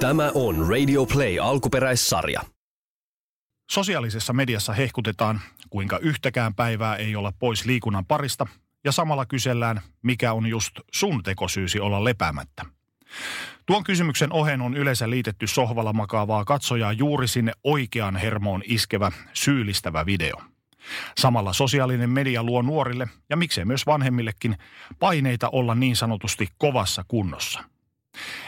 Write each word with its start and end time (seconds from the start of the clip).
Tämä 0.00 0.30
on 0.34 0.68
Radio 0.68 1.06
Play 1.06 1.38
alkuperäissarja. 1.38 2.40
Sosiaalisessa 3.70 4.32
mediassa 4.32 4.72
hehkutetaan, 4.72 5.40
kuinka 5.70 5.98
yhtäkään 5.98 6.54
päivää 6.54 6.96
ei 6.96 7.16
olla 7.16 7.32
pois 7.38 7.64
liikunnan 7.64 8.06
parista, 8.06 8.46
ja 8.84 8.92
samalla 8.92 9.26
kysellään, 9.26 9.80
mikä 10.02 10.32
on 10.32 10.46
just 10.46 10.80
sun 10.92 11.22
tekosyysi 11.22 11.80
olla 11.80 12.04
lepäämättä. 12.04 12.64
Tuon 13.66 13.84
kysymyksen 13.84 14.32
ohen 14.32 14.60
on 14.60 14.76
yleensä 14.76 15.10
liitetty 15.10 15.46
sohvalla 15.46 15.92
makaavaa 15.92 16.44
katsojaa 16.44 16.92
juuri 16.92 17.28
sinne 17.28 17.52
oikean 17.64 18.16
hermoon 18.16 18.62
iskevä, 18.64 19.12
syyllistävä 19.32 20.06
video. 20.06 20.36
Samalla 21.18 21.52
sosiaalinen 21.52 22.10
media 22.10 22.42
luo 22.42 22.62
nuorille, 22.62 23.08
ja 23.30 23.36
miksei 23.36 23.64
myös 23.64 23.86
vanhemmillekin, 23.86 24.56
paineita 24.98 25.48
olla 25.48 25.74
niin 25.74 25.96
sanotusti 25.96 26.48
kovassa 26.58 27.04
kunnossa. 27.08 27.75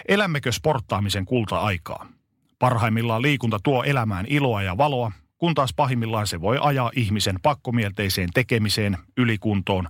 Elämmekö 0.09 0.53
sporttaamisen 0.53 1.25
kulta-aikaa? 1.25 2.07
Parhaimmillaan 2.59 3.23
liikunta 3.23 3.59
tuo 3.63 3.83
elämään 3.83 4.27
iloa 4.29 4.63
ja 4.63 4.77
valoa, 4.77 5.13
kun 5.39 5.55
taas 5.55 5.75
pahimmillaan 5.75 6.27
se 6.27 6.41
voi 6.41 6.59
ajaa 6.61 6.91
ihmisen 6.95 7.37
pakkomielteiseen 7.43 8.29
tekemiseen, 8.35 8.99
ylikuntoon 9.17 9.89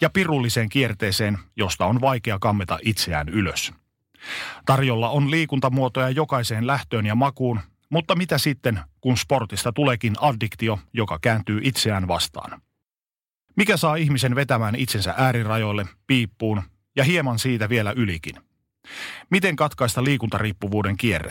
ja 0.00 0.10
pirulliseen 0.10 0.68
kierteeseen, 0.68 1.38
josta 1.56 1.86
on 1.86 2.00
vaikea 2.00 2.38
kammeta 2.38 2.78
itseään 2.82 3.28
ylös. 3.28 3.72
Tarjolla 4.66 5.08
on 5.10 5.30
liikuntamuotoja 5.30 6.10
jokaiseen 6.10 6.66
lähtöön 6.66 7.06
ja 7.06 7.14
makuun, 7.14 7.60
mutta 7.90 8.16
mitä 8.16 8.38
sitten, 8.38 8.80
kun 9.00 9.16
sportista 9.16 9.72
tuleekin 9.72 10.14
addiktio, 10.20 10.78
joka 10.92 11.18
kääntyy 11.22 11.60
itseään 11.62 12.08
vastaan? 12.08 12.60
Mikä 13.56 13.76
saa 13.76 13.96
ihmisen 13.96 14.34
vetämään 14.34 14.74
itsensä 14.74 15.14
äärirajoille, 15.16 15.86
piippuun 16.06 16.62
ja 16.96 17.04
hieman 17.04 17.38
siitä 17.38 17.68
vielä 17.68 17.92
ylikin? 17.96 18.34
Miten 19.30 19.56
katkaista 19.56 20.04
liikuntariippuvuuden 20.04 20.96
kierre? 20.96 21.30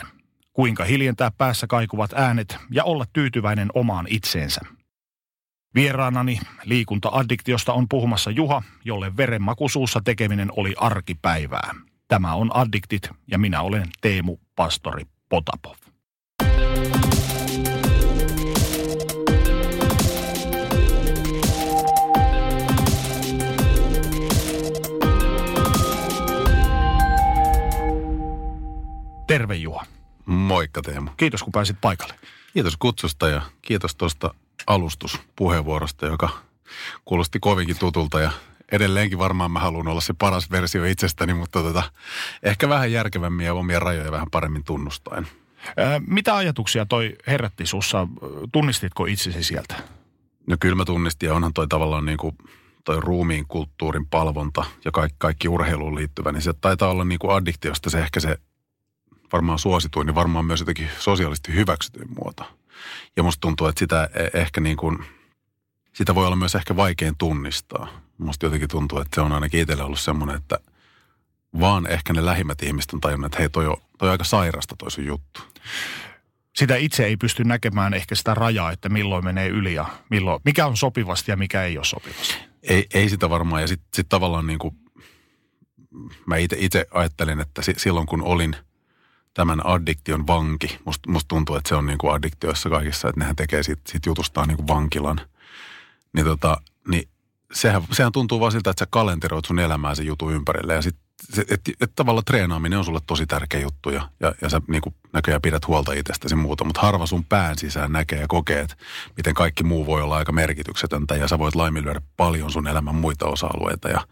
Kuinka 0.52 0.84
hiljentää 0.84 1.30
päässä 1.30 1.66
kaikuvat 1.66 2.12
äänet 2.12 2.56
ja 2.70 2.84
olla 2.84 3.04
tyytyväinen 3.12 3.68
omaan 3.74 4.06
itseensä? 4.10 4.60
Vieraanani 5.74 6.40
liikunta-addiktiosta 6.64 7.72
on 7.72 7.88
puhumassa 7.88 8.30
Juha, 8.30 8.62
jolle 8.84 9.16
verenmakusuussa 9.16 10.00
tekeminen 10.04 10.48
oli 10.56 10.74
arkipäivää. 10.76 11.74
Tämä 12.08 12.34
on 12.34 12.56
Addiktit 12.56 13.10
ja 13.26 13.38
minä 13.38 13.60
olen 13.60 13.84
Teemu 14.00 14.36
Pastori 14.56 15.04
Potapov. 15.28 15.83
Terve 29.34 29.54
Juha. 29.54 29.86
Moikka 30.26 30.82
Teemu. 30.82 31.10
Kiitos 31.16 31.42
kun 31.42 31.52
pääsit 31.52 31.76
paikalle. 31.80 32.14
Kiitos 32.52 32.76
kutsusta 32.76 33.28
ja 33.28 33.42
kiitos 33.62 33.96
tuosta 33.96 34.34
alustuspuheenvuorosta, 34.66 36.06
joka 36.06 36.28
kuulosti 37.04 37.40
kovinkin 37.40 37.78
tutulta 37.78 38.20
ja 38.20 38.30
edelleenkin 38.72 39.18
varmaan 39.18 39.50
mä 39.50 39.60
haluan 39.60 39.88
olla 39.88 40.00
se 40.00 40.14
paras 40.18 40.50
versio 40.50 40.84
itsestäni, 40.84 41.34
mutta 41.34 41.62
tota, 41.62 41.82
ehkä 42.42 42.68
vähän 42.68 42.92
järkevämmin 42.92 43.46
ja 43.46 43.54
omia 43.54 43.80
rajoja 43.80 44.12
vähän 44.12 44.30
paremmin 44.30 44.64
tunnustaen. 44.64 45.26
Ää, 45.76 46.00
mitä 46.06 46.36
ajatuksia 46.36 46.86
toi 46.86 47.16
herätti 47.26 47.66
sussa? 47.66 48.08
Tunnistitko 48.52 49.06
itsesi 49.06 49.44
sieltä? 49.44 49.74
No 50.46 50.56
kyllä 50.60 50.74
mä 50.74 50.84
tunnistin 50.84 51.26
ja 51.26 51.34
onhan 51.34 51.52
toi 51.52 51.68
tavallaan 51.68 52.06
niin 52.06 52.18
kuin 52.18 52.38
toi 52.84 53.00
ruumiin 53.00 53.46
kulttuurin 53.48 54.06
palvonta 54.06 54.64
ja 54.84 54.90
kaikki, 54.90 55.16
kaikki 55.18 55.48
urheiluun 55.48 55.94
liittyvä, 55.94 56.32
niin 56.32 56.42
se 56.42 56.52
taitaa 56.52 56.90
olla 56.90 57.04
niin 57.04 57.18
kuin 57.18 57.36
addiktiosta 57.36 57.90
se 57.90 57.98
ehkä 57.98 58.20
se 58.20 58.38
varmaan 59.34 59.58
suosituin, 59.58 60.06
niin 60.06 60.14
varmaan 60.14 60.44
myös 60.44 60.60
jotenkin 60.60 60.88
sosiaalisesti 60.98 61.54
hyväksytyin 61.54 62.08
muoto. 62.18 62.58
Ja 63.16 63.22
musta 63.22 63.40
tuntuu, 63.40 63.66
että 63.66 63.78
sitä 63.78 64.10
e- 64.14 64.40
ehkä 64.40 64.60
niin 64.60 64.76
kuin, 64.76 65.04
sitä 65.92 66.14
voi 66.14 66.26
olla 66.26 66.36
myös 66.36 66.54
ehkä 66.54 66.76
vaikein 66.76 67.14
tunnistaa. 67.18 67.88
Musta 68.18 68.46
jotenkin 68.46 68.68
tuntuu, 68.68 68.98
että 68.98 69.14
se 69.14 69.20
on 69.20 69.32
ainakin 69.32 69.60
itselle 69.60 69.82
ollut 69.82 70.00
semmoinen, 70.00 70.36
että 70.36 70.58
vaan 71.60 71.86
ehkä 71.86 72.12
ne 72.12 72.24
lähimmät 72.24 72.62
ihmiset 72.62 72.92
on 72.92 73.00
tajunnut, 73.00 73.26
että 73.26 73.38
hei 73.38 73.48
toi 73.48 73.66
on, 73.66 73.76
toi 73.98 74.08
on 74.08 74.12
aika 74.12 74.24
sairasta 74.24 74.76
toi 74.78 74.90
sun 74.90 75.06
juttu. 75.06 75.40
Sitä 76.56 76.76
itse 76.76 77.04
ei 77.04 77.16
pysty 77.16 77.44
näkemään 77.44 77.94
ehkä 77.94 78.14
sitä 78.14 78.34
rajaa, 78.34 78.72
että 78.72 78.88
milloin 78.88 79.24
menee 79.24 79.48
yli 79.48 79.74
ja 79.74 79.86
milloin, 80.10 80.40
mikä 80.44 80.66
on 80.66 80.76
sopivasti 80.76 81.30
ja 81.30 81.36
mikä 81.36 81.62
ei 81.62 81.78
ole 81.78 81.84
sopivasti. 81.84 82.34
Ei, 82.62 82.86
ei 82.94 83.08
sitä 83.08 83.30
varmaan. 83.30 83.62
Ja 83.62 83.68
sitten 83.68 83.88
sit 83.94 84.08
tavallaan 84.08 84.46
niin 84.46 84.58
kuin, 84.58 84.74
mä 86.26 86.36
itse 86.36 86.86
ajattelin, 86.90 87.40
että 87.40 87.62
silloin 87.76 88.06
kun 88.06 88.22
olin– 88.22 88.56
tämän 89.34 89.66
addiktion 89.66 90.26
vanki. 90.26 90.78
Musta 90.84 91.10
must 91.10 91.28
tuntuu, 91.28 91.56
että 91.56 91.68
se 91.68 91.74
on 91.74 91.86
niin 91.86 91.98
kuin 91.98 92.14
addiktioissa 92.14 92.70
kaikissa, 92.70 93.08
että 93.08 93.20
nehän 93.20 93.36
tekee 93.36 93.62
siitä, 93.62 93.82
siitä 93.86 94.08
jutustaan 94.08 94.48
niin 94.48 94.56
kuin 94.56 94.68
vankilan. 94.68 95.20
Niin, 96.12 96.26
tota, 96.26 96.60
niin 96.88 97.08
sehän, 97.52 97.82
sehän 97.92 98.12
tuntuu 98.12 98.40
vaan 98.40 98.52
siltä, 98.52 98.70
että 98.70 98.80
sä 98.80 98.86
kalenteroit 98.90 99.44
sun 99.44 99.58
elämää 99.58 99.94
sen 99.94 100.06
jutun 100.06 100.32
ympärille. 100.32 100.74
Ja 100.74 100.82
sit, 100.82 100.96
että 101.38 101.54
et, 101.54 101.60
et 101.80 101.92
tavallaan 101.96 102.24
treenaaminen 102.24 102.78
on 102.78 102.84
sulle 102.84 103.00
tosi 103.06 103.26
tärkeä 103.26 103.60
juttu 103.60 103.90
ja, 103.90 104.08
ja, 104.20 104.34
ja 104.40 104.48
sä 104.48 104.60
niin 104.68 104.82
näköjään 105.12 105.42
pidät 105.42 105.66
huolta 105.66 105.92
itsestäsi 105.92 106.34
muuta. 106.34 106.64
Mutta 106.64 106.80
harva 106.80 107.06
sun 107.06 107.24
pään 107.24 107.58
sisään 107.58 107.92
näkee 107.92 108.20
ja 108.20 108.28
kokee, 108.28 108.60
että 108.60 108.76
miten 109.16 109.34
kaikki 109.34 109.64
muu 109.64 109.86
voi 109.86 110.02
olla 110.02 110.16
aika 110.16 110.32
merkityksetöntä 110.32 111.16
ja 111.16 111.28
sä 111.28 111.38
voit 111.38 111.54
laiminlyödä 111.54 112.00
paljon 112.16 112.52
sun 112.52 112.66
elämän 112.66 112.94
muita 112.94 113.26
osa-alueita. 113.26 113.88
Ja, 113.88 114.06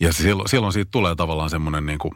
ja 0.00 0.12
silloin, 0.12 0.48
silloin 0.48 0.72
siitä 0.72 0.90
tulee 0.90 1.14
tavallaan 1.14 1.50
semmoinen 1.50 1.86
niin 1.86 1.98
kuin, 1.98 2.14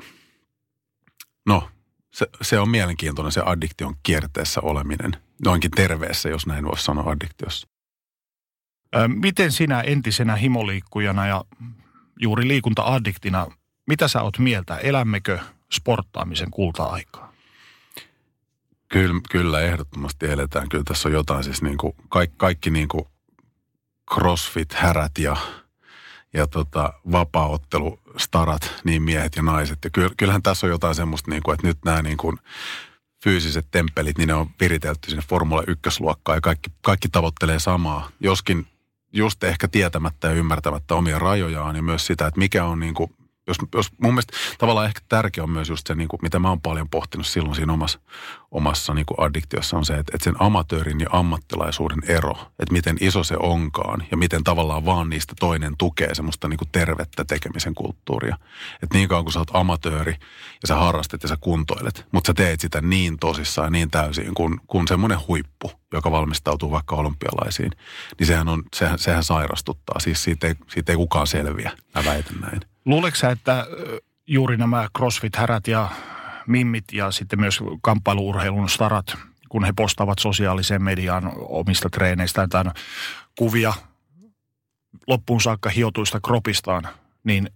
no 1.46 1.68
se, 2.14 2.26
se 2.42 2.58
on 2.58 2.68
mielenkiintoinen 2.68 3.32
se 3.32 3.42
addiktion 3.44 3.94
kierteessä 4.02 4.60
oleminen. 4.60 5.16
Noinkin 5.44 5.70
terveessä, 5.70 6.28
jos 6.28 6.46
näin 6.46 6.64
voisi 6.64 6.84
sanoa 6.84 7.10
addiktiossa. 7.10 7.68
Miten 9.08 9.52
sinä 9.52 9.80
entisenä 9.80 10.36
himoliikkujana 10.36 11.26
ja 11.26 11.44
juuri 12.20 12.48
liikunta-addiktina, 12.48 13.46
mitä 13.86 14.08
sä 14.08 14.22
oot 14.22 14.38
mieltä? 14.38 14.76
Elämmekö 14.76 15.38
sporttaamisen 15.72 16.50
kulta-aikaa? 16.50 17.32
Kyllä, 18.88 19.20
kyllä, 19.30 19.60
ehdottomasti 19.60 20.26
eletään. 20.26 20.68
Kyllä 20.68 20.84
tässä 20.84 21.08
on 21.08 21.12
jotain 21.12 21.44
siis 21.44 21.62
niin 21.62 21.78
kuin, 21.78 21.92
kaikki, 22.08 22.36
kaikki 22.36 22.70
niin 22.70 22.88
kuin 22.88 23.04
crossfit-härät 24.14 25.18
ja 25.18 25.36
ja 26.34 26.46
tota, 26.46 26.92
vapaaottelustarat, 27.12 28.74
niin 28.84 29.02
miehet 29.02 29.36
ja 29.36 29.42
naiset. 29.42 29.78
Ja 29.84 29.90
kyllähän 30.16 30.42
tässä 30.42 30.66
on 30.66 30.70
jotain 30.70 30.94
semmoista, 30.94 31.30
niin 31.30 31.42
kuin, 31.42 31.54
että 31.54 31.66
nyt 31.66 31.78
nämä 31.84 32.02
niin 32.02 32.16
kuin, 32.16 32.38
fyysiset 33.24 33.66
temppelit, 33.70 34.18
niin 34.18 34.26
ne 34.26 34.34
on 34.34 34.50
viritelty 34.60 35.10
sinne 35.10 35.22
Formula 35.28 35.62
1-luokkaan 35.62 36.36
ja 36.36 36.40
kaikki, 36.40 36.70
kaikki 36.82 37.08
tavoittelee 37.08 37.58
samaa. 37.58 38.08
Joskin 38.20 38.66
just 39.12 39.44
ehkä 39.44 39.68
tietämättä 39.68 40.28
ja 40.28 40.34
ymmärtämättä 40.34 40.94
omia 40.94 41.18
rajojaan 41.18 41.76
ja 41.76 41.82
myös 41.82 42.06
sitä, 42.06 42.26
että 42.26 42.38
mikä 42.38 42.64
on 42.64 42.80
niin 42.80 42.94
kuin 42.94 43.14
jos, 43.46 43.56
jos 43.74 43.90
mun 44.02 44.14
mielestä 44.14 44.36
tavallaan 44.58 44.86
ehkä 44.86 45.00
tärkeä 45.08 45.44
on 45.44 45.50
myös 45.50 45.68
just 45.68 45.86
se, 45.86 45.94
niin 45.94 46.08
kuin, 46.08 46.20
mitä 46.22 46.38
mä 46.38 46.48
oon 46.48 46.60
paljon 46.60 46.88
pohtinut 46.90 47.26
silloin 47.26 47.54
siinä 47.54 47.72
omassa, 47.72 48.00
omassa 48.50 48.94
niin 48.94 49.06
kuin 49.06 49.20
addiktiossa 49.20 49.76
on 49.76 49.84
se, 49.84 49.94
että, 49.94 50.12
että 50.14 50.24
sen 50.24 50.36
amatöörin 50.38 51.00
ja 51.00 51.06
ammattilaisuuden 51.12 51.98
ero, 52.08 52.34
että 52.58 52.72
miten 52.72 52.96
iso 53.00 53.24
se 53.24 53.36
onkaan 53.40 54.06
ja 54.10 54.16
miten 54.16 54.44
tavallaan 54.44 54.84
vaan 54.84 55.10
niistä 55.10 55.34
toinen 55.40 55.74
tukee 55.78 56.14
semmoista 56.14 56.48
niin 56.48 56.58
kuin 56.58 56.68
tervettä 56.72 57.24
tekemisen 57.24 57.74
kulttuuria. 57.74 58.38
Että 58.82 58.98
niin 58.98 59.08
kauan 59.08 59.24
kun 59.24 59.32
sä 59.32 59.38
oot 59.38 59.50
amatööri 59.56 60.12
ja 60.62 60.68
sä 60.68 60.76
harrastat 60.76 61.22
ja 61.22 61.28
sä 61.28 61.36
kuntoilet, 61.40 62.06
mutta 62.12 62.28
sä 62.28 62.34
teet 62.34 62.60
sitä 62.60 62.80
niin 62.80 63.18
tosissaan 63.18 63.72
niin 63.72 63.90
täysin 63.90 64.34
kuin, 64.34 64.60
kuin 64.66 64.88
semmoinen 64.88 65.18
huippu, 65.28 65.72
joka 65.92 66.10
valmistautuu 66.10 66.70
vaikka 66.70 66.96
olympialaisiin, 66.96 67.70
niin 68.18 68.26
sehän, 68.26 68.48
on, 68.48 68.62
sehän, 68.76 68.98
sehän 68.98 69.24
sairastuttaa. 69.24 70.00
Siis 70.00 70.24
siitä 70.24 70.46
ei, 70.46 70.54
siitä 70.68 70.92
ei 70.92 70.96
kukaan 70.96 71.26
selviä, 71.26 71.72
mä 71.94 72.04
väitän 72.04 72.40
näin. 72.40 72.73
Luuletko 72.84 73.16
sä, 73.16 73.30
että 73.30 73.66
juuri 74.26 74.56
nämä 74.56 74.88
crossfit-härät 74.98 75.68
ja 75.68 75.90
mimmit 76.46 76.84
ja 76.92 77.10
sitten 77.10 77.40
myös 77.40 77.60
kamppailuurheilun 77.82 78.68
starat, 78.68 79.16
kun 79.48 79.64
he 79.64 79.72
postaavat 79.76 80.18
sosiaaliseen 80.18 80.82
mediaan 80.82 81.32
omista 81.36 81.90
treeneistään 81.90 82.48
tai 82.48 82.64
kuvia 83.38 83.74
loppuun 85.06 85.40
saakka 85.40 85.70
hiotuista 85.70 86.20
kropistaan, 86.20 86.88
niin 87.24 87.50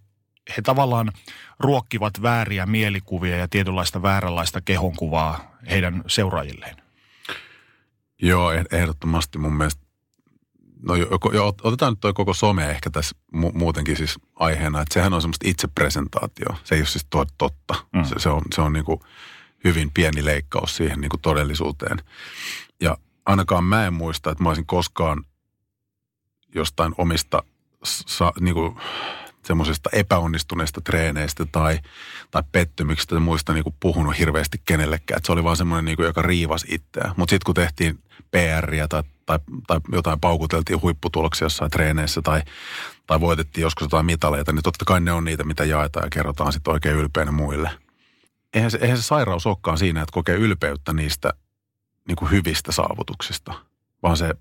he 0.57 0.61
tavallaan 0.61 1.11
ruokkivat 1.59 2.21
vääriä 2.21 2.65
mielikuvia 2.65 3.37
ja 3.37 3.47
tietynlaista 3.47 4.01
vääränlaista 4.01 4.61
kehonkuvaa 4.61 5.57
heidän 5.69 6.03
seuraajilleen. 6.07 6.75
Joo, 8.21 8.51
ehdottomasti 8.71 9.37
mun 9.37 9.53
mielestä 9.53 9.88
No 10.83 10.95
jo, 10.95 11.07
otetaan 11.63 11.91
nyt 11.91 11.99
toi 11.99 12.13
koko 12.13 12.33
some 12.33 12.69
ehkä 12.69 12.89
tässä 12.89 13.15
mu- 13.35 13.57
muutenkin 13.57 13.97
siis 13.97 14.19
aiheena, 14.35 14.81
että 14.81 14.93
sehän 14.93 15.13
on 15.13 15.21
semmoista 15.21 15.49
itsepresentaatio. 15.49 16.47
Se 16.63 16.75
ei 16.75 16.81
ole 16.81 16.87
siis 16.87 17.07
totta. 17.37 17.75
Mm. 17.93 18.03
Se, 18.03 18.15
se 18.17 18.29
on, 18.29 18.41
se 18.55 18.61
on 18.61 18.73
niin 18.73 18.85
kuin 18.85 18.99
hyvin 19.63 19.91
pieni 19.93 20.25
leikkaus 20.25 20.75
siihen 20.75 21.01
niin 21.01 21.09
kuin 21.09 21.21
todellisuuteen. 21.21 21.97
Ja 22.81 22.97
ainakaan 23.25 23.63
mä 23.63 23.87
en 23.87 23.93
muista, 23.93 24.31
että 24.31 24.43
mä 24.43 24.49
olisin 24.49 24.65
koskaan 24.65 25.25
jostain 26.55 26.95
omista 26.97 27.43
sa, 27.83 28.33
niin 28.39 28.53
kuin, 28.53 28.75
semmoisesta 29.45 29.89
epäonnistuneesta 29.93 30.81
treeneistä 30.81 31.45
tai, 31.51 31.79
tai 32.31 32.43
pettymyksistä 32.51 33.15
ja 33.15 33.19
muista 33.19 33.53
niin 33.53 33.63
kuin 33.63 33.75
puhunut 33.79 34.19
hirveästi 34.19 34.61
kenellekään. 34.65 35.17
Et 35.17 35.25
se 35.25 35.31
oli 35.31 35.43
vaan 35.43 35.57
semmoinen, 35.57 35.85
niin 35.85 35.95
kuin, 35.95 36.05
joka 36.05 36.21
riivas 36.21 36.65
itseään. 36.67 37.13
Mutta 37.17 37.31
sitten 37.31 37.45
kun 37.45 37.55
tehtiin 37.55 37.99
PRiä 38.31 38.87
tai, 38.87 39.03
tai, 39.25 39.39
tai 39.67 39.79
jotain 39.91 40.19
paukuteltiin 40.19 40.81
huipputuloksia 40.81 41.45
jossain 41.45 41.71
treeneissä 41.71 42.21
tai, 42.21 42.41
tai 43.07 43.19
voitettiin 43.19 43.61
joskus 43.61 43.85
jotain 43.85 44.05
mitaleita, 44.05 44.51
niin 44.51 44.63
totta 44.63 44.85
kai 44.85 45.01
ne 45.01 45.11
on 45.11 45.23
niitä, 45.23 45.43
mitä 45.43 45.65
jaetaan 45.65 46.05
ja 46.05 46.09
kerrotaan 46.09 46.53
sitten 46.53 46.73
oikein 46.73 46.95
ylpeänä 46.95 47.31
muille. 47.31 47.71
Eihän 48.53 48.71
se, 48.71 48.77
eihän 48.81 48.97
se 48.97 49.03
sairaus 49.03 49.45
olekaan 49.45 49.77
siinä, 49.77 50.01
että 50.01 50.13
kokee 50.13 50.35
ylpeyttä 50.35 50.93
niistä 50.93 51.33
niin 52.07 52.15
kuin 52.15 52.31
hyvistä 52.31 52.71
saavutuksista, 52.71 53.53
vaan 54.03 54.17
se, 54.17 54.33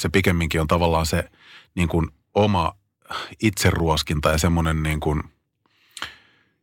se 0.00 0.08
pikemminkin 0.08 0.60
on 0.60 0.66
tavallaan 0.66 1.06
se 1.06 1.30
niin 1.74 1.88
kuin 1.88 2.08
oma 2.34 2.72
itseruoskinta 3.42 4.30
ja 4.30 4.38
semmoinen 4.38 4.82
niin 4.82 5.00
kuin, 5.00 5.22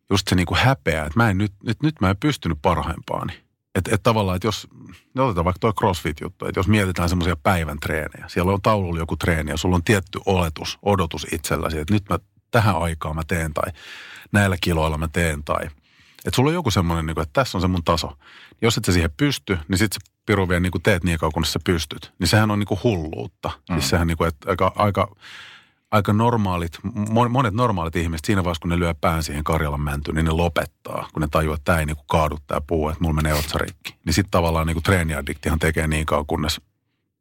just 0.09 0.27
se 0.27 0.35
niin 0.35 0.45
kuin 0.45 0.59
häpeä, 0.59 1.05
että 1.05 1.19
mä 1.19 1.29
en 1.29 1.37
nyt, 1.37 1.53
nyt, 1.63 1.83
nyt 1.83 2.01
mä 2.01 2.09
en 2.09 2.17
pystynyt 2.17 2.57
parhaimpaani. 2.61 3.33
Että 3.75 3.95
et 3.95 4.03
tavallaan, 4.03 4.35
että 4.35 4.47
jos, 4.47 4.67
ne 5.13 5.21
otetaan 5.21 5.45
vaikka 5.45 5.59
tuo 5.59 5.73
CrossFit-juttu, 5.73 6.45
että 6.45 6.59
jos 6.59 6.67
mietitään 6.67 7.09
semmoisia 7.09 7.35
päivän 7.35 7.79
treenejä, 7.79 8.25
siellä 8.27 8.51
on 8.51 8.61
taululla 8.61 8.99
joku 8.99 9.17
treeni 9.17 9.51
ja 9.51 9.57
sulla 9.57 9.75
on 9.75 9.83
tietty 9.83 10.19
oletus, 10.25 10.79
odotus 10.81 11.27
itselläsi, 11.31 11.79
että 11.79 11.93
nyt 11.93 12.09
mä 12.09 12.19
tähän 12.51 12.77
aikaan 12.77 13.15
mä 13.15 13.21
teen 13.27 13.53
tai 13.53 13.71
näillä 14.31 14.57
kiloilla 14.61 14.97
mä 14.97 15.07
teen 15.07 15.43
tai 15.43 15.67
että 16.25 16.35
sulla 16.35 16.49
on 16.49 16.53
joku 16.53 16.71
semmoinen, 16.71 17.05
niin 17.05 17.15
kuin, 17.15 17.23
että 17.23 17.33
tässä 17.33 17.57
on 17.57 17.61
se 17.61 17.67
mun 17.67 17.83
taso. 17.83 18.17
Jos 18.61 18.77
et 18.77 18.85
sä 18.85 18.91
siihen 18.91 19.11
pysty, 19.17 19.57
niin 19.67 19.77
sit 19.77 19.93
sä 19.93 19.99
piru 20.25 20.49
vielä 20.49 20.59
niin 20.59 20.71
kuin 20.71 20.81
teet 20.81 21.03
niin 21.03 21.19
kauan, 21.19 21.33
kun 21.33 21.45
sä 21.45 21.59
pystyt. 21.63 22.13
Niin 22.19 22.27
sehän 22.27 22.51
on 22.51 22.59
niin 22.59 22.67
kuin 22.67 22.79
hulluutta. 22.83 23.51
Mm. 23.69 23.73
Siis 23.75 23.89
sehän 23.89 24.07
niin 24.07 24.17
kuin, 24.17 24.27
että 24.27 24.49
aika, 24.49 24.71
aika 24.75 25.15
aika 25.91 26.13
normaalit, 26.13 26.79
monet 27.29 27.53
normaalit 27.53 27.95
ihmiset 27.95 28.25
siinä 28.25 28.43
vaiheessa, 28.43 28.61
kun 28.61 28.69
ne 28.69 28.79
lyö 28.79 28.93
pään 29.01 29.23
siihen 29.23 29.43
Karjalan 29.43 29.81
mäntyyn, 29.81 30.15
niin 30.15 30.25
ne 30.25 30.31
lopettaa, 30.31 31.07
kun 31.13 31.21
ne 31.21 31.27
tajuaa, 31.31 31.55
että 31.55 31.65
tämä 31.65 31.79
ei 31.79 31.85
niinku 31.85 32.03
kaadu 32.07 32.37
tämä 32.47 32.61
puu, 32.67 32.89
että 32.89 33.03
mulla 33.03 33.15
menee 33.15 33.33
otsarikki. 33.33 33.95
Niin 34.05 34.13
sitten 34.13 34.31
tavallaan 34.31 34.67
niinku 34.67 34.81
treeniaddiktihan 34.81 35.59
tekee 35.59 35.87
niin 35.87 36.05
kauan, 36.05 36.25
kunnes 36.25 36.61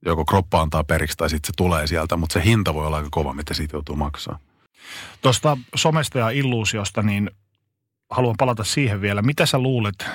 joko 0.06 0.24
kroppa 0.24 0.60
antaa 0.60 0.84
periksi 0.84 1.16
tai 1.16 1.30
sitten 1.30 1.46
se 1.46 1.52
tulee 1.56 1.86
sieltä, 1.86 2.16
mutta 2.16 2.32
se 2.32 2.44
hinta 2.44 2.74
voi 2.74 2.86
olla 2.86 2.96
aika 2.96 3.08
kova, 3.10 3.34
mitä 3.34 3.54
siitä 3.54 3.76
joutuu 3.76 3.96
maksaa. 3.96 4.38
Tuosta 5.22 5.56
somesta 5.74 6.18
ja 6.18 6.30
illuusiosta, 6.30 7.02
niin 7.02 7.30
haluan 8.10 8.34
palata 8.38 8.64
siihen 8.64 9.00
vielä. 9.00 9.22
Mitä 9.22 9.46
sä 9.46 9.58
luulet, 9.58 10.06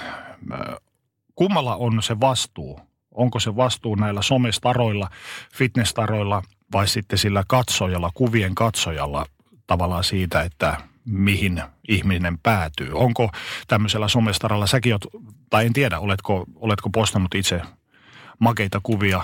kummalla 1.36 1.76
on 1.76 2.04
se 2.04 2.20
vastuu? 2.20 2.80
Onko 3.12 3.40
se 3.40 3.56
vastuu 3.56 3.96
näillä 3.96 4.22
somestaroilla, 4.22 5.10
fitnessaroilla– 5.54 6.42
vai 6.76 6.88
sitten 6.88 7.20
sillä 7.20 7.44
katsojalla, 7.48 8.12
kuvien 8.14 8.56
katsojalla 8.56 9.26
tavallaan 9.68 10.04
siitä, 10.04 10.42
että 10.42 10.78
mihin 11.06 11.62
ihminen 11.88 12.38
päätyy. 12.38 12.90
Onko 12.94 13.30
tämmöisellä 13.68 14.08
somestaralla, 14.08 14.68
säkin 14.68 14.94
oot, 14.94 15.06
tai 15.50 15.66
en 15.66 15.74
tiedä, 15.74 16.00
oletko, 16.00 16.46
oletko 16.56 16.90
postannut 16.90 17.36
itse 17.36 17.62
makeita 18.40 18.80
kuvia 18.84 19.22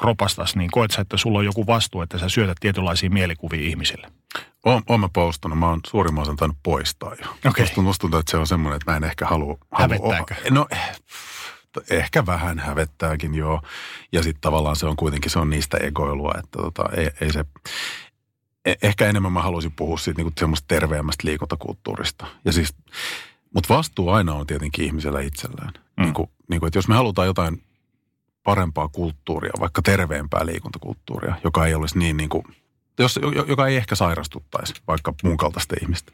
kropastas, 0.00 0.56
niin 0.56 0.70
koet 0.70 0.90
sä, 0.90 1.02
että 1.02 1.16
sulla 1.16 1.38
on 1.38 1.44
joku 1.44 1.66
vastuu, 1.66 2.02
että 2.02 2.18
sä 2.18 2.28
syötät 2.28 2.56
tietynlaisia 2.60 3.10
mielikuvia 3.10 3.60
ihmisille? 3.60 4.12
Oon, 4.64 4.82
oon 4.88 5.00
mä 5.00 5.08
postannut. 5.12 5.58
Mä 5.58 5.68
oon 5.68 5.80
suurimman 5.86 6.22
osan 6.22 6.36
tainnut 6.36 6.58
poistaa 6.62 7.14
jo. 7.14 7.50
Okay. 7.50 7.64
Musta, 7.64 7.82
musta 7.82 8.00
tuntuu, 8.00 8.20
että 8.20 8.30
se 8.30 8.36
on 8.36 8.46
semmoinen, 8.46 8.76
että 8.76 8.90
mä 8.90 8.96
en 8.96 9.04
ehkä 9.04 9.26
halua... 9.26 9.58
Hävettääkö? 9.74 10.34
Halua, 10.34 10.50
no 10.50 10.66
ehkä 11.90 12.26
vähän 12.26 12.58
hävettääkin 12.58 13.34
joo. 13.34 13.62
Ja 14.12 14.22
sitten 14.22 14.40
tavallaan 14.40 14.76
se 14.76 14.86
on 14.86 14.96
kuitenkin, 14.96 15.30
se 15.30 15.38
on 15.38 15.50
niistä 15.50 15.76
egoilua, 15.76 16.34
että 16.38 16.58
tota, 16.58 16.84
ei, 16.96 17.10
ei 17.20 17.32
se, 17.32 17.44
e, 18.64 18.74
ehkä 18.82 19.06
enemmän 19.06 19.32
mä 19.32 19.42
haluaisin 19.42 19.72
puhua 19.72 19.98
siitä 19.98 20.22
niin 20.22 20.32
semmoista 20.38 20.68
terveemmästä 20.68 21.28
liikuntakulttuurista. 21.28 22.26
Ja 22.44 22.52
siis, 22.52 22.74
mutta 23.54 23.74
vastuu 23.74 24.08
aina 24.08 24.34
on 24.34 24.46
tietenkin 24.46 24.84
ihmisellä 24.84 25.20
itsellään. 25.20 25.72
Mm. 25.96 26.02
Niin 26.02 26.14
kuin, 26.14 26.30
niin 26.48 26.60
kuin, 26.60 26.68
että 26.68 26.78
jos 26.78 26.88
me 26.88 26.94
halutaan 26.94 27.28
jotain 27.28 27.62
parempaa 28.42 28.88
kulttuuria, 28.88 29.52
vaikka 29.60 29.82
terveempää 29.82 30.46
liikuntakulttuuria, 30.46 31.34
joka 31.44 31.66
ei 31.66 31.74
olisi 31.74 31.98
niin, 31.98 32.16
niin 32.16 32.28
kuin– 32.28 32.44
jos, 33.02 33.18
joka 33.48 33.66
ei 33.66 33.76
ehkä 33.76 33.94
sairastuttaisi, 33.94 34.74
vaikka 34.88 35.14
mun 35.22 35.36
kaltaista 35.36 35.76
ihmistä, 35.82 36.12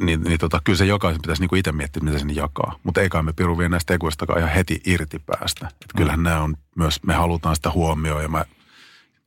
niin, 0.00 0.22
niin 0.22 0.38
tota, 0.38 0.60
kyllä 0.64 0.76
se 0.76 0.86
jokaisen 0.86 1.22
pitäisi 1.22 1.42
niinku 1.42 1.54
itse 1.54 1.72
miettiä, 1.72 2.02
mitä 2.02 2.18
sen 2.18 2.36
jakaa. 2.36 2.78
Mutta 2.82 3.00
eikä 3.00 3.22
me 3.22 3.32
piru 3.32 3.58
vielä 3.58 3.68
näistä 3.68 3.94
egoistakaan 3.94 4.38
ihan 4.38 4.50
heti 4.50 4.80
irti 4.86 5.18
päästä. 5.18 5.66
Et 5.66 5.92
kyllähän 5.96 6.20
mm. 6.20 6.24
nämä 6.24 6.42
on 6.42 6.56
myös, 6.76 7.02
me 7.02 7.14
halutaan 7.14 7.56
sitä 7.56 7.70
huomioon 7.70 8.22
ja 8.22 8.28
me 8.28 8.44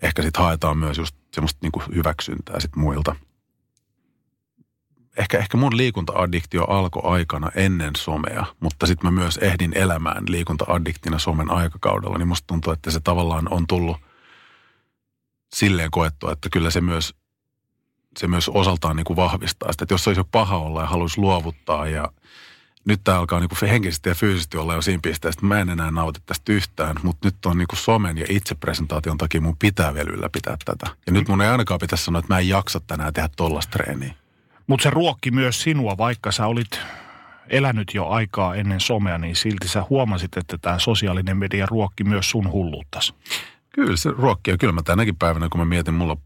ehkä 0.01 0.21
sitten 0.21 0.43
haetaan 0.43 0.77
myös 0.77 0.97
just 0.97 1.15
semmoista 1.33 1.59
niinku 1.61 1.83
hyväksyntää 1.95 2.59
sit 2.59 2.75
muilta. 2.75 3.15
Ehkä, 5.17 5.37
ehkä 5.37 5.57
mun 5.57 5.77
liikunta-addiktio 5.77 6.63
alkoi 6.63 7.01
aikana 7.05 7.51
ennen 7.55 7.95
somea, 7.97 8.45
mutta 8.59 8.87
sitten 8.87 9.13
mä 9.13 9.21
myös 9.21 9.37
ehdin 9.37 9.77
elämään 9.77 10.23
liikunta-addiktina 10.27 11.19
somen 11.19 11.51
aikakaudella, 11.51 12.17
niin 12.17 12.27
musta 12.27 12.47
tuntuu, 12.47 12.73
että 12.73 12.91
se 12.91 12.99
tavallaan 12.99 13.53
on 13.53 13.67
tullut– 13.67 13.97
silleen 15.53 15.91
koettua, 15.91 16.31
että 16.31 16.49
kyllä 16.51 16.69
se 16.69 16.81
myös, 16.81 17.15
se 18.19 18.27
myös 18.27 18.49
osaltaan 18.49 18.95
niin 18.95 19.05
kuin 19.05 19.17
vahvistaa 19.17 19.71
sitä, 19.71 19.83
että 19.83 19.93
jos 19.93 20.07
olisi 20.07 20.19
jo 20.19 20.25
paha 20.31 20.57
olla 20.57 20.81
ja 20.81 20.87
haluaisi 20.87 21.21
luovuttaa 21.21 21.87
ja 21.87 22.11
nyt 22.85 23.01
tämä 23.03 23.19
alkaa 23.19 23.39
niin 23.39 23.49
kuin 23.49 23.69
henkisesti 23.69 24.09
ja 24.09 24.15
fyysisesti 24.15 24.57
olla 24.57 24.73
jo 24.73 24.81
siinä 24.81 24.99
pisteessä, 25.03 25.39
että 25.39 25.45
mä 25.45 25.59
en 25.59 25.69
enää 25.69 25.91
nauti 25.91 26.19
tästä 26.25 26.53
yhtään, 26.53 26.95
mutta 27.03 27.27
nyt 27.27 27.45
on 27.45 27.57
niin 27.57 27.67
kuin 27.67 27.79
somen 27.79 28.17
ja 28.17 28.25
itsepresentaation 28.29 29.17
takia 29.17 29.41
mun 29.41 29.57
pitää 29.57 29.93
vielä 29.93 30.11
ylläpitää 30.11 30.57
tätä. 30.65 30.87
Ja 31.05 31.13
nyt 31.13 31.27
mun 31.27 31.41
ei 31.41 31.49
ainakaan 31.49 31.79
pitäisi 31.79 32.05
sanoa, 32.05 32.19
että 32.19 32.33
mä 32.33 32.39
en 32.39 32.49
jaksa 32.49 32.79
tänään 32.79 33.13
tehdä 33.13 33.29
tollasta 33.35 33.71
treeniä. 33.71 34.13
Mutta 34.67 34.83
se 34.83 34.89
ruokki 34.89 35.31
myös 35.31 35.61
sinua, 35.61 35.97
vaikka 35.97 36.31
sä 36.31 36.47
olit 36.47 36.79
elänyt 37.47 37.93
jo 37.93 38.07
aikaa 38.07 38.55
ennen 38.55 38.79
somea, 38.79 39.17
niin 39.17 39.35
silti 39.35 39.67
sä 39.67 39.85
huomasit, 39.89 40.37
että 40.37 40.57
tämä 40.57 40.79
sosiaalinen 40.79 41.37
media 41.37 41.65
ruokki 41.65 42.03
myös 42.03 42.29
sun 42.29 42.51
hulluuttas. 42.51 43.13
Kyllä 43.75 43.97
se 43.97 44.11
ruokkii. 44.11 44.57
Kyllä 44.57 44.73
mä 44.73 44.81
tänäkin 44.83 45.15
päivänä, 45.15 45.49
kun 45.49 45.59
mä 45.59 45.65
mietin, 45.65 45.93
mulla 45.93 46.17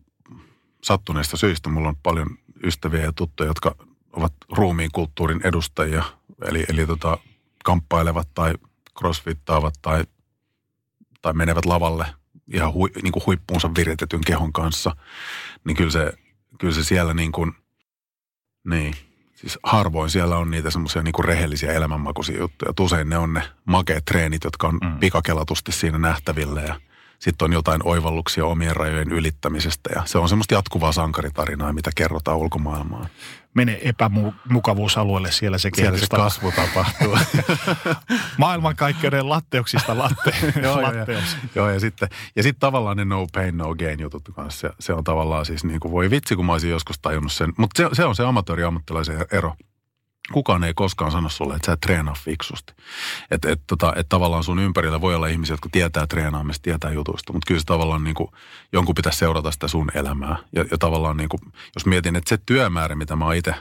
sattuneista 0.84 1.38
syistä, 1.38 1.70
mulla 1.70 1.90
on 1.90 1.96
paljon 2.04 2.38
ystäviä 2.64 3.02
ja 3.02 3.14
tuttuja, 3.14 3.50
jotka 3.50 3.76
ovat 4.14 4.34
ruumiin 4.52 4.92
kulttuurin 4.92 5.42
edustajia. 5.44 6.04
Eli, 6.46 6.66
eli 6.70 6.88
tota, 6.88 7.18
kamppailevat 7.64 8.28
tai 8.34 8.54
crossfittaavat 9.00 9.74
tai, 9.82 10.04
tai 11.22 11.34
menevät 11.34 11.66
lavalle 11.66 12.06
ihan 12.54 12.74
hui, 12.74 12.90
niin 13.04 13.12
kuin 13.12 13.24
huippuunsa 13.26 13.70
viritetyn 13.78 14.22
kehon 14.26 14.54
kanssa. 14.54 14.96
Niin 15.64 15.78
kyllä 15.78 15.92
se, 15.92 16.14
kyllä 16.60 16.74
se 16.74 16.84
siellä 16.84 17.14
niin 17.14 17.32
kuin, 17.32 17.52
niin, 18.70 18.94
siis 19.36 19.60
harvoin 19.64 20.10
siellä 20.10 20.38
on 20.38 20.52
niitä 20.52 20.72
semmoisia 20.72 21.04
niin 21.04 21.26
rehellisiä 21.26 21.74
elämänmakuisia 21.74 22.40
juttuja. 22.40 22.74
usein 22.80 23.10
ne 23.10 23.18
on 23.18 23.34
ne 23.34 23.42
makeat 23.66 24.06
treenit, 24.06 24.44
jotka 24.44 24.68
on 24.68 24.80
mm. 24.84 25.00
pikakelatusti 25.00 25.72
siinä 25.72 25.98
nähtäville 25.98 26.62
ja– 26.62 26.80
sitten 27.20 27.46
on 27.46 27.54
jotain 27.54 27.82
oivalluksia 27.84 28.46
omien 28.46 28.76
rajojen 28.76 29.12
ylittämisestä 29.12 29.90
ja 29.96 30.02
se 30.06 30.18
on 30.18 30.30
semmoista 30.30 30.54
jatkuvaa 30.54 30.92
sankaritarinaa, 30.92 31.74
mitä 31.74 31.92
kerrotaan 31.96 32.38
ulkomaailmaan. 32.38 33.10
Mene 33.54 33.80
epämukavuusalueelle, 33.84 35.32
siellä 35.32 35.58
se 35.58 35.70
Siellä 35.76 35.98
se 35.98 36.08
kasvu 36.08 36.52
tapahtuu. 36.52 37.18
Maailmankaikkeuden 38.38 39.30
latteuksista 39.30 39.98
latte. 39.98 40.34
joo, 40.64 40.82
ja, 40.82 41.06
joo, 41.56 41.70
ja 41.70 41.80
sitten, 41.80 42.10
ja 42.36 42.44
sitten 42.44 42.60
tavallaan 42.60 42.98
ne 42.98 43.06
no 43.06 43.28
pain, 43.34 43.58
no 43.58 43.76
gain 43.76 44.00
jutut 44.00 44.24
kanssa. 44.36 44.68
Se, 44.68 44.74
se 44.80 44.94
on 44.94 45.04
tavallaan 45.04 45.46
siis 45.46 45.64
niin 45.64 45.80
kuin 45.80 45.92
voi 45.92 46.10
vitsi, 46.10 46.36
kun 46.36 46.46
mä 46.46 46.52
olisin 46.52 46.70
joskus 46.70 47.00
tajunnut 47.00 47.32
sen. 47.32 47.54
Mutta 47.58 47.84
se, 47.84 47.90
se 47.96 48.06
on 48.06 48.16
se 48.16 48.24
amatööri-ammattilaisen 48.24 49.26
ero 49.32 49.56
kukaan 50.34 50.64
ei 50.64 50.74
koskaan 50.74 51.12
sano 51.12 51.30
sulle, 51.30 51.56
että 51.56 51.66
sä 51.66 51.72
et 51.72 51.80
treenaa 51.80 52.16
fiksusti. 52.20 52.74
Että 53.32 53.52
et, 53.52 53.62
tota, 53.68 53.94
et 53.96 54.10
tavallaan 54.10 54.44
sun 54.44 54.60
ympärillä 54.60 55.02
voi 55.02 55.16
olla 55.16 55.28
ihmisiä, 55.28 55.54
jotka 55.54 55.70
tietää 55.72 56.08
treenaamista, 56.08 56.64
tietää 56.64 56.92
jutuista, 56.92 57.34
mutta 57.34 57.48
kyllä 57.48 57.60
se 57.60 57.66
tavallaan 57.66 58.04
niin 58.04 58.16
kuin, 58.16 58.32
jonkun 58.74 58.96
pitäisi 58.96 59.20
seurata 59.20 59.52
sitä 59.52 59.68
sun 59.68 59.92
elämää. 59.94 60.38
Ja, 60.56 60.66
ja 60.72 60.78
tavallaan 60.78 61.18
niin 61.18 61.30
kuin, 61.30 61.42
jos 61.76 61.86
mietin, 61.86 62.16
että 62.16 62.30
se 62.30 62.38
työmäärä, 62.46 62.96
mitä 62.96 63.16
mä 63.16 63.26
oon 63.26 63.36
itse 63.36 63.54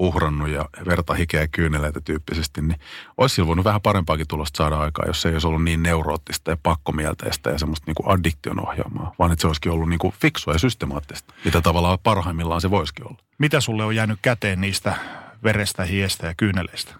uhrannut 0.00 0.48
ja 0.48 0.64
verta, 0.86 1.14
hikeä 1.14 1.48
kyyneleitä 1.48 2.00
tyyppisesti, 2.00 2.62
niin 2.62 2.80
olisi 3.18 3.34
sillä 3.34 3.46
voinut 3.46 3.64
vähän 3.64 3.80
parempaakin 3.80 4.28
tulosta 4.28 4.56
saada 4.56 4.78
aikaa, 4.78 5.06
jos 5.06 5.22
se 5.22 5.28
ei 5.28 5.34
olisi 5.34 5.46
ollut 5.46 5.64
niin 5.64 5.82
neuroottista 5.82 6.50
ja 6.50 6.56
pakkomielteistä 6.62 7.50
ja 7.50 7.58
semmoista 7.58 7.84
niin 7.86 7.94
kuin 7.94 8.08
addiktion 8.08 8.68
ohjaamaa, 8.68 9.14
vaan 9.18 9.32
että 9.32 9.40
se 9.40 9.46
olisikin 9.46 9.72
ollut 9.72 9.88
niin 9.88 9.98
kuin 9.98 10.14
fiksua 10.20 10.52
ja 10.52 10.58
systemaattista, 10.58 11.34
mitä 11.44 11.60
tavallaan 11.60 11.98
parhaimmillaan 12.02 12.60
se 12.60 12.70
voisikin 12.70 13.06
olla. 13.06 13.18
Mitä 13.38 13.60
sulle 13.60 13.84
on 13.84 13.96
jäänyt 13.96 14.18
käteen 14.22 14.60
niistä 14.60 14.94
verestä, 15.42 15.84
hiestä 15.84 16.26
ja 16.26 16.34
kyyneleistä? 16.34 16.94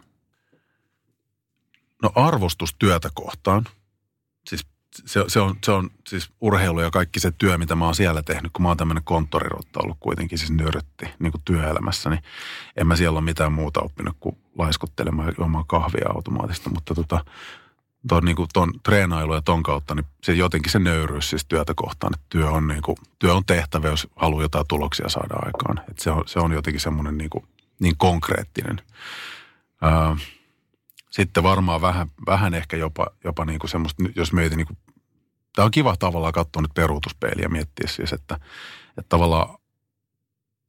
No 2.03 2.13
arvostus 2.15 2.75
työtä 2.79 3.11
kohtaan. 3.15 3.65
Siis 4.47 4.67
se, 5.07 5.25
se, 5.29 5.41
on, 5.41 5.57
se 5.65 5.73
on 5.73 5.91
siis 6.09 6.31
urheilu 6.41 6.81
ja 6.81 6.91
kaikki 6.91 7.21
se 7.21 7.31
työ, 7.31 7.59
mitä 7.59 7.75
mä 7.75 7.85
oon 7.85 7.95
siellä 7.95 8.23
tehnyt, 8.23 8.53
kun 8.53 8.63
mä 8.63 8.69
oon 8.69 8.77
tämmöinen 8.77 9.05
konttorirotta 9.05 9.81
ollut 9.83 9.97
kuitenkin 10.01 10.39
siis 10.39 10.51
nörtti 10.51 11.07
niin 11.19 11.33
kuin 11.33 11.43
työelämässä, 11.45 12.11
niin 12.11 12.23
en 12.77 12.87
mä 12.87 12.97
siellä 12.97 13.19
ole 13.19 13.25
mitään 13.25 13.53
muuta 13.53 13.81
oppinut 13.81 14.17
kuin 14.21 14.39
laiskuttelemaan 14.59 15.35
omaa 15.39 15.65
kahvia 15.67 16.09
automaattista, 16.15 16.71
mutta 16.71 16.95
tota, 16.95 17.25
ton, 18.09 18.25
niin 18.25 18.37
kuin, 18.37 18.49
ton 18.53 18.73
treenailu 18.83 19.35
ja 19.35 19.43
ton 19.43 19.63
kautta, 19.63 19.95
niin 19.95 20.07
se 20.23 20.33
jotenkin 20.33 20.73
se 20.73 20.79
nöyryys 20.79 21.31
siis 21.31 21.45
työtä 21.45 21.73
kohtaan, 21.77 22.15
että 22.15 22.27
työ 22.29 22.51
on, 22.51 22.69
niin 22.69 22.83
kuin, 22.83 22.97
työ 23.19 23.35
on 23.35 23.45
tehtävä, 23.45 23.89
jos 23.89 24.09
haluaa 24.17 24.43
jotain 24.43 24.67
tuloksia 24.69 25.09
saada 25.09 25.35
aikaan. 25.35 25.81
Että 25.91 26.03
se, 26.03 26.11
on, 26.11 26.23
se 26.27 26.39
on 26.39 26.53
jotenkin 26.53 26.81
semmoinen 26.81 27.19
niin, 27.19 27.31
kuin, 27.31 27.45
niin 27.81 27.97
konkreettinen. 27.97 28.83
Ää, 29.83 30.17
sitten 31.11 31.43
varmaan 31.43 31.81
vähän, 31.81 32.11
vähän 32.27 32.55
ehkä 32.55 32.77
jopa, 32.77 33.07
jopa 33.25 33.45
niin 33.45 33.59
kuin 33.59 33.71
semmoista, 33.71 34.03
jos 34.17 34.33
mietin 34.33 34.57
niin 34.57 34.67
kuin, 34.67 34.79
tämä 35.55 35.65
on 35.65 35.71
kiva 35.71 35.97
tavallaan 35.97 36.33
katsoa 36.33 36.63
nyt 36.63 36.75
peruutuspeiliä 36.75 37.45
ja 37.45 37.49
miettiä 37.49 37.89
siis, 37.89 38.13
että, 38.13 38.35
että 38.89 39.09
tavallaan 39.09 39.59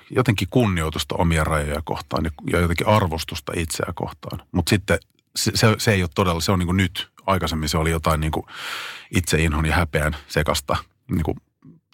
jotenkin 0.09 0.47
kunnioitusta 0.51 1.15
omia 1.15 1.43
rajoja 1.43 1.81
kohtaan 1.83 2.31
ja 2.51 2.59
jotenkin 2.59 2.87
arvostusta 2.87 3.51
itseä 3.55 3.93
kohtaan. 3.95 4.47
Mutta 4.51 4.69
sitten 4.69 4.99
se, 5.35 5.51
se, 5.55 5.75
se 5.77 5.91
ei 5.91 6.03
ole 6.03 6.09
todella, 6.15 6.41
se 6.41 6.51
on 6.51 6.59
niin 6.59 6.67
kuin 6.67 6.77
nyt. 6.77 7.11
Aikaisemmin 7.27 7.69
se 7.69 7.77
oli 7.77 7.91
jotain 7.91 8.19
niin 8.19 8.31
kuin 8.31 8.45
itseinhon 9.15 9.65
ja 9.65 9.75
häpeän 9.75 10.15
sekasta, 10.27 10.77
niin 11.11 11.23
kuin 11.23 11.37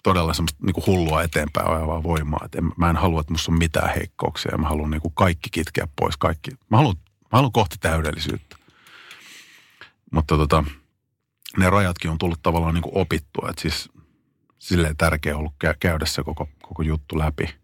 todella 0.02 0.34
semmoista 0.34 0.58
niin 0.66 0.74
kuin 0.74 0.86
hullua 0.86 1.22
eteenpäin 1.22 1.70
ajavaa 1.70 2.02
voimaa. 2.02 2.40
Et 2.44 2.54
en, 2.54 2.72
mä 2.76 2.90
en 2.90 2.96
halua, 2.96 3.20
että 3.20 3.32
musta 3.32 3.52
on 3.52 3.58
mitään 3.58 3.94
heikkouksia. 3.94 4.58
Mä 4.58 4.68
haluan 4.68 4.90
niin 4.90 5.00
kuin 5.00 5.14
kaikki 5.14 5.48
kitkeä 5.52 5.88
pois, 6.00 6.16
kaikki. 6.16 6.50
Mä 6.70 6.76
haluan, 6.76 6.96
mä 7.20 7.28
haluan 7.32 7.52
kohti 7.52 7.76
täydellisyyttä. 7.80 8.56
Mutta 10.12 10.36
tota, 10.36 10.64
ne 11.56 11.70
rajatkin 11.70 12.10
on 12.10 12.18
tullut 12.18 12.42
tavallaan 12.42 12.74
niin 12.74 12.82
kuin 12.82 12.96
opittua. 12.96 13.50
Että 13.50 13.62
siis 13.62 13.88
silleen 14.58 14.96
tärkeä 14.96 15.36
ollut 15.36 15.54
käydä 15.80 16.06
se 16.06 16.22
koko, 16.22 16.48
koko 16.62 16.82
juttu 16.82 17.18
läpi– 17.18 17.48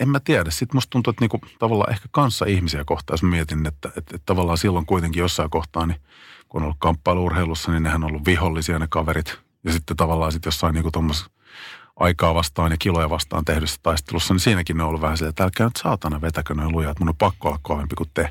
en 0.00 0.08
mä 0.08 0.20
tiedä. 0.20 0.50
Sitten 0.50 0.76
musta 0.76 0.90
tuntuu, 0.90 1.10
että 1.10 1.22
niinku, 1.22 1.40
tavallaan 1.58 1.92
ehkä 1.92 2.08
kanssa 2.10 2.46
ihmisiä 2.46 2.84
kohtaan, 2.84 3.14
jos 3.14 3.22
mietin, 3.22 3.66
että, 3.66 3.88
että, 3.88 4.00
että, 4.00 4.18
tavallaan 4.26 4.58
silloin 4.58 4.86
kuitenkin 4.86 5.20
jossain 5.20 5.50
kohtaa, 5.50 5.86
niin 5.86 6.00
kun 6.48 6.60
on 6.60 6.64
ollut 6.64 6.76
kamppailuurheilussa, 6.80 7.72
niin 7.72 7.82
nehän 7.82 8.04
on 8.04 8.10
ollut 8.10 8.26
vihollisia 8.26 8.78
ne 8.78 8.86
kaverit. 8.90 9.38
Ja 9.64 9.72
sitten 9.72 9.96
tavallaan 9.96 10.32
sitten 10.32 10.48
jossain 10.48 10.74
niinku 10.74 10.90
aikaa 11.96 12.34
vastaan 12.34 12.70
ja 12.70 12.76
kiloja 12.78 13.10
vastaan 13.10 13.44
tehdyssä 13.44 13.80
taistelussa, 13.82 14.34
niin 14.34 14.40
siinäkin 14.40 14.76
ne 14.76 14.82
on 14.82 14.88
ollut 14.88 15.02
vähän 15.02 15.16
silleen, 15.16 15.30
että 15.30 15.44
älkää 15.44 15.66
nyt 15.66 15.76
saatana 15.76 16.20
vetäkö 16.20 16.54
noin 16.54 16.72
lujaa, 16.72 16.90
että 16.90 17.04
mun 17.04 17.08
on 17.08 17.16
pakko 17.16 17.48
olla 17.48 17.58
kovempi 17.62 17.94
kuin 17.94 18.10
te. 18.14 18.22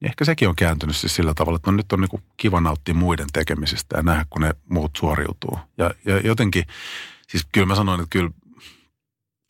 Niin 0.00 0.10
ehkä 0.10 0.24
sekin 0.24 0.48
on 0.48 0.56
kääntynyt 0.56 0.96
siis 0.96 1.16
sillä 1.16 1.34
tavalla, 1.34 1.56
että 1.56 1.70
no 1.70 1.76
nyt 1.76 1.92
on 1.92 2.00
niinku 2.00 2.20
kiva 2.36 2.60
nauttia 2.60 2.94
muiden 2.94 3.26
tekemisistä 3.32 3.96
ja 3.96 4.02
nähdä, 4.02 4.26
kun 4.30 4.42
ne 4.42 4.54
muut 4.70 4.90
suoriutuu. 4.96 5.58
Ja, 5.78 5.90
ja 6.04 6.18
jotenkin, 6.20 6.64
siis 7.28 7.46
kyllä 7.52 7.66
mä 7.66 7.74
sanoin, 7.74 8.00
että 8.00 8.10
kyllä 8.10 8.30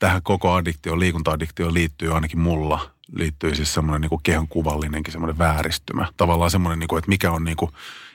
tähän 0.00 0.22
koko 0.22 0.52
addiktioon, 0.52 1.00
liikunta-addiktioon 1.00 1.74
liittyy 1.74 2.14
ainakin 2.14 2.40
mulla, 2.40 2.90
liittyy 3.12 3.54
siis 3.54 3.74
semmoinen 3.74 4.10
niin 4.10 4.20
kehon 4.22 4.48
kuvallinenkin 4.48 5.12
semmoinen 5.12 5.38
vääristymä. 5.38 6.12
Tavallaan 6.16 6.50
semmoinen, 6.50 6.78
niin 6.78 6.88
kuin, 6.88 6.98
että 6.98 7.08
mikä 7.08 7.30
on 7.30 7.44
niin 7.44 7.56
kuin, 7.56 7.72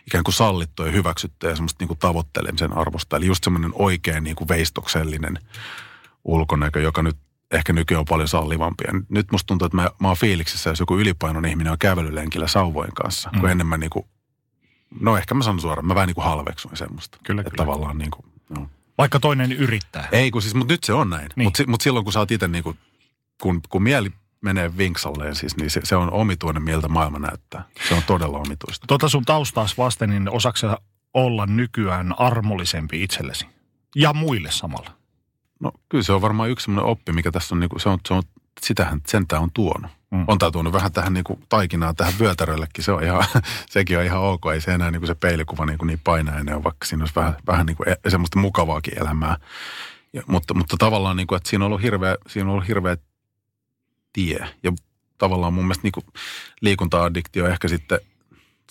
ikään 0.07 0.23
kuin 0.23 0.33
sallittu 0.33 0.85
ja 0.85 0.91
hyväksytty 0.91 1.47
ja 1.47 1.55
semmoista 1.55 1.81
niin 1.81 1.87
kuin 1.87 1.99
tavoittelemisen 1.99 2.77
arvosta. 2.77 3.17
Eli 3.17 3.25
just 3.25 3.43
semmoinen 3.43 3.71
oikein 3.73 4.23
niin 4.23 4.35
kuin 4.35 4.47
veistoksellinen 4.47 5.39
ulkonäkö, 6.23 6.81
joka 6.81 7.03
nyt 7.03 7.17
ehkä 7.51 7.73
nykyään 7.73 7.99
on 7.99 8.05
paljon 8.05 8.27
sallivampi. 8.27 8.83
Ja 8.87 8.93
nyt 9.09 9.31
musta 9.31 9.47
tuntuu, 9.47 9.65
että 9.65 9.75
mä, 9.75 9.89
mä 9.99 10.07
oon 10.07 10.17
fiiliksissä, 10.17 10.69
jos 10.69 10.79
joku 10.79 10.97
ylipainoinen 10.97 11.51
ihminen 11.51 11.71
on 11.71 11.79
kävelylenkillä 11.79 12.47
sauvojen 12.47 12.93
kanssa, 12.93 13.29
mm. 13.33 13.39
kun 13.39 13.49
enemmän 13.49 13.79
niin 13.79 13.89
kuin, 13.89 14.05
no 14.99 15.17
ehkä 15.17 15.33
mä 15.33 15.43
sanon 15.43 15.61
suoraan, 15.61 15.85
mä 15.85 15.95
vähän 15.95 16.07
niin 16.07 16.15
kuin 16.15 16.25
halveksuin 16.25 16.77
semmoista. 16.77 17.17
Kyllä, 17.23 17.41
että 17.41 17.51
kyllä. 17.51 17.65
tavallaan 17.65 17.97
niin 17.97 18.11
kuin, 18.11 18.25
no. 18.49 18.69
Vaikka 18.97 19.19
toinen 19.19 19.51
yrittää. 19.51 20.07
Ei, 20.11 20.31
kun 20.31 20.41
siis, 20.41 20.55
mutta 20.55 20.73
nyt 20.73 20.83
se 20.83 20.93
on 20.93 21.09
näin. 21.09 21.29
Niin. 21.35 21.45
Mutta 21.45 21.63
mut 21.67 21.81
silloin, 21.81 22.03
kun 22.03 22.13
sä 22.13 22.19
oot 22.19 22.31
itse 22.31 22.47
niin 22.47 22.63
kuin, 22.63 22.77
kun, 23.41 23.61
kun 23.69 23.83
mieli 23.83 24.11
menee 24.43 24.77
vinksalleen 24.77 25.35
siis, 25.35 25.57
niin 25.57 25.69
se, 25.69 25.81
se 25.83 25.95
on 25.95 26.11
omituinen, 26.11 26.63
miltä 26.63 26.87
maailma 26.87 27.19
näyttää. 27.19 27.63
Se 27.87 27.93
on 27.93 28.03
todella 28.07 28.37
omituista. 28.37 28.87
Tota 28.87 29.09
sun 29.09 29.25
taustaas 29.25 29.77
vasten, 29.77 30.09
niin 30.09 30.29
osaksa 30.29 30.77
olla 31.13 31.45
nykyään 31.45 32.19
armollisempi 32.19 33.03
itsellesi? 33.03 33.47
Ja 33.95 34.13
muille 34.13 34.51
samalla? 34.51 34.91
No 35.59 35.71
kyllä 35.89 36.03
se 36.03 36.13
on 36.13 36.21
varmaan 36.21 36.49
yksi 36.49 36.65
sellainen 36.65 36.91
oppi, 36.91 37.11
mikä 37.11 37.31
tässä 37.31 37.55
on, 37.55 37.59
niin 37.59 37.69
kuin, 37.69 37.79
se 37.79 37.89
on, 37.89 37.99
se 38.07 38.13
on 38.13 38.23
sitähän 38.61 39.01
sentään 39.07 39.43
on 39.43 39.51
tuonut. 39.53 39.91
Mm. 40.11 40.25
On 40.27 40.37
tämä 40.37 40.51
tuonut 40.51 40.73
vähän 40.73 40.91
tähän 40.91 41.13
niin 41.13 41.23
kuin 41.23 41.43
taikinaa 41.49 41.93
tähän 41.93 42.13
vyötäröllekin. 42.19 42.83
Se 42.83 42.91
on 42.91 43.03
ihan, 43.03 43.23
sekin 43.69 43.97
on 43.97 44.03
ihan 44.03 44.21
ok. 44.21 44.41
Ei 44.53 44.61
se 44.61 44.73
enää 44.73 44.91
niin 44.91 44.99
kuin 44.99 45.07
se 45.07 45.15
peilikuva 45.15 45.65
niin, 45.65 45.77
kuin 45.77 45.87
niin 45.87 46.01
painainen 46.03 46.55
ole, 46.55 46.63
vaikka 46.63 46.85
siinä 46.85 47.01
olisi 47.01 47.15
vähän, 47.15 47.35
vähän 47.47 47.65
niin 47.65 47.77
kuin 47.77 47.89
e, 47.89 48.09
semmoista 48.09 48.39
mukavaakin 48.39 48.99
elämää. 48.99 49.37
Ja, 50.13 50.21
mutta, 50.27 50.53
mutta 50.53 50.77
tavallaan 50.79 51.17
niin 51.17 51.27
kuin, 51.27 51.37
että 51.37 51.49
siinä 51.49 51.65
on 51.65 51.67
ollut 51.67 51.81
hirveä, 51.81 52.15
siinä 52.27 52.49
on 52.49 52.51
ollut 52.53 52.67
hirveä 52.67 52.97
tie. 54.13 54.47
Ja 54.63 54.71
tavallaan 55.17 55.53
mun 55.53 55.63
mielestä 55.63 55.83
niin 55.83 55.91
kuin 55.91 56.05
liikunta-addiktio 56.61 57.47
ehkä 57.47 57.67
sitten, 57.67 57.99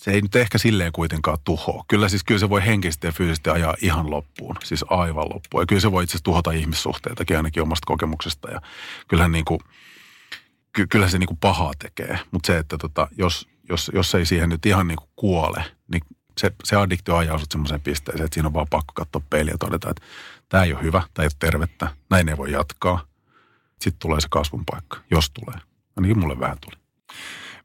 se 0.01 0.11
ei 0.11 0.21
nyt 0.21 0.35
ehkä 0.35 0.57
silleen 0.57 0.91
kuitenkaan 0.91 1.37
tuhoa. 1.43 1.85
Kyllä 1.87 2.09
siis 2.09 2.23
kyllä 2.23 2.39
se 2.39 2.49
voi 2.49 2.65
henkisesti 2.65 3.07
ja 3.07 3.11
fyysisesti 3.11 3.49
ajaa 3.49 3.75
ihan 3.81 4.11
loppuun, 4.11 4.55
siis 4.63 4.85
aivan 4.89 5.29
loppuun. 5.29 5.61
Ja 5.61 5.65
kyllä 5.65 5.81
se 5.81 5.91
voi 5.91 6.03
itse 6.03 6.11
asiassa 6.11 6.23
tuhota 6.23 6.51
ihmissuhteitakin 6.51 7.37
ainakin 7.37 7.63
omasta 7.63 7.85
kokemuksesta. 7.85 8.51
Ja 8.51 8.61
kyllähän 9.07 9.31
niin 9.31 9.45
kuin– 9.45 9.59
ky- 10.73 10.87
kyllä 10.87 11.09
se 11.09 11.19
niinku 11.19 11.37
pahaa 11.41 11.71
tekee. 11.79 12.19
Mutta 12.31 12.47
se, 12.47 12.57
että 12.57 12.77
tota, 12.77 13.07
jos, 13.17 13.47
jos, 13.69 13.91
jos 13.93 14.15
ei 14.15 14.25
siihen 14.25 14.49
nyt 14.49 14.65
ihan 14.65 14.87
niinku 14.87 15.09
kuole, 15.15 15.63
niin 15.91 16.01
se, 16.37 16.51
se 16.63 16.75
addiktio 16.75 17.15
ajaa 17.15 17.37
sut 17.37 17.51
semmoiseen 17.51 17.81
pisteeseen, 17.81 18.25
että 18.25 18.33
siinä 18.33 18.47
on 18.47 18.53
vaan 18.53 18.67
pakko 18.69 18.93
katsoa 18.95 19.21
peiliä 19.29 19.53
ja 19.53 19.57
todeta, 19.57 19.89
että 19.89 20.05
tämä 20.49 20.63
ei 20.63 20.73
ole 20.73 20.83
hyvä, 20.83 21.03
tämä 21.13 21.23
ei 21.23 21.27
ole 21.27 21.37
tervettä, 21.39 21.87
näin 22.09 22.29
ei 22.29 22.37
voi 22.37 22.51
jatkaa. 22.51 23.05
Sitten 23.83 23.99
tulee 23.99 24.21
se 24.21 24.27
kasvun 24.31 24.63
paikka, 24.71 24.97
jos 25.11 25.29
tulee. 25.29 25.61
Ainakin 25.95 26.19
mulle 26.19 26.39
vähän 26.39 26.57
tuli. 26.61 26.75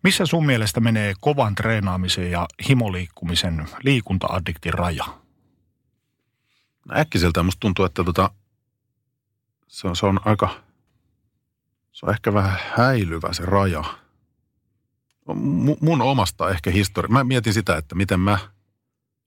Missä 0.03 0.27
sun 0.27 0.47
mielestä 0.47 0.81
menee 0.81 1.15
kovan 1.21 1.55
treenaamisen 1.55 2.31
ja 2.31 2.47
himoliikkumisen 2.69 3.69
liikunta-addiktin 3.85 4.75
raja? 4.75 5.05
No 6.85 6.95
äkkiseltään 6.97 7.47
musta 7.47 7.61
tuntuu, 7.61 7.85
että 7.85 8.05
tota, 8.05 8.31
se, 9.69 9.89
on, 9.89 9.97
se 9.97 10.07
on 10.07 10.21
aika 10.25 10.69
se 11.99 12.07
on 12.07 12.13
ehkä 12.13 12.35
vähän 12.35 12.59
häilyvä 12.77 13.33
se 13.33 13.43
raja. 13.47 13.85
Mun 15.81 16.03
omasta 16.03 16.51
ehkä 16.51 16.71
historia. 16.71 17.09
Mä 17.09 17.25
mietin 17.25 17.55
sitä, 17.55 17.77
että 17.77 17.95
miten 17.95 18.21
mä 18.21 18.39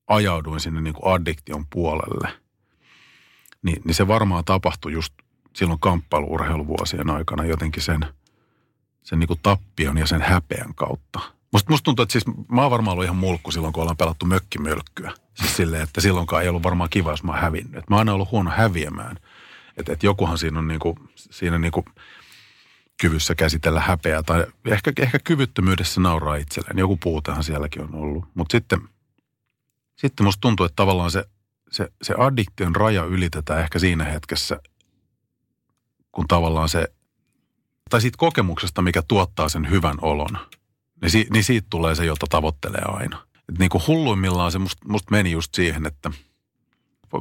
ajauduin 0.08 0.60
sinne 0.60 0.82
niin 0.82 0.94
kuin 0.94 1.14
addiktion 1.14 1.66
puolelle. 1.70 2.40
Ni, 3.62 3.76
niin 3.86 3.96
se 3.96 4.08
varmaan 4.08 4.46
tapahtui 4.46 4.92
just 4.92 5.14
silloin 5.56 5.80
kamppailuurheiluvuosien 5.80 7.10
aikana 7.10 7.46
jotenkin 7.46 7.84
sen, 7.84 8.06
sen 9.04 9.20
niin 9.20 9.28
kuin 9.28 9.40
tappion 9.44 9.98
ja 9.98 10.08
sen 10.08 10.22
häpeän 10.22 10.76
kautta. 10.76 11.20
Musta, 11.52 11.70
musta 11.70 11.84
tuntuu, 11.84 12.04
että 12.04 12.12
siis 12.12 12.26
mä 12.52 12.62
oon 12.62 12.72
varmaan 12.72 12.94
ollut 12.94 13.04
ihan 13.04 13.16
mulkku 13.16 13.52
silloin, 13.52 13.74
kun 13.74 13.82
ollaan 13.82 13.98
pelattu 13.98 14.26
mökkimölkkyä. 14.26 15.12
Siis 15.34 15.56
silleen, 15.56 15.84
että 15.84 16.02
silloinkaan 16.02 16.44
ei 16.44 16.50
ollut 16.50 16.64
varmaan 16.64 16.90
kiva, 16.90 17.12
jos 17.12 17.24
mä 17.24 17.32
oon 17.32 17.42
hävinnyt. 17.42 17.76
Et 17.76 17.90
mä 17.90 17.96
oon 17.96 18.00
aina 18.00 18.14
ollut 18.14 18.32
huono 18.32 18.52
häviämään. 18.52 19.18
Että 19.78 19.94
et 19.94 20.04
jokuhan 20.04 20.38
siinä 20.38 20.60
on 20.60 20.68
niinku, 20.68 21.00
siinä 21.16 21.58
niinku 21.58 21.86
kyvyssä 23.02 23.36
käsitellä 23.36 23.82
häpeää 23.82 24.24
tai 24.24 24.46
ehkä, 24.66 24.92
ehkä 25.00 25.20
kyvyttömyydessä 25.24 26.02
nauraa 26.02 26.36
itselleen. 26.36 26.78
Joku 26.78 26.98
puutahan 26.98 27.44
sielläkin 27.44 27.82
on 27.82 27.96
ollut. 27.96 28.26
Mutta 28.34 28.52
sitten, 28.52 28.80
sitten 29.96 30.26
musta 30.26 30.42
tuntuu, 30.42 30.66
että 30.66 30.76
tavallaan 30.76 31.12
se, 31.12 31.26
se, 31.72 31.88
se 32.02 32.16
addiktion 32.18 32.76
raja 32.76 33.04
ylitetään 33.04 33.60
ehkä 33.60 33.80
siinä 33.80 34.04
hetkessä, 34.04 34.60
kun 36.12 36.28
tavallaan 36.28 36.70
se, 36.70 36.88
tai 37.90 38.02
siitä 38.02 38.18
kokemuksesta, 38.18 38.82
mikä 38.82 39.02
tuottaa 39.02 39.50
sen 39.50 39.70
hyvän 39.70 39.98
olon, 40.02 40.38
niin, 41.02 41.12
si, 41.12 41.28
niin 41.34 41.44
siitä 41.44 41.68
tulee 41.70 41.96
se, 41.96 42.06
jota 42.06 42.26
tavoittelee 42.30 42.84
aina. 42.86 43.28
Et 43.50 43.60
niin 43.60 43.70
kuin 43.70 43.84
hulluimmillaan 43.88 44.52
se 44.52 44.60
musta 44.60 44.90
must 44.90 45.12
meni 45.12 45.32
just 45.32 45.56
siihen, 45.56 45.86
että 45.86 46.12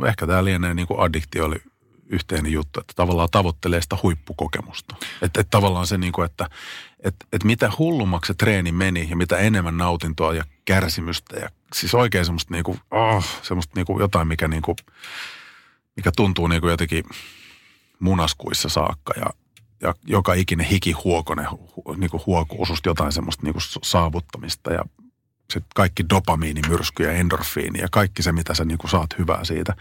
ehkä 0.09 0.27
tämä 0.27 0.45
lienee 0.45 0.75
niin 0.75 0.87
kuin 0.87 1.01
addiktio 1.01 1.45
oli 1.45 1.63
yhteinen 2.07 2.53
juttu, 2.53 2.81
että 2.81 2.93
tavallaan 2.97 3.29
tavoittelee 3.31 3.83
sitä 3.83 3.97
huippukokemusta. 4.03 4.97
Että, 5.23 5.41
että 5.41 5.51
tavallaan 5.51 5.87
se 5.87 5.99
niin 5.99 6.13
kuin, 6.13 6.27
että 6.27 6.51
että, 7.05 7.27
että 7.33 7.47
mitä 7.47 7.73
hullummaksi 7.79 8.27
se 8.27 8.35
treeni 8.35 8.73
meni 8.73 9.07
ja 9.11 9.17
mitä 9.17 9.39
enemmän 9.39 9.77
nautintoa 9.77 10.35
ja 10.35 10.45
kärsimystä 10.65 11.37
ja 11.37 11.49
siis 11.75 11.95
oikein 11.95 12.25
semmoista 12.25 12.55
niin 12.55 12.65
kuin, 12.65 12.81
oh, 12.91 13.25
semmoista 13.43 13.73
niin 13.77 13.87
kuin 13.87 14.01
jotain, 14.01 14.29
mikä 14.29 14.49
niin 14.49 14.63
kuin, 14.63 14.77
mikä 15.97 16.13
tuntuu 16.17 16.47
niin 16.47 16.61
kuin 16.61 16.71
jotenkin 16.71 17.05
munaskuissa 18.01 18.69
saakka 18.69 19.13
ja, 19.17 19.27
ja 19.83 19.95
joka 20.07 20.35
ikinen 20.35 20.67
hikihuokone 20.67 21.47
niin 21.97 22.11
kuin 22.11 22.23
huokuu 22.27 22.67
susta 22.67 22.89
jotain 22.89 23.13
semmoista 23.13 23.43
niin 23.43 23.53
kuin 23.53 23.63
saavuttamista 23.83 24.73
ja 24.73 24.85
se 25.53 25.61
kaikki 25.75 26.09
dopamiinimyrsky 26.09 27.03
ja 27.03 27.13
endorfiini 27.13 27.79
ja 27.81 27.89
kaikki 27.91 28.23
se, 28.23 28.33
mitä 28.33 28.55
sä 28.55 28.65
niin 28.65 28.79
kuin 28.79 28.91
saat 28.91 29.19
hyvää 29.19 29.45
siitä. 29.45 29.75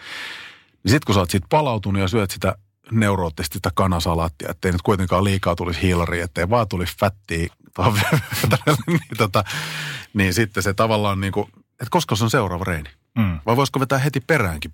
Niin 0.83 0.91
sitten 0.91 1.05
kun 1.05 1.15
sä 1.15 1.19
oot 1.19 1.29
siitä 1.29 1.47
palautunut 1.49 2.01
ja 2.01 2.07
syöt 2.07 2.31
sitä 2.31 2.55
neuroottisesti 2.91 3.53
sitä 3.53 3.71
kanasalaattia, 3.75 4.49
ettei 4.49 4.71
nyt 4.71 4.81
kuitenkaan 4.81 5.23
liikaa 5.23 5.55
tulisi 5.55 5.81
hiilari, 5.81 6.21
ettei 6.21 6.49
vaan 6.49 6.67
tulisi 6.67 6.95
fättiä, 6.99 7.47
niin, 8.87 9.17
tota, 9.17 9.43
niin 10.13 10.33
sitten 10.33 10.63
se 10.63 10.73
tavallaan 10.73 11.21
niin 11.21 11.33
kuin, 11.33 11.47
että 11.69 11.87
koska 11.89 12.15
se 12.15 12.23
on 12.23 12.29
seuraava 12.29 12.63
reini? 12.63 12.89
Mm. 13.17 13.39
Vai 13.45 13.55
voisiko 13.55 13.79
vetää 13.79 13.97
heti 13.97 14.19
peräänkin? 14.19 14.73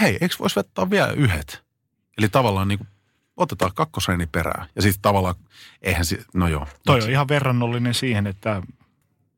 Hei, 0.00 0.18
eikö 0.20 0.34
voisi 0.38 0.56
vetää 0.56 0.90
vielä 0.90 1.12
yhdet? 1.12 1.62
Eli 2.18 2.28
tavallaan 2.28 2.68
niin 2.68 2.78
kuin, 2.78 2.88
otetaan 3.36 3.70
kakkosreini 3.74 4.26
perään. 4.26 4.68
Ja 4.76 4.82
sitten 4.82 5.02
tavallaan, 5.02 5.34
eihän 5.82 6.04
se, 6.04 6.18
no 6.34 6.48
joo. 6.48 6.66
Toi 6.86 7.02
on 7.02 7.10
ihan 7.10 7.28
verrannollinen 7.28 7.94
siihen, 7.94 8.26
että 8.26 8.62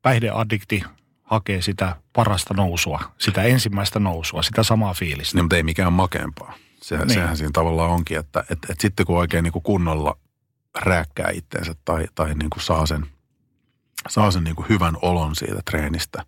päihdeaddikti 0.02 0.82
hakee 1.22 1.62
sitä 1.62 1.96
parasta 2.12 2.54
nousua, 2.54 3.00
sitä 3.18 3.42
ensimmäistä 3.42 3.98
nousua, 3.98 4.42
sitä 4.42 4.62
samaa 4.62 4.94
fiilistä. 4.94 5.36
Niin, 5.36 5.44
mutta 5.44 5.56
ei 5.56 5.62
mikään 5.62 5.92
makeampaa. 5.92 6.54
Sehän, 6.82 7.08
niin. 7.08 7.14
sehän 7.14 7.36
siinä 7.36 7.50
tavallaan 7.52 7.90
onkin, 7.90 8.18
että 8.18 8.44
et, 8.50 8.58
et 8.68 8.80
sitten 8.80 9.06
kun 9.06 9.18
oikein 9.18 9.42
niin 9.42 9.52
kuin 9.52 9.62
kunnolla 9.62 10.18
rääkkää 10.80 11.30
itteensä 11.30 11.74
tai, 11.84 12.06
tai 12.14 12.34
niin 12.34 12.50
kuin 12.50 12.62
saa 12.62 12.86
sen, 12.86 13.06
saa 14.08 14.30
sen 14.30 14.44
niin 14.44 14.56
kuin 14.56 14.68
hyvän 14.68 14.96
olon 15.02 15.36
siitä 15.36 15.60
treenistä, 15.70 16.24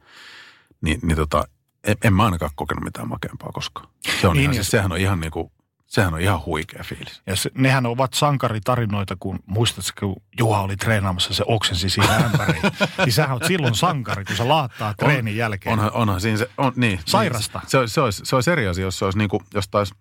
niin, 0.80 1.00
niin 1.02 1.16
tota, 1.16 1.48
en, 1.84 1.96
en 2.04 2.12
mä 2.12 2.24
ainakaan 2.24 2.50
kokenut 2.54 2.84
mitään 2.84 3.08
makeampaa 3.08 3.52
koskaan. 3.52 3.88
Se 4.20 4.28
on 4.28 4.36
niin, 4.36 4.42
ihan, 4.42 4.54
siis, 4.54 4.70
sehän 4.70 4.92
on 4.92 4.98
ihan 4.98 5.20
niin 5.20 5.30
kuin 5.30 5.52
Sehän 5.96 6.14
on 6.14 6.20
ihan 6.20 6.44
huikea 6.46 6.84
fiilis. 6.84 7.22
Ja 7.26 7.36
se, 7.36 7.50
nehän 7.54 7.86
ovat 7.86 8.14
sankaritarinoita, 8.14 9.16
kun 9.20 9.38
muistatko, 9.46 9.92
kun 10.00 10.22
Juha 10.38 10.60
oli 10.60 10.76
treenaamassa, 10.76 11.34
se 11.34 11.44
oksensi 11.46 11.90
siihen 11.90 12.24
ämpäriin. 12.24 12.62
niin 13.04 13.12
sähän 13.12 13.32
oot 13.32 13.44
silloin 13.44 13.74
sankari, 13.74 14.24
kun 14.24 14.36
sä 14.36 14.48
laattaa 14.48 14.94
treenin 14.94 15.32
on, 15.32 15.36
jälkeen. 15.36 15.72
Onhan, 15.72 15.92
onhan 15.92 16.20
siinä 16.20 16.38
se, 16.38 16.50
on, 16.58 16.72
niin. 16.76 17.00
Sairasta. 17.06 17.58
Niin, 17.58 17.70
se, 17.70 17.78
se, 17.86 18.00
olisi, 18.00 18.22
se 18.24 18.36
olisi 18.36 18.50
eri 18.50 18.68
asia, 18.68 18.84
jos 18.84 18.98
se 18.98 19.04
olisi 19.04 19.18
niin 19.18 19.28
kuin, 19.28 19.42
jos 19.54 19.68
taisi 19.68 19.94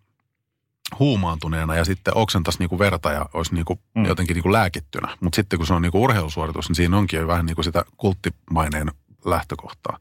huumaantuneena 0.99 1.75
ja 1.75 1.85
sitten 1.85 2.17
oksentaisi 2.17 2.59
niin 2.59 2.69
kuin 2.69 2.79
verta 2.79 3.11
ja 3.11 3.25
olisi 3.33 3.53
niin 3.53 3.65
kuin 3.65 3.79
mm. 3.95 4.05
jotenkin 4.05 4.33
niin 4.33 4.43
kuin 4.43 4.53
lääkittynä. 4.53 5.17
Mutta 5.19 5.35
sitten 5.35 5.59
kun 5.59 5.67
se 5.67 5.73
on 5.73 5.81
niin 5.81 5.91
kuin 5.91 6.01
urheilusuoritus, 6.01 6.69
niin 6.69 6.75
siinä 6.75 6.97
onkin 6.97 7.19
jo 7.19 7.27
vähän 7.27 7.45
niin 7.45 7.55
kuin 7.55 7.65
sitä 7.65 7.85
kulttimaineen 7.97 8.91
lähtökohtaa. 9.25 9.97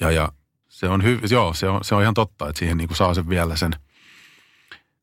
Ja, 0.00 0.10
ja 0.10 0.28
se 0.68 0.88
on, 0.88 1.04
hy, 1.04 1.20
joo, 1.30 1.54
se 1.54 1.68
on, 1.68 1.84
se 1.84 1.94
on 1.94 2.02
ihan 2.02 2.14
totta, 2.14 2.48
että 2.48 2.58
siihen 2.58 2.76
niin 2.76 2.88
kuin 2.88 2.96
saa 2.96 3.14
sen 3.14 3.28
vielä 3.28 3.56
sen– 3.56 3.74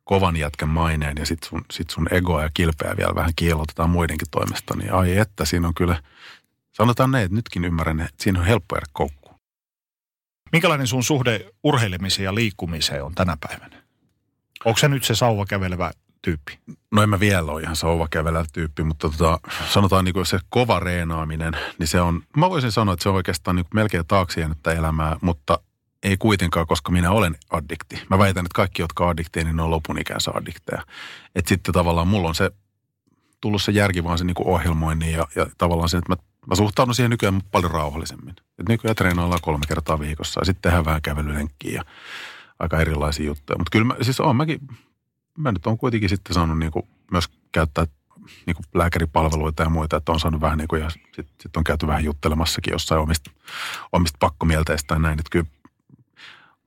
kovan 0.08 0.36
jätkän 0.36 0.70
maineen 0.70 1.18
ja 1.20 1.26
sitten 1.26 1.50
sun, 1.50 1.66
sit 1.72 1.90
sun 1.90 2.08
egoa 2.12 2.44
ja 2.44 2.50
kilpeä 2.54 2.98
vielä 2.98 3.16
vähän 3.16 3.34
kiilotetaan 3.36 3.90
muidenkin 3.90 4.28
toimesta, 4.32 4.78
niin 4.78 4.94
ai 4.94 5.18
että 5.18 5.46
siinä 5.46 5.68
on 5.68 5.74
kyllä, 5.74 6.02
sanotaan 6.72 7.12
näin, 7.12 7.26
että 7.26 7.36
nytkin 7.36 7.66
ymmärrän, 7.66 8.00
että 8.00 8.24
siinä 8.24 8.40
on 8.40 8.46
helppo 8.46 8.76
jäädä 8.76 8.86
koukkuun. 8.94 9.40
Minkälainen 10.52 10.88
sun 10.88 11.04
suhde 11.04 11.50
urheilemiseen 11.64 12.24
ja 12.24 12.36
liikkumiseen 12.36 13.04
on 13.04 13.16
tänä 13.16 13.38
päivänä? 13.48 13.84
Onko 14.66 14.78
se 14.78 14.88
nyt 14.88 15.04
se 15.04 15.16
sauva 15.16 15.46
kävelevä 15.46 15.92
tyyppi? 16.22 16.60
No 16.92 17.02
en 17.04 17.10
mä 17.10 17.20
vielä 17.20 17.52
ole 17.52 17.62
ihan 17.62 17.76
sauva 17.76 18.08
kävelevä 18.12 18.46
tyyppi, 18.54 18.84
mutta 18.84 19.10
tota, 19.10 19.40
sanotaan 19.70 20.06
niin 20.06 20.14
kuin 20.14 20.26
se 20.26 20.40
kova 20.50 20.80
reenaaminen, 20.80 21.54
niin 21.80 21.88
se 21.88 22.02
on, 22.02 22.22
mä 22.38 22.50
voisin 22.50 22.72
sanoa, 22.72 22.94
että 22.94 23.04
se 23.04 23.10
on 23.10 23.16
oikeastaan 23.16 23.56
niin 23.56 23.66
melkein 23.74 24.08
taakse 24.08 24.42
jäänyttä 24.42 24.72
elämää, 24.72 25.18
mutta 25.22 25.60
ei 26.08 26.18
kuitenkaan, 26.18 26.68
koska 26.68 26.92
minä 26.92 27.12
olen 27.12 27.36
addikti. 27.50 28.02
Mä 28.10 28.18
väitän, 28.18 28.46
että 28.46 28.56
kaikki, 28.56 28.82
jotka 28.82 29.04
on 29.04 29.10
addikteja, 29.10 29.44
niin 29.44 29.56
ne 29.56 29.62
on 29.62 29.72
lopun 29.72 30.00
ikänsä 30.00 30.32
addikteja. 30.34 30.82
Että 31.36 31.50
sitten 31.50 31.74
tavallaan 31.74 32.08
mulla 32.08 32.30
on 32.30 32.36
se 32.36 32.52
tullut 33.42 33.62
se 33.62 33.72
järki 33.72 34.04
vaan 34.04 34.18
se 34.18 34.24
niin 34.24 34.36
ohjelmoinnin 34.46 35.12
ja, 35.12 35.28
ja 35.36 35.46
tavallaan 35.58 35.90
se, 35.90 35.98
että 35.98 36.12
mä, 36.12 36.18
mä 36.48 36.56
suhtaudun 36.56 36.96
siihen 36.96 37.10
nykyään 37.10 37.42
paljon 37.52 37.72
rauhallisemmin. 37.72 38.36
Et 38.60 38.70
nykyään 38.70 38.96
treenaillaan 38.96 39.42
kolme 39.42 39.66
kertaa 39.68 40.00
viikossa 40.00 40.42
ja 40.42 40.46
sitten 40.46 40.62
tehdään 40.62 40.86
vähän 40.86 41.02
kävelylenkkiä 41.02 41.74
ja 41.74 41.84
aika 42.60 42.80
erilaisia 42.80 43.26
juttuja. 43.26 43.58
Mutta 43.58 43.72
kyllä 43.72 43.86
mä, 43.86 43.96
siis 44.02 44.20
on 44.20 44.36
mäkin, 44.36 44.60
mä 45.38 45.52
nyt 45.52 45.68
on 45.68 45.78
kuitenkin 45.78 46.10
sitten 46.10 46.34
saanut 46.34 46.60
niin 46.60 46.72
kuin 46.72 46.88
myös 47.12 47.30
käyttää 47.52 47.86
niin 48.46 48.56
kuin 48.56 48.66
lääkäripalveluita 48.74 49.64
ja 49.64 49.70
muita, 49.70 49.98
että 49.98 50.12
on 50.12 50.20
saanut 50.20 50.42
vähän 50.42 50.58
niin 50.58 50.68
kuin, 50.68 50.82
ja 50.82 50.90
sitten 50.90 51.26
sit 51.42 51.58
on 51.58 51.64
käyty 51.64 51.88
vähän 51.88 52.04
juttelemassakin 52.04 52.72
jossain 52.72 53.02
omista, 53.02 53.32
omista 53.92 54.18
pakkomielteistä 54.20 54.96
ja 54.96 55.00
näin. 55.00 55.20
Että 55.20 55.30
kyllä 55.32 55.46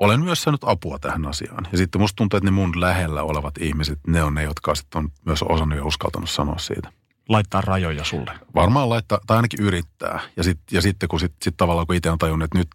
olen 0.00 0.24
myös 0.24 0.42
saanut 0.42 0.64
apua 0.64 0.98
tähän 0.98 1.26
asiaan. 1.26 1.68
Ja 1.72 1.78
sitten 1.78 2.00
musta 2.00 2.16
tuntuu, 2.16 2.36
että 2.36 2.44
ne 2.44 2.50
mun 2.50 2.80
lähellä 2.80 3.22
olevat 3.22 3.58
ihmiset, 3.58 3.98
ne 4.06 4.22
on 4.22 4.34
ne, 4.34 4.42
jotka 4.42 4.74
sitten 4.74 4.98
on 4.98 5.08
myös 5.24 5.42
osannut 5.42 5.78
ja 5.78 5.84
uskaltanut 5.84 6.30
sanoa 6.30 6.58
siitä. 6.58 6.92
Laittaa 7.28 7.60
rajoja 7.60 8.04
sulle. 8.04 8.32
Varmaan 8.54 8.88
laittaa, 8.88 9.18
tai 9.26 9.36
ainakin 9.36 9.60
yrittää. 9.60 10.20
Ja, 10.36 10.42
sit, 10.42 10.58
ja 10.70 10.82
sitten 10.82 11.08
kun 11.08 11.20
sit, 11.20 11.32
sit 11.42 11.56
tavallaan 11.56 11.86
kun 11.86 11.96
itse 11.96 12.10
on 12.10 12.18
tajunnut, 12.18 12.44
että 12.44 12.58
nyt 12.58 12.68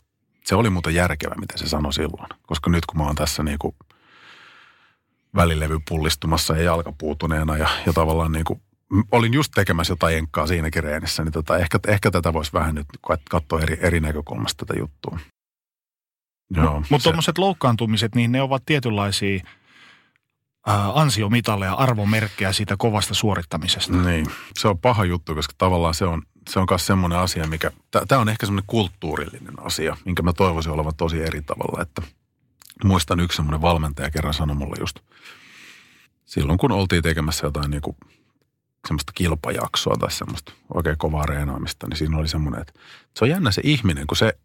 se 0.46 0.56
oli 0.56 0.70
muuten 0.70 0.96
järkevä, 0.96 1.36
mitä 1.36 1.58
se 1.58 1.68
sanoi 1.68 1.94
silloin. 1.94 2.30
Koska 2.48 2.70
nyt 2.70 2.86
kun 2.86 2.98
mä 2.98 3.06
oon 3.06 3.16
tässä 3.16 3.44
niin 3.44 3.60
kuin 3.60 3.76
välilevy 5.36 5.80
pullistumassa 5.90 6.58
ja 6.58 6.64
jalkapuutuneena 6.64 7.58
ja, 7.58 7.70
ja 7.86 7.94
tavallaan 7.94 8.32
niin 8.32 8.46
kuin 8.46 8.62
olin 9.12 9.34
just 9.34 9.52
tekemässä 9.56 9.92
jotain 9.92 10.18
enkkaa 10.18 10.48
siinäkin 10.48 10.84
reenissä, 10.84 11.24
niin 11.24 11.34
tota, 11.34 11.58
ehkä, 11.58 11.80
ehkä 11.88 12.12
tätä 12.12 12.34
voisi 12.34 12.54
vähän 12.54 12.76
nyt 12.76 12.88
katsoa 13.30 13.62
eri, 13.62 13.78
eri 13.82 14.00
näkökulmasta 14.00 14.66
tätä 14.66 14.80
juttua. 14.80 15.20
Joo, 16.50 16.84
Mutta 16.90 17.04
tuommoiset 17.04 17.38
loukkaantumiset, 17.38 18.16
niin 18.16 18.32
ne 18.32 18.42
ovat 18.42 18.64
tietynlaisia 18.66 19.40
ää, 20.68 20.92
ansiomitalleja, 20.94 21.74
arvomerkkejä 21.74 22.52
siitä 22.52 22.76
kovasta 22.78 23.14
suorittamisesta. 23.14 23.98
Niin, 23.98 24.26
se 24.60 24.68
on 24.68 24.80
paha 24.80 25.06
juttu, 25.06 25.36
koska 25.36 25.54
tavallaan 25.58 25.94
se 25.94 26.06
on, 26.06 26.22
se 26.50 26.60
on 26.60 26.68
myös 26.70 26.86
semmoinen 26.86 27.20
asia, 27.20 27.48
mikä, 27.48 27.72
tämä 28.08 28.22
on 28.22 28.30
ehkä 28.30 28.46
semmoinen 28.46 28.68
kulttuurillinen 28.68 29.66
asia, 29.66 29.98
minkä 30.06 30.24
mä 30.24 30.34
toivoisin 30.34 30.72
olevan 30.72 30.96
tosi 30.98 31.24
eri 31.24 31.42
tavalla, 31.42 31.82
että 31.82 32.02
muistan 32.84 33.20
yksi 33.20 33.36
semmoinen 33.36 33.62
valmentaja 33.62 34.12
kerran 34.12 34.34
sanoi 34.34 34.56
mulle 34.56 34.76
just 34.80 35.00
silloin, 36.26 36.58
kun 36.58 36.72
oltiin 36.72 37.04
tekemässä 37.04 37.48
jotain 37.48 37.72
niin 37.72 37.82
kuin 37.82 37.98
semmoista 38.88 39.12
kilpajaksoa 39.16 39.96
tai 40.00 40.12
semmoista 40.12 40.54
oikein 40.74 40.98
kovaa 40.98 41.26
reenaamista, 41.26 41.88
niin 41.88 41.98
siinä 41.98 42.18
oli 42.18 42.28
semmoinen, 42.28 42.62
että 42.62 42.74
se 43.16 43.26
on 43.26 43.30
jännä 43.30 43.52
se 43.52 43.62
ihminen, 43.64 44.08
kun 44.08 44.18
se 44.18 44.38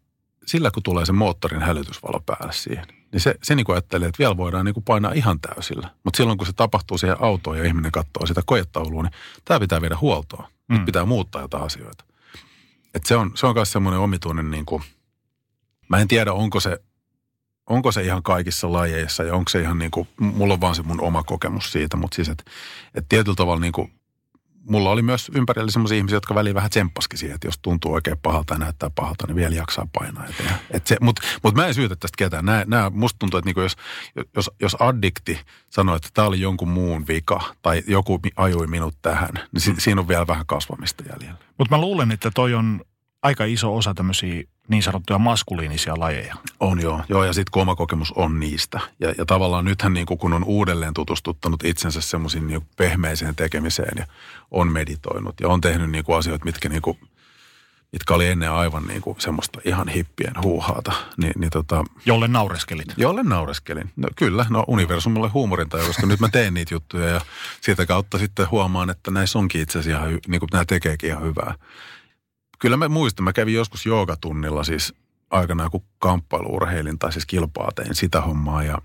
sillä 0.45 0.71
kun 0.71 0.83
tulee 0.83 1.05
se 1.05 1.11
moottorin 1.11 1.61
hälytysvalo 1.61 2.19
päälle 2.25 2.53
siihen, 2.53 2.85
niin 3.11 3.21
se, 3.21 3.35
se 3.43 3.55
niin 3.55 3.65
kuin 3.65 3.73
ajattelee, 3.73 4.07
että 4.07 4.19
vielä 4.19 4.37
voidaan 4.37 4.65
niin 4.65 4.73
kuin 4.73 4.83
painaa 4.83 5.11
ihan 5.11 5.39
täysillä. 5.39 5.89
Mutta 6.03 6.17
silloin 6.17 6.37
kun 6.37 6.47
se 6.47 6.53
tapahtuu 6.53 6.97
siihen 6.97 7.17
autoon 7.21 7.57
ja 7.57 7.63
ihminen 7.63 7.91
katsoo 7.91 8.25
sitä 8.25 8.41
kojetaulua, 8.45 9.03
niin 9.03 9.13
tämä 9.45 9.59
pitää 9.59 9.81
viedä 9.81 9.97
huoltoon. 10.01 10.45
Mm. 10.67 10.75
Nyt 10.75 10.85
pitää 10.85 11.05
muuttaa 11.05 11.41
jotain 11.41 11.63
asioita. 11.63 12.03
Et 12.93 13.05
se 13.05 13.15
on, 13.15 13.31
se 13.35 13.47
on 13.47 13.55
myös 13.55 13.71
semmoinen 13.71 13.99
omituinen, 13.99 14.51
niin 14.51 14.65
kuin, 14.65 14.83
mä 15.89 15.97
en 15.97 16.07
tiedä 16.07 16.33
onko 16.33 16.59
se, 16.59 16.79
onko 17.69 17.91
se 17.91 18.03
ihan 18.03 18.23
kaikissa 18.23 18.71
lajeissa 18.71 19.23
ja 19.23 19.35
onko 19.35 19.49
se 19.49 19.61
ihan 19.61 19.77
niin 19.77 19.91
kuin, 19.91 20.07
mulla 20.19 20.53
on 20.53 20.61
vaan 20.61 20.75
se 20.75 20.83
mun 20.83 21.01
oma 21.01 21.23
kokemus 21.23 21.71
siitä, 21.71 21.97
mutta 21.97 22.15
siis, 22.15 22.29
että 22.29 22.43
et 22.95 23.05
tietyllä 23.09 23.35
tavalla 23.35 23.61
niin 23.61 23.73
kuin 23.73 23.93
mulla 24.69 24.89
oli 24.89 25.01
myös 25.01 25.31
ympärillä 25.35 25.71
sellaisia 25.71 25.97
ihmisiä, 25.97 26.15
jotka 26.15 26.35
väliin 26.35 26.55
vähän 26.55 26.69
tsemppaskin 26.69 27.19
siihen, 27.19 27.35
että 27.35 27.47
jos 27.47 27.59
tuntuu 27.61 27.93
oikein 27.93 28.17
pahalta 28.17 28.53
ja 28.53 28.57
näyttää 28.57 28.89
pahalta, 28.89 29.27
niin 29.27 29.35
vielä 29.35 29.55
jaksaa 29.55 29.87
painaa 29.93 30.25
Mutta 31.01 31.21
mut 31.43 31.55
mä 31.55 31.67
en 31.67 31.73
syytä 31.73 31.95
tästä 31.95 32.15
ketään. 32.17 32.45
Nää, 32.45 32.63
nää, 32.67 32.89
musta 32.89 33.19
tuntuu, 33.19 33.37
että 33.37 33.47
niinku 33.47 33.61
jos, 33.61 33.75
jos, 34.35 34.51
jos 34.61 34.75
addikti 34.79 35.39
sanoo, 35.69 35.95
että 35.95 36.09
tämä 36.13 36.27
oli 36.27 36.41
jonkun 36.41 36.69
muun 36.69 37.07
vika 37.07 37.41
tai 37.61 37.83
joku 37.87 38.19
ajoi 38.35 38.67
minut 38.67 38.95
tähän, 39.01 39.33
niin 39.51 39.61
si, 39.61 39.73
siinä 39.77 40.01
on 40.01 40.07
vielä 40.07 40.27
vähän 40.27 40.45
kasvamista 40.45 41.03
jäljellä. 41.03 41.39
Mutta 41.57 41.75
mä 41.75 41.81
luulen, 41.81 42.11
että 42.11 42.31
toi 42.31 42.53
on 42.53 42.81
aika 43.21 43.45
iso 43.45 43.75
osa 43.75 43.93
tämmöisiä 43.93 44.43
niin 44.67 44.83
sanottuja 44.83 45.19
maskuliinisia 45.19 45.93
lajeja. 45.97 46.35
On 46.59 46.81
joo, 46.81 47.01
joo 47.09 47.23
ja 47.23 47.33
sitten 47.33 47.51
kun 47.51 47.61
oma 47.61 47.75
kokemus 47.75 48.11
on 48.11 48.39
niistä. 48.39 48.79
Ja, 48.99 49.13
ja 49.17 49.25
tavallaan 49.25 49.65
nythän 49.65 49.93
niin 49.93 50.05
kun 50.05 50.33
on 50.33 50.43
uudelleen 50.43 50.93
tutustuttanut 50.93 51.63
itsensä 51.63 52.01
semmoisiin 52.01 52.47
niin 52.47 52.67
pehmeiseen 52.77 53.35
tekemiseen 53.35 53.97
ja 53.97 54.05
on 54.51 54.71
meditoinut 54.71 55.35
ja 55.41 55.47
on 55.47 55.61
tehnyt 55.61 55.91
niin 55.91 56.03
kuin 56.03 56.17
asioita, 56.17 56.45
mitkä, 56.45 56.69
niin 56.69 56.81
kuin, 56.81 56.97
mitkä 57.91 58.13
oli 58.13 58.27
ennen 58.27 58.51
aivan 58.51 58.83
niin 58.83 59.01
kuin 59.01 59.21
semmoista 59.21 59.61
ihan 59.65 59.87
hippien 59.87 60.33
huuhaata. 60.43 60.91
Ni, 61.17 61.31
niin 61.37 61.51
tota, 61.51 61.83
jolle 62.05 62.27
naureskelin. 62.27 62.85
Jolle 62.97 63.23
naureskelin. 63.23 63.91
No 63.95 64.07
kyllä, 64.15 64.45
no 64.49 64.63
universumille 64.67 65.27
huumorinta, 65.29 65.77
koska 65.77 66.07
nyt 66.07 66.19
mä 66.19 66.29
teen 66.29 66.53
niitä 66.53 66.73
juttuja 66.73 67.07
ja 67.07 67.21
siitä 67.61 67.85
kautta 67.85 68.17
sitten 68.17 68.51
huomaan, 68.51 68.89
että 68.89 69.11
näissä 69.11 69.39
onkin 69.39 69.61
itse 69.61 69.79
asiassa 69.79 70.05
ihan, 70.05 70.19
niin 70.27 70.39
kuin 70.39 70.49
nämä 70.51 70.65
tekeekin 70.65 71.09
ihan 71.09 71.23
hyvää. 71.23 71.53
Kyllä 72.61 72.77
mä 72.77 72.89
muistan, 72.89 73.23
mä 73.23 73.33
kävin 73.33 73.53
joskus 73.53 73.85
joogatunnilla 73.85 74.63
siis 74.63 74.93
aikanaan, 75.29 75.71
kun 75.71 75.83
kamppailuurheilin 75.99 76.99
tai 76.99 77.11
siis 77.11 77.25
kilpaa 77.25 77.71
tein 77.75 77.95
sitä 77.95 78.21
hommaa 78.21 78.63
ja 78.63 78.77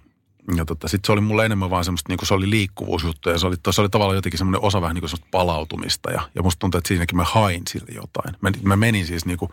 ja 0.56 0.64
tota, 0.64 0.88
sitten 0.88 1.06
se 1.06 1.12
oli 1.12 1.20
mulle 1.20 1.44
enemmän 1.44 1.70
vaan 1.70 1.84
semmoista, 1.84 2.08
niin 2.08 2.18
kuin 2.18 2.26
se 2.26 2.34
oli 2.34 2.50
liikkuvuusjuttu 2.50 3.30
ja 3.30 3.38
se 3.38 3.46
oli, 3.46 3.56
se 3.70 3.80
oli 3.80 3.88
tavallaan 3.88 4.16
jotenkin 4.16 4.38
semmoinen 4.38 4.62
osa 4.62 4.80
vähän 4.80 4.94
niin 4.94 5.02
kuin 5.02 5.10
semmoista 5.10 5.28
palautumista 5.30 6.10
ja, 6.10 6.28
ja 6.34 6.42
musta 6.42 6.58
tuntuu, 6.58 6.78
että 6.78 6.88
siinäkin 6.88 7.16
mä 7.16 7.24
hain 7.24 7.62
sille 7.68 7.92
jotain. 7.94 8.34
Mä, 8.40 8.50
mä 8.62 8.76
menin 8.76 9.06
siis 9.06 9.26
niin 9.26 9.38
kuin, 9.38 9.50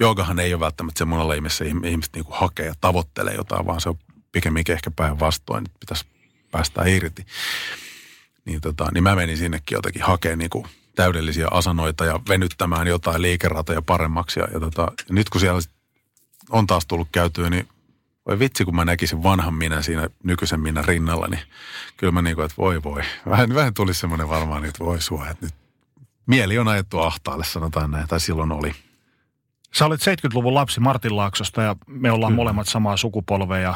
joogahan 0.00 0.40
ei 0.40 0.54
ole 0.54 0.60
välttämättä 0.60 0.98
semmoinen 0.98 1.28
laji, 1.28 1.40
missä 1.40 1.64
ihmiset 1.64 2.14
niin 2.14 2.24
kuin 2.24 2.36
hakee 2.38 2.66
ja 2.66 2.74
tavoittelee 2.80 3.34
jotain, 3.34 3.66
vaan 3.66 3.80
se 3.80 3.88
on 3.88 3.98
pikemminkin 4.32 4.72
ehkä 4.72 4.90
päinvastoin, 4.90 5.64
että 5.66 5.78
pitäisi 5.80 6.06
päästä 6.50 6.84
irti. 6.84 7.26
Niin, 8.44 8.60
tota, 8.60 8.88
niin 8.94 9.02
mä 9.02 9.16
menin 9.16 9.36
sinnekin 9.36 9.76
jotenkin 9.76 10.02
hakemaan 10.02 10.38
niin 10.38 10.50
kuin 10.50 10.66
täydellisiä 10.96 11.48
asanoita 11.50 12.04
ja 12.04 12.20
venyttämään 12.28 12.86
jotain 12.86 13.22
liikeratoja 13.22 13.82
paremmaksi. 13.82 14.40
Ja, 14.40 14.48
ja, 14.54 14.60
tota, 14.60 14.82
ja 14.82 15.14
nyt 15.14 15.30
kun 15.30 15.40
siellä 15.40 15.60
on 16.50 16.66
taas 16.66 16.86
tullut 16.86 17.08
käytyä, 17.12 17.50
niin 17.50 17.68
voi 18.26 18.38
vitsi, 18.38 18.64
kun 18.64 18.76
mä 18.76 18.84
näkisin 18.84 19.22
vanhan 19.22 19.54
minä 19.54 19.82
siinä 19.82 20.08
nykyisen 20.22 20.60
minä 20.60 20.82
rinnalla, 20.82 21.26
niin 21.28 21.42
kyllä 21.96 22.12
mä 22.12 22.22
niin 22.22 22.36
kuin, 22.36 22.44
että 22.44 22.56
voi 22.58 22.82
voi. 22.82 23.02
Vähän, 23.30 23.54
vähän 23.54 23.74
tuli 23.74 23.94
semmoinen 23.94 24.28
varmaan, 24.28 24.64
että 24.64 24.84
voi 24.84 25.02
sua, 25.02 25.28
että 25.28 25.46
nyt 25.46 25.54
mieli 26.26 26.58
on 26.58 26.68
ajettu 26.68 26.98
ahtaalle, 26.98 27.44
sanotaan 27.44 27.90
näin, 27.90 28.08
tai 28.08 28.20
silloin 28.20 28.52
oli. 28.52 28.72
Sä 29.74 29.86
olet 29.86 30.00
70-luvun 30.00 30.54
lapsi 30.54 30.80
Martin 30.80 31.16
Laaksosta 31.16 31.62
ja 31.62 31.76
me 31.86 32.10
ollaan 32.10 32.32
Kyllä. 32.32 32.42
molemmat 32.42 32.68
samaa 32.68 32.96
sukupolvea 32.96 33.58
ja 33.58 33.74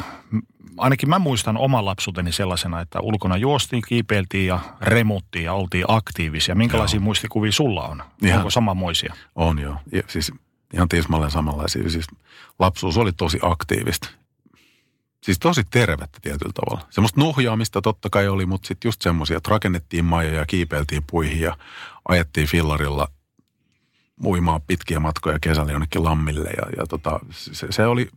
ainakin 0.76 1.08
mä 1.08 1.18
muistan 1.18 1.56
oman 1.56 1.84
lapsuuteni 1.84 2.32
sellaisena, 2.32 2.80
että 2.80 3.00
ulkona 3.00 3.36
juostiin, 3.36 3.82
kiipeiltiin 3.88 4.46
ja 4.46 4.60
remuttiin 4.80 5.44
ja 5.44 5.52
oltiin 5.52 5.84
aktiivisia. 5.88 6.54
Minkälaisia 6.54 6.98
joo. 6.98 7.04
muistikuvia 7.04 7.52
sulla 7.52 7.88
on? 7.88 8.02
Ihan, 8.22 8.38
Onko 8.38 8.50
samanmoisia? 8.50 9.14
On 9.34 9.58
joo. 9.58 9.76
Ja 9.92 10.02
siis 10.06 10.32
ihan 10.74 10.88
tismalleen 10.88 11.30
samanlaisia. 11.30 11.90
Siis 11.90 12.06
lapsuus 12.58 12.96
oli 12.96 13.12
tosi 13.12 13.38
aktiivista. 13.42 14.08
Siis 15.22 15.38
tosi 15.38 15.62
tervettä 15.70 16.18
tietyllä 16.22 16.52
tavalla. 16.52 16.88
Semmoista 16.90 17.20
nuhjaamista 17.20 17.82
totta 17.82 18.10
kai 18.10 18.28
oli, 18.28 18.46
mutta 18.46 18.68
sitten 18.68 18.88
just 18.88 19.02
semmoisia, 19.02 19.36
että 19.36 19.50
rakennettiin 19.50 20.04
majoja 20.04 20.38
ja 20.38 20.46
kiipeiltiin 20.46 21.02
puihin 21.10 21.40
ja 21.40 21.56
ajettiin 22.08 22.46
fillarilla 22.46 23.08
muimaan 24.16 24.62
pitkiä 24.66 25.00
matkoja 25.00 25.38
kesällä 25.40 25.72
jonnekin 25.72 26.04
lammille. 26.04 26.50
Ja, 26.50 26.66
ja 26.76 26.86
tota, 26.86 27.20
se, 27.30 27.66
se, 27.70 27.86
oli, 27.86 28.08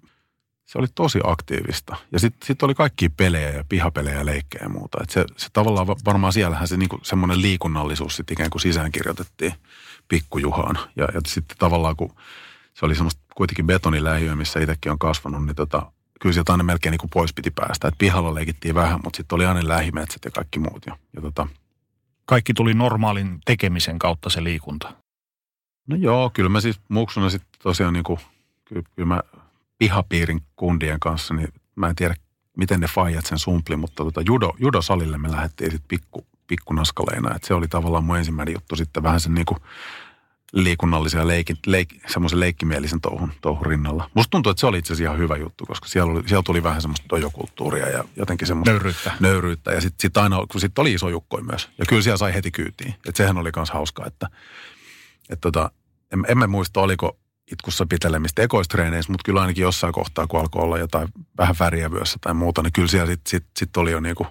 se 0.66 0.78
oli 0.78 0.88
tosi 0.96 1.20
aktiivista. 1.24 1.96
Ja 2.12 2.20
sitten 2.20 2.48
sit 2.48 2.64
oli 2.64 2.74
kaikki 2.74 3.10
pelejä 3.10 3.50
ja 3.50 3.66
pihapelejä 3.70 4.18
ja 4.18 4.26
leikkejä 4.26 4.64
ja 4.64 4.70
muuta. 4.70 4.98
Et 5.04 5.10
se, 5.10 5.26
se 5.38 5.48
tavallaan 5.54 5.88
varmaan 5.88 6.34
siellähän 6.34 6.68
se 6.68 6.78
niinku 6.78 7.00
semmoinen 7.04 7.42
liikunnallisuus 7.42 8.16
sitten 8.16 8.34
ikään 8.34 8.50
kuin 8.50 8.62
sisäänkirjoitettiin 8.62 9.54
pikkujuhaan. 10.08 10.80
Ja, 10.96 11.08
ja 11.14 11.22
sitten 11.28 11.58
tavallaan 11.58 11.96
kun 11.96 12.16
se 12.74 12.86
oli 12.86 12.96
semmoista 12.96 13.22
kuitenkin 13.36 13.68
betonilähiöä, 13.68 14.36
missä 14.36 14.60
itsekin 14.60 14.92
on 14.92 15.00
kasvanut, 15.00 15.46
niin 15.46 15.56
tota, 15.56 15.92
kyllä 16.22 16.34
sieltä 16.34 16.52
aina 16.52 16.64
melkein 16.64 16.92
niin 16.92 17.00
kuin 17.00 17.10
pois 17.14 17.34
piti 17.34 17.52
päästä. 17.52 17.88
Et 17.88 17.96
pihalla 17.98 18.36
leikittiin 18.36 18.76
vähän, 18.76 19.00
mutta 19.04 19.18
sitten 19.18 19.36
oli 19.36 19.46
aina 19.46 19.68
lähimetsät 19.68 20.26
ja 20.26 20.32
kaikki 20.32 20.60
muut. 20.60 20.86
Ja, 20.86 20.98
ja 21.16 21.22
tota, 21.22 21.48
Kaikki 22.26 22.54
tuli 22.54 22.74
normaalin 22.74 23.40
tekemisen 23.46 24.00
kautta 24.00 24.30
se 24.30 24.44
liikunta. 24.44 24.94
No 25.88 25.96
joo, 25.96 26.30
kyllä 26.34 26.50
mä 26.50 26.62
siis 26.62 26.80
muksuna 26.90 27.30
sitten 27.30 27.50
tosiaan 27.64 27.94
niin 27.94 28.04
kuin, 28.04 28.20
kyllä, 28.66 28.84
kyllä 28.96 29.08
mä 29.08 29.22
pihapiirin 29.84 30.42
kundien 30.56 31.00
kanssa, 31.00 31.34
niin 31.34 31.48
mä 31.76 31.90
en 31.90 31.96
tiedä 31.96 32.16
miten 32.58 32.80
ne 32.80 32.88
faijat 32.88 33.26
sen 33.26 33.40
sumpli, 33.40 33.76
mutta 33.76 34.04
tota 34.04 34.22
judo, 34.26 34.54
judosalille 34.60 35.18
me 35.18 35.32
lähdettiin 35.32 35.72
sitten 35.72 35.88
pikku, 35.88 36.28
pikkunaskaleina. 36.48 37.36
Et 37.36 37.44
se 37.44 37.54
oli 37.54 37.68
tavallaan 37.68 38.04
mun 38.04 38.18
ensimmäinen 38.18 38.54
juttu 38.54 38.76
sitten 38.76 39.04
vähän 39.04 39.20
sen 39.20 39.34
niin 39.34 39.46
kuin 39.46 39.60
liikunnallisen 40.54 41.20
ja 41.20 41.28
leikin, 41.28 41.58
leik, 41.66 41.90
semmoisen 42.08 42.40
leikkimielisen 42.40 43.02
touhun, 43.02 43.32
touhun 43.42 43.66
rinnalla. 43.66 44.10
Musta 44.14 44.30
tuntuu, 44.30 44.50
että 44.50 44.60
se 44.60 44.68
oli 44.68 44.78
itse 44.78 44.94
asiassa 44.94 45.12
ihan 45.12 45.24
hyvä 45.24 45.38
juttu, 45.38 45.66
koska 45.66 45.88
siellä, 45.88 46.12
oli, 46.12 46.24
siellä 46.28 46.44
tuli 46.44 46.64
vähän 46.64 46.82
semmoista 46.82 47.06
dojokulttuuria 47.10 47.90
ja 47.90 48.04
jotenkin 48.16 48.48
semmoista 48.48 48.72
Nöyryyttä. 48.72 49.12
nöyryyttä. 49.20 49.72
Ja 49.72 49.82
sitten 49.82 50.02
sit 50.02 50.18
aina, 50.18 50.38
kun 50.52 50.62
sitten 50.62 50.82
oli 50.82 50.94
iso 50.94 51.10
jukkoi 51.10 51.42
myös. 51.44 51.70
Ja 51.78 51.86
kyllä 51.86 52.02
siellä 52.02 52.18
sai 52.18 52.34
heti 52.34 52.52
kyytiin. 52.52 52.94
Että 52.94 53.18
sehän 53.18 53.38
oli 53.38 53.50
myös 53.56 53.72
hauskaa, 53.72 54.06
että, 54.06 54.30
että 55.30 55.42
tota, 55.42 55.72
en, 56.14 56.26
en 56.28 56.38
mä 56.38 56.48
muista, 56.48 56.82
oliko 56.82 57.18
itkussa 57.52 57.86
pitelemistä 57.86 58.42
ekoistreeneissä, 58.42 59.12
mutta 59.12 59.26
kyllä 59.26 59.42
ainakin 59.42 59.62
jossain 59.62 59.94
kohtaa, 59.94 60.28
kun 60.28 60.40
alkoi 60.40 60.64
olla 60.64 60.78
jotain 60.78 61.08
vähän 61.38 61.56
väriä 61.60 61.92
vyössä 61.92 62.18
tai 62.22 62.34
muuta, 62.34 62.64
niin 62.64 62.74
kyllä 62.74 62.88
siellä 62.88 63.08
sitten 63.12 63.30
sit, 63.30 63.46
sit 63.58 63.78
oli 63.78 63.92
jo 63.92 64.00
niinku, 64.00 64.28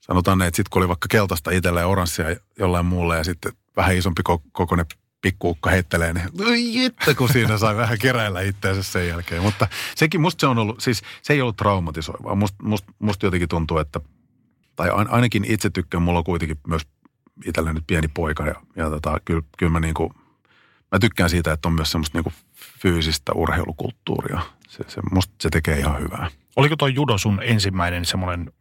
sanotaan 0.00 0.38
ne, 0.38 0.46
että 0.46 0.56
sitten 0.56 0.70
kun 0.70 0.82
oli 0.82 0.88
vaikka 0.88 1.08
keltaista 1.10 1.50
itsellä 1.50 1.80
ja 1.80 1.86
oranssia 1.86 2.36
jollain 2.58 2.86
muulla 2.86 3.16
ja 3.16 3.24
sitten 3.24 3.52
vähän 3.76 3.96
isompi 3.96 4.22
kokoinen 4.52 4.86
pikkuukka 5.20 5.70
heittelee, 5.70 6.12
niin 6.12 6.28
oi 6.46 6.84
että 6.84 7.14
kun 7.14 7.28
siinä 7.28 7.58
sai 7.58 7.76
vähän 7.82 7.98
keräillä 7.98 8.40
itseänsä 8.40 8.82
sen 8.82 9.08
jälkeen. 9.08 9.42
Mutta 9.42 9.68
sekin, 9.96 10.20
musta 10.20 10.40
se 10.40 10.46
on 10.46 10.58
ollut, 10.58 10.80
siis 10.80 11.02
se 11.22 11.32
ei 11.32 11.42
ollut 11.42 11.56
traumatisoivaa. 11.56 12.34
Musta 12.34 12.62
must, 12.62 12.84
must 12.98 13.22
jotenkin 13.22 13.48
tuntuu, 13.48 13.78
että, 13.78 14.00
tai 14.76 14.88
ainakin 14.90 15.44
itse 15.48 15.70
tykkään, 15.70 16.02
mulla 16.02 16.18
on 16.18 16.24
kuitenkin 16.24 16.58
myös 16.68 16.82
itsellä 17.44 17.72
nyt 17.72 17.84
pieni 17.86 18.08
poika 18.08 18.46
ja, 18.46 18.54
ja 18.76 18.90
tota, 18.90 19.20
kyllä, 19.24 19.42
kyllä 19.58 19.72
mä 19.72 19.80
niinku, 19.80 20.12
mä 20.92 20.98
tykkään 20.98 21.30
siitä, 21.30 21.52
että 21.52 21.68
on 21.68 21.74
myös 21.74 21.92
semmoista 21.92 22.18
niinku 22.18 22.32
fyysistä 22.78 23.32
urheilukulttuuria. 23.32 24.40
Se, 24.68 24.84
se, 24.88 25.00
musta 25.12 25.34
se 25.40 25.48
tekee 25.50 25.78
ihan 25.78 26.00
hyvää. 26.00 26.30
Oliko 26.56 26.76
tuo 26.76 26.88
judo 26.88 27.18
sun 27.18 27.40
ensimmäinen 27.42 28.04
semmoinen 28.04 28.52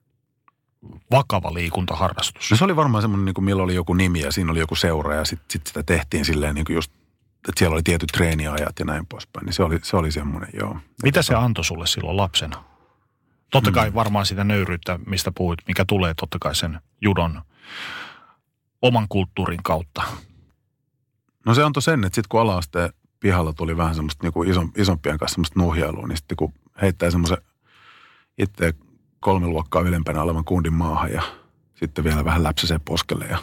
vakava 1.12 1.54
liikuntaharrastus? 1.54 2.52
No 2.52 2.58
se 2.58 2.64
oli 2.64 2.76
varmaan 2.76 3.02
semmoinen, 3.02 3.26
niin 3.26 3.46
millä 3.46 3.64
oli 3.64 3.76
joku 3.76 3.94
nimi 3.94 4.20
ja 4.20 4.32
siinä 4.32 4.52
oli 4.52 4.60
joku 4.60 4.76
seura 4.76 5.16
ja 5.16 5.26
sitten 5.26 5.46
sit 5.50 5.68
sitä 5.68 5.84
tehtiin 5.84 6.26
silleen 6.26 6.56
niin 6.56 6.66
kuin 6.66 6.76
just, 6.76 6.92
että 7.50 7.60
siellä 7.60 7.74
oli 7.74 7.84
tietyt 7.84 8.10
treeniajat 8.14 8.80
ja 8.80 8.86
näin 8.86 9.06
poispäin. 9.06 9.46
Niin 9.46 9.54
se 9.54 9.64
oli, 9.64 9.80
se 9.84 9.98
oli 9.98 10.12
semmoinen, 10.12 10.50
joo. 10.60 10.78
Mitä 11.04 11.22
se 11.22 11.36
antoi 11.36 11.64
sulle 11.66 11.88
silloin 11.88 12.18
lapsena? 12.18 12.64
Totta 13.52 13.72
kai 13.72 13.94
varmaan 13.94 14.26
sitä 14.26 14.44
nöyryyttä, 14.44 15.00
mistä 15.06 15.32
puhuit, 15.36 15.60
mikä 15.68 15.86
tulee 15.86 16.14
totta 16.14 16.38
kai 16.42 16.56
sen 16.56 16.80
judon 17.02 17.42
oman 18.82 19.06
kulttuurin 19.10 19.64
kautta. 19.64 20.04
No 21.45 21.53
se 21.53 21.63
antoi 21.63 21.81
sen, 21.81 22.03
että 22.03 22.15
sitten 22.15 22.29
kun 22.29 22.41
ala 22.41 22.62
pihalla 23.19 23.53
tuli 23.53 23.77
vähän 23.77 23.95
semmoista 23.95 24.23
niin 24.23 24.34
kuin 24.34 24.49
ison, 24.49 24.71
isompien 24.77 25.17
kanssa 25.17 25.34
semmoista 25.36 25.60
nuhjailua, 25.60 26.08
niin 26.08 26.17
sitten 26.17 26.38
kun 26.38 26.53
heittää 26.81 27.12
semmoisen 27.12 27.38
itse 28.38 28.73
kolme 29.19 29.47
luokkaa 29.47 29.81
ylempänä 29.81 30.21
olevan 30.21 30.45
kundin 30.45 30.73
maahan 30.73 31.12
ja 31.12 31.21
sitten 31.75 32.03
vielä 32.03 32.25
vähän 32.25 32.43
läpsäseen 32.43 32.81
poskelle 32.81 33.25
ja 33.25 33.38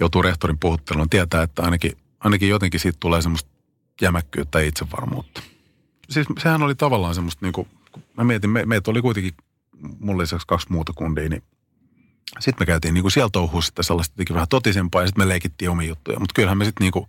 joutuu 0.00 0.22
rehtorin 0.22 0.58
puhutteluun, 0.58 1.10
tietää, 1.10 1.42
että 1.42 1.62
ainakin, 1.62 1.92
ainakin 2.20 2.48
jotenkin 2.48 2.80
siitä 2.80 2.96
tulee 3.00 3.22
semmoista 3.22 3.50
jämäkkyyttä 4.00 4.60
ja 4.60 4.66
itsevarmuutta. 4.66 5.42
Siis 6.10 6.26
sehän 6.38 6.62
oli 6.62 6.74
tavallaan 6.74 7.14
semmoista 7.14 7.46
niin 7.46 7.52
kuin, 7.52 7.68
mä 8.16 8.24
mietin, 8.24 8.50
me, 8.50 8.66
meitä 8.66 8.90
oli 8.90 9.02
kuitenkin 9.02 9.34
mulle 10.00 10.22
lisäksi 10.22 10.46
kaksi 10.46 10.66
muuta 10.70 10.92
kundia, 10.92 11.28
niin 11.28 11.42
sitten 12.40 12.62
me 12.62 12.66
käytiin 12.66 12.94
niin 12.94 13.02
kuin 13.02 13.12
siellä 13.12 13.30
touhuus 13.32 13.66
sitten 13.66 13.84
sellaista 13.84 14.22
vähän 14.34 14.48
totisempaa 14.48 15.02
ja 15.02 15.06
sitten 15.06 15.24
me 15.24 15.28
leikittiin 15.28 15.70
omia 15.70 15.88
juttuja. 15.88 16.18
Mutta 16.18 16.34
kyllähän 16.34 16.58
me 16.58 16.64
sitten 16.64 16.84
niin 16.84 16.92
kuin 16.92 17.06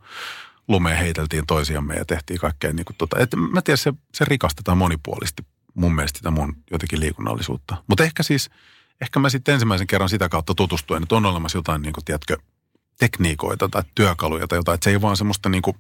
lumeen 0.68 0.98
heiteltiin 0.98 1.46
toisiamme 1.48 1.96
ja 1.96 2.06
tehtiin 2.06 2.40
kaikkea 2.40 2.74
niin 2.74 2.86
kuin 2.86 2.96
tota. 2.98 3.20
Et 3.20 3.32
mä 3.52 3.62
tiedän, 3.62 3.78
se, 3.78 3.94
se 4.14 4.26
rikastetaan 4.26 4.78
monipuolisesti 4.78 5.46
mun 5.74 5.96
mielestä 5.96 6.18
sitä 6.18 6.32
mun 6.32 6.56
jotenkin 6.72 7.00
liikunnallisuutta. 7.00 7.76
Mutta 7.88 8.04
ehkä 8.04 8.24
siis, 8.24 8.50
ehkä 9.02 9.20
mä 9.20 9.30
sitten 9.30 9.54
ensimmäisen 9.54 9.88
kerran 9.88 10.10
sitä 10.10 10.30
kautta 10.30 10.56
tutustuin, 10.56 11.04
että 11.04 11.16
on 11.16 11.26
olemassa 11.26 11.58
jotain, 11.58 11.82
niin 11.82 11.94
kuin, 11.94 12.06
tiedätkö, 12.06 12.38
tekniikoita 13.00 13.70
tai 13.70 13.84
työkaluja 13.96 14.48
tai 14.48 14.58
jotain. 14.58 14.74
Että 14.74 14.84
se 14.84 14.90
ei 14.90 15.02
vaan 15.02 15.18
semmoista 15.18 15.50
niin 15.50 15.62
kuin 15.62 15.78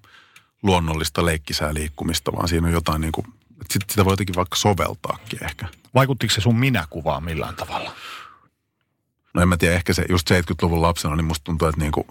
luonnollista 0.63 1.25
leikkisää 1.25 1.73
liikkumista, 1.73 2.31
vaan 2.31 2.47
siinä 2.47 2.67
on 2.67 2.73
jotain 2.73 3.01
niin 3.01 3.11
kuin, 3.11 3.27
että 3.61 3.73
sit, 3.73 3.89
sitä 3.89 4.05
voi 4.05 4.13
jotenkin 4.13 4.35
vaikka 4.35 4.55
soveltaakin 4.55 5.43
ehkä. 5.43 5.67
Vaikuttiko 5.93 6.33
se 6.33 6.41
sun 6.41 6.59
minäkuvaan 6.59 7.23
millään 7.23 7.55
tavalla? 7.55 7.91
No 9.35 9.41
en 9.41 9.49
mä 9.49 9.57
tiedä, 9.57 9.75
ehkä 9.75 9.93
se 9.93 10.05
just 10.09 10.31
70-luvun 10.31 10.81
lapsena, 10.81 11.15
niin 11.15 11.25
musta 11.25 11.43
tuntuu, 11.43 11.67
että 11.67 11.81
niin 11.81 11.91
kuin, 11.91 12.07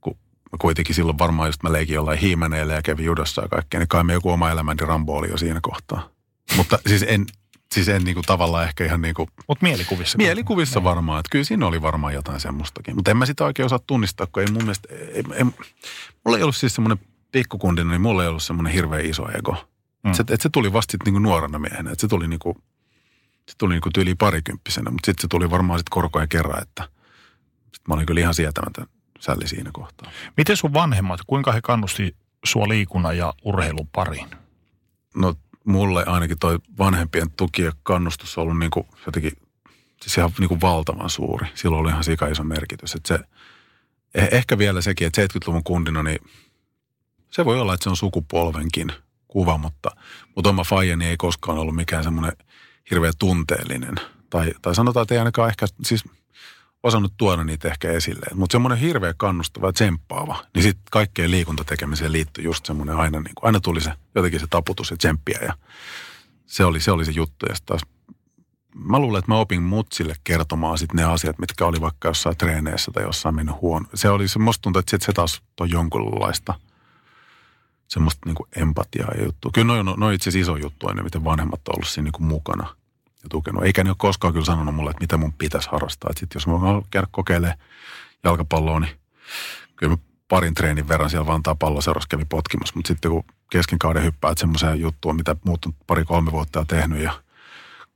kun 0.00 0.16
kuitenkin 0.58 0.94
silloin 0.94 1.18
varmaan 1.18 1.48
just 1.48 1.62
mä 1.62 1.72
leikin 1.72 1.94
jollain 1.94 2.18
hiimäneillä 2.18 2.74
ja 2.74 2.82
kävin 2.82 3.04
judossa 3.04 3.42
ja 3.42 3.48
kaikkea, 3.48 3.80
niin 3.80 3.88
kai 3.88 4.04
me 4.04 4.12
joku 4.12 4.30
oma 4.30 4.50
elämäni 4.50 4.86
Rambo 4.86 5.16
oli 5.16 5.28
jo 5.30 5.36
siinä 5.36 5.60
kohtaa. 5.62 6.08
Mutta 6.56 6.78
siis 6.86 7.04
en, 7.08 7.26
siis 7.74 7.88
en 7.88 8.04
niin 8.04 8.14
kuin 8.14 8.24
tavallaan 8.24 8.64
ehkä 8.64 8.84
ihan 8.84 9.02
niin 9.02 9.14
kuin... 9.14 9.28
Mutta 9.48 9.66
mielikuvissa. 9.66 10.18
Mielikuvissa 10.18 10.84
varmaan, 10.84 11.20
että 11.20 11.30
kyllä 11.30 11.44
siinä 11.44 11.66
oli 11.66 11.82
varmaan 11.82 12.14
jotain 12.14 12.40
semmoistakin. 12.40 12.96
Mutta 12.96 13.10
en 13.10 13.16
mä 13.16 13.26
sitä 13.26 13.44
oikein 13.44 13.66
osaa 13.66 13.78
tunnistaa, 13.86 14.26
kun 14.26 14.42
ei 14.42 14.50
mun 14.52 14.62
mielestä... 14.62 14.88
Ei, 14.94 15.24
ei, 15.32 15.44
mulla 16.24 16.36
ei 16.36 16.42
ollut 16.42 16.56
siis 16.56 16.74
semmoinen 16.74 16.98
pikkukundina, 17.32 17.90
niin 17.90 18.00
mulla 18.00 18.22
ei 18.22 18.28
ollut 18.28 18.42
semmoinen 18.42 18.72
hirveän 18.72 19.06
iso 19.06 19.28
ego. 19.38 19.56
Mm. 20.04 20.12
Se, 20.12 20.20
että 20.20 20.42
se 20.42 20.48
tuli 20.52 20.72
vasta 20.72 20.92
sitten 20.92 21.12
niin 21.14 21.22
nuorena 21.22 21.58
miehenä. 21.58 21.90
Että 21.90 22.00
se 22.00 22.08
tuli 22.08 22.28
niin 22.28 22.40
kuin, 22.40 22.56
se 23.50 23.56
tuli 23.58 23.74
niin 23.74 23.82
kuin 23.82 23.92
tyyliin 23.92 24.16
parikymppisenä, 24.16 24.90
mutta 24.90 25.06
sitten 25.06 25.22
se 25.22 25.28
tuli 25.28 25.50
varmaan 25.50 25.78
sitten 25.78 25.90
korkojen 25.90 26.28
kerran, 26.28 26.62
että 26.62 26.88
sit 27.74 27.88
mä 27.88 27.94
olin 27.94 28.06
kyllä 28.06 28.20
ihan 28.20 28.34
sietämätön 28.34 28.86
sälli 29.20 29.48
siinä 29.48 29.70
kohtaa. 29.72 30.10
Miten 30.36 30.56
sun 30.56 30.72
vanhemmat, 30.72 31.20
kuinka 31.26 31.52
he 31.52 31.60
kannusti 31.60 32.16
sua 32.44 32.68
liikunnan 32.68 33.16
ja 33.16 33.34
urheilun 33.42 33.88
pariin? 33.92 34.30
No 35.14 35.34
mulle 35.64 36.04
ainakin 36.04 36.38
toi 36.38 36.58
vanhempien 36.78 37.30
tuki 37.30 37.62
ja 37.62 37.72
kannustus 37.82 38.38
on 38.38 38.42
ollut 38.42 38.58
niin 38.58 38.70
kuin 38.70 38.86
jotenkin 39.06 39.32
siis 40.02 40.18
ihan 40.18 40.32
niin 40.38 40.48
kuin 40.48 40.60
valtavan 40.60 41.10
suuri. 41.10 41.46
Silloin 41.54 41.80
oli 41.80 41.90
ihan 41.90 42.04
sika 42.04 42.26
iso 42.26 42.44
merkitys. 42.44 42.94
Että 42.94 43.08
se, 43.08 43.24
eh, 44.14 44.28
ehkä 44.32 44.58
vielä 44.58 44.80
sekin, 44.80 45.06
että 45.06 45.22
70-luvun 45.22 45.64
kundina, 45.64 46.02
niin 46.02 46.18
se 47.30 47.44
voi 47.44 47.60
olla, 47.60 47.74
että 47.74 47.84
se 47.84 47.90
on 47.90 47.96
sukupolvenkin 47.96 48.92
kuva, 49.28 49.58
mutta, 49.58 49.90
mutta 50.36 50.50
oma 50.50 50.64
faijani 50.64 51.06
ei 51.06 51.16
koskaan 51.16 51.58
ollut 51.58 51.76
mikään 51.76 52.04
semmoinen 52.04 52.32
hirveän 52.90 53.12
tunteellinen. 53.18 53.94
Tai, 54.30 54.52
tai 54.62 54.74
sanotaan, 54.74 55.02
että 55.02 55.14
ei 55.14 55.18
ainakaan 55.18 55.48
ehkä, 55.48 55.66
siis 55.82 56.04
osannut 56.82 57.12
tuoda 57.16 57.44
niitä 57.44 57.68
ehkä 57.68 57.90
esille. 57.90 58.26
Mutta 58.34 58.52
semmoinen 58.52 58.78
hirveä 58.78 59.14
kannustava 59.16 59.66
ja 59.66 59.72
tsemppaava, 59.72 60.44
niin 60.54 60.62
sitten 60.62 60.84
kaikkeen 60.90 61.30
liikuntatekemiseen 61.30 62.12
liittyy 62.12 62.44
just 62.44 62.66
semmoinen 62.66 62.96
aina, 62.96 63.20
niin 63.20 63.34
kuin, 63.34 63.46
aina 63.46 63.60
tuli 63.60 63.80
se 63.80 63.92
jotenkin 64.14 64.40
se 64.40 64.46
taputus 64.50 64.90
ja 64.90 64.96
tsemppiä 64.96 65.38
ja 65.42 65.52
se 66.46 66.64
oli 66.64 66.80
se, 66.80 66.92
oli 66.92 67.04
se 67.04 67.12
juttu. 67.12 67.46
Ja 67.46 67.54
taas 67.66 67.80
mä 68.74 68.98
luulen, 68.98 69.18
että 69.18 69.30
mä 69.30 69.38
opin 69.38 69.62
mutsille 69.62 70.14
kertomaan 70.24 70.78
sitten 70.78 70.96
ne 70.96 71.04
asiat, 71.04 71.38
mitkä 71.38 71.66
oli 71.66 71.80
vaikka 71.80 72.08
jossain 72.08 72.36
treeneissä 72.36 72.90
tai 72.94 73.02
jossain 73.02 73.34
mennyt 73.34 73.60
huono. 73.60 73.86
Se 73.94 74.10
oli, 74.10 74.28
se 74.28 74.38
musta 74.38 74.62
tuntuu, 74.62 74.80
että 74.80 74.98
se 75.00 75.12
taas 75.12 75.42
on 75.60 75.70
jonkunlaista 75.70 76.54
semmoista 77.88 78.20
niin 78.26 78.36
empatiaa 78.56 79.14
ja 79.18 79.24
juttu. 79.24 79.50
Kyllä 79.54 79.66
noin 79.66 79.86
no, 79.86 79.94
no 79.96 80.10
itse 80.10 80.30
asiassa 80.30 80.52
iso 80.52 80.56
juttu 80.56 80.88
aina, 80.88 81.02
miten 81.02 81.24
vanhemmat 81.24 81.68
on 81.68 81.74
ollut 81.76 81.88
siinä 81.88 82.04
niin 82.04 82.12
kuin 82.12 82.26
mukana 82.26 82.76
ja 83.22 83.28
tukenut. 83.28 83.64
Eikä 83.64 83.84
ne 83.84 83.90
ole 83.90 83.96
koskaan 83.98 84.32
kyllä 84.32 84.46
sanonut 84.46 84.74
mulle, 84.74 84.90
että 84.90 85.00
mitä 85.02 85.16
mun 85.16 85.32
pitäisi 85.32 85.68
harrastaa. 85.72 86.10
Että 86.10 86.20
sit 86.20 86.34
jos 86.34 86.46
mä 86.46 86.60
voin 86.60 86.84
käydä 86.90 87.06
kokeilemaan 87.10 87.58
jalkapalloa, 88.24 88.80
niin 88.80 88.92
kyllä 89.76 89.90
mä 89.96 90.02
parin 90.28 90.54
treenin 90.54 90.88
verran 90.88 91.10
siellä 91.10 91.26
Vantaa 91.26 91.54
palloseurassa 91.54 92.08
kävi 92.08 92.24
potkimassa. 92.24 92.72
Mutta 92.76 92.88
sitten 92.88 93.10
kun 93.10 93.24
kesken 93.50 93.78
kauden 93.78 94.02
hyppäät 94.02 94.38
semmoiseen 94.38 94.80
juttuun, 94.80 95.16
mitä 95.16 95.36
muut 95.44 95.64
on 95.64 95.72
pari-kolme 95.86 96.32
vuotta 96.32 96.58
jo 96.58 96.64
tehnyt 96.64 97.02
ja 97.02 97.12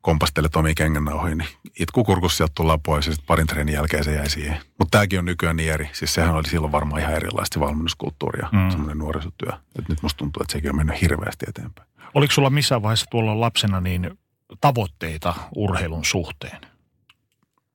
kompastelet 0.00 0.56
omia 0.56 0.74
kengännauhoja, 0.76 1.34
niin 1.34 1.48
itku 1.80 2.04
kurkussa 2.04 2.36
sieltä 2.36 2.52
tullaan 2.54 2.80
pois 2.80 3.06
ja 3.06 3.12
sitten 3.12 3.26
parin 3.26 3.46
treenin 3.46 3.74
jälkeen 3.74 4.04
se 4.04 4.14
jäi 4.14 4.30
siihen. 4.30 4.58
Mutta 4.78 4.98
tämäkin 4.98 5.18
on 5.18 5.24
nykyään 5.24 5.56
niin 5.56 5.72
eri. 5.72 5.90
Siis 5.92 6.14
sehän 6.14 6.34
oli 6.34 6.48
silloin 6.48 6.72
varmaan 6.72 7.02
ihan 7.02 7.14
erilaista 7.14 7.60
valmennuskulttuuria, 7.60 8.48
mm. 8.52 8.70
semmoinen 8.70 8.98
nuorisotyö. 8.98 9.52
Et 9.78 9.88
nyt 9.88 10.02
musta 10.02 10.18
tuntuu, 10.18 10.42
että 10.42 10.52
sekin 10.52 10.70
on 10.70 10.76
mennyt 10.76 11.00
hirveästi 11.00 11.46
eteenpäin. 11.48 11.88
Oliko 12.14 12.32
sulla 12.32 12.50
missään 12.50 12.82
vaiheessa 12.82 13.06
tuolla 13.10 13.40
lapsena 13.40 13.80
niin 13.80 14.18
tavoitteita 14.60 15.34
urheilun 15.56 16.04
suhteen? 16.04 16.60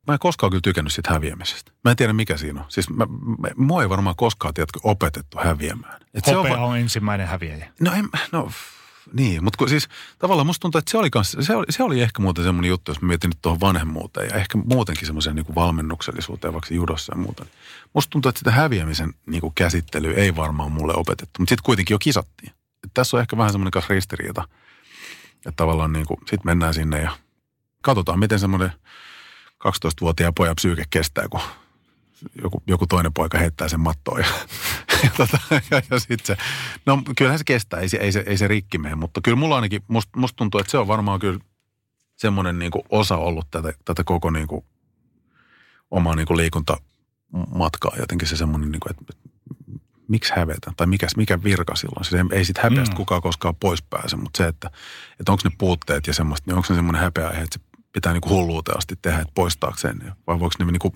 Mä 0.08 0.14
en 0.14 0.20
koskaan 0.20 0.50
kyllä 0.50 0.62
tykännyt 0.62 0.94
siitä 0.94 1.14
häviämisestä. 1.14 1.72
Mä 1.84 1.92
en 1.92 1.98
tiedä 1.98 2.14
mikä 2.14 2.38
siinä 2.38 2.60
on. 2.60 2.66
Siis 2.70 2.90
mä, 2.90 3.06
mä, 3.40 3.48
mua 3.56 3.82
ei 3.82 3.90
varmaan 3.90 4.16
koskaan 4.16 4.54
tiedätkö, 4.54 4.80
opetettu 4.84 5.38
häviämään. 5.44 6.02
Et 6.14 6.26
se 6.26 6.38
on, 6.38 6.50
va- 6.50 6.58
on 6.58 6.78
ensimmäinen 6.78 7.28
häviäjä. 7.28 7.72
No, 7.80 7.94
en, 7.94 8.10
no 8.32 8.52
niin, 9.14 9.44
mutta 9.44 9.68
siis 9.68 9.88
tavallaan 10.20 10.48
musta 10.48 10.62
tuntuu, 10.62 10.80
että 10.80 10.92
se 10.92 10.98
oli, 10.98 11.10
kans, 11.10 11.38
se 11.40 11.56
oli, 11.56 11.66
se 11.70 11.84
oli 11.84 12.02
ehkä 12.02 12.22
muuten 12.22 12.44
semmoinen 12.44 12.70
juttu, 12.70 12.92
jos 12.92 13.02
mä 13.02 13.08
mietin 13.08 13.30
nyt 13.30 13.38
tuohon 13.42 13.60
vanhemmuuteen 13.60 14.30
ja 14.30 14.36
ehkä 14.36 14.58
muutenkin 14.58 15.06
semmoiseen 15.06 15.36
niin 15.36 15.56
valmennuksellisuuteen, 15.56 16.54
vaikka 16.54 16.74
judossa 16.74 17.14
ja 17.14 17.22
muuta. 17.22 17.46
Musta 17.94 18.10
tuntuu, 18.10 18.30
että 18.30 18.40
sitä 18.40 18.52
häviämisen 18.52 19.14
niin 19.26 19.42
kuin 19.42 19.54
käsittelyä 19.56 20.14
ei 20.14 20.36
varmaan 20.36 20.72
mulle 20.72 20.94
opetettu, 20.94 21.40
mutta 21.40 21.50
sitten 21.50 21.66
kuitenkin 21.66 21.96
jo 21.96 22.00
kisattiin. 22.00 22.52
Et 22.84 22.92
tässä 22.94 23.18
on 23.18 23.22
ehkä 23.22 23.38
vähän 23.38 23.52
semmoinen 23.52 23.84
ristiriita, 23.90 24.48
että 25.46 25.56
tavallaan 25.56 25.94
niin 25.94 26.06
kuin, 26.06 26.20
sit 26.30 26.44
mennään 26.44 26.74
sinne 26.74 27.02
ja 27.02 27.12
katsotaan, 27.82 28.20
miten 28.20 28.40
semmoinen 28.40 28.72
12-vuotiaan 29.68 30.34
pojan 30.34 30.56
psyyke 30.56 30.84
kestää, 30.90 31.28
kun 31.30 31.42
joku, 32.42 32.64
joku 32.68 32.88
toinen 32.88 33.14
poika 33.14 33.38
heittää 33.38 33.68
sen 33.68 33.80
mattoon 33.80 34.20
ja, 34.20 34.28
ja, 35.04 35.10
tota, 35.18 35.38
ja, 35.52 35.82
ja 35.92 36.00
sitten 36.00 36.26
se, 36.26 36.38
no 36.86 37.02
kyllähän 37.18 37.40
se 37.40 37.44
kestää, 37.44 37.80
ei 37.80 37.90
se, 37.90 37.98
ei 37.98 38.12
se, 38.12 38.24
ei 38.28 38.38
se 38.38 38.48
rikki 38.48 38.78
mene, 38.78 38.96
mutta 38.96 39.22
kyllä 39.24 39.38
mulla 39.38 39.56
ainakin, 39.56 39.84
musta 39.88 40.20
must 40.20 40.36
tuntuu, 40.36 40.60
että 40.60 40.72
se 40.72 40.78
on 40.78 40.88
varmaan 40.88 41.20
kyllä 41.20 41.40
semmoinen 42.16 42.60
niin 42.60 42.72
kuin 42.72 42.84
osa 42.90 43.18
ollut 43.18 43.48
tätä, 43.52 43.74
tätä 43.86 44.04
koko 44.04 44.30
niin 44.30 44.48
kuin 44.48 44.66
omaa 45.92 46.16
niin 46.16 46.28
kuin 46.28 46.38
liikuntamatkaa 46.38 47.92
jotenkin 48.00 48.28
se 48.28 48.38
semmoinen, 48.38 48.72
niin 48.72 48.80
kuin, 48.80 48.92
että 48.92 49.29
miksi 50.10 50.34
hävetä 50.36 50.72
tai 50.78 50.88
mikä, 50.88 51.08
mikä 51.18 51.44
virka 51.44 51.76
silloin. 51.76 52.06
Siis 52.06 52.22
ei, 52.22 52.38
ei 52.38 52.46
siitä 52.46 52.62
häpeästä 52.64 52.94
mm. 52.94 52.98
kukaan 52.98 53.22
koskaan 53.22 53.56
pois 53.56 53.82
pääse, 53.82 54.16
mutta 54.16 54.38
se, 54.38 54.48
että, 54.48 54.72
että 55.20 55.32
onko 55.32 55.42
ne 55.44 55.52
puutteet 55.58 56.08
ja 56.08 56.14
semmoista, 56.14 56.44
niin 56.48 56.56
onko 56.56 56.68
se 56.68 56.76
semmoinen 56.76 57.02
häpeä, 57.02 57.30
että 57.30 57.46
se 57.52 57.60
pitää 57.92 58.14
niin 58.14 58.22
kuin 58.22 58.34
hulluuteen 58.34 58.78
asti 58.78 58.96
tehdä, 59.02 59.20
että 59.20 59.32
poistaakseen 59.36 60.14
vai 60.28 60.40
voiko 60.40 60.56
ne 60.60 60.66
niin 60.66 60.80
kuin 60.80 60.94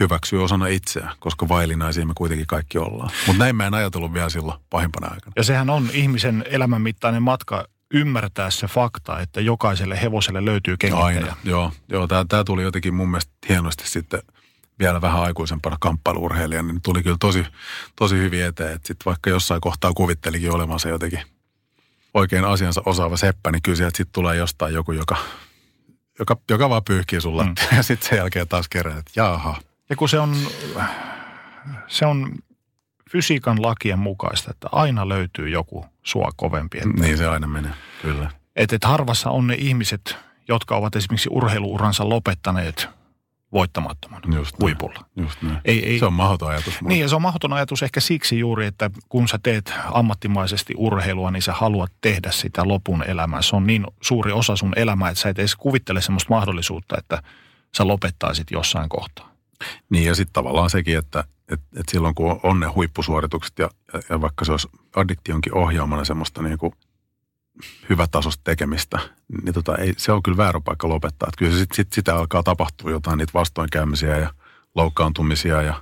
hyväksyä 0.00 0.42
osana 0.42 0.66
itseä, 0.66 1.10
koska 1.18 1.48
vaillinaisia 1.48 2.06
me 2.06 2.12
kuitenkin 2.16 2.46
kaikki 2.46 2.78
ollaan. 2.78 3.10
Mutta 3.26 3.42
näin 3.42 3.56
mä 3.56 3.66
en 3.66 3.74
ajatellut 3.74 4.14
vielä 4.14 4.28
silloin 4.28 4.60
pahimpana 4.70 5.06
aikana. 5.06 5.32
Ja 5.36 5.44
sehän 5.44 5.70
on 5.70 5.88
ihmisen 5.92 6.44
elämänmittainen 6.48 7.22
matka 7.22 7.64
ymmärtää 7.94 8.50
se 8.50 8.66
fakta, 8.66 9.20
että 9.20 9.40
jokaiselle 9.40 10.02
hevoselle 10.02 10.44
löytyy 10.44 10.76
kengittäjä. 10.76 11.06
Aina, 11.06 11.36
joo. 11.44 11.72
joo 11.88 12.06
tämä 12.06 12.44
tuli 12.44 12.62
jotenkin 12.62 12.94
mun 12.94 13.08
mielestä 13.08 13.32
hienosti 13.48 13.88
sitten 13.88 14.20
vielä 14.78 15.00
vähän 15.00 15.22
aikuisempana 15.22 15.76
kamppailuurheilijana, 15.80 16.72
niin 16.72 16.82
tuli 16.82 17.02
kyllä 17.02 17.16
tosi, 17.20 17.46
tosi 17.96 18.16
hyvin 18.16 18.44
eteen. 18.44 18.72
Että 18.72 18.86
sitten 18.88 19.04
vaikka 19.04 19.30
jossain 19.30 19.60
kohtaa 19.60 19.92
kuvittelikin 19.92 20.52
olevansa 20.52 20.88
jotenkin 20.88 21.20
oikein 22.14 22.44
asiansa 22.44 22.82
osaava 22.86 23.16
seppä, 23.16 23.50
niin 23.50 23.62
kyllä 23.62 23.76
sieltä 23.76 23.96
sitten 23.96 24.12
tulee 24.12 24.36
jostain 24.36 24.74
joku, 24.74 24.92
joka, 24.92 25.16
joka, 26.18 26.36
joka 26.50 26.70
vaan 26.70 26.84
pyyhkii 26.84 27.20
sun 27.20 27.46
mm. 27.46 27.54
ja 27.76 27.82
sitten 27.82 28.08
sen 28.08 28.16
jälkeen 28.16 28.48
taas 28.48 28.68
kerää, 28.68 28.98
että 28.98 29.12
jaha, 29.16 29.56
ja 29.90 29.96
kun 29.96 30.08
se 30.08 30.20
on, 30.20 30.36
se 31.86 32.06
on 32.06 32.32
fysiikan 33.10 33.62
lakien 33.62 33.98
mukaista, 33.98 34.50
että 34.50 34.68
aina 34.72 35.08
löytyy 35.08 35.48
joku 35.48 35.86
sua 36.02 36.30
kovempi. 36.36 36.78
Että, 36.78 37.02
niin 37.02 37.18
se 37.18 37.28
aina 37.28 37.46
menee, 37.46 37.72
kyllä. 38.02 38.30
Että 38.56 38.76
et 38.76 38.84
harvassa 38.84 39.30
on 39.30 39.46
ne 39.46 39.54
ihmiset, 39.54 40.16
jotka 40.48 40.76
ovat 40.76 40.96
esimerkiksi 40.96 41.28
urheiluuransa 41.32 42.08
lopettaneet 42.08 42.88
voittamattoman 43.54 44.22
just 44.34 44.56
huipulla. 44.60 44.94
Näin, 44.94 45.26
just 45.26 45.42
näin. 45.42 45.58
Ei, 45.64 45.86
ei, 45.86 45.98
se 45.98 46.06
on 46.06 46.12
mahdoton 46.12 46.50
ajatus. 46.50 46.82
Niin 46.82 47.00
ja 47.00 47.08
se 47.08 47.16
on 47.16 47.22
mahdoton 47.22 47.52
ajatus 47.52 47.82
ehkä 47.82 48.00
siksi 48.00 48.38
juuri, 48.38 48.66
että 48.66 48.90
kun 49.08 49.28
sä 49.28 49.38
teet 49.42 49.72
ammattimaisesti 49.92 50.74
urheilua, 50.76 51.30
niin 51.30 51.42
sä 51.42 51.52
haluat 51.52 51.92
tehdä 52.00 52.30
sitä 52.30 52.68
lopun 52.68 53.02
elämää. 53.02 53.42
Se 53.42 53.56
on 53.56 53.66
niin 53.66 53.86
suuri 54.00 54.32
osa 54.32 54.56
sun 54.56 54.72
elämää, 54.76 55.10
että 55.10 55.20
sä 55.20 55.28
et 55.28 55.38
edes 55.38 55.56
kuvittele 55.56 56.00
semmoista 56.00 56.34
mahdollisuutta, 56.34 56.98
että 56.98 57.22
sä 57.76 57.86
lopettaisit 57.86 58.50
jossain 58.50 58.88
kohtaa. 58.88 59.30
Niin 59.90 60.04
ja 60.04 60.14
sitten 60.14 60.32
tavallaan 60.32 60.70
sekin, 60.70 60.98
että 60.98 61.24
et, 61.48 61.60
et 61.76 61.88
silloin 61.88 62.14
kun 62.14 62.40
on 62.42 62.60
ne 62.60 62.66
huippusuoritukset 62.66 63.58
ja, 63.58 63.70
ja, 63.92 64.00
ja 64.10 64.20
vaikka 64.20 64.44
se 64.44 64.52
olisi 64.52 64.68
addiktionkin 64.96 65.54
ohjaamana 65.54 66.04
semmoista 66.04 66.42
niin 66.42 66.58
kuin 66.58 66.72
hyvätasosta 67.88 68.40
tekemistä, 68.44 68.98
niin 69.42 69.54
tota, 69.54 69.76
ei, 69.76 69.94
se 69.96 70.12
on 70.12 70.22
kyllä 70.22 70.36
väärä 70.36 70.60
paikka 70.60 70.88
lopettaa. 70.88 71.28
Että 71.28 71.38
kyllä 71.38 71.52
se 71.52 71.58
sit, 71.58 71.72
sit, 71.72 71.92
sitä 71.92 72.16
alkaa 72.16 72.42
tapahtua 72.42 72.90
jotain 72.90 73.18
niitä 73.18 73.32
vastoinkäymisiä 73.34 74.18
ja 74.18 74.34
loukkaantumisia 74.74 75.62
ja 75.62 75.74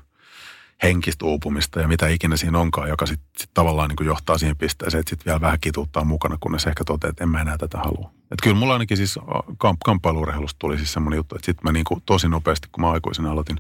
henkistä 0.83 1.25
uupumista 1.25 1.81
ja 1.81 1.89
mitä 1.89 2.09
ikinä 2.09 2.37
siinä 2.37 2.59
onkaan, 2.59 2.89
joka 2.89 3.07
sitten 3.07 3.29
sit 3.39 3.51
tavallaan 3.55 3.89
niin 3.89 4.07
johtaa 4.07 4.39
siihen 4.39 4.57
pisteeseen, 4.57 5.01
että 5.01 5.11
sitten 5.11 5.27
vielä 5.27 5.41
vähän 5.41 5.61
kituuttaa 5.61 6.05
mukana, 6.05 6.37
kunnes 6.41 6.67
ehkä 6.67 6.85
toteaa, 6.85 7.11
että 7.11 7.25
en 7.25 7.31
mä 7.31 7.41
enää 7.41 7.59
tätä 7.59 7.79
halua. 7.79 8.11
Et 8.31 8.39
kyllä 8.43 8.57
mulla 8.57 8.73
ainakin 8.73 8.97
siis 8.97 9.19
kamp- 9.49 9.83
kamppailuurheilusta 9.85 10.59
tuli 10.59 10.77
siis 10.77 10.93
semmoinen 10.93 11.17
juttu, 11.17 11.35
että 11.35 11.47
sitten 11.47 11.65
mä 11.65 11.73
niin 11.73 11.85
kuin 11.85 12.03
tosi 12.07 12.29
nopeasti, 12.29 12.69
kun 12.73 12.85
mä 12.85 12.91
aikuisena 12.91 13.31
aloitin, 13.31 13.57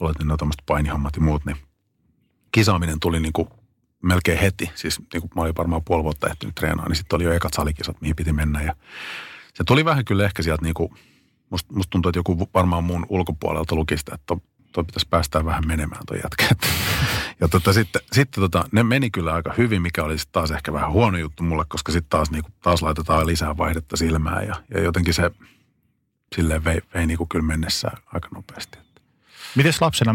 aloitin 0.00 0.28
tämmöiset 0.38 0.62
painihammat 0.66 1.16
ja 1.16 1.22
muut, 1.22 1.44
niin 1.44 1.56
kisaaminen 2.52 3.00
tuli 3.00 3.20
niin 3.20 3.32
kuin 3.32 3.48
melkein 4.02 4.38
heti. 4.38 4.70
Siis 4.74 4.98
niin 5.12 5.20
kuin 5.20 5.30
mä 5.36 5.42
olin 5.42 5.56
varmaan 5.56 5.82
puoli 5.84 6.04
vuotta 6.04 6.28
ehtinyt 6.28 6.54
treenaa, 6.54 6.88
niin 6.88 6.96
sitten 6.96 7.16
oli 7.16 7.24
jo 7.24 7.32
ekat 7.32 7.54
salikisat, 7.54 8.00
mihin 8.00 8.16
piti 8.16 8.32
mennä. 8.32 8.62
Ja 8.62 8.74
se 9.54 9.64
tuli 9.64 9.84
vähän 9.84 10.04
kyllä 10.04 10.24
ehkä 10.24 10.42
sieltä 10.42 10.62
niin 10.62 10.74
kuin, 10.74 10.94
musta, 11.50 11.74
musta 11.74 11.90
tuntuu, 11.90 12.08
että 12.08 12.18
joku 12.18 12.48
varmaan 12.54 12.84
mun 12.84 13.06
ulkopuolelta 13.08 13.74
luki 13.74 13.96
sitä, 13.96 14.14
että 14.14 14.36
toi 14.72 14.84
pitäisi 14.84 15.08
päästää 15.10 15.44
vähän 15.44 15.66
menemään 15.66 16.02
toi 16.06 16.20
jätkä. 16.22 16.44
Ja 17.40 17.48
tota, 17.48 17.72
sitten, 17.72 18.02
sitten 18.12 18.40
tota, 18.40 18.64
ne 18.72 18.82
meni 18.82 19.10
kyllä 19.10 19.34
aika 19.34 19.54
hyvin, 19.58 19.82
mikä 19.82 20.04
oli 20.04 20.18
sitten 20.18 20.32
taas 20.32 20.50
ehkä 20.50 20.72
vähän 20.72 20.92
huono 20.92 21.18
juttu 21.18 21.42
mulle, 21.42 21.64
koska 21.68 21.92
sitten 21.92 22.10
taas, 22.10 22.30
niinku, 22.30 22.50
taas 22.62 22.82
laitetaan 22.82 23.26
lisää 23.26 23.56
vaihdetta 23.56 23.96
silmään 23.96 24.46
ja, 24.46 24.54
ja 24.74 24.80
jotenkin 24.80 25.14
se 25.14 25.30
silleen 26.36 26.64
vei, 26.64 26.80
vei 26.94 27.06
niinku 27.06 27.26
kyllä 27.26 27.44
mennessä 27.44 27.90
aika 28.06 28.28
nopeasti. 28.34 28.78
Mites 29.54 29.80
lapsena, 29.80 30.14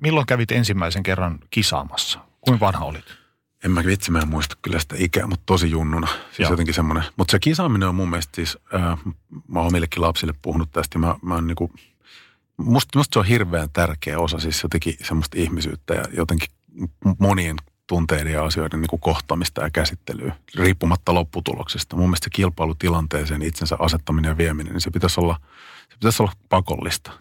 milloin 0.00 0.26
kävit 0.26 0.52
ensimmäisen 0.52 1.02
kerran 1.02 1.38
kisaamassa? 1.50 2.18
Kuinka 2.40 2.66
vanha 2.66 2.84
olit? 2.84 3.23
En 3.64 3.70
mä 3.70 3.84
vitsi, 3.84 4.10
mä 4.10 4.18
en 4.18 4.28
muista 4.28 4.56
kyllä 4.62 4.78
sitä 4.78 4.94
ikää, 4.98 5.26
mutta 5.26 5.42
tosi 5.46 5.70
junnuna. 5.70 6.06
Siis 6.06 6.38
Joo. 6.38 6.50
jotenkin 6.50 6.74
semmoinen. 6.74 7.04
Mutta 7.16 7.32
se 7.32 7.38
kisaaminen 7.38 7.88
on 7.88 7.94
mun 7.94 8.10
mielestä 8.10 8.36
siis, 8.36 8.58
äh, 8.74 8.98
mä 9.48 9.58
oon 9.58 9.66
omillekin 9.66 10.02
lapsille 10.02 10.34
puhunut 10.42 10.70
tästä. 10.72 10.98
Mä, 10.98 11.14
mä 11.22 11.34
oon 11.34 11.46
niinku, 11.46 11.70
musta, 12.56 12.98
musta 12.98 13.14
se 13.14 13.18
on 13.18 13.26
hirveän 13.26 13.68
tärkeä 13.72 14.18
osa 14.18 14.38
siis 14.38 14.62
jotenkin 14.62 14.96
semmoista 15.04 15.38
ihmisyyttä 15.38 15.94
ja 15.94 16.04
jotenkin 16.16 16.48
monien 17.18 17.56
tunteiden 17.86 18.32
ja 18.32 18.44
asioiden 18.44 18.80
niin 18.80 18.88
kuin 18.88 19.00
kohtaamista 19.00 19.62
ja 19.62 19.70
käsittelyä, 19.70 20.36
riippumatta 20.54 21.14
lopputuloksesta. 21.14 21.96
Mun 21.96 22.06
mielestä 22.06 22.24
se 22.24 22.30
kilpailutilanteeseen 22.30 23.42
itsensä 23.42 23.76
asettaminen 23.78 24.28
ja 24.28 24.36
vieminen, 24.36 24.72
niin 24.72 24.80
se 24.80 24.90
pitäisi 24.90 25.20
olla, 25.20 25.36
se 25.90 25.94
pitäisi 25.94 26.22
olla 26.22 26.32
pakollista. 26.48 27.12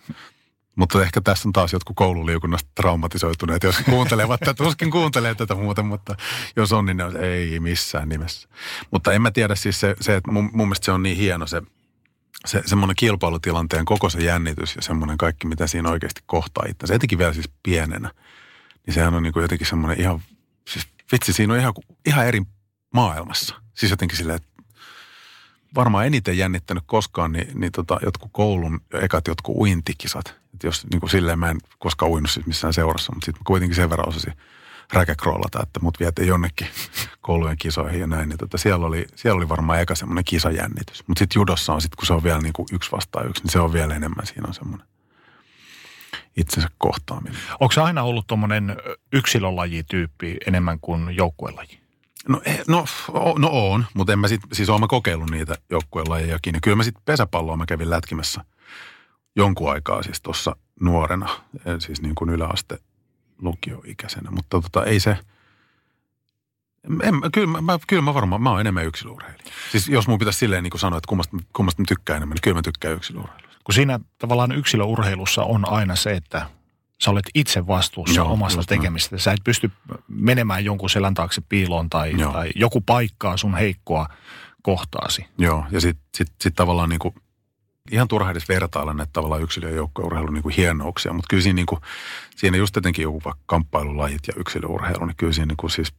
Mutta 0.75 1.01
ehkä 1.01 1.21
tässä 1.21 1.49
on 1.49 1.53
taas 1.53 1.73
jotkut 1.73 1.95
koululiikunnasta 1.95 2.69
traumatisoituneet, 2.75 3.63
jos 3.63 3.75
kuuntelevat 3.89 4.39
tätä, 4.39 4.53
tuskin 4.53 4.91
kuuntelee 4.91 5.36
tätä 5.36 5.55
muuten, 5.55 5.86
mutta 5.86 6.15
jos 6.55 6.73
on, 6.73 6.86
niin 6.86 7.01
on, 7.01 7.23
ei 7.23 7.59
missään 7.59 8.09
nimessä. 8.09 8.49
Mutta 8.91 9.13
en 9.13 9.21
mä 9.21 9.31
tiedä 9.31 9.55
siis 9.55 9.79
se, 9.79 9.95
se 10.01 10.15
että 10.15 10.31
mun, 10.31 10.49
mun 10.53 10.67
mielestä 10.67 10.86
se 10.86 10.91
on 10.91 11.03
niin 11.03 11.17
hieno 11.17 11.47
se, 11.47 11.62
se 12.45 12.62
semmoinen 12.65 12.95
kilpailutilanteen 12.95 13.86
koko 13.86 14.09
se 14.09 14.23
jännitys 14.23 14.75
ja 14.75 14.81
semmoinen 14.81 15.17
kaikki, 15.17 15.47
mitä 15.47 15.67
siinä 15.67 15.89
oikeasti 15.89 16.21
kohtaa 16.25 16.65
itse. 16.69 16.88
Se 16.88 16.93
etenkin 16.93 17.17
vielä 17.17 17.33
siis 17.33 17.49
pienenä 17.63 18.12
niin 18.86 18.93
sehän 18.93 19.13
on 19.13 19.23
niin 19.23 19.33
kuin 19.33 19.41
jotenkin 19.41 19.67
semmoinen 19.67 19.99
ihan, 19.99 20.21
siis 20.69 20.88
vitsi, 21.12 21.33
siinä 21.33 21.53
on 21.53 21.59
ihan, 21.59 21.73
ihan 22.05 22.27
eri 22.27 22.41
maailmassa. 22.93 23.55
Siis 23.73 23.89
jotenkin 23.89 24.17
silleen, 24.17 24.36
että 24.36 24.63
varmaan 25.75 26.05
eniten 26.05 26.38
jännittänyt 26.38 26.83
koskaan, 26.86 27.31
niin, 27.31 27.59
niin 27.59 27.71
tota, 27.71 27.99
jotkut 28.05 28.29
koulun 28.33 28.81
ekat 28.93 29.27
jotkut 29.27 29.55
uintikisat. 29.57 30.42
Että 30.53 30.67
jos 30.67 30.87
niin 30.91 30.99
kuin 30.99 31.09
silleen 31.09 31.39
mä 31.39 31.49
en 31.49 31.57
koskaan 31.79 32.11
uinut 32.11 32.31
siis 32.31 32.45
missään 32.45 32.73
seurassa, 32.73 33.11
mutta 33.11 33.25
sitten 33.25 33.43
kuitenkin 33.43 33.75
sen 33.75 33.89
verran 33.89 34.09
osasin 34.09 34.33
räkäkroolata, 34.93 35.63
että 35.63 35.79
mut 35.79 35.99
vietiin 35.99 36.27
jonnekin 36.27 36.67
koulujen 37.21 37.57
kisoihin 37.57 37.99
ja 37.99 38.07
näin. 38.07 38.29
Niin 38.29 38.37
tota, 38.37 38.57
siellä, 38.57 38.85
oli, 38.85 39.05
siellä 39.15 39.37
oli 39.37 39.49
varmaan 39.49 39.81
eka 39.81 39.95
semmoinen 39.95 40.23
kisajännitys. 40.23 41.03
Mutta 41.07 41.19
sitten 41.19 41.39
judossa 41.39 41.73
on, 41.73 41.81
sit, 41.81 41.95
kun 41.95 42.05
se 42.05 42.13
on 42.13 42.23
vielä 42.23 42.41
niin 42.41 42.53
kuin 42.53 42.67
yksi 42.71 42.91
vastaan 42.91 43.27
yksi, 43.27 43.43
niin 43.43 43.51
se 43.51 43.59
on 43.59 43.73
vielä 43.73 43.95
enemmän. 43.95 44.25
Siinä 44.25 44.47
on 44.47 44.53
semmoinen 44.53 44.87
itsensä 46.37 46.69
kohtaaminen. 46.77 47.39
Onko 47.59 47.71
se 47.71 47.81
aina 47.81 48.03
ollut 48.03 48.27
tuommoinen 48.27 48.77
yksilölajityyppi 49.13 50.37
enemmän 50.47 50.79
kuin 50.79 51.15
joukkuelaji? 51.15 51.79
No, 52.27 52.41
eh, 52.45 52.61
no, 52.67 52.85
no 53.37 53.49
on, 53.51 53.85
mutta 53.93 54.13
en 54.13 54.19
mä 54.19 54.27
sit, 54.27 54.41
siis 54.53 54.69
oon 54.69 54.79
mä 54.79 54.87
kokeillut 54.87 55.29
niitä 55.29 55.55
joukkuelajejakin. 55.69 56.53
Ja 56.55 56.61
kyllä 56.61 56.77
mä 56.77 56.83
sitten 56.83 57.03
pesäpalloa 57.05 57.57
mä 57.57 57.65
kävin 57.65 57.89
lätkimässä 57.89 58.45
jonkun 59.35 59.71
aikaa 59.71 60.03
siis 60.03 60.21
tuossa 60.21 60.55
nuorena, 60.79 61.29
siis 61.79 62.01
niin 62.01 62.15
kuin 62.15 62.29
yläaste 62.29 62.79
lukioikäisenä. 63.41 64.31
Mutta 64.31 64.61
tota, 64.61 64.85
ei 64.85 64.99
se, 64.99 65.17
En, 67.03 67.15
kyllä, 67.33 67.61
mä, 67.61 67.79
kyllä 67.87 68.01
mä 68.01 68.13
varmaan, 68.13 68.41
mä 68.41 68.49
oon 68.49 68.61
enemmän 68.61 68.85
yksilöurheilija. 68.85 69.53
Siis 69.71 69.89
jos 69.89 70.07
mun 70.07 70.19
pitäisi 70.19 70.39
silleen 70.39 70.63
niin 70.63 70.71
kuin 70.71 70.81
sanoa, 70.81 70.97
että 70.97 71.07
kummasta, 71.07 71.37
kummasta 71.53 71.81
mä 71.81 71.85
tykkään 71.87 72.17
enemmän, 72.17 72.35
niin 72.35 72.41
kyllä 72.41 72.55
mä 72.55 72.61
tykkään 72.61 72.93
yksilöurheilusta. 72.93 73.59
Kun 73.63 73.73
siinä 73.73 73.99
tavallaan 74.17 74.51
yksilöurheilussa 74.51 75.43
on 75.43 75.69
aina 75.69 75.95
se, 75.95 76.11
että 76.11 76.49
sä 77.01 77.11
olet 77.11 77.25
itse 77.33 77.67
vastuussa 77.67 78.15
Joo, 78.15 78.31
omasta 78.31 78.63
tekemistä. 78.67 79.17
Sä 79.17 79.31
et 79.31 79.43
pysty 79.43 79.71
menemään 80.07 80.65
jonkun 80.65 80.89
selän 80.89 81.13
taakse 81.13 81.41
piiloon 81.49 81.89
tai, 81.89 82.13
Joo. 82.17 82.33
tai 82.33 82.49
joku 82.55 82.81
paikkaa 82.81 83.37
sun 83.37 83.55
heikkoa 83.55 84.07
kohtaasi. 84.61 85.25
Joo, 85.37 85.65
ja 85.71 85.81
sitten 85.81 86.05
sit, 86.15 86.27
sit 86.41 86.55
tavallaan 86.55 86.89
niin 86.89 86.99
kuin, 86.99 87.15
ihan 87.91 88.07
turha 88.07 88.31
edes 88.31 88.49
vertailla 88.49 88.93
näitä 88.93 89.09
tavallaan 89.13 89.41
yksilö- 89.41 89.69
ja 89.69 89.75
joukkueurheilun 89.75 90.33
niin 90.33 90.43
kuin 90.43 90.55
hienouksia, 90.55 91.13
mutta 91.13 91.27
kyllä 91.29 91.43
siinä, 91.43 91.55
niin 91.55 91.65
kuin, 91.65 91.81
siinä 92.35 92.57
just 92.57 92.75
jotenkin 92.75 93.03
joku 93.03 93.21
vaikka 93.25 93.43
kamppailulajit 93.45 94.27
ja 94.27 94.33
yksilöurheilu, 94.37 95.05
niin 95.05 95.15
kyllä 95.15 95.33
siinä 95.33 95.45
niin 95.45 95.57
kuin 95.57 95.71
siis, 95.71 95.93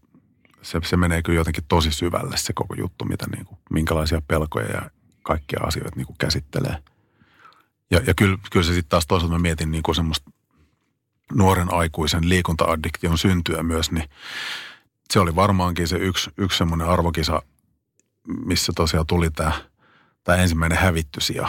se, 0.62 0.80
se 0.84 0.96
menee 0.96 1.22
kyllä 1.22 1.40
jotenkin 1.40 1.64
tosi 1.68 1.92
syvälle 1.92 2.36
se 2.36 2.52
koko 2.52 2.74
juttu, 2.74 3.04
mitä 3.04 3.26
niin 3.26 3.44
kuin, 3.46 3.58
minkälaisia 3.70 4.22
pelkoja 4.28 4.66
ja 4.66 4.90
kaikkia 5.22 5.60
asioita 5.62 5.96
niin 5.96 6.06
kuin 6.06 6.16
käsittelee. 6.18 6.76
Ja, 7.90 8.00
ja 8.06 8.14
kyllä, 8.14 8.38
kyllä 8.50 8.66
se 8.66 8.74
sitten 8.74 8.90
taas 8.90 9.06
toisaalta 9.06 9.34
mä 9.34 9.42
mietin 9.42 9.70
niin 9.70 9.82
kuin 9.82 9.94
semmoista 9.94 10.30
nuoren 11.32 11.74
aikuisen 11.74 12.28
liikunta-addiktion 12.28 13.18
syntyä 13.18 13.62
myös, 13.62 13.90
niin 13.90 14.08
se 15.12 15.20
oli 15.20 15.36
varmaankin 15.36 15.88
se 15.88 15.96
yksi, 15.96 16.30
yksi 16.36 16.58
semmoinen 16.58 16.88
arvokisa, 16.88 17.42
missä 18.44 18.72
tosiaan 18.76 19.06
tuli 19.06 19.30
tämä, 19.30 19.52
tämä 20.24 20.38
ensimmäinen 20.38 20.78
hävittysija 20.78 21.48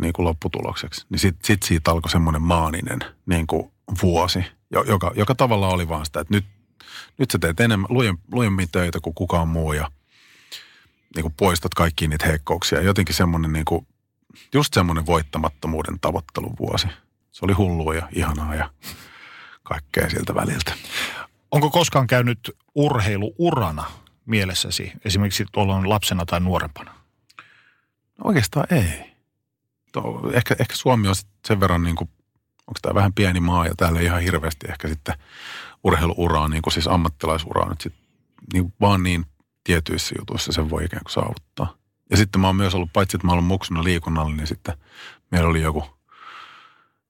niin 0.00 0.12
kuin 0.12 0.24
lopputulokseksi. 0.24 1.06
Niin 1.08 1.18
sitten 1.18 1.46
sit 1.46 1.62
siitä 1.62 1.90
alkoi 1.90 2.10
semmoinen 2.10 2.42
maaninen 2.42 2.98
niin 3.26 3.46
kuin 3.46 3.72
vuosi, 4.02 4.44
jo- 4.70 4.82
joka, 4.82 5.12
joka 5.16 5.34
tavallaan 5.34 5.72
oli 5.72 5.88
vaan 5.88 6.06
sitä, 6.06 6.20
että 6.20 6.34
nyt, 6.34 6.44
nyt 7.18 7.30
sä 7.30 7.38
teet 7.38 7.60
enemmän, 7.60 7.88
lujemmin 8.32 8.68
töitä 8.72 9.00
kuin 9.00 9.14
kukaan 9.14 9.48
muu 9.48 9.72
ja 9.72 9.90
niin 11.14 11.22
kuin 11.22 11.34
poistat 11.36 11.74
kaikki 11.74 12.08
niitä 12.08 12.26
heikkouksia. 12.26 12.80
Jotenkin 12.80 13.14
semmoinen 13.14 13.52
niin 13.52 13.64
kuin, 13.64 13.86
just 14.54 14.74
semmoinen 14.74 15.06
voittamattomuuden 15.06 16.00
tavoittelun 16.00 16.54
vuosi. 16.60 16.86
Se 17.32 17.44
oli 17.44 17.52
hullua 17.52 17.94
ja 17.94 18.08
ihanaa 18.12 18.54
ja 18.54 18.70
kaikkea 19.62 20.10
siltä 20.10 20.34
väliltä. 20.34 20.74
Onko 21.50 21.70
koskaan 21.70 22.06
käynyt 22.06 22.56
urheilu 22.74 23.34
urana 23.38 23.84
mielessäsi, 24.26 24.92
esimerkiksi 25.04 25.44
tuolloin 25.52 25.88
lapsena 25.88 26.26
tai 26.26 26.40
nuorempana? 26.40 26.94
No 28.18 28.24
oikeastaan 28.24 28.66
ei. 28.70 29.13
Tuo, 29.94 30.30
ehkä, 30.32 30.56
ehkä 30.58 30.76
Suomi 30.76 31.08
on 31.08 31.16
sit 31.16 31.28
sen 31.46 31.60
verran, 31.60 31.82
niin 31.82 31.96
kuin, 31.96 32.10
onko 32.66 32.78
tämä 32.82 32.94
vähän 32.94 33.12
pieni 33.12 33.40
maa 33.40 33.66
ja 33.66 33.74
täällä 33.76 34.00
ei 34.00 34.06
ihan 34.06 34.22
hirveästi 34.22 34.66
ehkä 34.70 34.88
sitten 34.88 35.14
urheiluuraa, 35.84 36.48
niin 36.48 36.62
kuin 36.62 36.72
siis 36.72 36.88
ammattilaisuraa 36.88 37.68
nyt 37.68 37.80
sit, 37.80 37.94
niin 38.52 38.74
vaan 38.80 39.02
niin 39.02 39.24
tietyissä 39.64 40.14
jutuissa 40.18 40.52
sen 40.52 40.70
voi 40.70 40.84
ikään 40.84 41.02
kuin 41.04 41.12
saavuttaa. 41.12 41.76
Ja 42.10 42.16
sitten 42.16 42.40
mä 42.40 42.46
oon 42.46 42.56
myös 42.56 42.74
ollut, 42.74 42.92
paitsi 42.92 43.16
että 43.16 43.26
mä 43.26 43.32
oon 43.32 43.38
ollut 43.38 43.48
muksuna 43.48 43.84
liikunnalla, 43.84 44.36
niin 44.36 44.46
sitten 44.46 44.76
meillä 45.30 45.48
oli 45.48 45.62
joku, 45.62 45.84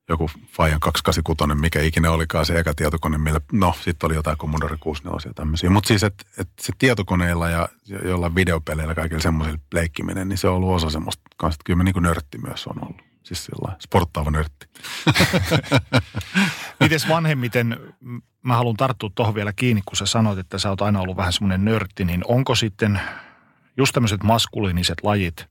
joku 0.09 0.31
Fajan 0.47 0.81
286, 0.81 1.61
mikä 1.61 1.81
ikinä 1.81 2.11
olikaan 2.11 2.47
se 2.47 2.59
eka 2.59 2.75
tietokone, 2.75 3.19
millä, 3.19 3.41
no 3.53 3.75
sitten 3.81 4.07
oli 4.07 4.15
jotain 4.15 4.39
Commodore 4.39 4.77
64 4.81 5.31
ja 5.31 5.35
tämmöisiä. 5.35 5.71
Mutta 5.71 5.89
siis, 5.89 6.03
että 6.03 6.25
et 6.39 6.49
se 6.61 6.73
tietokoneilla 6.79 7.49
ja 7.49 7.69
jo- 7.87 8.09
jollain 8.09 8.35
videopeleillä 8.35 8.95
kaikilla 8.95 9.23
semmoisilla 9.23 9.59
leikkiminen, 9.75 10.29
niin 10.29 10.39
se 10.39 10.49
on 10.49 10.55
ollut 10.55 10.75
osa 10.75 10.91
semmoista 10.91 11.23
kanssa, 11.37 11.61
kyllä 11.65 11.77
mä 11.77 11.85
niin 11.85 11.93
kuin 11.93 12.03
nörtti 12.03 12.39
myös 12.39 12.67
on 12.67 12.85
ollut. 12.85 13.03
Siis 13.23 13.45
sellainen 13.45 13.81
sporttaava 13.81 14.31
nörtti. 14.31 14.67
Mites 16.81 17.09
vanhemmiten, 17.09 17.79
mä 18.43 18.57
haluan 18.57 18.77
tarttua 18.77 19.11
tuohon 19.15 19.35
vielä 19.35 19.53
kiinni, 19.53 19.83
kun 19.85 19.97
sä 19.97 20.07
sanoit, 20.07 20.39
että 20.39 20.59
sä 20.59 20.71
oot 20.71 20.83
aina 20.83 21.01
ollut 21.01 21.17
vähän 21.17 21.33
semmoinen 21.33 21.65
nörtti, 21.65 22.05
niin 22.05 22.23
onko 22.29 22.55
sitten 22.55 23.01
just 23.77 23.93
tämmöiset 23.93 24.23
maskuliiniset 24.23 24.99
lajit, 25.03 25.47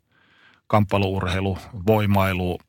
kamppailuurheilu, 0.67 1.57
voimailu, 1.87 2.59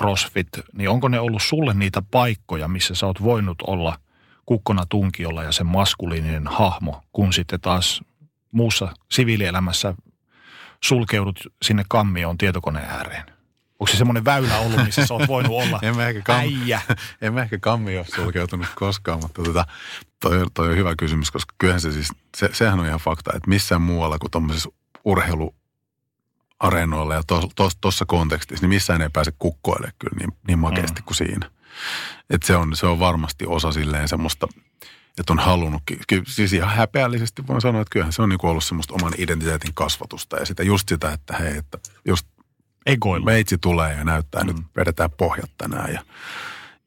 crossfit, 0.00 0.48
niin 0.72 0.88
onko 0.88 1.08
ne 1.08 1.20
ollut 1.20 1.42
sulle 1.42 1.74
niitä 1.74 2.02
paikkoja, 2.10 2.68
missä 2.68 2.94
sä 2.94 3.06
oot 3.06 3.22
voinut 3.22 3.62
olla 3.62 3.98
kukkona 4.46 4.86
tunkiolla 4.88 5.42
ja 5.42 5.52
se 5.52 5.64
maskuliininen 5.64 6.46
hahmo, 6.46 7.02
kun 7.12 7.32
sitten 7.32 7.60
taas 7.60 8.00
muussa 8.52 8.88
siviilielämässä 9.10 9.94
sulkeudut 10.84 11.40
sinne 11.62 11.84
kammioon 11.88 12.38
tietokoneen 12.38 12.90
ääreen? 12.90 13.26
Onko 13.78 13.86
se 13.86 13.96
semmoinen 13.96 14.24
väylä 14.24 14.58
ollut, 14.58 14.84
missä 14.84 15.06
sä 15.06 15.14
oot 15.14 15.28
voinut 15.28 15.52
olla 15.52 15.78
En 15.82 15.96
mä 15.96 16.08
ehkä 16.08 16.32
kam- 16.32 16.36
äijä? 16.36 16.80
en 17.22 17.34
mä 17.34 17.42
ehkä 17.42 17.58
kammi 17.58 17.98
ole 17.98 18.06
sulkeutunut 18.14 18.66
koskaan, 18.74 19.18
mutta 19.22 19.42
tota, 19.42 19.66
toi, 20.20 20.46
toi 20.54 20.68
on 20.68 20.76
hyvä 20.76 20.94
kysymys, 20.98 21.30
koska 21.30 21.54
kyllähän 21.58 21.80
se 21.80 21.92
siis, 21.92 22.08
se, 22.36 22.50
sehän 22.52 22.80
on 22.80 22.86
ihan 22.86 23.00
fakta, 23.00 23.30
että 23.36 23.50
missään 23.50 23.82
muualla 23.82 24.18
kuin 24.18 24.30
tuommoisessa 24.30 24.70
urheiluareenoilla 26.64 27.14
ja 27.14 27.22
tuossa 27.56 27.78
tos, 27.80 28.04
kontekstissa, 28.06 28.62
niin 28.62 28.74
missään 28.74 29.02
ei 29.02 29.08
pääse 29.12 29.32
kukkoille 29.38 29.92
kyllä 29.98 30.16
niin, 30.18 30.32
niin 30.46 30.58
makeasti 30.58 31.02
kuin 31.02 31.16
siinä. 31.16 31.50
Et 32.30 32.42
se, 32.42 32.56
on, 32.56 32.76
se 32.76 32.86
on 32.86 32.98
varmasti 32.98 33.44
osa 33.46 33.72
silleen 33.72 34.08
semmoista, 34.08 34.48
että 35.18 35.32
on 35.32 35.38
halunnutkin, 35.38 35.98
kyllä, 36.08 36.24
siis 36.26 36.52
ihan 36.52 36.76
häpeällisesti 36.76 37.46
voin 37.46 37.60
sanoa, 37.60 37.82
että 37.82 37.92
kyllähän 37.92 38.12
se 38.12 38.22
on 38.22 38.28
niinku 38.28 38.48
ollut 38.48 38.64
semmoista 38.64 38.94
oman 38.94 39.12
identiteetin 39.18 39.74
kasvatusta 39.74 40.36
ja 40.36 40.46
sitä 40.46 40.62
just 40.62 40.88
sitä, 40.88 41.12
että 41.12 41.36
hei, 41.36 41.56
että 41.56 41.78
just 42.04 42.26
Egoilu. 42.86 43.26
Veitsi 43.26 43.58
tulee 43.58 43.94
ja 43.94 44.04
näyttää, 44.04 44.42
mm. 44.42 44.46
nyt 44.46 44.56
vedetään 44.76 45.10
pohjat 45.10 45.50
tänään. 45.58 45.92
Ja, 45.92 46.02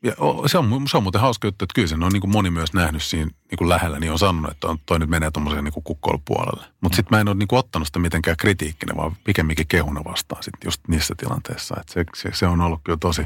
ja 0.03 0.12
se, 0.47 0.57
on, 0.57 0.89
se 0.89 0.97
on 0.97 1.03
muuten 1.03 1.21
hauska 1.21 1.47
juttu, 1.47 1.65
että 1.65 1.73
kyllä 1.75 1.88
sen 1.88 2.03
on 2.03 2.12
niin 2.12 2.21
kuin 2.21 2.31
moni 2.31 2.49
myös 2.49 2.73
nähnyt 2.73 3.03
siinä 3.03 3.31
niin 3.51 3.57
kuin 3.57 3.69
lähellä, 3.69 3.99
niin 3.99 4.12
on 4.12 4.19
sanonut, 4.19 4.51
että 4.51 4.67
on, 4.67 4.77
toi 4.85 4.99
nyt 4.99 5.09
menee 5.09 5.31
tuommoiseen 5.31 5.63
niin 5.63 5.83
kukkoilupuolelle. 5.83 6.65
Mutta 6.81 6.95
sitten 6.95 7.17
mä 7.17 7.21
en 7.21 7.27
ole 7.27 7.35
niin 7.35 7.47
kuin 7.47 7.59
ottanut 7.59 7.88
sitä 7.88 7.99
mitenkään 7.99 8.38
kritiikkinä, 8.38 8.95
vaan 8.95 9.15
pikemminkin 9.23 9.67
kehuna 9.67 10.03
vastaan 10.03 10.43
sitten 10.43 10.67
just 10.67 10.81
niissä 10.88 11.15
tilanteissa. 11.17 11.75
Että 11.79 11.93
se, 11.93 12.05
se, 12.15 12.29
se, 12.33 12.47
on 12.47 12.62
ollut 12.62 12.81
kyllä 12.83 12.97
tosi, 13.01 13.25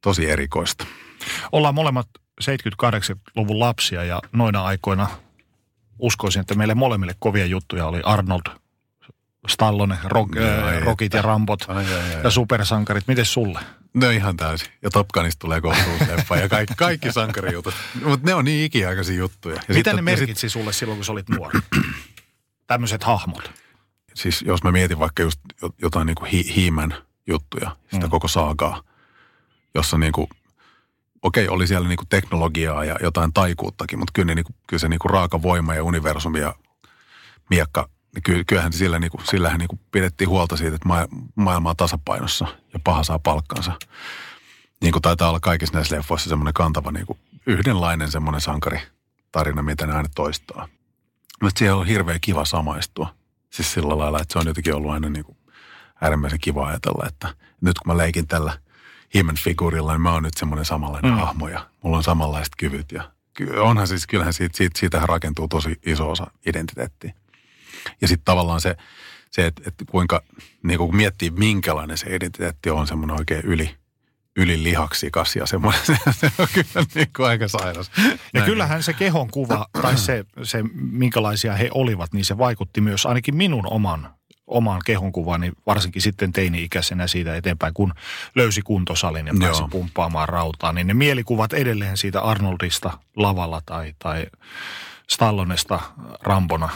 tosi 0.00 0.30
erikoista. 0.30 0.86
Ollaan 1.52 1.74
molemmat 1.74 2.08
78-luvun 2.42 3.60
lapsia 3.60 4.04
ja 4.04 4.20
noina 4.32 4.64
aikoina 4.64 5.08
uskoisin, 5.98 6.40
että 6.40 6.54
meille 6.54 6.74
molemmille 6.74 7.14
kovia 7.18 7.46
juttuja 7.46 7.86
oli 7.86 8.00
Arnold, 8.04 8.42
Stallone, 9.48 9.98
rock, 10.04 10.34
Joo, 10.34 10.48
äh, 10.48 10.64
ai 10.64 10.80
Rockit 10.80 11.12
ja 11.12 11.22
Rambot 11.22 11.64
Ai, 11.68 11.76
ai, 11.76 12.14
ai. 12.14 12.22
ja 12.24 12.30
supersankarit. 12.30 13.08
Miten 13.08 13.24
sulle? 13.24 13.60
No 13.94 14.10
ihan 14.10 14.36
täysin. 14.36 14.68
Ja 14.82 14.90
Top 14.90 15.08
Gunista 15.08 15.40
tulee 15.40 15.60
kohta 15.60 15.82
uusi 15.92 16.16
leffa 16.16 16.36
ja 16.36 16.48
kaikki, 16.48 16.74
kaikki 16.76 17.12
sankarijutut. 17.12 17.74
Mutta 18.04 18.26
ne 18.26 18.34
on 18.34 18.44
niin 18.44 18.64
ikiaikaisia 18.64 19.16
juttuja. 19.16 19.54
Ja 19.68 19.74
Mitä 19.74 19.90
ne 19.90 19.94
ja 19.94 19.96
sit- 19.96 20.04
merkitsi 20.04 20.48
sulle 20.48 20.72
silloin, 20.72 20.96
kun 20.98 21.04
sä 21.04 21.12
olit 21.12 21.28
nuori? 21.28 21.58
Tämmöiset 22.66 23.04
hahmot. 23.04 23.52
siis 24.14 24.42
jos 24.42 24.62
mä 24.62 24.72
mietin 24.72 24.98
vaikka 24.98 25.22
just 25.22 25.40
jo- 25.62 25.70
jotain 25.82 26.06
niin 26.06 26.14
kuin 26.14 26.30
hi- 26.30 26.54
hiimän 26.56 26.94
juttuja, 27.26 27.76
sitä 27.92 28.06
Mm. 28.06 28.10
koko 28.10 28.28
saagaa, 28.28 28.82
jossa 29.74 29.98
niin 29.98 30.12
kuin, 30.12 30.26
okei, 31.22 31.48
oli 31.48 31.66
siellä 31.66 31.88
niin 31.88 31.96
kuin 31.96 32.08
teknologiaa 32.08 32.84
ja 32.84 32.96
jotain 33.02 33.32
taikuuttakin, 33.32 33.98
mutta 33.98 34.12
kyllä, 34.12 34.34
niin 34.34 34.44
kuin, 34.44 34.56
kyllä 34.68 34.80
se 34.80 34.88
niin 34.88 34.98
kuin 34.98 35.10
raaka 35.10 35.42
voima 35.42 35.74
ja 35.74 35.84
universumi 35.84 36.40
ja 36.40 36.54
miekka, 37.50 37.88
niin 38.14 38.22
ky- 38.22 38.44
kyllähän 38.44 38.72
sillä, 38.72 38.98
niin 38.98 39.10
kuin, 39.10 39.26
sillähän 39.26 39.58
niin 39.58 39.68
kuin 39.68 39.80
pidettiin 39.92 40.28
huolta 40.28 40.56
siitä, 40.56 40.74
että 40.74 40.88
ma- 40.88 41.08
maailma 41.34 41.70
on 41.70 41.76
tasapainossa 41.76 42.46
ja 42.72 42.78
paha 42.84 43.04
saa 43.04 43.18
palkkansa. 43.18 43.72
Niin 44.80 44.92
kuin 44.92 45.02
taitaa 45.02 45.28
olla 45.28 45.40
kaikissa 45.40 45.74
näissä 45.74 45.96
leffoissa 45.96 46.28
semmoinen 46.28 46.54
kantava 46.54 46.92
niin 46.92 47.06
kuin 47.06 47.18
yhdenlainen 47.46 48.10
semmoinen 48.10 48.40
sankaritarina, 48.40 49.62
mitä 49.62 49.86
ne 49.86 49.92
aina 49.96 50.08
toistaa. 50.14 50.68
Mutta 51.42 51.58
siihen 51.58 51.74
on 51.74 51.86
hirveän 51.86 52.20
kiva 52.20 52.44
samaistua. 52.44 53.14
Siis 53.50 53.72
sillä 53.72 53.98
lailla, 53.98 54.20
että 54.20 54.32
se 54.32 54.38
on 54.38 54.46
jotenkin 54.46 54.74
ollut 54.74 54.92
aina 54.92 55.08
niin 55.08 55.24
kuin 55.24 55.38
äärimmäisen 56.00 56.40
kiva 56.40 56.66
ajatella, 56.68 57.06
että 57.08 57.34
nyt 57.60 57.78
kun 57.78 57.92
mä 57.92 57.96
leikin 57.96 58.26
tällä 58.26 58.58
Himen 59.14 59.36
figuurilla, 59.36 59.92
niin 59.92 60.00
mä 60.00 60.12
oon 60.12 60.22
nyt 60.22 60.36
semmoinen 60.36 60.64
samanlainen 60.64 61.10
Mm. 61.12 61.18
hahmo 61.18 61.48
ja 61.48 61.66
mulla 61.82 61.96
on 61.96 62.02
samanlaiset 62.02 62.52
kyvyt. 62.58 62.92
Ja 62.92 63.10
onhan 63.60 63.88
siis, 63.88 64.06
kyllähän 64.06 64.32
siitä, 64.32 64.56
siitä, 64.56 64.78
siitähän 64.80 65.08
rakentuu 65.08 65.48
tosi 65.48 65.80
iso 65.86 66.10
osa 66.10 66.26
identiteettiä. 66.46 67.14
Ja 68.00 68.08
sitten 68.08 68.24
tavallaan 68.24 68.60
se, 68.60 68.76
se 69.30 69.46
että, 69.46 69.62
että 69.66 69.84
kuinka, 69.90 70.22
niin 70.62 70.78
kun 70.78 70.96
miettii 70.96 71.30
minkälainen 71.30 71.98
se 71.98 72.16
identiteetti 72.16 72.70
on, 72.70 72.86
semmoinen 72.86 73.16
oikein 73.18 73.44
yli, 73.44 73.74
ylilihaksikas 74.36 75.36
ja 75.36 75.46
semmoinen, 75.46 75.80
se, 75.84 75.96
se 76.20 76.30
on 76.38 76.48
kyllä 76.54 76.86
niin 76.94 77.08
kuin 77.16 77.26
aika 77.26 77.48
sairas. 77.48 77.90
Ja 77.98 78.18
Näin. 78.34 78.44
kyllähän 78.44 78.82
se 78.82 78.92
kehon 78.92 79.30
kuva 79.30 79.66
tai 79.82 79.96
se, 79.96 80.24
se, 80.42 80.62
minkälaisia 80.74 81.54
he 81.54 81.68
olivat, 81.74 82.12
niin 82.12 82.24
se 82.24 82.38
vaikutti 82.38 82.80
myös 82.80 83.06
ainakin 83.06 83.36
minun 83.36 83.66
oman 83.66 84.14
omaan 84.46 84.80
kehonkuvaani, 84.84 85.52
varsinkin 85.66 86.02
sitten 86.02 86.32
teini-ikäisenä 86.32 87.06
siitä 87.06 87.36
eteenpäin, 87.36 87.74
kun 87.74 87.94
löysi 88.34 88.62
kuntosalin 88.62 89.26
ja 89.26 89.34
pääsi 89.40 89.62
Joo. 89.62 89.68
pumppaamaan 89.68 90.28
rautaa, 90.28 90.72
niin 90.72 90.86
ne 90.86 90.94
mielikuvat 90.94 91.52
edelleen 91.52 91.96
siitä 91.96 92.20
Arnoldista 92.20 92.98
lavalla 93.16 93.62
tai, 93.66 93.94
tai 93.98 94.26
Stallonesta 95.10 95.80
Rambona. 96.22 96.70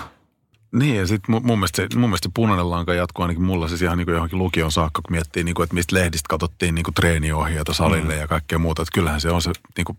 Niin, 0.72 0.96
ja 0.96 1.06
sitten 1.06 1.30
mun, 1.32 1.46
mun, 1.46 1.58
mielestä 1.58 1.76
se, 1.76 1.98
mun 1.98 2.10
mielestä 2.10 2.28
se 2.28 2.32
punainen 2.34 2.70
lanka 2.70 2.94
jatkuu 2.94 3.22
ainakin 3.22 3.42
mulla 3.42 3.68
siis 3.68 3.82
ihan 3.82 3.98
niin 3.98 4.06
kuin 4.06 4.14
johonkin 4.14 4.38
lukion 4.38 4.72
saakka, 4.72 5.02
kun 5.02 5.12
miettii, 5.12 5.44
niin 5.44 5.54
kuin, 5.54 5.64
että 5.64 5.74
mistä 5.74 5.96
lehdistä 5.96 6.26
katsottiin 6.28 6.74
niin 6.74 6.84
kuin 6.84 6.94
treeniohjeita 6.94 7.72
salille 7.72 8.14
mm. 8.14 8.20
ja 8.20 8.28
kaikkea 8.28 8.58
muuta. 8.58 8.82
Että 8.82 8.94
kyllähän 8.94 9.20
se 9.20 9.30
on 9.30 9.42
se 9.42 9.52
niin 9.76 9.84
kuin, 9.84 9.98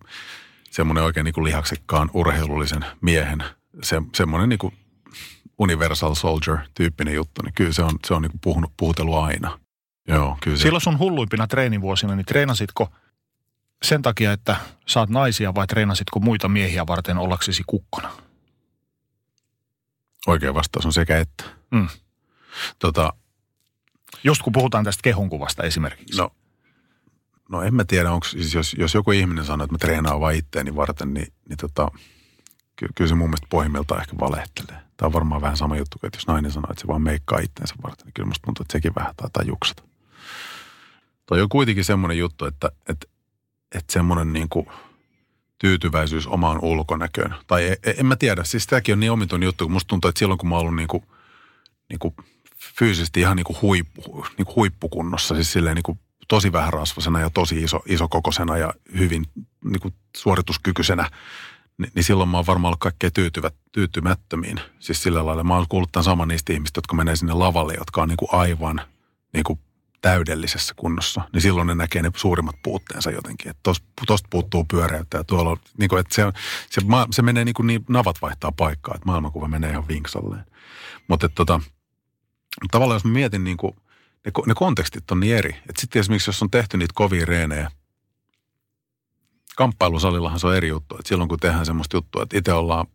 semmoinen 0.72 1.04
oikein 1.04 1.24
niin 1.24 1.34
kuin 1.34 1.44
lihaksekkaan 1.44 2.10
urheilullisen 2.14 2.86
miehen 3.02 3.44
se, 3.84 4.02
semmoinen 4.16 4.50
niin 4.50 4.60
kuin 4.60 4.74
universal 5.60 6.16
soldier-tyyppinen 6.16 7.14
juttu, 7.14 7.42
niin 7.42 7.54
kyllä 7.54 7.74
se 7.74 7.84
on, 7.84 7.92
se 8.08 8.14
on 8.14 8.22
niin 8.22 8.32
kuin 8.32 8.42
puhunut, 8.44 8.72
puhutellut 8.78 9.16
aina. 9.16 9.60
Joo, 10.08 10.38
kyllä 10.42 10.58
se. 10.58 10.62
Silloin 10.62 10.82
sun 10.82 11.00
hulluimpina 11.00 11.48
treenivuosina, 11.48 12.16
niin 12.16 12.26
treenasitko 12.26 12.90
sen 13.84 14.02
takia, 14.02 14.32
että 14.32 14.56
saat 14.86 15.10
naisia 15.10 15.56
vai 15.56 15.68
treenasitko 15.68 16.20
muita 16.20 16.50
miehiä 16.50 16.88
varten 16.88 17.18
ollaksesi 17.18 17.64
kukkona? 17.68 18.12
Oikea 20.28 20.54
vastaus 20.54 20.86
on 20.86 20.94
sekä 20.94 21.20
että. 21.20 21.44
Mm. 21.72 21.88
Tota, 22.80 23.14
Just 24.24 24.42
kun 24.42 24.54
puhutaan 24.54 24.86
tästä 24.86 25.02
kehonkuvasta 25.04 25.64
esimerkiksi. 25.64 26.18
no, 26.18 26.32
no 27.50 27.62
en 27.62 27.76
mä 27.76 27.84
tiedä, 27.84 28.12
onko 28.12 28.28
siis 28.28 28.54
jos, 28.54 28.76
jos 28.80 28.94
joku 28.94 29.12
ihminen 29.12 29.46
sanoo, 29.46 29.66
että 29.66 29.74
mä 29.74 29.78
treenaan 29.78 30.20
vain 30.20 30.38
itteeni 30.38 30.76
varten, 30.76 31.14
niin, 31.14 31.34
niin 31.50 31.58
tota, 31.58 31.92
ky, 32.76 32.88
kyllä 32.96 33.08
se 33.08 33.16
mun 33.16 33.30
mielestä 33.30 33.48
pohjimmiltaan 33.50 34.02
ehkä 34.02 34.14
valehtelee. 34.20 34.82
Tämä 34.98 35.08
on 35.08 35.14
varmaan 35.14 35.42
vähän 35.42 35.58
sama 35.58 35.78
juttu, 35.78 36.00
kuin 36.00 36.08
että 36.08 36.18
jos 36.18 36.28
nainen 36.28 36.52
sanoo, 36.52 36.72
että 36.72 36.82
se 36.82 36.88
vaan 36.88 37.02
meikkaa 37.02 37.40
itteensä 37.40 37.76
varten, 37.84 38.06
niin 38.06 38.14
kyllä 38.14 38.28
musta 38.28 38.46
tuntuu, 38.46 38.64
että 38.64 38.72
sekin 38.72 38.96
vähän 38.96 39.16
taitaa 39.16 39.44
juksata. 39.44 39.84
Toi 41.26 41.42
on 41.42 41.50
kuitenkin 41.50 41.86
semmoinen 41.86 42.18
juttu, 42.18 42.46
että, 42.46 42.72
että, 42.90 43.08
että 43.76 43.94
semmoinen 43.94 44.34
niin 44.34 44.50
kuin 44.50 44.68
tyytyväisyys 45.60 46.28
omaan 46.28 46.60
ulkonäköön. 46.62 47.36
Tai 47.48 47.68
en, 47.68 47.96
en 47.98 48.06
mä 48.06 48.16
tiedä, 48.16 48.44
siis 48.44 48.68
tämäkin 48.68 48.94
on 48.94 49.00
niin 49.00 49.12
omituinen 49.12 49.46
juttu, 49.46 49.66
kun 49.66 49.72
musta 49.72 49.88
tuntuu, 49.88 50.10
että 50.10 50.20
silloin 50.20 50.38
kun 50.38 50.50
mä 50.50 50.56
oon 50.56 50.62
ollut 50.62 50.76
niin 50.76 50.88
kuin, 50.88 51.04
niin 51.90 52.00
kuin 52.00 52.16
fyysisesti 52.80 53.20
ihan 53.20 53.38
niin 53.38 53.44
kuin 53.44 53.62
huippu, 53.62 54.26
niin 54.38 54.46
kuin 54.46 54.56
huippukunnossa, 54.56 55.36
siis 55.36 55.52
silleen 55.52 55.76
niin 55.76 55.84
kuin 55.84 56.00
tosi 56.28 56.52
vähän 56.52 56.74
rasvasena 56.74 57.20
ja 57.20 57.30
tosi 57.30 57.64
iso, 57.64 57.80
isokokosena 57.86 58.58
ja 58.58 58.74
hyvin 58.98 59.26
niin 59.64 59.80
kuin 59.82 59.94
suorituskykysenä, 60.18 61.10
niin, 61.78 61.92
niin 61.96 62.04
silloin 62.04 62.30
mä 62.30 62.38
oon 62.38 62.48
varmaan 62.48 62.70
ollut 62.70 62.80
kaikkein 62.80 63.14
tyytyvät, 63.14 63.56
tyytymättömiin. 63.72 64.60
Siis 64.80 65.04
sillä 65.04 65.26
lailla 65.26 65.44
mä 65.44 65.56
oon 65.56 65.66
kuullut 65.70 65.92
tämän 65.92 66.04
saman 66.04 66.28
niistä 66.28 66.54
ihmistä, 66.54 66.78
jotka 66.78 66.96
menee 66.96 67.16
sinne 67.16 67.34
lavalle, 67.34 67.74
jotka 67.78 68.02
on 68.02 68.08
niin 68.08 68.18
kuin 68.18 68.30
aivan 68.32 68.82
niin 69.34 69.44
kuin 69.44 69.60
täydellisessä 70.02 70.74
kunnossa, 70.78 71.22
niin 71.34 71.42
silloin 71.42 71.68
ne 71.68 71.76
näkee 71.76 72.02
ne 72.02 72.12
suurimmat 72.16 72.56
puutteensa 72.64 73.12
jotenkin. 73.12 73.50
Että 73.50 73.72
tosta 74.08 74.28
puuttuu 74.30 74.66
pyöreyttä 74.72 75.18
ja 75.18 75.24
tuolla 75.24 75.50
on, 75.50 75.58
niin 75.78 75.90
kuin, 75.90 76.00
että 76.00 76.16
se, 76.16 76.24
se, 76.70 76.82
se 77.12 77.22
menee 77.22 77.46
niin 77.46 77.54
kuin 77.54 77.68
niin, 77.68 77.86
navat 77.90 78.22
vaihtaa 78.22 78.52
paikkaa, 78.52 78.96
että 78.96 79.06
maailmankuva 79.06 79.48
menee 79.48 79.70
ihan 79.72 79.88
vinksalleen. 79.88 80.46
Mutta 81.08 81.30
tota, 81.30 81.62
tavallaan 82.72 82.96
jos 82.96 83.06
mä 83.06 83.12
mietin 83.12 83.44
niin 83.44 83.58
kuin, 83.58 83.76
ne, 84.26 84.32
ne 84.48 84.54
kontekstit 84.54 85.12
on 85.12 85.20
niin 85.20 85.36
eri. 85.36 85.50
Että 85.50 85.82
sitten 85.82 86.00
esimerkiksi 86.00 86.30
jos 86.30 86.44
on 86.44 86.52
tehty 86.52 86.78
niitä 86.78 86.94
kovia 86.96 87.26
reenejä, 87.26 87.72
kamppailusalillahan 89.56 90.40
se 90.40 90.48
on 90.48 90.56
eri 90.56 90.68
juttu. 90.68 90.96
Että 90.96 91.10
silloin 91.10 91.30
kun 91.30 91.40
tehdään 91.40 91.66
semmoista 91.66 91.98
juttua, 91.98 92.24
että 92.24 92.38
itse 92.38 92.54
ollaan 92.54 92.86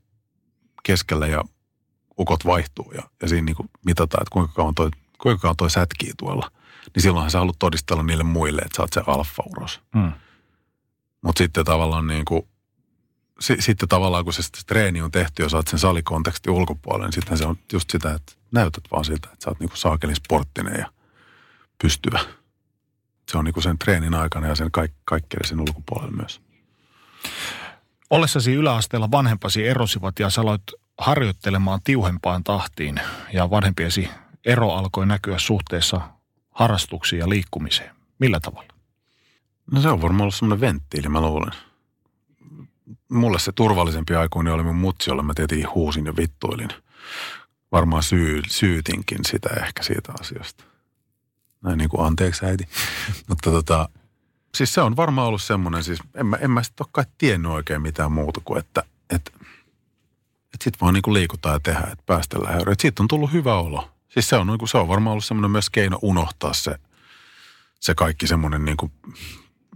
keskellä 0.83 1.27
ja 1.27 1.45
ukot 2.19 2.45
vaihtuu 2.45 2.93
ja, 2.93 3.03
ja 3.23 3.29
siinä 3.29 3.45
niin 3.45 3.57
kuin 3.57 3.71
mitataan, 3.85 4.23
että 4.23 4.33
kuinka 4.33 4.53
kauan 4.53 4.75
toi, 4.75 4.91
kuinka 5.19 5.41
kauan 5.41 5.57
toi 5.57 5.71
sätkii 5.71 6.13
tuolla. 6.19 6.51
Niin 6.95 7.03
silloinhan 7.03 7.31
sä 7.31 7.39
haluat 7.39 7.59
todistella 7.59 8.03
niille 8.03 8.25
muille, 8.25 8.63
että 8.63 8.77
sä 8.77 8.83
oot 8.83 8.93
se 8.93 9.03
alfa-uros. 9.07 9.81
Mm. 9.95 10.13
Mutta 11.23 11.39
sitten 11.39 11.65
tavallaan 11.65 12.07
niin 12.07 12.25
kuin, 12.25 12.49
si, 13.41 13.57
sitten 13.61 13.89
tavallaan 13.89 14.25
kun 14.25 14.33
se, 14.33 14.43
se 14.43 14.51
treeni 14.67 15.03
on 15.03 15.11
tehty 15.11 15.43
ja 15.43 15.49
saat 15.49 15.69
sen 15.69 15.79
salikontekstin 15.79 16.53
ulkopuolelle, 16.53 17.07
niin 17.07 17.13
sitten 17.13 17.39
se 17.39 17.47
on 17.47 17.59
just 17.73 17.91
sitä, 17.91 18.15
että 18.15 18.33
näytät 18.53 18.85
vaan 18.91 19.05
siltä, 19.05 19.29
että 19.33 19.45
sä 19.45 19.51
oot 19.51 19.61
niin 19.61 19.69
kuin 19.69 19.79
saakelin 19.79 20.17
sporttinen 20.17 20.79
ja 20.79 20.87
pystyvä. 21.83 22.21
Se 23.31 23.39
on 23.39 23.45
niin 23.45 23.55
kuin 23.55 23.65
sen 23.65 23.79
treenin 23.79 24.15
aikana 24.15 24.47
ja 24.47 24.55
sen 24.55 24.71
kaik, 24.71 24.93
kaikkeen 25.05 25.49
sen 25.49 25.61
ulkopuolella 25.61 26.17
myös. 26.17 26.41
Ollessasi 28.11 28.53
yläasteella 28.53 29.11
vanhempasi 29.11 29.67
erosivat 29.67 30.19
ja 30.19 30.31
sä 30.31 30.41
aloit 30.41 30.63
harjoittelemaan 30.99 31.81
tiuhempaan 31.85 32.45
tahtiin 32.45 33.01
ja 33.33 33.51
vanhempiesi 33.51 34.09
ero 34.45 34.73
alkoi 34.73 35.07
näkyä 35.07 35.39
suhteessa 35.39 36.01
harrastuksiin 36.55 37.21
ja 37.21 37.29
liikkumiseen. 37.29 37.95
Millä 38.19 38.41
tavalla? 38.41 38.75
No 39.73 39.81
se 39.81 39.89
on 39.89 40.03
varmaan 40.03 40.23
ollut 40.23 40.35
semmoinen 40.35 40.61
venttiili, 40.61 41.09
mä 41.09 41.21
luulen. 41.21 41.53
Mulle 43.11 43.39
se 43.39 43.53
turvallisempi 43.53 44.15
aikuinen 44.15 44.53
oli 44.53 44.63
mun 44.63 44.77
mutsi, 44.77 45.11
jolle 45.11 45.23
mä 45.23 45.35
tietenkin 45.35 45.75
huusin 45.75 46.07
ja 46.07 46.17
vittuilin. 46.17 46.69
Varmaan 47.73 48.03
syy, 48.03 48.43
syytinkin 48.49 49.25
sitä 49.25 49.49
ehkä 49.63 49.83
siitä 49.83 50.13
asiasta. 50.21 50.65
Näin 51.63 51.79
niin 51.79 51.91
kuin 51.91 52.07
anteeksi 52.07 52.47
äiti. 52.47 52.69
Mutta 53.29 53.51
tota, 53.51 53.89
siis 54.55 54.75
se 54.75 54.81
on 54.81 54.97
varmaan 54.97 55.29
ollut 55.29 55.43
semmoinen, 55.43 55.85
siis 55.85 55.99
en 56.15 56.27
mä, 56.27 56.37
en 56.37 56.51
mä 56.51 56.63
sitten 56.63 56.85
ole 56.85 56.91
kai 56.93 57.05
tiennyt 57.19 57.53
oikein 57.53 57.83
mitään 57.83 58.13
muuta 58.13 58.41
kuin, 58.45 58.59
että, 58.59 58.83
että, 59.11 59.31
että 60.55 60.65
sit 60.65 60.81
vaan 60.81 60.95
niin 60.95 61.03
kuin 61.03 61.15
liikutaan 61.15 61.55
ja 61.55 61.61
tehdään, 61.61 61.93
että 61.93 62.05
päästellään. 62.07 62.59
Että 62.59 62.75
siitä 62.79 63.03
on 63.03 63.09
tullut 63.09 63.33
hyvä 63.33 63.59
olo. 63.59 63.94
Siis 64.15 64.29
se 64.29 64.37
on, 64.37 64.47
niin 64.47 64.59
kuin, 64.59 64.69
se 64.69 64.79
on 64.79 64.89
varmaan 64.89 65.13
ollut 65.13 65.25
semmoinen 65.25 65.51
myös 65.51 65.71
keino 65.71 65.99
unohtaa 66.03 66.53
se, 66.53 66.75
se 67.81 67.95
kaikki 67.95 68.27
semmoinen, 68.27 68.65
niin 68.65 68.77
kuin, 68.77 68.93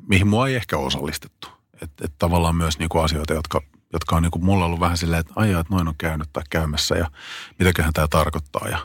mihin 0.09 0.29
mua 0.29 0.49
ei 0.49 0.55
ehkä 0.55 0.79
osallistettu. 0.79 1.49
Että 1.83 2.05
et 2.05 2.13
tavallaan 2.19 2.57
myös 2.57 2.79
niin 2.79 2.89
kuin 2.89 3.05
asioita, 3.05 3.35
jotka, 3.35 3.63
jotka 3.93 4.17
on 4.17 4.23
niin 4.23 4.31
kuin 4.31 4.45
mulla 4.45 4.65
ollut 4.65 4.81
vähän 4.81 4.99
silleen, 4.99 5.21
että 5.21 5.33
ajaa, 5.37 5.61
että 5.61 5.75
noin 5.75 5.89
on 5.89 5.95
käynyt 5.99 6.29
tai 6.33 6.43
käymässä 6.51 6.95
ja 6.95 7.11
mitäköhän 7.59 7.93
tämä 7.93 8.09
tarkoittaa 8.09 8.69
ja 8.69 8.79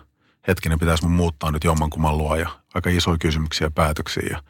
hetkinen 0.47 0.79
pitäisi 0.79 1.03
mun 1.03 1.11
muuttaa 1.11 1.51
nyt 1.51 1.63
jommankumman 1.63 2.17
luo 2.17 2.35
ja 2.35 2.49
aika 2.73 2.89
isoja 2.89 3.17
kysymyksiä 3.17 3.67
ja 3.67 3.71
päätöksiä. 3.71 4.27
Ja 4.29 4.41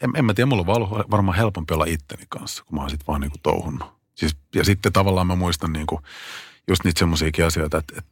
en, 0.00 0.10
en 0.16 0.24
mä 0.24 0.34
tiedä, 0.34 0.46
mulla 0.46 0.64
on 0.66 0.76
ollut 0.76 1.10
varmaan 1.10 1.36
helpompi 1.36 1.74
olla 1.74 1.84
itteni 1.84 2.24
kanssa, 2.28 2.64
kun 2.64 2.74
mä 2.74 2.80
oon 2.80 2.90
sit 2.90 3.06
vaan 3.08 3.20
niin 3.20 3.30
kuin 3.30 3.42
touhunnut. 3.42 3.92
Siis, 4.14 4.36
ja 4.54 4.64
sitten 4.64 4.92
tavallaan 4.92 5.26
mä 5.26 5.36
muistan 5.36 5.72
niin 5.72 5.86
kuin 5.86 6.02
just 6.68 6.84
niitä 6.84 6.98
semmoisiakin 6.98 7.46
asioita, 7.46 7.78
että, 7.78 7.94
että 7.98 8.11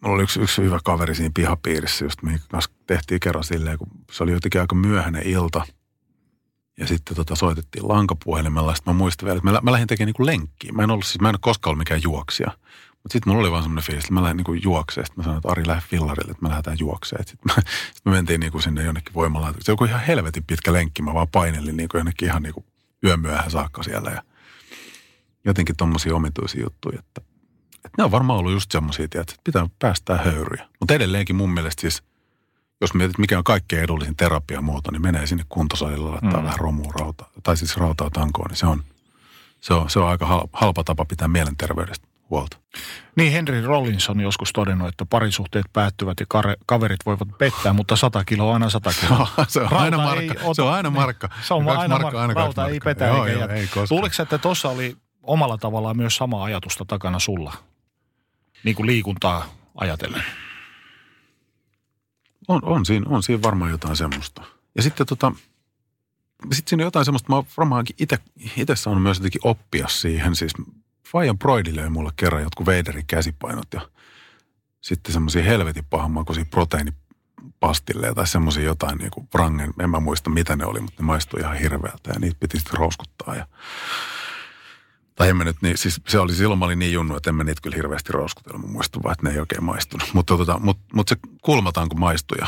mulla 0.00 0.14
oli 0.14 0.22
yksi, 0.22 0.40
yksi 0.40 0.62
hyvä 0.62 0.78
kaveri 0.84 1.14
siinä 1.14 1.30
pihapiirissä, 1.34 2.04
just 2.04 2.22
minkä 2.22 2.44
kanssa 2.50 2.70
tehtiin 2.86 3.20
kerran 3.20 3.44
silleen, 3.44 3.78
kun 3.78 3.88
se 4.12 4.22
oli 4.22 4.32
jotenkin 4.32 4.60
aika 4.60 4.74
myöhäinen 4.74 5.22
ilta. 5.22 5.64
Ja 6.78 6.86
sitten 6.86 7.16
tota, 7.16 7.36
soitettiin 7.36 7.88
lankapuhelimella. 7.88 8.74
Sitten 8.74 8.94
mä 8.94 8.98
muistan 8.98 9.26
vielä, 9.26 9.38
että 9.38 9.50
mä, 9.50 9.60
mä 9.62 9.72
lähdin 9.72 9.88
tekemään 9.88 10.14
niin 10.18 10.26
lenkkiä. 10.26 10.72
Mä 10.72 10.82
en 10.82 10.90
ollut 10.90 11.04
siis, 11.04 11.20
mä 11.20 11.28
en 11.28 11.34
ole 11.34 11.38
koskaan 11.42 11.70
ollut 11.70 11.78
mikään 11.78 12.02
juoksija. 12.02 12.50
Mutta 13.02 13.12
sitten 13.12 13.30
mulla 13.30 13.40
oli 13.40 13.50
vaan 13.50 13.62
semmoinen 13.62 13.84
fiilis, 13.84 14.04
että 14.04 14.14
mä 14.14 14.22
lähdin 14.22 14.44
niin 14.46 14.62
juokseen. 14.62 15.06
Sitten 15.06 15.20
mä 15.20 15.24
sanoin, 15.24 15.38
että 15.38 15.48
Ari, 15.48 15.66
lähde 15.66 15.82
fillarille, 15.88 16.30
että 16.30 16.42
me 16.42 16.48
lähdetään 16.48 16.76
juokseen. 16.80 17.26
Sitten 17.26 17.52
me, 17.56 17.62
sit 17.94 18.04
me 18.04 18.12
mentiin 18.12 18.40
niin 18.40 18.52
kuin 18.52 18.62
sinne 18.62 18.82
jonnekin 18.82 19.14
voimalaitokseen. 19.14 19.64
Se 19.66 19.72
joku 19.72 19.84
ihan 19.84 20.00
helvetin 20.00 20.44
pitkä 20.44 20.72
lenkki. 20.72 21.02
Mä 21.02 21.14
vaan 21.14 21.28
painelin 21.28 21.76
kuin 21.76 21.98
jonnekin 21.98 22.28
ihan 22.28 22.42
niin 22.42 22.54
kuin 22.54 22.64
yömyöhään 23.04 23.50
saakka 23.50 23.82
siellä. 23.82 24.10
Ja 24.10 24.22
jotenkin 25.44 25.76
tommosia 25.76 26.16
omituisia 26.16 26.62
juttuja, 26.62 26.98
että 26.98 27.20
ne 27.98 28.04
on 28.04 28.10
varmaan 28.10 28.38
ollut 28.38 28.52
just 28.52 28.72
semmoisia, 28.72 29.04
että 29.04 29.34
pitää 29.44 29.66
päästää 29.78 30.16
höyryjä. 30.16 30.68
Mutta 30.80 30.94
edelleenkin 30.94 31.36
mun 31.36 31.50
mielestä 31.50 31.80
siis, 31.80 32.02
jos 32.80 32.94
mietit, 32.94 33.18
mikä 33.18 33.38
on 33.38 33.44
kaikkein 33.44 33.82
edullisin 33.82 34.16
terapiamuoto, 34.16 34.90
niin 34.90 35.02
menee 35.02 35.26
sinne 35.26 35.44
kuntosalilla 35.48 36.10
laittaa 36.10 36.40
mm. 36.40 36.44
vähän 36.44 36.58
romua 36.58 36.92
rautaa, 37.00 37.30
tai 37.42 37.56
siis 37.56 37.76
rautaa 37.76 38.10
tankoon, 38.10 38.46
niin 38.48 38.56
se 38.56 38.66
on, 38.66 38.82
se 39.60 39.74
on, 39.74 39.90
se 39.90 39.98
on 39.98 40.08
aika 40.08 40.26
halpa, 40.26 40.58
halpa 40.58 40.84
tapa 40.84 41.04
pitää 41.04 41.28
mielenterveydestä 41.28 42.10
huolta. 42.30 42.56
Niin 43.16 43.32
Henry 43.32 43.66
Rollins 43.66 44.10
on 44.10 44.20
joskus 44.20 44.52
todennut, 44.52 44.88
että 44.88 45.06
parisuhteet 45.06 45.66
päättyvät 45.72 46.20
ja 46.20 46.26
kare, 46.28 46.56
kaverit 46.66 47.00
voivat 47.06 47.28
pettää, 47.38 47.72
mutta 47.72 47.96
100 47.96 48.24
kiloa 48.24 48.48
on 48.48 48.54
aina 48.54 48.70
100 48.70 48.90
kiloa. 49.00 49.28
se, 49.48 49.60
on 49.60 49.72
aina 49.72 49.96
markka. 49.96 50.34
Ota, 50.42 50.54
se 50.54 50.62
on 50.62 50.72
aina 50.72 50.90
markka. 50.90 51.28
Se 51.42 51.54
on 51.54 51.68
aina 51.68 51.98
markka. 51.98 52.20
Aina 52.20 52.34
rauta 52.34 52.60
markka. 52.60 52.74
ei 52.74 52.80
petä 52.80 53.06
joo, 53.06 53.26
eikä 53.26 53.38
joo, 53.40 53.48
ei 53.48 53.68
Luuliko 53.90 54.22
että 54.22 54.38
tuossa 54.38 54.68
oli 54.68 54.96
omalla 55.22 55.58
tavallaan 55.58 55.96
myös 55.96 56.16
sama 56.16 56.44
ajatusta 56.44 56.84
takana 56.84 57.18
sulla? 57.18 57.54
Niin 58.64 58.76
kuin 58.76 58.86
liikuntaa 58.86 59.54
ajatellen. 59.74 60.24
On, 62.48 62.64
on, 62.64 62.86
siinä, 62.86 63.06
on 63.08 63.22
siinä 63.22 63.42
varmaan 63.42 63.70
jotain 63.70 63.96
semmoista. 63.96 64.42
Ja 64.74 64.82
sitten 64.82 65.06
tota, 65.06 65.32
sitten 66.52 66.70
siinä 66.70 66.82
on 66.82 66.86
jotain 66.86 67.04
semmoista, 67.04 67.28
mä 67.28 67.36
oon 67.36 67.46
varmaankin 67.56 67.96
itse 68.56 68.76
saanut 68.76 69.02
myös 69.02 69.18
jotenkin 69.18 69.40
oppia 69.44 69.88
siihen. 69.88 70.36
Siis 70.36 70.52
Fajan 71.12 71.38
Broidi 71.38 71.76
löi 71.76 71.90
mulle 71.90 72.12
kerran 72.16 72.42
jotkut 72.42 72.66
Vaderin 72.66 73.06
käsipainot 73.06 73.68
ja 73.72 73.88
sitten 74.80 75.12
semmoisia 75.12 75.42
helvetin 75.42 75.84
pahanmakuisia 75.90 76.44
proteiinipastilleja 76.44 78.14
tai 78.14 78.26
semmoisia 78.26 78.64
jotain 78.64 78.98
niin 78.98 79.10
kuin 79.10 79.28
rangen, 79.34 79.74
en 79.82 79.90
mä 79.90 80.00
muista 80.00 80.30
mitä 80.30 80.56
ne 80.56 80.64
oli, 80.64 80.80
mutta 80.80 81.02
ne 81.02 81.06
maistui 81.06 81.40
ihan 81.40 81.56
hirveältä 81.56 82.10
ja 82.14 82.20
niitä 82.20 82.36
piti 82.40 82.58
sitten 82.58 82.78
rouskuttaa 82.78 83.34
ja 83.34 83.46
tai 85.14 85.28
en 85.28 85.36
mä 85.36 85.44
nyt, 85.44 85.56
niin, 85.62 85.78
siis 85.78 86.00
se 86.08 86.18
oli 86.18 86.34
silloin 86.34 86.58
mä 86.58 86.64
olin 86.64 86.78
niin 86.78 86.92
junnu, 86.92 87.16
että 87.16 87.30
en 87.30 87.34
mä 87.34 87.44
niitä 87.44 87.60
kyllä 87.62 87.76
hirveästi 87.76 88.12
rouskutellut. 88.12 88.62
Mä 88.62 88.68
muistan 88.68 89.02
vaan, 89.02 89.12
että 89.12 89.26
ne 89.26 89.34
ei 89.34 89.40
oikein 89.40 89.64
maistunut. 89.64 90.10
Mutta 90.12 90.36
tota, 90.36 90.58
mut, 90.58 90.78
mut 90.94 91.08
se 91.08 91.16
kulmataan, 91.42 91.88
kun 91.88 92.00
maistui 92.00 92.38
ja 92.40 92.46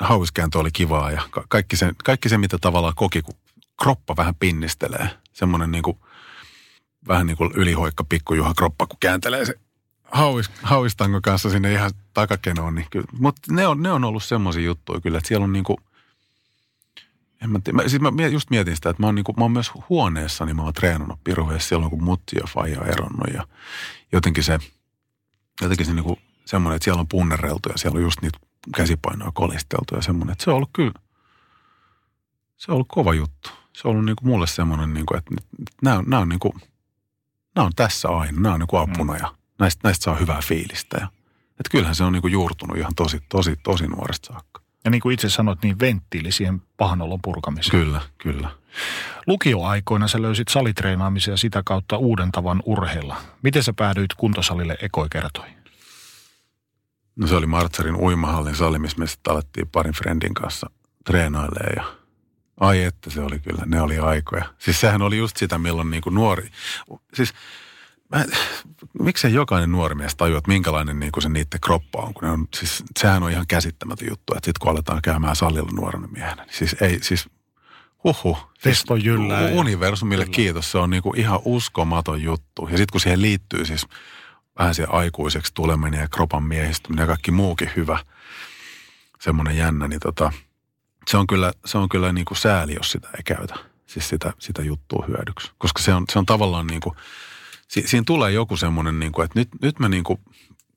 hauiskääntö 0.00 0.58
oli 0.58 0.70
kivaa 0.70 1.10
ja 1.10 1.22
ka- 1.30 1.44
kaikki 1.48 1.76
se, 1.76 1.92
kaikki 2.04 2.28
se, 2.28 2.38
mitä 2.38 2.58
tavallaan 2.60 2.94
koki, 2.96 3.22
kun 3.22 3.34
kroppa 3.82 4.16
vähän 4.16 4.34
pinnistelee. 4.34 5.10
Semmoinen 5.32 5.70
niin 5.70 5.82
kuin, 5.82 5.98
vähän 7.08 7.26
niin 7.26 7.36
kuin 7.36 7.50
ylihoikka 7.54 8.04
pikkujuha 8.04 8.54
kroppa, 8.54 8.86
kun 8.86 8.98
kääntelee 9.00 9.44
se 9.44 9.54
hauis, 10.04 10.50
hauistanko 10.62 11.20
kanssa 11.22 11.50
sinne 11.50 11.72
ihan 11.72 11.90
takakenoon. 12.14 12.74
Niin. 12.74 12.86
Mutta 13.12 13.40
ne 13.50 13.66
on, 13.66 13.82
ne 13.82 13.92
on 13.92 14.04
ollut 14.04 14.24
semmoisia 14.24 14.62
juttuja 14.62 15.00
kyllä, 15.00 15.18
että 15.18 15.28
siellä 15.28 15.44
on 15.44 15.52
niin 15.52 15.64
kuin, 15.64 15.78
En 17.44 17.50
mä, 17.50 17.60
tiedä. 17.64 17.76
mä, 17.76 17.88
siis 17.88 18.02
mä 18.02 18.26
just 18.26 18.50
mietin 18.50 18.76
sitä, 18.76 18.90
että 18.90 19.02
mä 19.02 19.06
oon, 19.06 19.14
niinku, 19.14 19.32
mä 19.36 19.44
oon 19.44 19.52
myös 19.52 19.72
huoneessa, 19.88 20.46
niin 20.46 20.56
mä 20.56 20.62
oon 20.62 20.72
treenannut 20.72 21.24
piruheessa 21.24 21.68
silloin, 21.68 21.90
kun 21.90 22.04
mutti 22.04 22.36
ja 22.36 22.46
faija 22.48 22.80
on 22.80 22.88
eronnut. 22.88 23.34
Ja 23.34 23.46
jotenkin 24.12 24.44
se, 24.44 24.58
jotenkin 25.60 25.86
se 25.86 25.92
niinku, 25.94 26.18
semmoinen, 26.44 26.76
että 26.76 26.84
siellä 26.84 27.00
on 27.00 27.08
punnereltu 27.08 27.68
ja 27.68 27.78
siellä 27.78 27.96
on 27.96 28.02
just 28.02 28.22
niitä 28.22 28.38
käsipainoja 28.76 29.32
kolisteltu 29.34 29.94
ja 29.94 30.02
semmoinen, 30.02 30.32
että 30.32 30.44
se 30.44 30.50
on 30.50 30.56
ollut 30.56 30.70
kyllä, 30.72 30.92
se 32.56 32.72
on 32.72 32.74
ollut 32.74 32.88
kova 32.88 33.14
juttu. 33.14 33.50
Se 33.72 33.88
on 33.88 33.92
ollut 33.92 34.04
niinku 34.04 34.26
mulle 34.26 34.46
semmoinen, 34.46 34.94
niinku, 34.94 35.16
että 35.16 35.34
nämä 35.82 35.98
on, 35.98 36.04
nämä 36.06 36.22
on, 36.22 36.28
niinku, 36.28 36.54
nämä 37.54 37.66
on 37.66 37.72
tässä 37.76 38.08
aina, 38.08 38.40
nämä 38.40 38.54
on 38.54 38.60
niinku 38.60 38.76
apuna 38.76 39.12
mm. 39.12 39.18
ja 39.18 39.34
näistä, 39.58 39.80
näistä 39.88 40.04
saa 40.04 40.16
hyvää 40.16 40.40
fiilistä. 40.44 40.96
Ja, 41.00 41.06
että 41.50 41.70
kyllähän 41.70 41.94
se 41.94 42.04
on 42.04 42.12
niinku 42.12 42.28
juurtunut 42.28 42.76
ihan 42.76 42.94
tosi, 42.96 43.20
tosi, 43.28 43.56
tosi 43.62 43.86
nuoresta 43.86 44.32
saakka. 44.32 44.61
Ja 44.84 44.90
niin 44.90 45.00
kuin 45.00 45.14
itse 45.14 45.30
sanoit, 45.30 45.62
niin 45.62 45.80
venttiili 45.80 46.32
siihen 46.32 46.62
pahanolon 46.76 47.18
purkamiseen. 47.22 47.84
Kyllä, 47.84 48.00
kyllä. 48.18 48.50
Lukioaikoina 49.26 50.08
sä 50.08 50.22
löysit 50.22 50.48
salitreenaamisen 50.48 51.32
ja 51.32 51.36
sitä 51.36 51.62
kautta 51.64 51.96
uuden 51.96 52.32
tavan 52.32 52.62
urheilla. 52.64 53.16
Miten 53.42 53.62
sä 53.62 53.72
päädyit 53.72 54.14
kuntosalille 54.16 54.78
ekoikertoihin? 54.82 55.56
No 57.16 57.26
se 57.26 57.34
oli 57.34 57.46
Martsarin 57.46 57.96
uimahallin 57.96 58.56
sali, 58.56 58.78
missä 58.78 58.98
me 58.98 59.06
sitten 59.06 59.32
alettiin 59.32 59.68
parin 59.68 59.92
friendin 59.92 60.34
kanssa 60.34 60.70
treenailemaan 61.04 61.72
ja 61.76 61.84
ai 62.60 62.82
että 62.82 63.10
se 63.10 63.20
oli 63.20 63.38
kyllä, 63.38 63.62
ne 63.66 63.80
oli 63.80 63.98
aikoja. 63.98 64.44
Siis 64.58 64.80
sehän 64.80 65.02
oli 65.02 65.18
just 65.18 65.36
sitä, 65.36 65.58
milloin 65.58 65.90
niin 65.90 66.02
kuin 66.02 66.14
nuori, 66.14 66.50
siis 67.14 67.34
mä, 68.12 68.24
miksei 69.00 69.32
jokainen 69.32 69.72
nuori 69.72 69.94
mies 69.94 70.16
tajua, 70.16 70.38
että 70.38 70.50
minkälainen 70.50 71.00
niin 71.00 71.12
kuin 71.12 71.22
se 71.22 71.28
niiden 71.28 71.60
kroppa 71.60 72.02
on, 72.02 72.14
kun 72.14 72.22
ne 72.22 72.30
on, 72.30 72.48
siis 72.54 72.84
sehän 73.00 73.22
on 73.22 73.30
ihan 73.30 73.46
käsittämätön 73.46 74.08
juttu, 74.10 74.34
että 74.36 74.46
sitten 74.46 74.60
kun 74.60 74.70
aletaan 74.70 75.02
käymään 75.02 75.36
salilla 75.36 75.70
nuorena 75.72 76.06
miehenä, 76.06 76.44
niin 76.44 76.54
siis 76.54 76.76
ei, 76.80 76.98
siis 77.02 77.28
huhu. 78.04 78.38
Testo 78.62 78.96
jyllää. 78.96 79.48
Universumille 79.52 80.24
kyllä. 80.24 80.34
kiitos, 80.34 80.72
se 80.72 80.78
on 80.78 80.90
niin 80.90 81.02
kuin 81.02 81.18
ihan 81.18 81.40
uskomaton 81.44 82.22
juttu. 82.22 82.62
Ja 82.62 82.76
sitten 82.76 82.92
kun 82.92 83.00
siihen 83.00 83.22
liittyy 83.22 83.64
siis 83.64 83.86
vähän 84.58 84.74
se 84.74 84.84
aikuiseksi 84.88 85.54
tuleminen 85.54 86.00
ja 86.00 86.08
kropan 86.08 86.42
miehistyminen 86.42 87.02
ja 87.02 87.06
kaikki 87.06 87.30
muukin 87.30 87.70
hyvä, 87.76 87.98
semmoinen 89.20 89.56
jännä, 89.56 89.88
niin 89.88 90.00
tota, 90.00 90.32
se 91.10 91.16
on 91.16 91.26
kyllä, 91.26 91.52
se 91.64 91.78
on 91.78 91.88
kyllä 91.88 92.12
niin 92.12 92.24
kuin 92.24 92.38
sääli, 92.38 92.74
jos 92.74 92.90
sitä 92.90 93.08
ei 93.16 93.22
käytä. 93.22 93.54
Siis 93.86 94.08
sitä, 94.08 94.32
sitä 94.38 94.62
juttua 94.62 95.04
hyödyksi. 95.08 95.52
Koska 95.58 95.82
se 95.82 95.94
on, 95.94 96.04
se 96.12 96.18
on 96.18 96.26
tavallaan 96.26 96.66
niin 96.66 96.80
kuin, 96.80 96.96
si, 97.72 97.82
siinä 97.86 98.04
tulee 98.06 98.32
joku 98.32 98.56
semmoinen, 98.56 98.98
niin 99.00 99.12
kuin, 99.12 99.24
että 99.24 99.38
nyt, 99.38 99.48
nyt 99.62 99.78
mä 99.78 99.88
niin 99.88 100.04
kuin 100.04 100.20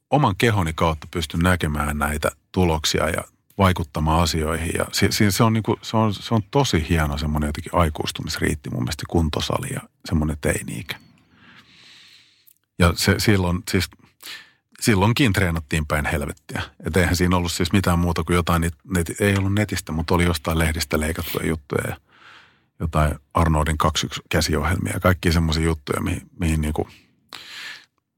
oman 0.09 0.35
kehoni 0.37 0.73
kautta 0.73 1.07
pystyn 1.11 1.39
näkemään 1.39 1.97
näitä 1.97 2.31
tuloksia 2.51 3.09
ja 3.09 3.23
vaikuttamaan 3.57 4.23
asioihin. 4.23 4.71
Ja 4.77 4.85
si, 4.91 5.11
si, 5.11 5.31
se, 5.31 5.43
on 5.43 5.53
niin 5.53 5.63
kuin, 5.63 5.79
se, 5.81 5.97
on, 5.97 6.13
se 6.13 6.35
on 6.35 6.41
tosi 6.51 6.85
hieno 6.89 7.17
semmoinen 7.17 7.47
jotenkin 7.47 7.75
aikuistumisriitti 7.75 8.69
mun 8.69 8.83
mielestä 8.83 9.03
kuntosali 9.09 9.67
ja 9.73 9.81
semmoinen 10.05 10.37
teini-ikä. 10.41 10.95
Ja 12.79 12.93
se, 12.95 13.15
silloin, 13.17 13.63
siis 13.71 13.89
silloinkin 14.81 15.33
treenattiin 15.33 15.85
päin 15.85 16.05
helvettiä. 16.05 16.61
Että 16.85 16.99
eihän 16.99 17.15
siinä 17.15 17.37
ollut 17.37 17.51
siis 17.51 17.71
mitään 17.71 17.99
muuta 17.99 18.23
kuin 18.23 18.35
jotain, 18.35 18.61
net, 18.83 19.21
ei 19.21 19.37
ollut 19.37 19.53
netistä, 19.53 19.91
mutta 19.91 20.15
oli 20.15 20.23
jostain 20.23 20.59
lehdistä 20.59 20.99
leikattuja 20.99 21.47
juttuja 21.47 21.83
ja 21.89 21.97
jotain 22.80 23.15
Arnoldin 23.34 23.78
kaksi 23.78 24.07
käsiohjelmia 24.30 24.93
ja 24.93 24.99
kaikki 24.99 25.32
semmoisia 25.32 25.63
juttuja, 25.63 26.01
mihin, 26.01 26.21
mihin 26.39 26.61
niinku, 26.61 26.88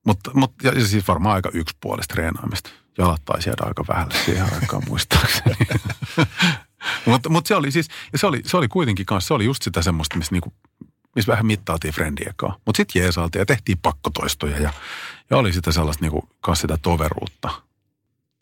mutta, 0.06 0.32
mutta 0.34 0.68
ja 0.68 0.88
siis 0.88 1.08
varmaan 1.08 1.36
aika 1.36 1.50
yksipuolista 1.54 2.14
treenaamista. 2.14 2.70
Jalat 2.98 3.26
taisi 3.26 3.50
jäädä 3.50 3.64
aika 3.66 3.86
vähälle 3.88 4.14
siihen 4.26 4.54
aikaan 4.54 4.84
muistaakseni. 4.88 5.56
mutta, 7.06 7.30
mutta 7.30 7.48
se 7.48 7.56
oli 7.56 7.72
siis, 7.72 7.88
ja 8.14 8.20
se 8.20 8.28
oli, 8.28 8.42
se 8.46 8.58
oli 8.58 8.68
kuitenkin 8.68 9.06
kanssa, 9.06 9.28
se 9.28 9.34
oli 9.34 9.46
just 9.46 9.64
sitä 9.64 9.82
semmoista, 9.82 10.18
missä 10.18 10.32
niinku 10.36 10.54
missä 11.18 11.32
vähän 11.32 11.46
mittailtiin 11.46 11.94
frendiekaan. 11.94 12.60
Mutta 12.66 12.78
sitten 12.78 13.02
jeesaltiin 13.02 13.40
ja 13.40 13.46
tehtiin 13.46 13.78
pakkotoistoja 13.82 14.60
ja, 14.60 14.74
ja 15.30 15.38
oli 15.38 15.54
sitä 15.54 15.72
sellaista 15.72 16.02
niinku, 16.02 16.30
kanssa 16.42 16.62
sitä 16.62 16.78
toveruutta, 16.82 17.50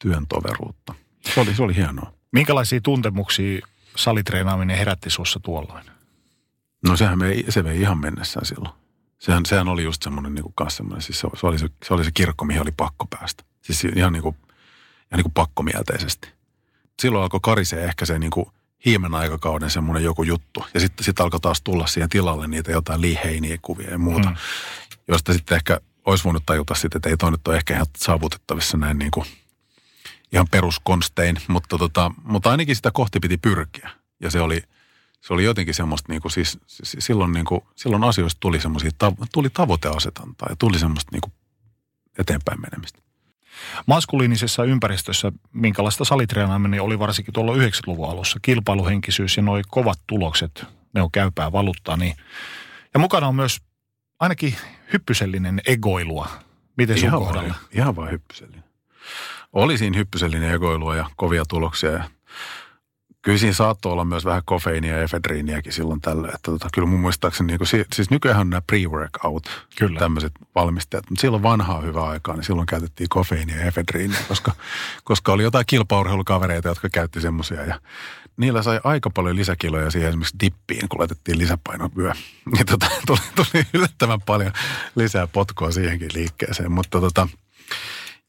työn 0.02 0.28
toveruutta. 0.28 0.94
Se 1.34 1.40
oli, 1.40 1.56
se 1.56 1.64
oli 1.64 1.76
hienoa. 1.76 2.14
Minkälaisia 2.32 2.82
tuntemuksia 2.82 3.68
salitreenaaminen 3.96 4.78
herätti 4.78 5.10
sussa 5.10 5.40
tuolloin? 5.40 5.86
No 6.88 6.98
sehän 6.98 7.20
vei, 7.20 7.46
se 7.50 7.64
vei 7.64 7.82
ihan 7.82 7.98
mennessään 7.98 8.46
silloin. 8.46 8.76
Sehän, 9.20 9.46
sehän 9.46 9.68
oli 9.68 9.84
just 9.84 10.04
semmoinen 10.04 10.36
niinku 10.36 10.52
kanssa 10.56 10.78
semmoinen, 10.78 11.02
siis 11.02 11.20
se, 11.20 11.28
se, 11.36 11.48
oli 11.48 11.60
se, 11.60 11.68
se 11.84 11.94
oli 11.94 12.06
se 12.06 12.12
kirkko, 12.14 12.46
mihin 12.46 12.62
oli 12.62 12.72
pakko 12.78 13.08
päästä. 13.10 13.44
Siis 13.62 13.84
ihan 13.84 14.14
niinku, 14.14 14.36
ihan 14.40 15.18
niinku 15.18 15.32
pakkomielteisesti. 15.34 16.30
Silloin 17.02 17.24
alkoi 17.24 17.40
karisee 17.44 17.84
ehkä 17.84 18.06
se 18.06 18.20
niinku 18.20 18.52
hiimen 18.86 19.16
aikakauden 19.16 19.70
semmoinen 19.70 20.04
joku 20.04 20.24
juttu. 20.24 20.66
Ja 20.74 20.80
sitten 20.80 21.04
sit 21.04 21.20
alkoi 21.20 21.40
taas 21.40 21.62
tulla 21.62 21.88
siihen 21.88 22.10
tilalle 22.10 22.48
niitä 22.48 22.72
jotain 22.72 23.02
liiheiniä 23.02 23.58
kuvia 23.62 23.90
ja 23.90 23.98
muuta, 23.98 24.30
mm. 24.30 24.36
josta 25.08 25.34
sitten 25.34 25.56
ehkä 25.56 25.80
olisi 26.06 26.24
voinut 26.24 26.44
tajuta 26.46 26.76
sitten, 26.76 27.00
että 27.00 27.10
ei 27.10 27.18
toi 27.18 27.32
nyt 27.32 27.48
ole 27.48 27.56
ehkä 27.56 27.74
ihan 27.74 27.86
saavutettavissa 27.98 28.78
näin 28.78 28.98
niin 28.98 29.12
kuin 29.12 29.26
ihan 30.32 30.48
peruskonstein, 30.52 31.38
mutta, 31.48 31.78
tota, 31.78 32.12
mutta 32.24 32.52
ainakin 32.52 32.76
sitä 32.76 32.92
kohti 32.92 33.20
piti 33.20 33.38
pyrkiä. 33.38 33.90
Ja 34.20 34.32
se 34.32 34.42
oli, 34.42 34.64
se 35.28 35.34
oli 35.34 35.44
jotenkin 35.44 35.74
semmoista, 35.74 36.12
niin 36.12 36.22
kuin, 36.22 36.32
siis, 36.32 36.60
silloin, 36.84 37.32
niin 37.32 37.46
kuin, 37.46 37.62
silloin 37.76 38.04
asioista 38.04 38.40
tuli 38.40 38.62
semmoisia, 38.62 38.92
tuli 39.34 39.50
tavoiteasetantaa 39.50 40.50
ja 40.50 40.56
tuli 40.56 40.80
semmoista 40.80 41.10
niin 41.12 41.22
kuin 41.22 41.34
eteenpäin 42.18 42.62
menemistä. 42.62 43.00
Maskuliinisessa 43.86 44.64
ympäristössä, 44.64 45.32
minkälaista 45.54 46.06
salitreenaaminen 46.06 46.82
oli 46.82 47.00
varsinkin 47.00 47.34
tuolla 47.34 47.54
90-luvun 47.54 48.10
alussa, 48.10 48.40
kilpailuhenkisyys 48.42 49.38
ja 49.38 49.44
noin 49.44 49.64
kovat 49.68 50.00
tulokset, 50.08 50.66
ne 50.94 51.02
on 51.02 51.12
käypää 51.12 51.52
valuuttaa, 51.52 51.98
niin 51.98 52.16
ja 52.94 53.00
mukana 53.00 53.28
on 53.28 53.36
myös 53.36 53.62
ainakin 54.20 54.56
hyppysellinen 54.94 55.62
egoilua. 55.66 56.30
Miten 56.78 56.98
sun 56.98 57.08
ihan 57.08 57.20
kohdalla? 57.20 57.50
Vaan, 57.50 57.60
ihan 57.72 57.96
vaan 57.96 58.12
hyppysellinen. 58.12 58.64
Oli 59.54 59.78
siinä 59.78 59.98
hyppysellinen 59.98 60.54
egoilua 60.54 60.96
ja 60.96 61.10
kovia 61.16 61.46
tuloksia 61.46 61.92
ja 61.92 62.10
kyllä 63.26 63.38
siinä 63.38 63.54
saattoi 63.54 63.92
olla 63.92 64.06
myös 64.06 64.26
vähän 64.26 64.42
kofeiinia 64.46 64.98
ja 64.98 65.04
efedriiniäkin 65.04 65.74
silloin 65.74 66.02
tällä. 66.02 66.28
Että 66.28 66.52
tota, 66.52 66.68
kyllä 66.74 66.88
mun 66.88 67.00
muistaakseni, 67.00 67.48
niin 67.48 67.58
kuin, 67.58 67.68
siis 67.94 68.10
nykyään 68.10 68.40
on 68.40 68.50
nämä 68.50 68.62
pre-workout, 68.72 69.50
kyllä. 69.78 70.00
tämmöiset 70.00 70.32
valmistajat. 70.56 71.10
Mutta 71.10 71.22
silloin 71.22 71.44
vanhaa 71.44 71.82
hyvää 71.82 72.04
aikaa, 72.04 72.36
niin 72.36 72.44
silloin 72.44 72.66
käytettiin 72.66 73.10
kofeiinia 73.10 73.58
ja 73.58 73.66
efedriiniä, 73.66 74.20
koska, 74.28 74.52
koska 75.04 75.34
oli 75.34 75.44
jotain 75.44 75.66
kilpaurheilukavereita, 75.68 76.68
jotka 76.68 76.90
käytti 76.90 77.22
semmoisia. 77.22 77.66
Ja 77.66 77.80
niillä 78.38 78.62
sai 78.62 78.80
aika 78.84 79.10
paljon 79.10 79.36
lisäkiloja 79.36 79.92
siihen 79.92 80.10
esimerkiksi 80.10 80.36
dippiin, 80.44 80.90
kun 80.90 81.00
laitettiin 81.00 81.38
lisäpainovyö. 81.38 82.12
Niin 82.54 82.66
tota, 82.66 82.86
tuli, 83.08 83.20
tuli 83.36 83.64
yllättävän 83.74 84.22
paljon 84.22 84.52
lisää 84.96 85.28
potkua 85.28 85.72
siihenkin 85.72 86.10
liikkeeseen. 86.14 86.72
Mutta 86.72 87.02
tota, 87.02 87.28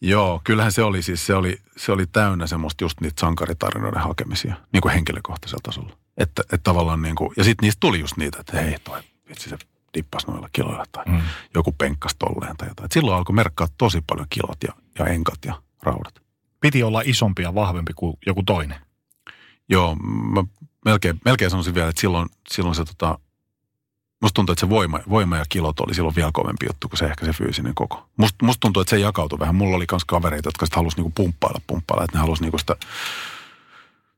Joo, 0.00 0.40
kyllähän 0.44 0.72
se 0.72 0.82
oli 0.82 1.02
siis, 1.02 1.26
se 1.26 1.34
oli, 1.34 1.58
se 1.76 1.92
oli 1.92 2.06
täynnä 2.06 2.46
semmoista 2.46 2.84
just 2.84 3.00
niitä 3.00 3.20
sankaritarinoiden 3.20 4.02
hakemisia, 4.02 4.56
niin 4.72 4.80
kuin 4.80 4.92
henkilökohtaisella 4.92 5.60
tasolla. 5.62 5.96
Että, 6.16 6.42
että 6.42 6.58
tavallaan 6.58 7.02
niin 7.02 7.16
kuin, 7.16 7.32
ja 7.36 7.44
sitten 7.44 7.66
niistä 7.66 7.80
tuli 7.80 8.00
just 8.00 8.16
niitä, 8.16 8.38
että 8.40 8.60
hei 8.60 8.76
toi, 8.84 9.00
vitsi 9.28 9.48
se 9.50 9.58
dippas 9.94 10.26
noilla 10.26 10.48
kiloilla 10.52 10.84
tai 10.92 11.04
mm. 11.06 11.20
joku 11.54 11.72
penkkas 11.72 12.14
tolleen 12.18 12.56
tai 12.56 12.68
jotain. 12.68 12.84
Et 12.84 12.92
silloin 12.92 13.16
alkoi 13.16 13.34
merkkaa 13.34 13.66
tosi 13.78 14.02
paljon 14.06 14.26
kilot 14.30 14.58
ja, 14.66 14.72
ja 14.98 15.06
enkat 15.06 15.38
ja 15.44 15.62
raudat. 15.82 16.22
Piti 16.60 16.82
olla 16.82 17.02
isompi 17.04 17.42
ja 17.42 17.54
vahvempi 17.54 17.92
kuin 17.96 18.16
joku 18.26 18.42
toinen. 18.42 18.80
Joo, 19.68 19.96
mä 20.34 20.44
melkein, 20.84 21.20
melkein 21.24 21.50
sanoisin 21.50 21.74
vielä, 21.74 21.88
että 21.88 22.00
silloin, 22.00 22.28
silloin 22.50 22.74
se 22.74 22.84
tota, 22.84 23.18
Musta 24.26 24.34
tuntuu, 24.34 24.52
että 24.52 24.60
se 24.60 24.68
voima, 24.68 25.00
voima 25.10 25.36
ja 25.36 25.44
kilot 25.48 25.80
oli 25.80 25.94
silloin 25.94 26.16
vielä 26.16 26.30
kovempi 26.32 26.66
juttu 26.66 26.88
kuin 26.88 26.98
se 26.98 27.04
ehkä 27.04 27.26
se 27.26 27.32
fyysinen 27.32 27.74
koko. 27.74 28.08
Musta, 28.16 28.44
musta 28.44 28.60
tuntuu, 28.60 28.80
että 28.80 28.90
se 28.90 28.98
jakautui 28.98 29.38
vähän. 29.38 29.54
Mulla 29.54 29.76
oli 29.76 29.84
myös 29.92 30.04
kavereita, 30.04 30.48
jotka 30.48 30.66
sitä 30.66 30.76
halusi 30.76 30.96
niinku 30.96 31.12
pumppailla, 31.14 31.60
pumppailla. 31.66 32.04
Että 32.04 32.16
ne 32.16 32.20
halusi 32.20 32.42
niinku 32.42 32.58
sitä, 32.58 32.76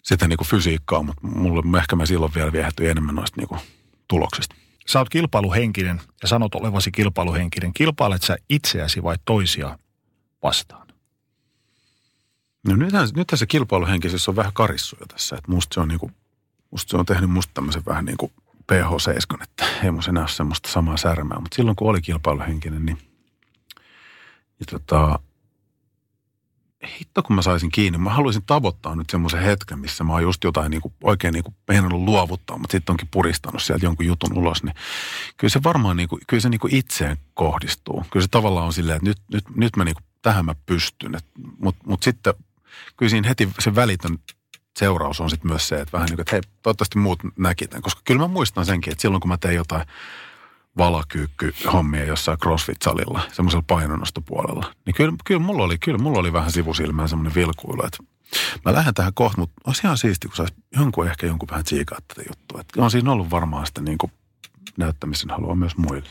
sitä 0.03 0.29
niinku 0.29 0.45
fysiikkaa, 0.45 1.03
mutta 1.03 1.27
mulle 1.27 1.79
ehkä 1.79 1.97
mä 1.97 2.07
silloin 2.07 2.35
vielä 2.35 2.53
viehätty 2.53 2.91
enemmän 2.91 3.15
noista 3.15 3.41
niinku 3.41 3.57
tuloksista. 4.09 4.55
Sä 4.87 4.99
oot 4.99 5.09
kilpailuhenkinen 5.09 6.01
ja 6.23 6.29
sanot 6.29 6.55
olevasi 6.55 6.91
kilpailuhenkinen. 6.91 7.73
Kilpailet 7.73 8.23
sä 8.23 8.37
itseäsi 8.49 9.03
vai 9.03 9.17
toisia 9.25 9.79
vastaan? 10.43 10.89
No 12.67 12.77
nythän, 12.77 13.09
nythän 13.17 13.39
se 13.39 13.47
kilpailuhenkisyys 13.47 14.29
on 14.29 14.37
vähän 14.37 14.53
karissu 14.53 14.97
jo 15.01 15.07
tässä. 15.07 15.37
Että 15.37 15.53
musta 15.53 15.75
se 15.75 15.81
on 15.81 15.89
niinku, 15.89 16.11
musta 16.71 16.91
se 16.91 16.97
on 16.97 17.07
tehnyt 17.07 17.31
musta 17.31 17.55
tämmöisen 17.55 17.83
vähän 17.87 18.05
niin 18.05 18.17
kuin 18.17 18.33
PH7, 18.73 19.43
että 19.43 19.67
ei 19.85 19.91
mun 19.91 20.03
enää 20.09 20.23
ole 20.23 20.29
semmoista 20.29 20.73
samaa 20.73 20.97
särmää. 20.97 21.41
Mutta 21.41 21.57
silloin 21.57 21.77
kun 21.77 21.91
oli 21.91 22.01
kilpailuhenkinen, 22.01 22.87
niin 22.87 22.99
ja 24.61 24.67
tota, 24.71 25.19
hitto 27.01 27.23
kun 27.23 27.37
mä 27.37 27.43
saisin 27.43 27.71
kiinni, 27.71 27.99
mä 27.99 28.11
haluaisin 28.11 28.43
tavoittaa 28.47 28.97
nyt 28.97 29.11
semmoisen 29.11 29.41
hetken, 29.41 29.79
missä 29.79 30.05
mä 30.05 30.13
oon 30.13 30.23
just 30.23 30.45
jotain 30.45 30.71
niin 30.71 30.81
kuin, 30.81 30.95
oikein 31.03 31.33
niin 31.33 31.45
kuin 31.45 31.55
meinannut 31.69 32.01
luovuttaa, 32.01 32.59
mutta 32.59 32.73
sitten 32.73 32.93
onkin 32.93 33.09
puristanut 33.11 33.63
sieltä 33.63 33.87
jonkun 33.87 34.07
jutun 34.07 34.39
ulos, 34.39 34.63
niin 34.63 34.75
kyllä 35.37 35.53
se 35.53 35.61
varmaan 35.65 35.97
niin 35.97 36.09
kuin, 36.09 36.23
kyllä 36.27 36.41
se 36.41 36.49
niin 36.49 36.61
kuin 36.61 36.75
itseen 36.75 37.17
kohdistuu. 37.35 38.05
Kyllä 38.11 38.25
se 38.25 38.31
tavallaan 38.31 38.67
on 38.67 38.73
silleen, 38.73 38.97
että 38.97 39.09
nyt, 39.09 39.19
nyt, 39.33 39.57
nyt 39.57 39.77
mä 39.77 39.85
niin 39.85 39.95
kuin, 39.95 40.05
tähän 40.23 40.45
mä 40.45 40.55
pystyn, 40.67 41.13
mutta 41.59 41.85
mut 41.87 42.03
sitten 42.03 42.35
kyllä 42.97 43.11
siinä 43.11 43.29
heti 43.29 43.49
se 43.59 43.75
välitön 43.75 44.19
seuraus 44.79 45.21
on 45.21 45.31
sitten 45.31 45.51
myös 45.51 45.69
se, 45.69 45.81
että 45.81 45.93
vähän 45.93 46.07
niin 46.07 46.17
kuin, 46.17 46.21
että 46.21 46.35
hei, 46.35 46.41
toivottavasti 46.63 46.99
muut 46.99 47.21
näki 47.39 47.67
tämän. 47.67 47.83
Koska 47.83 48.01
kyllä 48.05 48.21
mä 48.21 48.29
muistan 48.29 48.67
senkin, 48.67 48.93
että 48.93 49.03
silloin 49.03 49.21
kun 49.21 49.29
mä 49.29 49.37
tein 49.37 49.57
jotain 49.57 49.87
valakyykky-hommia 50.79 52.05
jossain 52.05 52.39
CrossFit-salilla, 52.39 53.21
semmoisella 53.33 53.65
painonnostopuolella, 53.67 54.75
niin 54.87 54.95
kyllä, 54.95 55.13
kyllä, 55.25 55.41
mulla 55.41 55.65
oli, 55.65 55.79
kyllä 55.79 55.99
mulla 55.99 56.19
oli 56.19 56.33
vähän 56.33 56.53
sivusilmään 56.53 57.09
semmoinen 57.09 57.35
vilkuilu, 57.35 57.87
että 57.87 57.99
mä 58.65 58.73
lähden 58.73 58.95
tähän 58.95 59.15
kohta, 59.15 59.41
mutta 59.41 59.63
olisi 59.67 59.87
ihan 59.87 59.99
siisti, 59.99 60.29
kun 60.29 60.37
saisi 60.37 60.55
jonkun 60.77 61.07
ehkä 61.07 61.27
jonkun 61.27 61.49
vähän 61.51 61.65
tsiikaa 61.65 61.99
tätä 62.09 62.23
juttua. 62.29 62.61
Että 62.61 62.83
on 62.83 62.91
siinä 62.91 63.13
ollut 63.13 63.31
varmaan 63.31 63.67
sitä 63.67 63.81
niin 63.81 63.99
kuin 63.99 64.13
näyttämisen 64.79 65.31
halua 65.31 65.55
myös 65.55 65.77
muille. 65.77 66.09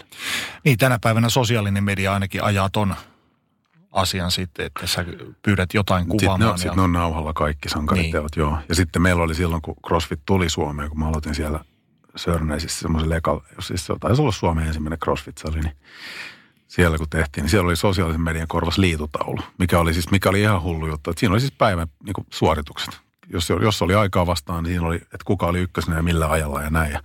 Niin, 0.63 0.78
tänä 0.78 0.99
päivänä 1.01 1.30
sosiaalinen 1.30 1.84
media 1.84 2.13
ainakin 2.13 2.43
ajaa 2.43 2.70
ton 2.70 2.95
asian 3.98 4.32
sitten, 4.32 4.66
että 4.66 4.88
sä 4.88 5.06
pyydät 5.41 5.74
jotain 5.74 6.08
kuvaamaan. 6.08 6.39
Sitten 6.39 6.48
ne, 6.48 6.54
ja... 6.54 6.58
sit 6.58 6.76
ne 6.76 6.82
on 6.82 6.91
nauhalla 6.91 7.34
kaikki 7.34 7.70
sankariteot, 7.70 8.36
niin. 8.36 8.41
joo. 8.41 8.58
Ja 8.70 8.76
sitten 8.76 9.02
meillä 9.02 9.24
oli 9.24 9.36
silloin, 9.36 9.62
kun 9.62 9.76
CrossFit 9.88 10.22
tuli 10.26 10.50
Suomeen, 10.50 10.89
kun 10.89 11.00
mä 11.00 11.08
aloitin 11.08 11.36
siellä 11.36 11.60
Sörnäisissä 12.16 12.80
semmoisen 12.80 13.10
lekal, 13.10 13.39
jos 13.56 13.68
siis 13.68 13.86
se 13.86 13.93
taisi 14.00 14.22
olla 14.22 14.32
Suomen 14.32 14.68
ensimmäinen 14.68 15.00
CrossFit-sali, 15.06 15.60
niin 15.60 15.78
siellä 16.68 16.98
kun 16.98 17.10
tehtiin, 17.10 17.41
niin 17.41 17.50
siellä 17.50 17.68
oli 17.68 17.76
sosiaalisen 17.76 18.22
median 18.22 18.48
korvas 18.48 18.78
liitutaulu, 18.78 19.39
mikä 19.60 19.80
oli 19.80 19.93
siis, 19.93 20.12
mikä 20.12 20.30
oli 20.30 20.41
ihan 20.41 20.62
hullu 20.62 20.88
juttu. 20.88 21.10
Että 21.10 21.20
siinä 21.20 21.34
oli 21.34 21.39
siis 21.39 21.54
päivän 21.58 21.88
niin 22.04 22.14
kuin 22.14 22.28
suoritukset. 22.34 23.00
Jos, 23.30 23.50
jos 23.50 23.82
oli 23.82 23.95
aikaa 23.95 24.28
vastaan, 24.28 24.64
niin 24.64 24.72
siinä 24.72 24.88
oli, 24.88 24.95
että 24.95 25.26
kuka 25.26 25.45
oli 25.45 25.60
ykkösenä 25.60 25.98
ja 25.98 26.04
millä 26.04 26.32
ajalla 26.32 26.62
ja 26.62 26.70
näin. 26.70 26.91
Ja 26.91 27.02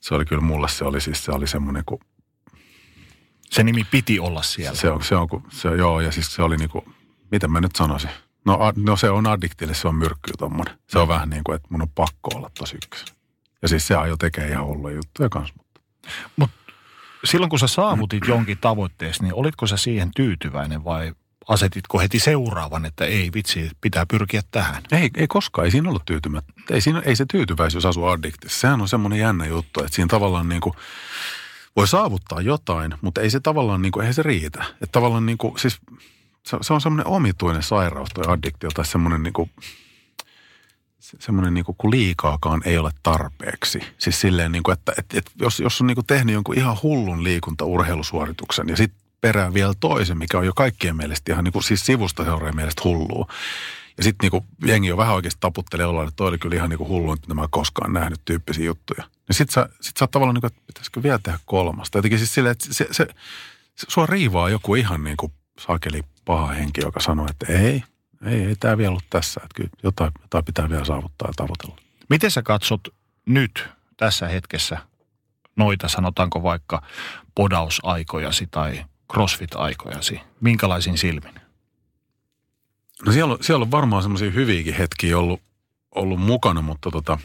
se 0.00 0.14
oli 0.14 0.24
kyllä 0.24 0.42
mulle, 0.42 0.68
se 0.68 0.84
oli 0.84 1.00
siis, 1.00 1.24
se 1.24 1.32
oli 1.32 1.46
semmoinen 1.46 1.82
kuin... 1.86 2.00
Se 3.52 3.62
nimi 3.62 3.84
piti 3.90 4.20
olla 4.20 4.42
siellä. 4.42 4.76
Se 4.76 4.90
on, 4.90 5.02
se 5.02 5.16
on, 5.16 5.28
se, 5.50 5.68
joo, 5.68 6.00
ja 6.00 6.12
siis 6.12 6.34
se 6.34 6.42
oli 6.42 6.56
niin 6.56 6.70
kuin, 6.70 6.84
miten 7.30 7.52
mä 7.52 7.60
nyt 7.60 7.76
sanoisin. 7.76 8.10
No, 8.44 8.58
no 8.76 8.96
se 8.96 9.10
on 9.10 9.26
addiktille, 9.26 9.74
se 9.74 9.88
on 9.88 9.94
myrkkyy 9.94 10.34
tommonen. 10.38 10.78
Se 10.86 10.98
on 10.98 11.08
mm. 11.08 11.12
vähän 11.12 11.30
niin 11.30 11.44
kuin, 11.44 11.56
että 11.56 11.68
mun 11.70 11.82
on 11.82 11.88
pakko 11.88 12.30
olla 12.34 12.50
tosi 12.58 12.76
ykkösen. 12.76 13.08
Ja 13.62 13.68
siis 13.68 13.86
se 13.86 13.96
ajo 13.96 14.16
tekee 14.16 14.48
ihan 14.48 14.66
hulluja 14.66 14.94
juttuja 14.94 15.28
kanssa. 15.28 15.54
Mutta. 15.56 15.80
Mut 16.36 16.50
silloin 17.24 17.50
kun 17.50 17.58
sä 17.58 17.66
saavutit 17.66 18.22
jonkin 18.28 18.58
tavoitteessa, 18.58 19.22
niin 19.22 19.34
olitko 19.34 19.66
sä 19.66 19.76
siihen 19.76 20.10
tyytyväinen 20.16 20.84
vai 20.84 21.12
asetitko 21.48 21.98
heti 21.98 22.18
seuraavan, 22.18 22.84
että 22.84 23.04
ei 23.04 23.30
vitsi, 23.34 23.70
pitää 23.80 24.06
pyrkiä 24.06 24.42
tähän? 24.50 24.82
Ei, 24.92 25.10
ei 25.16 25.26
koskaan, 25.26 25.64
ei 25.64 25.70
siinä 25.70 25.88
ollut 25.88 26.04
tyytymättä. 26.06 26.52
Ei, 26.70 26.80
siinä, 26.80 27.02
ei 27.04 27.16
se 27.16 27.26
tyytyväisyys 27.32 27.86
asu 27.86 28.04
addiktissa. 28.04 28.60
Sehän 28.60 28.80
on 28.80 28.88
semmoinen 28.88 29.18
jännä 29.18 29.46
juttu, 29.46 29.80
että 29.80 29.94
siinä 29.94 30.08
tavallaan 30.08 30.48
niin 30.48 30.60
kuin 30.60 30.74
voi 31.76 31.88
saavuttaa 31.88 32.40
jotain, 32.40 32.94
mutta 33.00 33.20
ei 33.20 33.30
se 33.30 33.40
tavallaan, 33.40 33.82
niin 33.82 33.92
kuin, 33.92 34.06
ei 34.06 34.14
se 34.14 34.22
riitä. 34.22 34.64
Että 34.72 34.92
tavallaan 34.92 35.26
niin 35.26 35.38
kuin, 35.38 35.58
siis 35.58 35.80
se, 36.46 36.56
se 36.60 36.72
on 36.72 36.80
semmoinen 36.80 37.06
omituinen 37.06 37.62
sairaus 37.62 38.08
toi 38.14 38.24
addiktio 38.26 38.70
tai 38.70 38.86
semmoinen 38.86 39.22
niin 39.22 39.32
kuin, 39.32 39.50
semmoinen 40.98 41.54
niin 41.54 41.64
kuin, 41.64 41.76
kun 41.78 41.90
liikaakaan 41.90 42.62
ei 42.64 42.78
ole 42.78 42.90
tarpeeksi. 43.02 43.80
Siis 43.98 44.20
silleen, 44.20 44.52
niin 44.52 44.62
kuin, 44.62 44.72
että, 44.72 44.92
että, 44.98 45.18
että 45.18 45.30
jos, 45.40 45.60
jos 45.60 45.80
on 45.80 45.86
niin 45.86 45.94
kuin 45.94 46.06
tehnyt 46.06 46.34
jonkun 46.34 46.58
ihan 46.58 46.76
hullun 46.82 47.24
liikuntaurheilusuorituksen 47.24 48.68
ja 48.68 48.76
sitten 48.76 49.02
perään 49.20 49.54
vielä 49.54 49.72
toisen, 49.80 50.18
mikä 50.18 50.38
on 50.38 50.46
jo 50.46 50.52
kaikkien 50.54 50.96
mielestä 50.96 51.32
ihan 51.32 51.44
niin 51.44 51.52
kuin, 51.52 51.62
siis 51.62 51.86
sivusta 51.86 52.24
seuraajien 52.24 52.56
mielestä 52.56 52.82
hullua. 52.84 53.26
Ja 53.96 54.04
sitten 54.04 54.30
niin 54.32 54.42
jengi 54.66 54.92
on 54.92 54.98
vähän 54.98 55.14
oikeasti 55.14 55.40
taputtelee 55.40 55.86
olla, 55.86 56.02
että 56.02 56.12
toi 56.16 56.28
oli 56.28 56.38
kyllä 56.38 56.56
ihan 56.56 56.70
niin 56.70 56.78
kuin 56.78 56.88
hullu, 56.88 57.12
että 57.12 57.34
mä 57.34 57.48
koskaan 57.50 57.92
nähnyt 57.92 58.20
tyyppisiä 58.24 58.64
juttuja. 58.64 59.04
Ja 59.32 59.36
sitten 59.36 59.54
sä, 59.54 59.68
sit 59.80 59.96
sä 59.96 60.04
oot 60.04 60.10
tavallaan 60.10 60.34
niin 60.34 60.40
kuin, 60.40 60.52
että 60.52 60.62
pitäisikö 60.66 61.02
vielä 61.02 61.18
tehdä 61.22 61.38
kolmasta. 61.44 61.98
Jotenkin 61.98 62.18
siis 62.18 62.34
silleen, 62.34 62.52
että 62.52 62.66
se, 62.66 62.72
se, 62.72 62.86
se, 62.92 63.06
se 63.74 63.86
sua 63.88 64.06
riivaa 64.06 64.50
joku 64.50 64.74
ihan 64.74 65.04
niin 65.04 65.16
kuin 65.16 65.32
sakeli 65.58 66.02
paha 66.24 66.46
henki, 66.46 66.80
joka 66.80 67.00
sanoo, 67.00 67.26
että 67.30 67.52
ei, 67.52 67.82
ei, 68.26 68.44
ei 68.44 68.56
tämä 68.60 68.78
vielä 68.78 68.90
ollut 68.90 69.04
tässä. 69.10 69.40
Että 69.44 69.54
kyllä 69.54 69.70
jotain, 69.82 70.12
jotain 70.22 70.44
pitää 70.44 70.70
vielä 70.70 70.84
saavuttaa 70.84 71.28
ja 71.28 71.32
tavoitella. 71.36 71.76
Miten 72.10 72.30
sä 72.30 72.42
katsot 72.42 72.80
nyt 73.26 73.68
tässä 73.96 74.28
hetkessä 74.28 74.78
noita, 75.56 75.88
sanotaanko 75.88 76.42
vaikka 76.42 76.82
podausaikojasi 77.34 78.48
tai 78.50 78.84
crossfit-aikojasi? 79.12 80.20
Minkälaisin 80.40 80.98
silmin? 80.98 81.34
No 83.06 83.12
siellä 83.12 83.32
on, 83.32 83.38
siellä 83.40 83.62
on 83.62 83.70
varmaan 83.70 84.02
semmoisia 84.02 84.30
hyviäkin 84.30 84.74
hetkiä 84.74 85.18
ollut, 85.18 85.40
ollut 85.94 86.20
mukana, 86.20 86.62
mutta 86.62 86.90
tota, 86.90 87.18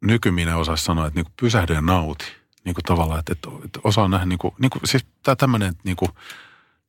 nykyminen 0.00 0.56
osaisi 0.56 0.84
sanoa, 0.84 1.06
että 1.06 1.18
niinku 1.18 1.32
pysähdy 1.40 1.74
ja 1.74 1.80
nauti. 1.80 2.24
Niinku 2.64 2.80
tavallaan, 2.86 3.20
että, 3.20 3.32
että, 3.32 3.80
osaa 3.84 4.08
nähdä, 4.08 4.26
niinku, 4.26 4.54
niinku, 4.58 4.78
siis 4.84 5.06
tämä 5.22 5.36
tämmöinen 5.36 5.74
niinku, 5.84 6.08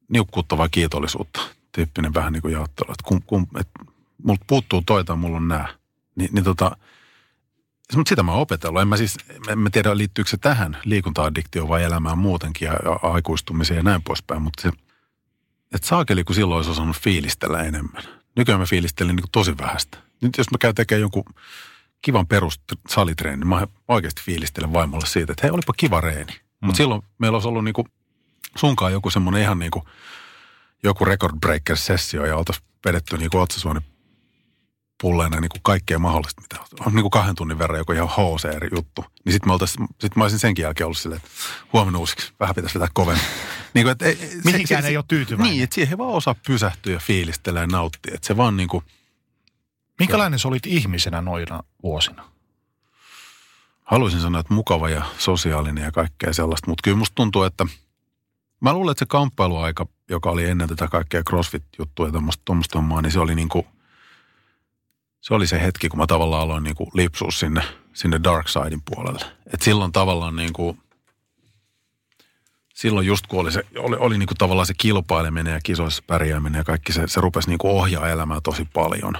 niukkuuttavaa 0.09 0.69
kiitollisuutta 0.69 1.41
tyyppinen 1.71 2.13
vähän 2.13 2.33
niin 2.33 2.41
kuin 2.41 2.53
jaottelu. 2.53 2.91
Että 2.91 3.03
kun, 3.07 3.21
kun, 3.21 3.47
että 3.59 3.79
multa 4.23 4.45
puuttuu 4.47 4.81
toita, 4.81 5.15
mulla 5.15 5.37
on 5.37 5.47
nämä. 5.47 5.67
Ni, 6.15 6.29
niin 6.31 6.43
tota, 6.43 6.77
mutta 7.95 8.09
sitä 8.09 8.23
mä 8.23 8.31
oon 8.31 8.41
opetellut. 8.41 8.81
En 8.81 8.87
mä 8.87 8.97
siis, 8.97 9.17
en 9.49 9.59
mä 9.59 9.69
tiedä 9.69 9.97
liittyykö 9.97 10.29
se 10.29 10.37
tähän 10.37 10.77
liikunta-addiktioon 10.85 11.69
vai 11.69 11.83
elämään 11.83 12.17
muutenkin 12.17 12.65
ja, 12.65 12.73
ja 12.73 13.11
aikuistumiseen 13.11 13.77
ja 13.77 13.83
näin 13.83 14.01
poispäin. 14.03 14.41
Mutta 14.41 14.61
se, 14.61 14.69
että 15.75 15.87
saakeli, 15.87 16.23
kun 16.23 16.35
silloin 16.35 16.57
olisi 16.57 16.71
osannut 16.71 16.97
fiilistellä 16.97 17.63
enemmän. 17.63 18.03
Nykyään 18.35 18.59
mä 18.59 18.65
fiilistelin 18.65 19.15
niin 19.15 19.25
tosi 19.31 19.57
vähästä. 19.57 19.97
Nyt 20.21 20.37
jos 20.37 20.51
mä 20.51 20.57
käyn 20.57 20.75
tekemään 20.75 21.01
jonkun 21.01 21.25
kivan 22.01 22.27
perustsalitreeni, 22.27 23.37
niin 23.37 23.47
mä 23.47 23.67
oikeasti 23.87 24.21
fiilistelen 24.21 24.73
vaimolle 24.73 25.05
siitä, 25.05 25.31
että 25.31 25.41
hei, 25.43 25.51
olipa 25.51 25.73
kiva 25.77 26.01
reeni. 26.01 26.33
Mm. 26.33 26.65
Mutta 26.65 26.77
silloin 26.77 27.01
meillä 27.17 27.35
olisi 27.35 27.47
ollut 27.47 27.63
niin 27.63 27.73
kuin 27.73 27.87
sunkaan 28.57 28.91
joku 28.91 29.09
semmoinen 29.09 29.41
ihan 29.41 29.59
niin 29.59 29.71
kuin 29.71 29.85
joku 30.83 31.05
record 31.05 31.39
breaker 31.39 31.77
sessio 31.77 32.25
ja 32.25 32.37
oltaisiin 32.37 32.67
vedetty 32.85 33.17
niin 33.17 33.29
kuin 33.29 33.41
otsasuoni 33.41 33.79
pulleena 35.01 35.39
niin 35.39 35.49
kuin 35.49 35.61
kaikkea 35.63 35.99
mahdollista, 35.99 36.41
mitä 36.41 36.55
on 36.85 36.93
niin 36.93 37.03
kuin 37.03 37.11
kahden 37.11 37.35
tunnin 37.35 37.59
verran 37.59 37.79
joku 37.79 37.91
ihan 37.91 38.09
HCR-juttu. 38.09 39.05
Niin 39.25 39.33
sitten 39.33 39.51
mä, 39.51 39.87
sit 39.99 40.15
mä 40.15 40.23
olisin 40.23 40.39
senkin 40.39 40.63
jälkeen 40.63 40.85
ollut 40.85 40.97
silleen, 40.97 41.21
että 41.25 41.29
huomenna 41.73 41.99
uusiksi, 41.99 42.33
vähän 42.39 42.55
pitäisi 42.55 42.79
vetää 42.79 42.89
kovemmin. 42.93 43.23
niin 43.73 43.85
kuin, 43.85 43.91
että, 43.91 44.05
Mihinkään 44.45 44.83
se, 44.83 44.87
ei 44.87 44.93
se, 44.93 44.97
ole 44.97 45.05
tyytyväinen. 45.07 45.51
Niin, 45.53 45.63
että 45.63 45.73
siihen 45.73 45.97
vaan 45.97 46.09
osaa 46.09 46.35
pysähtyä 46.47 46.93
ja 46.93 46.99
fiilistellä 46.99 47.59
ja 47.59 47.67
nauttia. 47.67 48.13
Että 48.15 48.27
se 48.27 48.37
vaan 48.37 48.57
niin 48.57 48.69
kuin, 48.69 48.83
Minkälainen 50.01 50.39
sä 50.39 50.47
olit 50.47 50.65
ihmisenä 50.65 51.21
noina 51.21 51.63
vuosina? 51.83 52.23
Haluaisin 53.83 54.21
sanoa, 54.21 54.41
että 54.41 54.53
mukava 54.53 54.89
ja 54.89 55.03
sosiaalinen 55.17 55.83
ja 55.83 55.91
kaikkea 55.91 56.33
sellaista, 56.33 56.69
mutta 56.69 56.81
kyllä 56.83 56.97
musta 56.97 57.15
tuntuu, 57.15 57.43
että 57.43 57.65
mä 58.59 58.73
luulen, 58.73 58.91
että 58.91 58.99
se 58.99 59.05
kamppailuaika, 59.05 59.85
joka 60.09 60.31
oli 60.31 60.45
ennen 60.45 60.69
tätä 60.69 60.87
kaikkea 60.87 61.21
CrossFit-juttua 61.29 62.07
ja 62.07 62.11
tuommoista 62.45 62.79
hommaa, 62.79 63.01
niin 63.01 63.11
se 63.11 63.19
oli 63.19 63.35
niin 63.35 63.49
kuin– 63.49 63.65
se 65.21 65.33
oli 65.33 65.47
se 65.47 65.61
hetki, 65.61 65.89
kun 65.89 65.99
mä 65.99 66.07
tavallaan 66.07 66.41
aloin 66.41 66.63
niin 66.63 66.75
kuin 66.75 66.89
lipsua 66.93 67.31
sinne, 67.31 67.61
sinne 67.93 68.19
dark 68.23 68.47
sidein 68.47 68.81
puolelle. 68.85 69.25
Et 69.53 69.61
silloin 69.61 69.91
tavallaan 69.91 70.35
niin 70.35 70.53
kuin, 70.53 70.79
silloin 72.73 73.07
just 73.07 73.27
kun 73.27 73.39
oli, 73.39 73.51
se, 73.51 73.63
oli, 73.77 73.95
oli 73.95 74.17
niin 74.17 74.27
kuin 74.27 74.37
tavallaan 74.37 74.65
se 74.65 74.73
kilpaileminen 74.73 75.53
ja 75.53 75.59
kisoissa 75.63 76.03
pärjääminen 76.07 76.59
ja 76.59 76.63
kaikki 76.63 76.93
se, 76.93 77.07
se 77.07 77.21
rupesi 77.21 77.49
niin 77.49 77.57
kuin 77.57 77.71
ohjaa 77.71 78.09
elämää 78.09 78.39
tosi 78.43 78.67
paljon. 78.73 79.13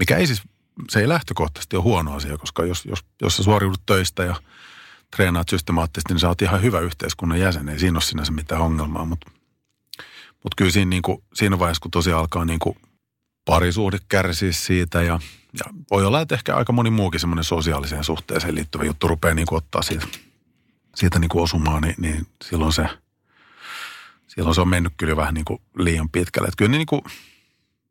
Mikä 0.00 0.16
ei 0.16 0.26
siis, 0.26 0.42
se 0.88 1.00
ei 1.00 1.08
lähtökohtaisesti 1.08 1.76
ole 1.76 1.82
huono 1.82 2.14
asia, 2.14 2.38
koska 2.38 2.64
jos, 2.64 2.84
jos, 2.84 3.04
jos 3.22 3.36
sä 3.36 3.42
suoriudut 3.42 3.86
töistä 3.86 4.24
ja 4.24 4.34
treenaat 5.16 5.48
systemaattisesti, 5.48 6.12
niin 6.12 6.20
sä 6.20 6.28
oot 6.28 6.42
ihan 6.42 6.62
hyvä 6.62 6.80
yhteiskunnan 6.80 7.40
jäsen. 7.40 7.68
Ei 7.68 7.78
siinä 7.78 7.96
ole 7.96 8.02
sinänsä 8.02 8.32
mitään 8.32 8.60
ongelmaa, 8.60 9.04
mutta, 9.04 9.30
mutta 10.32 10.56
kyllä 10.56 10.70
siinä, 10.70 10.88
niin 10.88 11.02
kuin, 11.02 11.22
siinä 11.34 11.58
vaiheessa, 11.58 11.82
kun 11.82 11.90
tosiaan 11.90 12.20
alkaa 12.20 12.44
niin 12.44 12.58
kuin 12.58 12.76
parisuhde 13.44 13.98
kärsii 14.08 14.52
siitä 14.52 15.02
ja, 15.02 15.20
ja 15.58 15.72
voi 15.90 16.04
olla, 16.04 16.20
että 16.20 16.34
ehkä 16.34 16.56
aika 16.56 16.72
moni 16.72 16.90
muukin 16.90 17.20
semmoinen 17.20 17.44
sosiaaliseen 17.44 18.04
suhteeseen 18.04 18.54
liittyvä 18.54 18.84
juttu 18.84 19.08
rupeaa 19.08 19.34
niin 19.34 19.46
kuin 19.46 19.56
ottaa 19.56 19.82
siitä, 19.82 20.06
siitä 20.94 21.18
niin 21.18 21.28
kuin 21.28 21.42
osumaan, 21.42 21.82
niin, 21.82 21.94
niin 21.98 22.26
silloin, 22.44 22.72
se, 22.72 22.86
silloin 24.28 24.54
se 24.54 24.60
on 24.60 24.68
mennyt 24.68 24.92
kyllä 24.96 25.16
vähän 25.16 25.34
niin 25.34 25.44
kuin 25.44 25.62
liian 25.78 26.08
pitkälle. 26.08 26.48
Että 26.48 26.58
kyllä 26.58 26.70
niin 26.70 26.86
kuin, 26.86 27.02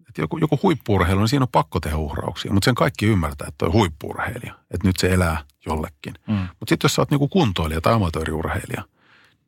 että 0.09 0.21
joku, 0.21 0.37
joku 0.37 0.59
huippuurheilu, 0.63 1.19
niin 1.19 1.27
siinä 1.27 1.43
on 1.43 1.49
pakko 1.51 1.79
tehdä 1.79 1.97
uhrauksia, 1.97 2.53
mutta 2.53 2.65
sen 2.65 2.75
kaikki 2.75 3.05
ymmärtää, 3.05 3.47
että 3.47 3.65
on 3.65 3.73
huippuurheilija, 3.73 4.53
että 4.71 4.87
nyt 4.87 4.97
se 4.97 5.13
elää 5.13 5.43
jollekin. 5.65 6.13
Mm. 6.27 6.33
Mutta 6.35 6.69
sitten 6.69 6.85
jos 6.85 6.95
sä 6.95 7.01
oot 7.01 7.11
niin 7.11 7.19
kuin 7.19 7.29
kuntoilija 7.29 7.81
tai 7.81 7.93
amatööriurheilija– 7.93 8.83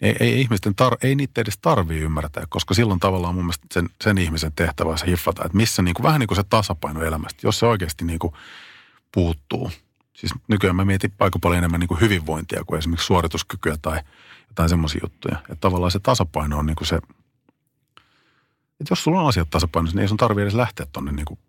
ei, 0.02 0.16
ei, 0.20 0.42
ihmisten 0.42 0.76
tar, 0.76 0.98
ei 1.04 1.16
niitä 1.16 1.42
edes 1.42 1.58
tarvii 1.58 2.00
ymmärtää, 2.00 2.44
koska 2.50 2.74
silloin 2.74 3.00
tavallaan 3.00 3.36
mun 3.36 3.44
mielestä 3.44 3.68
sen, 3.74 3.90
sen 4.04 4.18
ihmisen 4.18 4.52
tehtävä 4.56 4.90
on 4.90 4.98
se 4.98 5.06
hiffata, 5.06 5.46
että 5.46 5.58
missä 5.58 5.82
niin 5.82 5.94
kuin, 5.94 6.04
vähän 6.04 6.20
niin 6.20 6.28
kuin 6.28 6.36
se 6.36 6.44
tasapaino 6.44 7.04
elämästä, 7.04 7.40
jos 7.44 7.60
se 7.60 7.66
oikeasti 7.66 8.06
niin 8.06 8.20
kuin 8.20 8.34
puuttuu. 9.14 9.72
Siis 10.14 10.34
nykyään 10.48 10.76
mä 10.76 10.86
mietin 10.86 11.14
aika 11.20 11.40
paljon 11.40 11.58
enemmän 11.58 11.80
niin 11.80 11.88
kuin 11.88 12.02
hyvinvointia 12.02 12.64
kuin 12.68 12.80
esimerkiksi 12.80 13.06
suorituskykyä 13.06 13.76
tai 13.82 14.00
jotain 14.48 14.70
semmoisia 14.70 15.02
juttuja. 15.04 15.38
Että 15.38 15.62
tavallaan 15.62 15.92
se 15.92 16.00
tasapaino 16.00 16.58
on 16.58 16.66
niin 16.66 16.76
kuin 16.76 16.88
se, 16.88 17.00
että 18.82 18.92
jos 18.92 19.04
sulla 19.04 19.22
on 19.22 19.28
asiat 19.28 19.50
tasapainossa, 19.50 19.96
niin 19.96 20.02
ei 20.02 20.08
sun 20.08 20.18
tarvitse 20.18 20.42
edes 20.44 20.54
lähteä 20.54 20.86
tonne 20.92 21.12
niin 21.12 21.40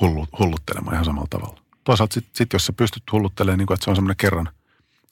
hullu, 0.00 0.26
hulluttelemaan 0.38 0.94
ihan 0.94 1.04
samalla 1.04 1.28
tavalla. 1.30 1.60
Toisaalta 1.84 2.14
sitten 2.14 2.30
sit 2.34 2.52
jos 2.52 2.66
sä 2.66 2.72
pystyt 2.72 3.02
hulluttelemaan, 3.12 3.58
niin 3.58 3.66
kuin, 3.66 3.74
että 3.74 3.84
se 3.84 3.90
on 3.90 3.96
semmoinen 3.96 4.16
kerran, 4.16 4.48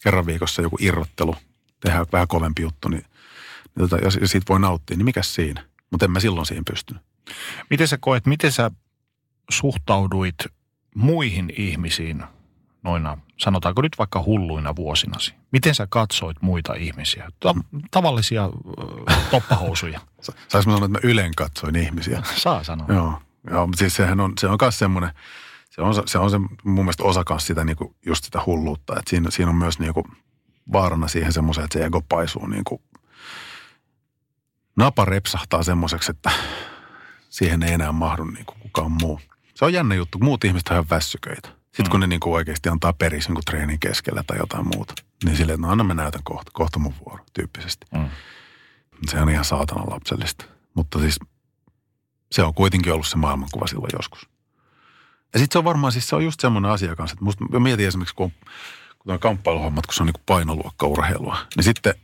kerran 0.03 0.27
viikossa 0.27 0.63
joku 0.63 0.77
irrottelu– 0.81 1.37
tehdään 1.83 2.07
vähän 2.13 2.29
kovempi 2.29 2.63
juttu, 2.63 2.89
niin, 2.89 3.05
niin 3.75 3.89
tota, 3.89 4.05
jos 4.05 4.19
siitä 4.25 4.47
voi 4.49 4.61
nauttia, 4.61 4.97
niin 4.97 5.05
mikä 5.05 5.23
siinä? 5.23 5.65
Mutta 5.91 6.05
en 6.05 6.11
mä 6.11 6.21
silloin 6.21 6.47
siihen 6.47 6.65
pystynyt. 6.65 7.03
Miten 7.71 7.89
sä 7.89 7.99
koet, 8.01 8.27
miten 8.27 8.53
sä 8.53 8.71
suhtauduit 9.51 10.35
muihin 10.95 11.53
ihmisiin 11.57 12.25
noina, 12.83 13.19
sanotaanko 13.37 13.83
nyt 13.83 13.99
vaikka 13.99 14.23
hulluina 14.23 14.77
vuosinasi? 14.77 15.35
Miten 15.53 15.75
sä 15.75 15.87
katsoit 15.91 16.37
muita 16.41 16.75
ihmisiä? 16.75 17.31
Ta- 17.41 17.55
tavallisia 17.91 18.51
toppahousuja. 19.31 20.01
Saanko 20.23 20.71
mä 20.71 20.77
sanoa, 20.77 20.77
että 20.77 20.89
mä 20.89 21.11
ylen 21.11 21.35
katsoin 21.37 21.77
ihmisiä? 21.77 22.23
Saa 22.37 22.65
sanoa. 22.65 22.87
Joo, 22.89 23.23
joo 23.51 23.67
mutta 23.67 23.79
siis 23.79 23.97
sehän 23.97 24.21
on, 24.21 24.33
se 24.41 24.47
on 24.47 24.59
myös 24.61 24.79
semmoinen, 24.79 25.11
se 25.71 25.83
on, 25.83 25.95
se 26.07 26.19
on 26.19 26.31
se 26.31 26.39
mun 26.39 26.85
mielestä 26.85 27.05
osa 27.05 27.25
kanssa 27.25 27.47
sitä 27.47 27.65
niinku, 27.65 27.97
just 28.07 28.25
sitä 28.25 28.41
hulluutta, 28.47 28.99
että 28.99 29.11
siinä, 29.11 29.31
siinä 29.31 29.51
on 29.51 29.57
myös 29.57 29.79
niinku 29.79 30.05
vaarana 30.73 31.09
siihen 31.09 31.33
semmoiseen, 31.33 31.65
että 31.65 31.79
se 31.79 31.85
ego 31.85 32.03
paisuu 32.09 32.47
niinku, 32.47 32.83
napa 34.77 35.05
repsahtaa 35.05 35.63
semmoiseksi, 35.63 36.11
että 36.11 36.31
siihen 37.29 37.63
ei 37.63 37.73
enää 37.73 37.93
mahdu 37.93 38.25
niinku 38.25 38.55
kukaan 38.61 38.93
muu. 38.93 39.21
Se 39.55 39.65
on 39.65 39.73
jännä 39.73 39.95
juttu, 39.95 40.19
muut 40.19 40.45
ihmiset 40.45 40.69
on 40.69 40.75
ihan 40.75 40.91
väsyköitä. 40.91 41.49
Sitten 41.65 41.91
kun 41.91 42.01
ne 42.01 42.07
niinku 42.07 42.33
oikeasti 42.33 42.69
antaa 42.69 42.93
periksi 42.93 43.29
niinku 43.29 43.43
treenin 43.47 43.81
keskellä 43.81 44.23
tai 44.27 44.39
jotain 44.39 44.67
muuta, 44.75 44.95
niin 45.25 45.37
silleen, 45.37 45.55
että 45.55 45.67
no 45.67 45.73
anna 45.73 45.85
mä 45.85 45.95
näytän 45.95 46.21
kohta, 46.25 46.51
kohta 46.55 46.79
mun 46.79 46.95
vuoro, 47.07 47.25
tyyppisesti. 47.33 47.87
Mm. 47.95 48.09
Se 49.11 49.21
on 49.21 49.31
ihan 49.31 49.45
saatanan 49.45 49.91
lapsellista. 49.91 50.45
Mutta 50.75 50.99
siis 50.99 51.19
se 52.33 52.43
on 52.43 52.55
kuitenkin 52.55 52.93
ollut 52.93 53.07
se 53.07 53.17
maailmankuva 53.17 53.67
silloin 53.67 53.91
joskus. 53.93 54.29
Ja 55.33 55.39
sitten 55.39 55.53
se 55.53 55.59
on 55.59 55.65
varmaan 55.65 55.93
siis 55.93 56.09
se 56.09 56.17
on 56.17 56.25
just 56.25 56.41
semmoinen 56.41 56.71
asia 56.71 56.97
kanssa, 56.97 57.15
että 57.15 57.25
musta, 57.25 57.45
mä 57.45 57.59
mietin 57.59 57.87
esimerkiksi, 57.87 58.15
kun, 58.15 58.33
kun 58.99 59.13
on 59.13 59.19
kamppailuhommat, 59.19 59.87
kun 59.87 59.95
se 59.95 60.03
on 60.03 60.07
niin 60.07 60.23
painoluokkaurheilua, 60.27 61.39
niin 61.57 61.65
sitten 61.65 61.95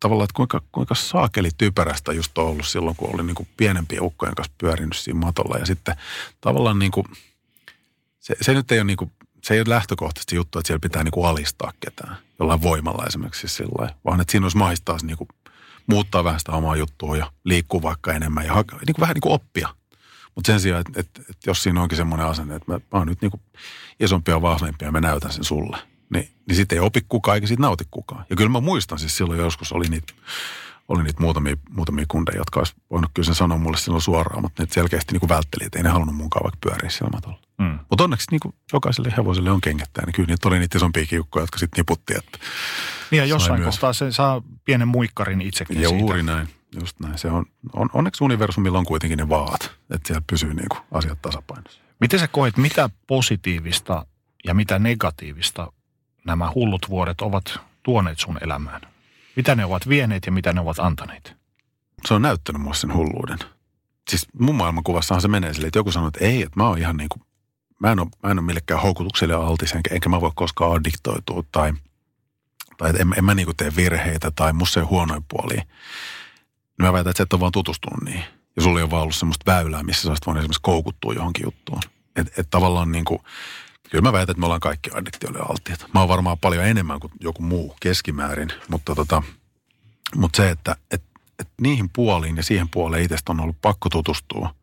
tavallaan, 0.00 0.24
että 0.24 0.36
kuinka, 0.36 0.62
kuinka 0.72 0.94
saakeli 0.94 1.50
typerästä 1.58 2.12
just 2.12 2.38
on 2.38 2.46
ollut 2.46 2.66
silloin, 2.66 2.96
kun 2.96 3.14
oli 3.14 3.22
niin 3.22 3.34
kuin 3.34 3.48
pienempien 3.56 4.02
ukkojen 4.02 4.34
kanssa 4.34 4.52
pyörinyt 4.58 4.96
siinä 4.96 5.20
matolla. 5.20 5.58
Ja 5.58 5.66
sitten 5.66 5.96
tavallaan 6.40 6.78
niin 6.78 6.92
kuin, 6.92 7.06
se, 8.20 8.36
se 8.40 8.54
nyt 8.54 8.72
ei 8.72 8.78
ole 8.78 8.84
niin 8.84 8.96
kuin, 8.96 9.12
se 9.42 9.54
ei 9.54 9.60
ole 9.60 9.68
lähtökohtaisesti 9.68 10.36
juttu, 10.36 10.58
että 10.58 10.66
siellä 10.66 10.80
pitää 10.80 11.04
niin 11.04 11.12
kuin 11.12 11.26
alistaa 11.26 11.72
ketään 11.80 12.16
jollain 12.38 12.62
voimalla 12.62 13.06
esimerkiksi 13.06 13.48
sillä 13.48 13.94
vaan 14.04 14.20
että 14.20 14.30
siinä 14.30 14.44
olisi 14.44 14.56
mahdollista 14.56 14.96
niin 15.02 15.16
kuin 15.16 15.28
muuttaa 15.88 16.24
vähän 16.24 16.40
sitä 16.40 16.52
omaa 16.52 16.76
juttua 16.76 17.16
ja 17.16 17.32
liikkuu 17.44 17.82
vaikka 17.82 18.12
enemmän 18.12 18.46
ja 18.46 18.54
hake, 18.54 18.76
niin 18.76 18.94
kuin 18.94 19.00
vähän 19.00 19.14
niin 19.14 19.20
kuin 19.20 19.32
oppia. 19.32 19.68
Mutta 20.34 20.46
sen 20.46 20.60
sijaan, 20.60 20.80
että, 20.80 21.00
että, 21.00 21.20
että 21.20 21.50
jos 21.50 21.62
siinä 21.62 21.82
onkin 21.82 21.96
semmoinen 21.96 22.26
asenne, 22.26 22.54
että 22.54 22.72
mä, 22.72 22.78
mä 22.92 22.98
oon 22.98 23.06
nyt 23.06 23.22
niin 23.22 23.30
kuin 23.30 23.40
isompia 24.00 24.34
ja 24.34 24.42
vahvempia 24.42 24.88
ja 24.88 24.92
mä 24.92 25.00
näytän 25.00 25.32
sen 25.32 25.44
sulle, 25.44 25.78
niin, 26.14 26.30
niin 26.48 26.56
sitten 26.56 26.76
ei 26.76 26.80
opi 26.80 27.00
kukaan 27.08 27.34
eikä 27.34 27.46
siitä 27.46 27.62
nauti 27.62 27.84
kukaan. 27.90 28.24
Ja 28.30 28.36
kyllä 28.36 28.50
mä 28.50 28.60
muistan 28.60 28.98
siis 28.98 29.16
silloin 29.16 29.40
joskus 29.40 29.72
oli 29.72 29.88
niitä, 29.88 30.12
oli 30.88 31.02
niitä 31.02 31.20
muutamia, 31.20 31.56
muutamia 31.70 32.04
kundeja, 32.08 32.38
jotka 32.38 32.60
olisi 32.60 32.74
voinut 32.90 33.10
kyllä 33.14 33.26
sen 33.26 33.34
sanoa 33.34 33.58
mulle 33.58 33.76
silloin 33.76 34.02
suoraan, 34.02 34.42
mutta 34.42 34.62
ne 34.62 34.68
selkeästi 34.72 35.12
niin 35.12 35.20
kuin 35.20 35.28
vältteli, 35.28 35.66
että 35.66 35.78
ei 35.78 35.82
ne 35.82 35.88
halunnut 35.88 36.16
munkaan 36.16 36.44
vaikka 36.44 36.58
pyöriä 36.68 36.90
siellä 36.90 37.12
matolla. 37.12 37.45
Mm. 37.58 37.78
Mutta 37.90 38.04
onneksi 38.04 38.26
niin 38.30 38.54
jokaiselle 38.72 39.14
hevoselle 39.16 39.50
on 39.50 39.60
kengättää, 39.60 40.06
niin 40.06 40.14
kyllä 40.14 40.26
niitä 40.26 40.48
oli 40.48 40.58
niitä 40.58 40.78
isompia 40.78 41.06
kiukkoja, 41.06 41.42
jotka 41.42 41.58
sitten 41.58 41.80
niputti, 41.80 42.14
että 42.16 42.38
Niin 43.10 43.18
ja 43.18 43.24
jossain 43.26 43.60
myös. 43.60 43.74
kohtaa 43.74 43.92
se 43.92 44.12
saa 44.12 44.42
pienen 44.64 44.88
muikkarin 44.88 45.40
itsekin 45.40 45.80
Ja 45.82 45.88
siitä. 45.88 46.00
juuri 46.02 46.22
näin, 46.22 46.48
just 46.80 47.00
näin. 47.00 47.18
Se 47.18 47.28
on, 47.28 47.46
on, 47.72 47.90
onneksi 47.92 48.24
universumilla 48.24 48.78
on 48.78 48.84
kuitenkin 48.84 49.18
ne 49.18 49.28
vaat, 49.28 49.70
että 49.90 50.06
siellä 50.06 50.22
pysyy 50.30 50.54
niin 50.54 50.68
kuin 50.68 50.80
asiat 50.92 51.22
tasapainossa. 51.22 51.80
Miten 52.00 52.20
sä 52.20 52.28
koet, 52.28 52.56
mitä 52.56 52.90
positiivista 53.06 54.06
ja 54.44 54.54
mitä 54.54 54.78
negatiivista 54.78 55.72
nämä 56.26 56.52
hullut 56.54 56.88
vuodet 56.88 57.20
ovat 57.20 57.60
tuoneet 57.82 58.18
sun 58.18 58.38
elämään? 58.40 58.80
Mitä 59.36 59.54
ne 59.54 59.64
ovat 59.64 59.88
vieneet 59.88 60.26
ja 60.26 60.32
mitä 60.32 60.52
ne 60.52 60.60
ovat 60.60 60.78
antaneet? 60.78 61.36
Se 62.08 62.14
on 62.14 62.22
näyttänyt 62.22 62.62
mulle 62.62 62.76
sen 62.76 62.94
hulluuden. 62.94 63.38
Siis 64.10 64.26
mun 64.40 64.54
maailmankuvassahan 64.54 65.22
se 65.22 65.28
menee 65.28 65.52
silleen, 65.54 65.68
että 65.68 65.78
joku 65.78 65.92
sanoo, 65.92 66.08
että 66.08 66.24
ei, 66.24 66.42
että 66.42 66.60
mä 66.60 66.68
oon 66.68 66.78
ihan 66.78 66.96
niin 66.96 67.08
kuin, 67.08 67.22
mä 67.78 67.92
en 67.92 68.00
ole, 68.00 68.08
mä 68.22 68.30
en 68.30 68.38
ole 68.38 68.46
millekään 68.46 68.82
houkutukselle 68.82 69.34
altis, 69.34 69.72
enkä, 69.72 69.94
enkä 69.94 70.08
mä 70.08 70.20
voi 70.20 70.30
koskaan 70.34 70.72
addiktoitua 70.72 71.42
tai, 71.52 71.72
tai 72.76 72.92
en, 72.98 73.14
en 73.18 73.24
mä 73.24 73.34
niin 73.34 73.46
kuin 73.46 73.56
tee 73.56 73.72
virheitä 73.76 74.30
tai 74.30 74.52
musta 74.52 74.80
ei 74.80 74.82
ole 74.82 74.90
huonoja 74.90 75.22
puolia. 75.28 75.62
Niin 76.78 76.86
mä 76.86 76.92
väitän, 76.92 77.10
että 77.10 77.18
sä 77.18 77.22
et 77.22 77.32
ole 77.32 77.40
vaan 77.40 77.52
tutustunut 77.52 78.04
niihin. 78.04 78.24
Ja 78.56 78.62
sulla 78.62 78.78
ei 78.78 78.82
ole 78.82 78.90
vaan 78.90 79.02
ollut 79.02 79.16
semmoista 79.16 79.52
väylää, 79.52 79.82
missä 79.82 80.02
sä 80.02 80.08
olisit 80.08 80.26
voinut 80.26 80.40
esimerkiksi 80.40 80.62
koukuttua 80.62 81.12
johonkin 81.12 81.44
juttuun. 81.44 81.80
Että 82.16 82.32
et 82.40 82.46
tavallaan 82.50 82.92
niin 82.92 83.04
kuin, 83.04 83.18
kyllä 83.90 84.02
mä 84.02 84.12
väitän, 84.12 84.32
että 84.32 84.40
me 84.40 84.46
ollaan 84.46 84.60
kaikki 84.60 84.90
addiktioille 84.94 85.38
alttiita. 85.48 85.88
Mä 85.94 86.00
oon 86.00 86.08
varmaan 86.08 86.38
paljon 86.38 86.64
enemmän 86.64 87.00
kuin 87.00 87.12
joku 87.20 87.42
muu 87.42 87.76
keskimäärin, 87.80 88.48
mutta 88.68 88.94
tota, 88.94 89.22
mutta 90.16 90.36
se, 90.36 90.50
että 90.50 90.76
et, 90.90 91.02
et 91.38 91.48
niihin 91.60 91.90
puoliin 91.92 92.36
ja 92.36 92.42
siihen 92.42 92.68
puoleen 92.68 93.02
itsestä 93.02 93.32
on 93.32 93.40
ollut 93.40 93.56
pakko 93.62 93.88
tutustua, 93.88 94.54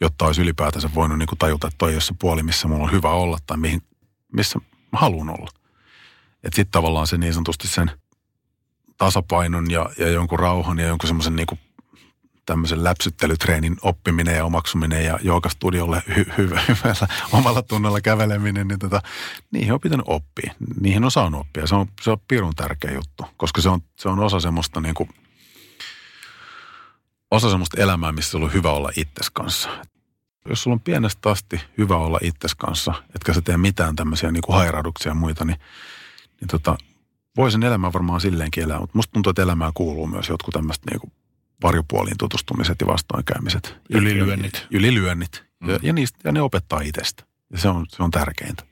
jotta 0.00 0.26
olisi 0.26 0.42
ylipäätänsä 0.42 0.90
voinut 0.94 1.18
niin 1.18 1.26
kuin 1.26 1.38
tajuta, 1.38 1.66
että 1.66 1.78
toi 1.78 1.90
ei 1.90 1.96
ole 1.96 2.00
se 2.00 2.14
puoli, 2.18 2.42
missä 2.42 2.68
mulla 2.68 2.84
on 2.84 2.92
hyvä 2.92 3.10
olla 3.10 3.38
tai 3.46 3.56
mihin, 3.56 3.82
missä 4.32 4.58
mä 4.92 4.98
haluan 4.98 5.30
olla. 5.30 5.50
Että 6.44 6.56
sitten 6.56 6.72
tavallaan 6.72 7.06
se 7.06 7.18
niin 7.18 7.34
sanotusti 7.34 7.68
sen 7.68 7.90
tasapainon 8.98 9.70
ja, 9.70 9.90
ja 9.98 10.08
jonkun 10.08 10.38
rauhan 10.38 10.78
ja 10.78 10.86
jonkun 10.86 11.06
semmoisen 11.06 11.36
niin 11.36 11.46
tämmöisen 12.46 12.84
läpsyttelytreenin 12.84 13.76
oppiminen 13.82 14.36
ja 14.36 14.44
omaksuminen 14.44 15.04
ja 15.04 15.18
joogastudiolle 15.22 16.02
hy, 16.16 16.26
hyvä, 16.38 16.60
hyvällä 16.68 17.08
omalla 17.32 17.62
tunnolla 17.62 18.00
käveleminen, 18.00 18.68
niin 18.68 18.78
tota, 18.78 19.02
niihin 19.50 19.72
on 19.72 19.80
pitänyt 19.80 20.06
oppia. 20.08 20.54
Niihin 20.80 21.04
on 21.04 21.10
saanut 21.10 21.40
oppia. 21.40 21.66
Se 21.66 21.74
on, 21.74 21.86
se 22.00 22.10
on 22.10 22.18
pirun 22.28 22.54
tärkeä 22.54 22.90
juttu, 22.90 23.24
koska 23.36 23.60
se 23.60 23.68
on, 23.68 23.80
se 23.96 24.08
on 24.08 24.18
osa 24.18 24.40
semmoista 24.40 24.80
niin 24.80 24.94
kuin, 24.94 25.08
osa 27.34 27.50
semmoista 27.50 27.80
elämää, 27.80 28.12
missä 28.12 28.38
on 28.38 28.52
hyvä 28.52 28.70
olla 28.70 28.90
itses 28.96 29.30
kanssa. 29.30 29.68
Jos 30.48 30.62
sulla 30.62 30.74
on 30.74 30.80
pienestä 30.80 31.30
asti 31.30 31.60
hyvä 31.78 31.96
olla 31.96 32.18
itses 32.22 32.54
kanssa, 32.54 32.94
etkä 33.14 33.34
sä 33.34 33.40
tee 33.40 33.56
mitään 33.56 33.96
tämmöisiä 33.96 34.32
niin 34.32 34.42
kuin 34.42 34.56
hairahduksia 34.56 35.10
ja 35.10 35.14
muita, 35.14 35.44
niin, 35.44 35.58
niin 36.40 36.48
tota, 36.48 36.78
voi 37.36 37.52
sen 37.52 37.62
elämää 37.62 37.92
varmaan 37.92 38.20
silleenkin 38.20 38.64
elää, 38.64 38.80
mutta 38.80 38.98
musta 38.98 39.12
tuntuu, 39.12 39.30
että 39.30 39.42
elämään 39.42 39.72
kuuluu 39.74 40.06
myös 40.06 40.28
jotkut 40.28 40.52
tämmöiset 40.52 40.84
niin 40.90 41.00
kuin 41.00 41.12
varjopuoliin 41.62 42.18
tutustumiset 42.18 42.80
ja 42.80 42.86
vastoinkäymiset. 42.86 43.76
Ylilyönnit. 43.90 44.66
Ylilyönnit. 44.70 45.44
Mm. 45.60 45.70
Ja, 45.70 45.78
ja, 45.82 45.92
niistä, 45.92 46.18
ja 46.24 46.32
ne 46.32 46.42
opettaa 46.42 46.80
itsestä. 46.80 47.24
Ja 47.52 47.58
se 47.58 47.68
on, 47.68 47.86
se 47.88 48.02
on 48.02 48.10
tärkeintä. 48.10 48.64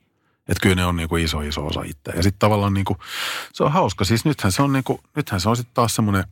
Että 0.48 0.62
kyllä 0.62 0.74
ne 0.74 0.84
on 0.84 0.96
niin 0.96 1.08
kuin 1.08 1.24
iso, 1.24 1.40
iso 1.40 1.66
osa 1.66 1.82
itseä. 1.82 2.14
Ja 2.16 2.22
sitten 2.22 2.38
tavallaan 2.38 2.74
niin 2.74 2.84
kuin, 2.84 2.98
se 3.52 3.64
on 3.64 3.72
hauska. 3.72 4.04
Siis 4.04 4.24
nythän 4.24 4.52
se 4.52 4.62
on, 4.62 4.72
niin 4.72 4.84
kuin, 4.84 4.98
nythän 5.16 5.40
se 5.40 5.48
on 5.48 5.56
sitten 5.56 5.74
taas 5.74 5.94
semmoinen, 5.94 6.24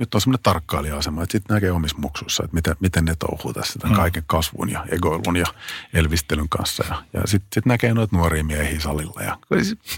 nyt 0.00 0.14
on 0.14 0.20
semmoinen 0.20 0.42
tarkkailija-asema, 0.42 1.22
että 1.22 1.32
sitten 1.32 1.54
näkee 1.54 1.72
omissa 1.72 1.98
muksuissa, 1.98 2.44
että 2.44 2.54
miten, 2.54 2.76
miten 2.80 3.04
ne 3.04 3.14
touhuu 3.18 3.52
tässä 3.52 3.78
tämän 3.78 3.92
Mm. 3.96 4.00
kaiken 4.00 4.22
kasvun 4.26 4.70
ja 4.70 4.84
egoilun 4.88 5.36
ja 5.36 5.46
elvistelyn 5.94 6.48
kanssa. 6.48 6.84
Ja, 6.88 7.02
ja 7.12 7.20
sitten 7.24 7.48
sit 7.54 7.66
näkee 7.66 7.94
noita 7.94 8.16
nuoria 8.16 8.44
miehiä 8.44 8.80
salilla. 8.80 9.22
Ja 9.22 9.38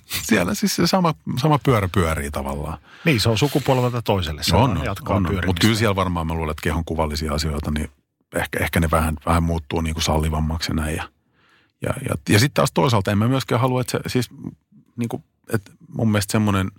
siellä 0.08 0.54
siis 0.54 0.76
se 0.76 0.86
sama, 0.86 1.14
sama 1.40 1.58
pyörä 1.58 1.88
pyörii 1.94 2.30
tavallaan. 2.30 2.78
Niin, 3.04 3.20
se 3.20 3.28
on 3.28 3.38
sukupolvelta 3.38 4.02
toiselle. 4.02 4.42
Se 4.42 4.56
On, 4.56 4.78
on, 4.78 4.84
jatkaa 4.84 5.16
on. 5.16 5.22
Mutta 5.46 5.60
kyllä 5.60 5.74
siellä 5.74 5.96
varmaan 5.96 6.26
mä 6.26 6.34
luulen, 6.34 6.50
että 6.50 6.62
kehon 6.62 6.84
kuvallisia 6.84 7.34
asioita, 7.34 7.70
niin 7.70 7.90
ehkä, 8.36 8.58
ehkä 8.60 8.80
ne 8.80 8.90
vähän, 8.90 9.16
vähän 9.26 9.42
muuttuu 9.42 9.80
niin 9.80 9.94
kuin 9.94 10.04
sallivammaksi 10.04 10.70
ja 10.70 10.74
näin. 10.74 10.96
Ja, 10.96 11.08
ja, 11.82 11.94
ja, 12.08 12.14
ja 12.28 12.38
sitten 12.38 12.54
taas 12.54 12.72
toisaalta 12.72 13.10
en 13.10 13.18
mä 13.18 13.28
myöskään 13.28 13.60
halua, 13.60 13.80
että 13.80 13.90
se 13.90 14.08
siis 14.08 14.30
niin 14.96 15.08
kuin, 15.08 15.24
että 15.52 15.72
mun 15.88 16.10
mielestä 16.10 16.32
semmoinen, 16.32 16.70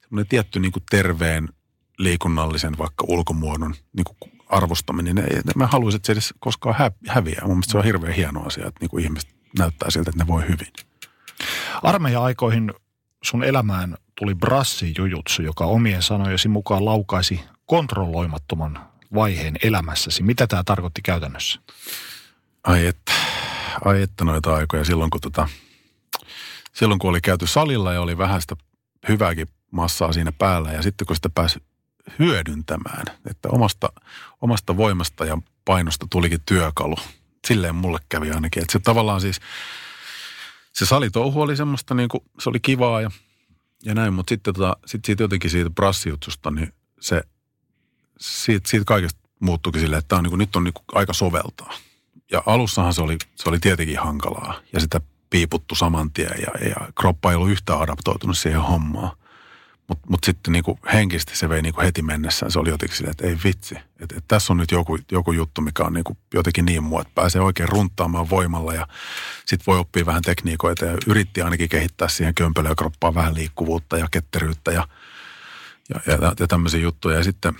semmoinen 0.00 0.28
tietty 0.28 0.60
niin 0.60 0.72
kuin 0.72 0.82
terveen 0.90 1.48
liikunnallisen 2.04 2.78
vaikka 2.78 3.04
ulkomuodon 3.08 3.74
niin 3.92 4.04
kuin 4.04 4.32
arvostaminen, 4.48 5.18
ei, 5.18 5.40
mä 5.56 5.66
haluaisin, 5.66 5.96
että 5.96 6.06
se 6.06 6.12
edes 6.12 6.34
koskaan 6.38 6.74
hä, 6.78 6.90
häviää. 7.08 7.42
Mun 7.42 7.50
mielestä 7.50 7.72
se 7.72 7.78
on 7.78 7.84
hirveän 7.84 8.14
hieno 8.14 8.42
asia, 8.46 8.66
että 8.66 8.80
niin 8.80 8.90
kuin 8.90 9.04
ihmiset 9.04 9.30
näyttää 9.58 9.90
siltä, 9.90 10.10
että 10.10 10.24
ne 10.24 10.28
voi 10.28 10.42
hyvin. 10.42 10.72
Armeija-aikoihin 11.82 12.72
sun 13.22 13.44
elämään 13.44 13.96
tuli 14.18 14.34
brassijujutsu, 14.34 15.42
joka 15.42 15.64
omien 15.64 16.02
sanojesi 16.02 16.48
mukaan 16.48 16.84
laukaisi 16.84 17.40
kontrolloimattoman 17.66 18.92
vaiheen 19.14 19.56
elämässäsi. 19.62 20.22
Mitä 20.22 20.46
tämä 20.46 20.64
tarkoitti 20.64 21.02
käytännössä? 21.02 21.60
Ai 22.64 22.86
että, 22.86 23.12
ai 23.84 24.02
että 24.02 24.24
noita 24.24 24.54
aikoja 24.54 24.84
silloin 24.84 25.10
kun, 25.10 25.20
tota, 25.20 25.48
silloin 26.72 26.98
kun 26.98 27.10
oli 27.10 27.20
käyty 27.20 27.46
salilla 27.46 27.92
ja 27.92 28.00
oli 28.00 28.18
vähän 28.18 28.40
sitä 28.40 28.56
hyvääkin 29.08 29.48
massaa 29.70 30.12
siinä 30.12 30.32
päällä 30.32 30.72
ja 30.72 30.82
sitten 30.82 31.06
kun 31.06 31.16
sitä 31.16 31.30
pääsi 31.34 31.58
hyödyntämään, 32.18 33.04
että 33.30 33.48
omasta, 33.48 33.92
omasta 34.40 34.76
voimasta 34.76 35.24
ja 35.24 35.38
painosta 35.64 36.06
tulikin 36.10 36.40
työkalu. 36.46 36.96
Silleen 37.46 37.74
mulle 37.74 37.98
kävi 38.08 38.30
ainakin, 38.30 38.62
että 38.62 38.72
se 38.72 38.78
tavallaan 38.78 39.20
siis, 39.20 39.40
se 40.72 40.86
salitouhu 40.86 41.40
oli 41.40 41.56
semmoista 41.56 41.94
niin 41.94 42.08
kuin, 42.08 42.24
se 42.40 42.48
oli 42.48 42.60
kivaa 42.60 43.00
ja, 43.00 43.10
ja 43.84 43.94
näin, 43.94 44.14
mutta 44.14 44.30
sitten 44.30 44.54
tota, 44.54 44.76
sit 44.86 45.04
siitä 45.04 45.22
jotenkin 45.22 45.50
siitä 45.50 45.70
brassijutsusta, 45.70 46.50
niin 46.50 46.72
se, 47.00 47.22
siitä, 48.18 48.68
siitä 48.68 48.84
kaikesta 48.84 49.20
muuttuikin 49.40 49.80
silleen, 49.80 49.98
että 49.98 50.16
on 50.16 50.22
niin 50.22 50.30
kuin, 50.30 50.38
nyt 50.38 50.56
on 50.56 50.64
niin 50.64 50.74
kuin 50.74 50.84
aika 50.92 51.12
soveltaa. 51.12 51.74
Ja 52.32 52.42
alussahan 52.46 52.94
se 52.94 53.02
oli, 53.02 53.18
se 53.34 53.48
oli 53.48 53.58
tietenkin 53.58 53.98
hankalaa 53.98 54.60
ja 54.72 54.80
sitä 54.80 55.00
piiputtu 55.30 55.74
saman 55.74 56.12
tien 56.12 56.34
ja, 56.40 56.68
ja 56.68 56.92
kroppa 57.00 57.30
ei 57.30 57.36
ollut 57.36 57.50
yhtään 57.50 57.80
adaptoitunut 57.80 58.38
siihen 58.38 58.60
hommaan. 58.60 59.16
Mutta 59.92 60.06
mut 60.10 60.24
sitten 60.24 60.52
niinku 60.52 60.78
henkisesti 60.92 61.36
se 61.36 61.48
vei 61.48 61.62
niinku 61.62 61.80
heti 61.80 62.02
mennessään. 62.02 62.52
Se 62.52 62.58
oli 62.58 62.68
jotenkin 62.68 62.96
silleen, 62.96 63.10
että 63.10 63.26
ei 63.26 63.36
vitsi. 63.44 63.74
Että 64.00 64.14
et 64.18 64.24
tässä 64.28 64.52
on 64.52 64.56
nyt 64.56 64.70
joku, 64.70 64.98
joku 65.12 65.32
juttu, 65.32 65.60
mikä 65.60 65.84
on 65.84 65.92
niinku 65.92 66.16
jotenkin 66.34 66.64
niin 66.64 66.82
muu, 66.82 67.00
että 67.00 67.12
pääsee 67.14 67.40
oikein 67.40 67.68
runttaamaan 67.68 68.30
voimalla 68.30 68.74
ja 68.74 68.86
sitten 69.46 69.66
voi 69.66 69.78
oppia 69.78 70.06
vähän 70.06 70.22
tekniikoita 70.22 70.84
ja 70.84 70.98
yritti 71.06 71.42
ainakin 71.42 71.68
kehittää 71.68 72.08
siihen 72.08 72.34
kömpelökroppaan 72.34 73.14
vähän 73.14 73.34
liikkuvuutta 73.34 73.98
ja 73.98 74.08
ketteryyttä 74.10 74.72
ja, 74.72 74.88
ja, 75.88 76.00
ja, 76.06 76.32
ja 76.40 76.46
tämmöisiä 76.46 76.80
juttuja. 76.80 77.16
Ja 77.16 77.24
sitten 77.24 77.54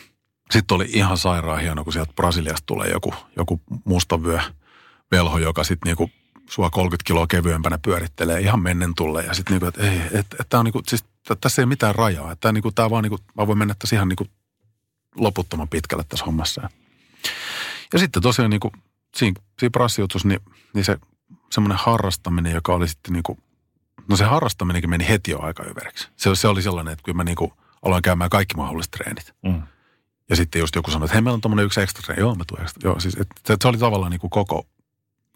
sit 0.51 0.73
oli 0.73 0.87
ihan 0.89 1.19
sairaan 1.19 1.61
hieno, 1.61 1.85
kun 1.85 1.93
sieltä 1.93 2.13
Brasiliasta 2.17 2.67
tulee 2.67 2.89
joku, 2.91 3.15
joku 3.37 3.61
mustavyö 3.85 4.41
velho, 5.11 5.39
joka 5.39 5.65
sitten 5.65 5.89
niinku 5.89 6.11
sua 6.51 6.71
30 6.71 7.07
kiloa 7.07 7.27
kevyempänä 7.27 7.79
pyörittelee 7.79 8.41
ihan 8.41 8.61
mennen 8.61 8.95
tulle. 8.95 9.25
Ja 9.25 9.35
sitten 9.35 9.53
niinku, 9.53 9.67
että 9.67 9.83
ei, 9.83 10.01
että 10.13 10.37
et, 10.41 10.55
on 10.55 10.65
niinku, 10.65 10.83
siis 10.89 11.05
tässä 11.41 11.63
ei 11.63 11.65
ole 11.65 11.69
mitään 11.69 11.95
rajaa. 11.95 12.33
Että 12.33 12.53
niinku, 12.53 12.73
tää 12.73 12.91
vaan 12.91 13.03
niinku, 13.03 13.19
mä 13.37 13.47
voin 13.47 13.59
mennä 13.59 13.75
tässä 13.79 13.97
ihan 13.97 14.09
niinku 14.09 14.27
loputtoman 15.17 15.69
pitkälle 15.69 16.05
tässä 16.09 16.25
hommassa. 16.25 16.71
Ja 17.93 17.99
sitten 17.99 18.23
tosiaan 18.23 18.51
niinku, 18.51 18.73
siinä, 19.17 19.41
siinä 19.59 19.71
prassijutussa, 19.71 20.29
niin, 20.29 20.41
niin 20.75 20.85
se 20.85 20.99
semmoinen 21.51 21.79
harrastaminen, 21.79 22.53
joka 22.53 22.75
oli 22.75 22.89
sitten 22.89 23.13
niinku, 23.13 23.39
no 24.09 24.17
se 24.17 24.25
harrastaminenkin 24.25 24.91
meni 24.91 25.09
heti 25.09 25.31
jo 25.31 25.41
aika 25.41 25.65
yveriksi. 25.65 26.09
Se, 26.17 26.35
se 26.35 26.49
oli 26.49 26.63
sellainen, 26.63 26.93
että 26.93 27.03
kun 27.05 27.17
mä 27.17 27.25
niinku 27.25 27.53
aloin 27.83 28.03
käymään 28.03 28.31
kaikki 28.31 28.57
mahdolliset 28.57 28.91
treenit. 28.91 29.35
Mm. 29.43 29.63
Ja 30.31 30.37
sitten 30.37 30.61
just 30.61 30.75
joku 30.75 30.91
sanoi, 30.91 31.07
että 31.07 31.15
hei, 31.15 31.23
meillä 31.23 31.35
on 31.35 31.41
tommonen 31.41 31.65
yksi 31.65 31.81
ekstra 31.81 32.03
treeni. 32.03 32.21
Joo, 32.21 32.35
mä 32.35 32.45
tuun 32.47 32.63
ekstra. 32.63 32.89
Joo, 32.89 33.01
siis, 33.01 33.15
että 33.15 33.35
se, 33.47 33.57
se, 33.63 33.69
oli 33.69 33.79
tavallaan 33.79 34.11
niinku 34.11 34.29
koko, 34.29 34.67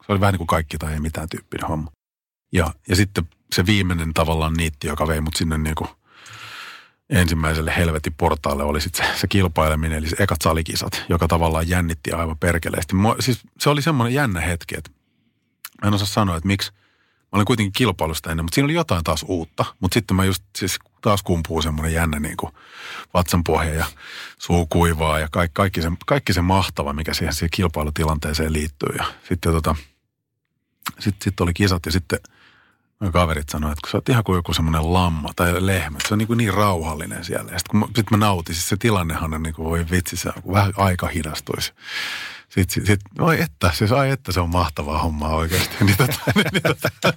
se 0.07 0.13
oli 0.13 0.21
vähän 0.21 0.33
niin 0.33 0.39
kuin 0.39 0.47
kaikki 0.47 0.79
tai 0.79 0.93
ei 0.93 1.01
mitään 1.01 1.29
tyyppinen 1.29 1.69
homma. 1.69 1.91
Ja, 2.53 2.75
ja 2.89 2.97
sitten 2.97 3.29
se 3.55 3.67
viimeinen 3.67 4.15
tavallaan 4.15 4.55
niitti, 4.55 4.87
joka 4.87 5.07
vei 5.07 5.21
mut 5.21 5.37
sinne 5.37 5.59
niin 5.59 5.75
kuin 5.75 5.91
ensimmäiselle 7.11 7.77
helvetin 7.77 8.15
portaalle 8.15 8.63
oli 8.63 8.81
sitten 8.81 9.07
se, 9.07 9.21
se 9.21 9.27
kilpaileminen, 9.27 9.99
eli 9.99 10.09
se 10.09 10.17
ekat 10.19 10.43
salikisat, 10.43 11.05
joka 11.09 11.29
tavallaan 11.29 11.69
jännitti 11.69 12.13
aivan 12.13 12.39
perkeleesti. 12.39 12.95
Mua, 12.95 13.17
siis 13.21 13.41
se 13.61 13.71
oli 13.71 13.83
semmoinen 13.83 14.15
jännä 14.15 14.41
hetki, 14.41 14.75
että 14.79 14.91
mä 15.83 15.89
en 15.89 15.95
osaa 15.95 16.07
sanoa, 16.07 16.37
että 16.37 16.47
miksi. 16.47 16.73
Mä 17.23 17.37
olin 17.39 17.47
kuitenkin 17.47 17.73
kilpailusta 17.73 18.31
ennen, 18.31 18.45
mutta 18.45 18.55
siinä 18.55 18.65
oli 18.65 18.75
jotain 18.75 19.05
taas 19.05 19.25
uutta. 19.29 19.65
Mutta 19.81 19.95
sitten 19.95 20.17
mä 20.17 20.25
just 20.25 20.43
siis 20.59 20.79
taas 21.03 21.23
kumpuu 21.23 21.63
semmoinen 21.63 21.93
jännä 21.93 22.21
niin 22.21 22.37
kuin 22.37 22.53
vatsanpohja 23.15 23.75
ja 23.75 23.87
suu 24.39 24.67
kuivaa 24.67 25.19
ja 25.19 25.29
kaikki, 25.33 25.55
kaikki, 25.55 25.83
se, 25.83 25.89
kaikki 26.07 26.33
se 26.33 26.43
mahtava, 26.43 26.93
mikä 26.93 27.15
siihen, 27.15 27.35
siihen 27.35 27.51
kilpailutilanteeseen 27.53 28.53
liittyy. 28.53 28.95
Ja 28.99 29.05
sitten 29.29 29.53
tota, 29.53 29.77
sitten 30.99 31.25
sit 31.25 31.41
oli 31.41 31.55
kisat 31.55 31.87
ja 31.87 31.93
sitten 31.93 32.19
Mä 33.01 33.11
kaverit 33.11 33.49
sanoivat, 33.49 33.73
että 33.73 33.87
kun 33.87 33.91
sä 33.91 33.97
oot 33.97 34.09
ihan 34.09 34.25
kuin 34.25 34.37
joku 34.37 34.55
semmoinen 34.55 34.93
lamma 34.93 35.31
tai 35.37 35.67
lehmä, 35.67 35.99
se 36.09 36.15
on 36.15 36.19
niin, 36.19 36.27
kuin 36.27 36.37
niin 36.37 36.55
rauhallinen 36.55 37.25
siellä. 37.25 37.53
Ja 37.53 37.59
sitten 37.59 37.83
sit 37.97 38.11
mä 38.11 38.17
nautin, 38.17 38.55
siis 38.55 38.69
se 38.69 38.77
tilannehan 38.77 39.35
on 39.35 39.43
niin 39.43 39.55
kuin, 39.55 39.67
voi 39.67 39.87
vitsi, 39.91 40.17
se 40.17 40.33
vähän 40.53 40.73
aika 40.77 41.07
hidastuisi. 41.07 41.73
Sitten 42.49 42.75
sit, 42.75 42.87
sit, 42.87 43.01
oi 43.19 43.43
että, 43.43 43.71
siis 43.75 43.93
ai 43.93 44.11
että 44.11 44.33
se 44.33 44.41
on 44.41 44.51
mahtavaa 44.51 44.99
hommaa 44.99 45.35
oikeasti. 45.35 45.77
Niin 45.85 45.97
tota, 45.97 46.19
niin 46.53 46.63
tota, 46.63 47.13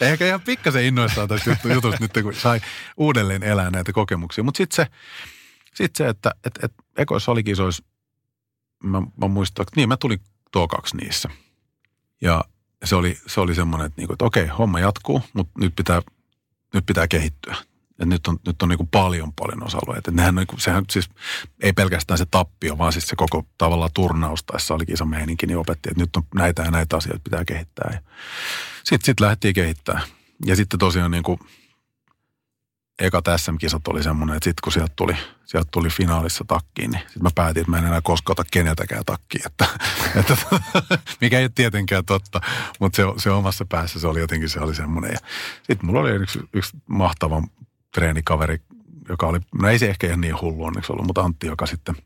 ehkä 0.00 0.26
ihan 0.26 0.40
pikkasen 0.40 0.84
innoissaan 0.84 1.28
tästä 1.28 1.56
jutusta 1.74 1.98
nyt, 2.00 2.12
kun 2.22 2.34
sai 2.34 2.60
uudelleen 2.96 3.42
elää 3.42 3.70
näitä 3.70 3.92
kokemuksia. 3.92 4.44
Mutta 4.44 4.58
sitten 4.58 4.76
se, 4.76 4.92
sit 5.74 5.96
se, 5.96 6.08
että 6.08 6.30
et, 6.44 6.58
et, 6.62 6.72
ekoissa 6.96 7.32
olikisoissa, 7.32 7.84
mä, 8.84 9.00
mä 9.00 9.28
muistan, 9.28 9.62
että 9.62 9.72
niin 9.76 9.88
mä 9.88 9.96
tulin 9.96 10.20
tuo 10.50 10.68
kaksi 10.68 10.96
niissä. 10.96 11.28
Ja 12.20 12.44
se 12.84 12.96
oli, 12.96 13.18
se 13.26 13.40
oli 13.40 13.54
semmoinen, 13.54 13.86
että, 13.86 14.00
niinku, 14.00 14.12
että 14.12 14.24
okei, 14.24 14.46
homma 14.46 14.80
jatkuu, 14.80 15.22
mutta 15.32 15.60
nyt 15.60 15.76
pitää, 15.76 16.02
nyt 16.74 16.86
pitää 16.86 17.08
kehittyä. 17.08 17.56
Et 17.98 18.08
nyt 18.08 18.26
on, 18.26 18.38
nyt 18.46 18.62
on 18.62 18.68
niin 18.68 18.76
kuin 18.76 18.88
paljon, 18.88 19.32
paljon 19.32 19.62
osa-alueita. 19.62 20.10
nehän, 20.10 20.34
niin 20.34 20.46
kuin, 20.46 20.60
sehän 20.60 20.84
siis 20.90 21.08
ei 21.62 21.72
pelkästään 21.72 22.18
se 22.18 22.26
tappio, 22.30 22.78
vaan 22.78 22.92
siis 22.92 23.08
se 23.08 23.16
koko 23.16 23.46
tavallaan 23.58 23.90
turnaus 23.94 24.44
tai 24.44 24.60
iso 24.88 25.04
meininki, 25.04 25.46
niin 25.46 25.58
opetti, 25.58 25.88
että 25.90 26.02
nyt 26.02 26.16
on 26.16 26.22
näitä 26.34 26.62
ja 26.62 26.70
näitä 26.70 26.96
asioita 26.96 27.22
pitää 27.24 27.44
kehittää. 27.44 28.00
Sitten 28.84 29.06
sit 29.06 29.20
lähdettiin 29.20 29.54
kehittää. 29.54 30.00
Ja 30.46 30.56
sitten 30.56 30.78
tosiaan 30.78 31.10
niin 31.10 31.22
kuin 31.22 31.38
ekat 33.00 33.24
SM-kisat 33.36 33.88
oli 33.88 34.02
semmoinen, 34.02 34.36
että 34.36 34.44
sitten 34.44 34.60
kun 34.64 34.72
sieltä 34.72 34.92
tuli, 34.96 35.16
sieltä 35.44 35.68
tuli 35.72 35.88
finaalissa 35.88 36.44
takkiin, 36.48 36.90
niin 36.90 37.00
sitten 37.00 37.22
mä 37.22 37.30
päätin, 37.34 37.60
että 37.60 37.70
mä 37.70 37.78
en 37.78 37.86
enää 37.86 38.00
koskaan 38.00 38.34
ota 38.34 38.48
keneltäkään 38.50 39.04
takkiin. 39.06 39.46
Että, 39.46 39.66
että, 40.20 40.36
mikä 41.20 41.38
ei 41.38 41.44
ole 41.44 41.50
tietenkään 41.54 42.04
totta, 42.04 42.40
mutta 42.80 42.96
se, 42.96 43.02
se 43.16 43.30
omassa 43.30 43.64
päässä 43.64 44.00
se 44.00 44.06
oli 44.06 44.20
jotenkin 44.20 44.48
se 44.48 44.60
oli 44.60 44.74
semmoinen. 44.74 45.16
Sitten 45.62 45.86
mulla 45.86 46.00
oli 46.00 46.10
yksi, 46.10 46.40
yksi 46.52 46.76
mahtava 46.86 47.42
treenikaveri, 47.94 48.58
joka 49.08 49.26
oli, 49.26 49.38
no 49.60 49.68
ei 49.68 49.78
se 49.78 49.90
ehkä 49.90 50.06
ihan 50.06 50.20
niin 50.20 50.40
hullu 50.40 50.64
onneksi 50.64 50.92
ollut, 50.92 51.06
mutta 51.06 51.20
Antti, 51.20 51.46
joka 51.46 51.66
sitten 51.66 51.96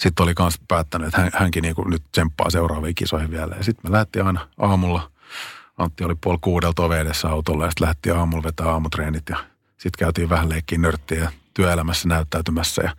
sitten 0.00 0.24
oli 0.24 0.32
myös 0.38 0.60
päättänyt, 0.68 1.08
että 1.08 1.20
hän, 1.20 1.30
hänkin 1.34 1.62
niin 1.62 1.74
nyt 1.86 2.02
tsemppaa 2.12 2.50
seuraaviin 2.50 2.94
kisoihin 2.94 3.30
vielä. 3.30 3.54
Ja 3.56 3.64
sitten 3.64 3.90
me 3.90 3.96
lähti 3.96 4.20
aina 4.20 4.48
aamulla, 4.58 5.10
Antti 5.78 6.04
oli 6.04 6.14
puoli 6.20 6.38
kuudelta 6.40 6.98
edessä 6.98 7.28
autolla 7.28 7.64
ja 7.64 7.70
sitten 7.70 7.86
lähti 7.86 8.10
aamulla 8.10 8.42
vetää 8.42 8.66
aamutreenit 8.66 9.28
ja 9.28 9.36
sitten 9.78 9.98
käytiin 9.98 10.28
vähän 10.28 10.48
leikkiä 10.48 10.78
nörttiä 10.78 11.32
työelämässä 11.54 12.08
näyttäytymässä 12.08 12.82
ja 12.82 12.96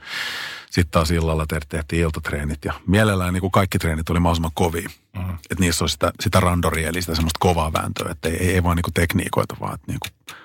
sitten 0.69 0.91
taas 0.91 1.11
illalla 1.11 1.45
tehtiin 1.69 2.01
iltatreenit 2.01 2.65
ja 2.65 2.73
mielellään 2.87 3.33
niin 3.33 3.41
kuin 3.41 3.51
kaikki 3.51 3.79
treenit 3.79 4.09
oli 4.09 4.19
mahdollisimman 4.19 4.51
kovia. 4.53 4.89
Mm. 5.15 5.29
Että 5.29 5.59
niissä 5.59 5.83
olisi 5.83 5.93
sitä, 5.93 6.11
sitä 6.19 6.39
randoria 6.39 6.89
eli 6.89 7.01
sitä 7.01 7.15
semmoista 7.15 7.37
kovaa 7.39 7.73
vääntöä, 7.73 8.11
että 8.11 8.29
ei, 8.29 8.35
ei, 8.35 8.53
ei 8.53 8.63
vaan 8.63 8.75
niin 8.75 8.83
kuin 8.83 8.93
tekniikoita, 8.93 9.55
vaan 9.59 9.73
että 9.73 9.91
niin 9.91 9.99
kuin 9.99 10.37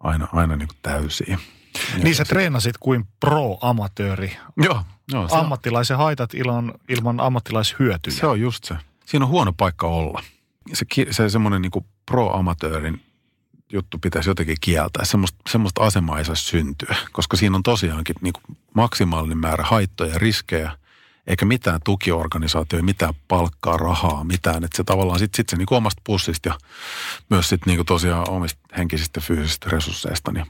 aina, 0.00 0.28
aina 0.32 0.56
niin 0.56 0.68
kuin 0.68 0.78
täysiä. 0.82 1.38
Niin 2.02 2.14
sä 2.14 2.24
treenasit 2.24 2.78
kuin 2.80 3.06
pro-amatööri. 3.20 4.36
Joo. 4.56 4.84
joo 5.12 5.28
Ammattilaisen 5.30 5.96
on... 5.96 6.02
haitat 6.02 6.34
ilman, 6.34 6.74
ilman 6.88 7.20
ammattilaishyötyjä. 7.20 8.16
Se 8.16 8.26
on 8.26 8.40
just 8.40 8.64
se. 8.64 8.76
Siinä 9.06 9.24
on 9.24 9.30
huono 9.30 9.52
paikka 9.52 9.86
olla. 9.86 10.22
Se, 10.72 10.86
se 11.10 11.28
semmoinen 11.28 11.62
niin 11.62 11.86
pro-amatöörin 12.06 13.02
juttu 13.72 13.98
pitäisi 13.98 14.30
jotenkin 14.30 14.56
kieltää. 14.60 15.04
Semmoista, 15.04 15.38
semmoista 15.50 15.82
asemaa 15.82 16.18
ei 16.18 16.24
saisi 16.24 16.44
syntyä, 16.44 16.96
koska 17.12 17.36
siinä 17.36 17.56
on 17.56 17.62
tosiaankin 17.62 18.16
niin 18.20 18.32
kuin 18.32 18.58
maksimaalinen 18.74 19.38
määrä 19.38 19.64
haittoja 19.64 20.12
ja 20.12 20.18
riskejä, 20.18 20.78
eikä 21.26 21.44
mitään 21.44 21.80
tukiorganisaatioja, 21.84 22.82
mitään 22.82 23.14
palkkaa, 23.28 23.76
rahaa, 23.76 24.24
mitään. 24.24 24.64
Että 24.64 24.76
se 24.76 24.84
tavallaan 24.84 25.18
sitten 25.18 25.36
sit 25.36 25.48
se 25.48 25.56
niin 25.56 25.66
kuin 25.66 25.76
omasta 25.76 26.02
pussista 26.04 26.48
ja 26.48 26.58
myös 27.30 27.48
sitten 27.48 27.70
niin 27.70 27.78
kuin 27.78 27.86
tosiaan 27.86 28.30
omista 28.30 28.60
henkisistä 28.76 29.20
fyysisistä 29.20 29.70
resursseista, 29.70 30.32
niin 30.32 30.46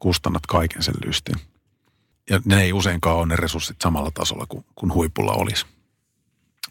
kustannat 0.00 0.46
kaiken 0.46 0.82
sen 0.82 0.94
lystin. 1.04 1.36
Ja 2.30 2.40
ne 2.44 2.62
ei 2.62 2.72
useinkaan 2.72 3.16
ole 3.16 3.26
ne 3.26 3.36
resurssit 3.36 3.76
samalla 3.82 4.10
tasolla 4.10 4.46
kuin, 4.48 4.64
kuin 4.74 4.94
huipulla 4.94 5.32
olisi. 5.32 5.66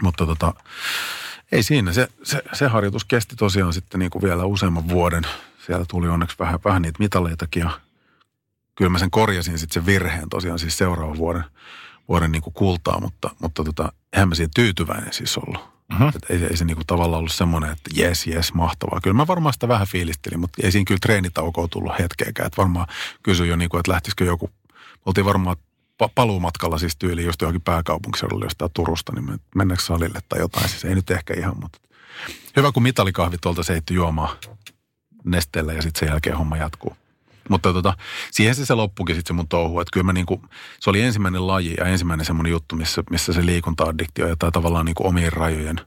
Mutta 0.02 0.26
tota, 0.26 0.54
ei 1.52 1.64
siinä. 1.64 1.94
Se, 1.94 2.08
se, 2.24 2.44
se 2.54 2.68
harjoitus 2.68 3.06
kesti 3.06 3.36
tosiaan 3.36 3.74
sitten 3.74 4.00
niin 4.00 4.12
kuin 4.12 4.24
vielä 4.24 4.46
useamman 4.46 4.90
vuoden– 4.90 5.24
siellä 5.66 5.86
tuli 5.88 6.08
onneksi 6.08 6.36
vähän, 6.40 6.60
vähän 6.66 6.82
niitä 6.82 7.00
mitaleitakin 7.00 7.60
ja 7.60 7.80
kyllä 8.76 8.90
mä 8.90 9.00
sen 9.00 9.12
korjasin 9.12 9.60
sitten 9.60 9.74
sen 9.74 9.86
virheen 9.86 10.30
tosiaan 10.30 10.60
siis 10.60 10.78
seuraavan 10.78 11.18
vuoden, 11.18 11.44
vuoden 12.08 12.32
niin 12.32 12.42
kuin 12.42 12.54
kultaa, 12.54 13.00
mutta, 13.00 13.30
mutta 13.42 13.64
tota, 13.64 13.92
eihän 14.14 14.30
mä 14.30 14.36
siihen 14.36 14.52
tyytyväinen 14.56 15.14
siis 15.14 15.38
ollut. 15.38 15.76
Uh-huh. 15.94 16.08
Et 16.16 16.26
ei, 16.30 16.44
ei 16.46 16.58
se 16.58 16.66
niin 16.66 16.76
kuin 16.76 16.88
tavallaan 16.88 17.20
ollut 17.20 17.32
semmoinen, 17.32 17.72
että 17.72 17.90
jes, 17.94 18.28
jes, 18.28 18.54
mahtavaa. 18.54 19.00
Kyllä 19.04 19.14
mä 19.14 19.28
varmaan 19.28 19.54
sitä 19.54 19.68
vähän 19.68 19.88
fiilistelin, 19.88 20.40
mutta 20.40 20.62
ei 20.64 20.72
siinä 20.72 20.86
kyllä 20.86 21.00
treenitaukoa 21.02 21.68
tullut 21.68 22.00
hetkeäkään. 22.00 22.48
Että 22.48 22.62
varmaan 22.62 22.88
kysyin 23.24 23.50
jo, 23.50 23.56
niin 23.56 23.70
kuin, 23.70 23.80
että 23.80 23.92
lähtisikö 23.92 24.26
joku, 24.26 24.50
oltiin 25.06 25.26
varmaan 25.26 25.56
paluumatkalla 26.16 26.78
siis 26.78 26.96
tyyli 26.98 27.24
just 27.24 27.42
johonkin 27.42 27.62
pääkaupunkiseudulle 27.62 28.46
jostain 28.46 28.72
Turusta, 28.74 29.14
niin 29.16 29.42
mennäänkö 29.56 29.84
salille 29.84 30.20
tai 30.30 30.40
jotain. 30.40 30.70
Siis 30.70 30.86
ei 30.86 30.96
nyt 30.96 31.12
ehkä 31.12 31.34
ihan, 31.38 31.56
mutta 31.62 31.80
hyvä 32.56 32.72
kun 32.72 32.84
mitalikahvit 32.84 33.42
tuolta 33.42 33.64
se 33.64 33.82
juomaan 33.92 34.38
nesteellä 35.24 35.74
ja 35.74 35.82
sitten 35.82 36.00
sen 36.00 36.10
jälkeen 36.10 36.38
homma 36.38 36.58
jatkuu. 36.58 36.98
Mutta 37.50 37.74
tota, 37.74 37.94
siihen 38.32 38.56
se, 38.56 38.66
se 38.66 38.74
loppukin 38.74 39.16
sitten 39.16 39.28
se 39.28 39.34
mun 39.34 39.48
touhu. 39.48 39.80
Että 39.80 39.90
kyllä 39.94 40.04
mä 40.04 40.14
niinku, 40.14 40.42
se 40.80 40.90
oli 40.90 41.02
ensimmäinen 41.02 41.48
laji 41.48 41.74
ja 41.78 41.86
ensimmäinen 41.86 42.26
semmoinen 42.26 42.52
juttu, 42.52 42.76
missä, 42.76 43.04
missä 43.10 43.34
se 43.34 43.46
liikunta-addiktio 43.46 44.28
ja 44.28 44.36
tämä 44.36 44.52
tavallaan 44.52 44.86
niinku 44.86 45.08
omien 45.08 45.34
rajojen 45.34 45.82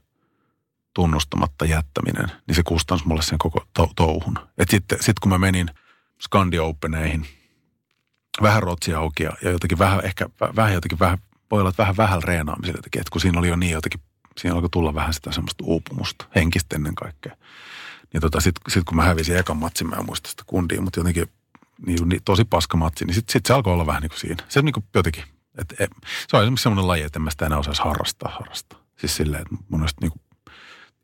tunnustamatta 0.94 1.64
jättäminen, 1.64 2.26
niin 2.46 2.54
se 2.54 2.62
kustansi 2.62 3.06
mulle 3.06 3.22
sen 3.22 3.38
koko 3.38 3.66
to- 3.74 3.92
touhun. 3.96 4.38
Että 4.58 4.70
sitten 4.70 4.98
sit 5.02 5.18
kun 5.18 5.30
mä 5.30 5.38
menin 5.38 5.70
Scandi 6.22 6.58
Openeihin, 6.58 7.26
vähän 8.42 8.62
rotsi 8.62 8.94
auki 8.94 9.22
ja, 9.22 9.32
ja 9.42 9.50
jotenkin 9.50 9.78
vähän, 9.78 10.04
ehkä 10.04 10.28
vähän 10.56 10.74
jotenkin 10.74 10.98
vähän, 10.98 11.18
voi 11.50 11.60
olla, 11.60 11.70
että 11.70 11.82
vähän 11.82 11.96
vähän 11.96 12.22
reenaamiselle 12.22 12.78
jotenkin, 12.78 13.00
että 13.00 13.10
kun 13.10 13.20
siinä 13.20 13.38
oli 13.38 13.48
jo 13.48 13.56
niin 13.56 13.72
jotenkin, 13.72 14.00
siinä 14.38 14.54
alkoi 14.54 14.70
tulla 14.70 14.94
vähän 14.94 15.14
sitä 15.14 15.32
semmoista 15.32 15.64
uupumusta, 15.66 16.24
henkistä 16.34 16.76
ennen 16.76 16.94
kaikkea. 16.94 17.36
Niin 18.12 18.20
tota, 18.20 18.40
sitten 18.40 18.72
sit 18.72 18.84
kun 18.84 18.96
mä 18.96 19.04
hävisin 19.04 19.36
ekan 19.36 19.56
matsin, 19.56 19.88
mä 19.88 19.96
en 19.96 20.06
muista 20.06 20.30
sitä 20.30 20.42
kundia, 20.46 20.80
mutta 20.80 21.00
jotenkin 21.00 21.28
niin, 21.86 22.08
niin, 22.08 22.22
tosi 22.24 22.44
paska 22.44 22.76
matsi, 22.76 23.04
niin 23.04 23.14
sitten 23.14 23.32
sit 23.32 23.46
se 23.46 23.54
alkoi 23.54 23.72
olla 23.72 23.86
vähän 23.86 24.02
niin 24.02 24.10
kuin 24.10 24.20
siinä. 24.20 24.44
Se 24.48 24.62
niin 24.62 24.72
kuin 24.72 24.84
jotenkin, 24.94 25.24
että 25.58 25.74
et, 25.78 25.90
se 26.28 26.36
on 26.36 26.42
esimerkiksi 26.42 26.62
semmoinen 26.62 26.88
laji, 26.88 27.02
että 27.02 27.18
en 27.18 27.22
mä 27.22 27.30
sitä 27.30 27.46
enää 27.46 27.58
osaisi 27.58 27.82
harrastaa, 27.82 28.32
harrastaa. 28.38 28.78
Siis 28.96 29.16
silleen, 29.16 29.42
että 29.42 29.64
monesti 29.68 30.00
niin 30.00 30.12
kuin, 30.12 30.22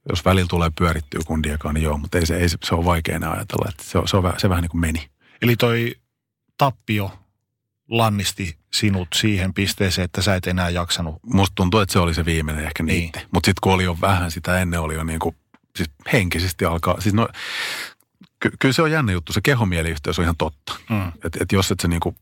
jos 0.08 0.24
välillä 0.24 0.48
tulee 0.48 0.70
pyörittyä 0.78 1.20
kundiakaan, 1.26 1.74
niin 1.74 1.84
joo, 1.84 1.98
mutta 1.98 2.18
ei 2.18 2.26
se, 2.26 2.36
ei 2.36 2.48
se, 2.48 2.58
se 2.64 2.74
on 2.74 2.84
vaikea 2.84 3.16
enää 3.16 3.30
ajatella, 3.30 3.68
että 3.68 3.84
se, 3.84 3.98
on, 3.98 4.08
se, 4.08 4.16
on, 4.16 4.32
se 4.38 4.48
vähän 4.48 4.62
niin 4.62 4.70
kuin 4.70 4.80
meni. 4.80 5.08
Eli 5.42 5.56
toi 5.56 5.94
tappio 6.58 7.23
lannisti 7.88 8.56
sinut 8.74 9.08
siihen 9.14 9.54
pisteeseen, 9.54 10.04
että 10.04 10.22
sä 10.22 10.34
et 10.34 10.46
enää 10.46 10.70
jaksanut? 10.70 11.16
Musta 11.22 11.52
tuntuu, 11.54 11.80
että 11.80 11.92
se 11.92 11.98
oli 11.98 12.14
se 12.14 12.24
viimeinen 12.24 12.64
ehkä 12.64 12.82
Niin. 12.82 13.00
niitti. 13.00 13.18
Mutta 13.32 13.46
sitten 13.46 13.60
kun 13.62 13.72
oli 13.72 13.84
jo 13.84 13.96
vähän 14.00 14.30
sitä 14.30 14.60
ennen, 14.60 14.80
oli 14.80 14.94
jo 14.94 15.04
niin 15.04 15.18
kuin, 15.18 15.36
siis 15.76 15.90
henkisesti 16.12 16.64
alkaa, 16.64 17.00
siis 17.00 17.14
no, 17.14 17.28
ky- 18.40 18.52
kyllä 18.58 18.72
se 18.72 18.82
on 18.82 18.90
jännä 18.90 19.12
juttu, 19.12 19.32
se 19.32 19.40
kehomieliyhteys 19.40 20.18
on 20.18 20.22
ihan 20.22 20.36
totta. 20.36 20.76
Mm. 20.90 21.08
Että 21.24 21.38
et 21.40 21.52
jos 21.52 21.70
et 21.70 21.80
se 21.80 21.88
niinku, 21.88 22.14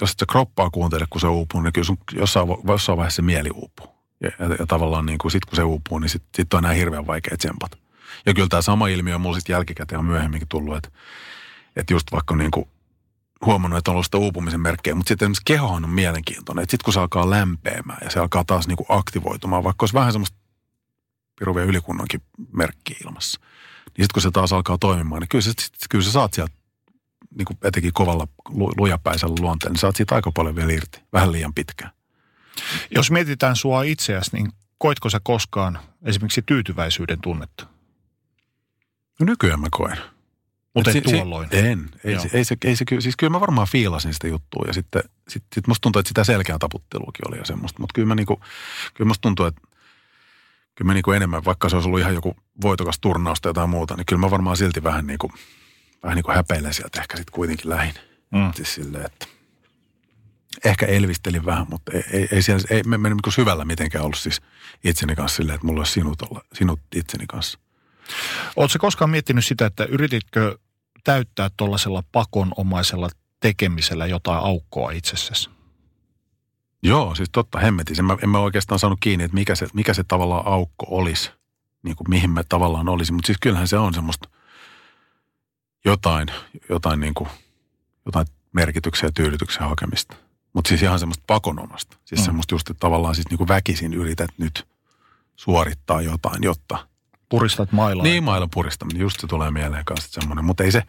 jos 0.00 0.10
et 0.10 0.18
se 0.18 0.26
kroppaa 0.26 0.70
kuuntele, 0.70 1.06
kun 1.10 1.20
se 1.20 1.26
uupuu, 1.26 1.60
niin 1.60 1.72
kyllä 1.72 1.84
sun 1.86 1.98
jossain, 2.12 2.48
jossain 2.68 2.96
vaiheessa 2.96 3.16
se 3.16 3.22
mieli 3.22 3.50
uupuu. 3.50 3.94
Ja, 4.20 4.30
ja, 4.38 4.54
ja 4.58 4.66
tavallaan 4.66 5.06
niin 5.06 5.18
kuin 5.18 5.32
sit 5.32 5.44
kun 5.44 5.56
se 5.56 5.62
uupuu, 5.62 5.98
niin 5.98 6.08
sitten 6.08 6.28
sit 6.36 6.54
on 6.54 6.64
enää 6.64 6.72
hirveän 6.74 7.06
vaikea 7.06 7.36
tsempata. 7.36 7.76
Ja 8.26 8.34
kyllä 8.34 8.48
tämä 8.48 8.62
sama 8.62 8.88
ilmiö 8.88 9.14
on 9.14 9.20
mulla 9.20 9.36
sitten 9.38 9.54
jälkikäteen 9.54 9.98
on 9.98 10.04
myöhemminkin 10.04 10.48
tullut, 10.48 10.76
että, 10.76 10.88
että 11.76 11.92
just 11.92 12.12
vaikka 12.12 12.36
niin 12.36 12.50
kuin 12.50 12.68
huomannut, 13.44 13.78
että 13.78 13.90
on 13.90 13.92
ollut 13.92 14.06
sitä 14.06 14.18
uupumisen 14.18 14.60
merkkejä, 14.60 14.94
mutta 14.94 15.08
sitten 15.08 15.26
esimerkiksi 15.26 15.42
kehohan 15.44 15.84
on 15.84 15.90
mielenkiintoinen. 15.90 16.62
Että 16.62 16.70
sitten 16.70 16.84
kun 16.84 16.94
se 16.94 17.00
alkaa 17.00 17.30
lämpeämään 17.30 17.98
ja 18.04 18.10
se 18.10 18.20
alkaa 18.20 18.44
taas 18.44 18.68
niin 18.68 18.76
kuin 18.76 18.86
aktivoitumaan, 18.88 19.64
vaikka 19.64 19.82
olisi 19.82 19.94
vähän 19.94 20.12
semmoista 20.12 20.36
piruvia 21.38 21.64
ylikunnonkin 21.64 22.22
merkkiä 22.52 22.96
ilmassa, 23.04 23.40
niin 23.40 24.04
sitten 24.04 24.14
kun 24.14 24.22
se 24.22 24.30
taas 24.30 24.52
alkaa 24.52 24.78
toimimaan, 24.78 25.20
niin 25.20 25.28
kyllä, 25.28 25.42
se, 25.42 25.52
kyllä 25.90 26.04
sä 26.04 26.12
saat 26.12 26.34
sieltä 26.34 26.54
niin 27.36 27.46
kuin 27.46 27.58
etenkin 27.64 27.92
kovalla 27.92 28.28
lu- 28.48 28.72
lujapäisellä 28.76 29.36
luonteella, 29.40 29.72
niin 29.72 29.80
saat 29.80 29.96
siitä 29.96 30.14
aika 30.14 30.32
paljon 30.32 30.56
vielä 30.56 30.72
irti, 30.72 31.02
vähän 31.12 31.32
liian 31.32 31.54
pitkään. 31.54 31.90
Jos 32.90 33.10
mietitään 33.10 33.56
sua 33.56 33.82
itseäsi, 33.82 34.30
niin 34.32 34.52
koitko 34.78 35.10
sä 35.10 35.20
koskaan 35.22 35.78
esimerkiksi 36.02 36.42
tyytyväisyyden 36.42 37.20
tunnetta? 37.20 37.66
No 39.20 39.26
nykyään 39.26 39.60
mä 39.60 39.68
koen. 39.70 40.13
Mutta 40.74 40.92
si- 40.92 41.00
tuolloin. 41.00 41.48
En. 41.52 41.90
Ei 42.04 42.20
se, 42.20 42.30
ei, 42.32 42.44
se, 42.44 42.56
ei 42.64 42.76
se, 42.76 42.84
siis 42.98 43.16
kyllä 43.16 43.30
mä 43.30 43.40
varmaan 43.40 43.68
fiilasin 43.68 44.14
sitä 44.14 44.28
juttua 44.28 44.64
ja 44.66 44.72
sitten 44.72 45.02
sit, 45.28 45.44
sit 45.54 45.66
musta 45.66 45.80
tuntuu, 45.80 46.00
että 46.00 46.08
sitä 46.08 46.24
selkeää 46.24 46.58
taputteluakin 46.58 47.28
oli 47.28 47.38
ja 47.38 47.44
semmoista. 47.44 47.80
Mutta 47.80 47.92
kyllä, 47.94 48.08
mä 48.08 48.14
niinku, 48.14 48.40
kyllä 48.94 49.08
musta 49.08 49.22
tuntuu, 49.22 49.46
että 49.46 49.60
kyllä 50.74 50.88
mä 50.88 50.94
niinku 50.94 51.12
enemmän, 51.12 51.44
vaikka 51.44 51.68
se 51.68 51.76
olisi 51.76 51.88
ollut 51.88 52.00
ihan 52.00 52.14
joku 52.14 52.36
voitokas 52.62 52.98
turnaus 53.00 53.40
tai 53.40 53.50
jotain 53.50 53.70
muuta, 53.70 53.96
niin 53.96 54.06
kyllä 54.06 54.20
mä 54.20 54.30
varmaan 54.30 54.56
silti 54.56 54.82
vähän 54.82 55.06
niinku, 55.06 55.32
vähän 56.02 56.16
niinku 56.16 56.32
häpeilen 56.32 56.74
sieltä 56.74 57.00
ehkä 57.00 57.16
sitten 57.16 57.32
kuitenkin 57.32 57.70
lähin. 57.70 57.94
Mm. 58.30 58.52
Siis 58.54 58.74
silleen, 58.74 59.06
että 59.06 59.26
ehkä 60.64 60.86
elvistelin 60.86 61.44
vähän, 61.44 61.66
mutta 61.70 61.92
ei, 61.92 62.04
ei, 62.12 62.28
ei, 62.32 62.42
siellä, 62.42 62.64
ei 62.70 62.82
me 62.82 62.98
mennyt 62.98 63.16
niinku 63.16 63.30
syvällä 63.30 63.64
mitenkään 63.64 64.04
ollut 64.04 64.18
siis 64.18 64.40
itseni 64.84 65.16
kanssa 65.16 65.36
silleen, 65.36 65.54
että 65.54 65.66
mulla 65.66 65.80
olisi 65.80 65.92
sinut, 65.92 66.22
olla, 66.22 66.40
sinut 66.52 66.80
itseni 66.94 67.26
kanssa. 67.26 67.58
Oletko 68.56 68.78
koskaan 68.78 69.10
miettinyt 69.10 69.44
sitä, 69.44 69.66
että 69.66 69.84
yrititkö 69.84 70.58
täyttää 71.04 71.50
tuollaisella 71.56 72.02
pakonomaisella 72.12 73.08
tekemisellä 73.40 74.06
jotain 74.06 74.44
aukkoa 74.44 74.90
itsessäsi? 74.90 75.50
Joo, 76.82 77.14
siis 77.14 77.28
totta, 77.32 77.58
hemmetin. 77.58 77.98
En 77.98 78.04
mä, 78.04 78.16
en 78.22 78.28
mä 78.28 78.38
oikeastaan 78.38 78.78
saanut 78.78 78.98
kiinni, 79.02 79.24
että 79.24 79.34
mikä 79.34 79.54
se, 79.54 79.66
mikä 79.74 79.94
se 79.94 80.04
tavallaan 80.04 80.46
aukko 80.46 80.86
olisi, 80.88 81.30
niin 81.82 81.96
kuin 81.96 82.10
mihin 82.10 82.30
mä 82.30 82.44
tavallaan 82.48 82.88
olisin. 82.88 83.14
Mutta 83.14 83.26
siis 83.26 83.38
kyllähän 83.40 83.68
se 83.68 83.78
on 83.78 83.94
semmoista 83.94 84.28
jotain, 85.84 86.28
jotain, 86.68 87.00
niin 87.00 87.14
kuin, 87.14 87.28
jotain 88.06 88.26
merkityksen 88.52 89.06
ja 89.08 89.12
tyydytyksen 89.12 89.68
hakemista. 89.68 90.16
Mutta 90.52 90.68
siis 90.68 90.82
ihan 90.82 90.98
semmoista 90.98 91.24
pakonomasta. 91.26 91.96
Siis 92.04 92.20
Mm. 92.20 92.22
mm. 92.22 92.24
semmoista 92.24 92.54
just, 92.54 92.70
että 92.70 92.80
tavallaan 92.80 93.14
siis 93.14 93.28
niin 93.30 93.38
kuin 93.38 93.48
väkisin 93.48 93.94
yrität 93.94 94.30
nyt 94.38 94.66
suorittaa 95.36 96.02
jotain, 96.02 96.42
jotta 96.42 96.88
Puristat 97.28 97.72
mailaa. 97.72 98.02
niin, 98.04 98.24
mailan 98.24 98.50
puristaminen, 98.50 99.00
just 99.00 99.20
se 99.20 99.26
tulee 99.26 99.50
mieleen 99.50 99.84
kanssa 99.84 100.20
semmoinen. 100.20 100.44
Mutta 100.44 100.64
ei 100.64 100.72
se, 100.72 100.82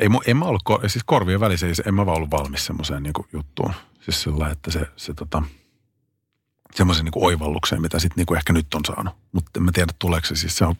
ei, 0.00 0.08
mu- 0.08 0.22
en 0.26 0.36
mä 0.36 0.44
ollut, 0.44 0.62
siis 0.86 1.04
korvien 1.04 1.40
välissä, 1.40 1.66
ei 1.66 1.74
se- 1.74 1.82
en 1.86 1.94
mä 1.94 2.06
vaan 2.06 2.16
ollut 2.16 2.30
valmis 2.30 2.66
semmoiseen 2.66 3.02
niin 3.02 3.12
juttuun. 3.32 3.72
Siis 4.00 4.22
sillä 4.22 4.48
että 4.48 4.70
se, 4.70 4.80
se 4.96 5.14
tota, 5.14 5.42
semmoisen 6.74 7.04
niin 7.04 7.24
oivallukseen, 7.24 7.82
mitä 7.82 7.98
sitten 7.98 8.24
niin 8.26 8.36
ehkä 8.36 8.52
nyt 8.52 8.74
on 8.74 8.80
saanut. 8.86 9.14
Mutta 9.32 9.50
en 9.56 9.62
mä 9.62 9.72
tiedä, 9.72 9.92
tuleeko 9.98 10.26
se 10.26 10.36
siis, 10.36 10.56
se 10.58 10.64
on, 10.64 10.74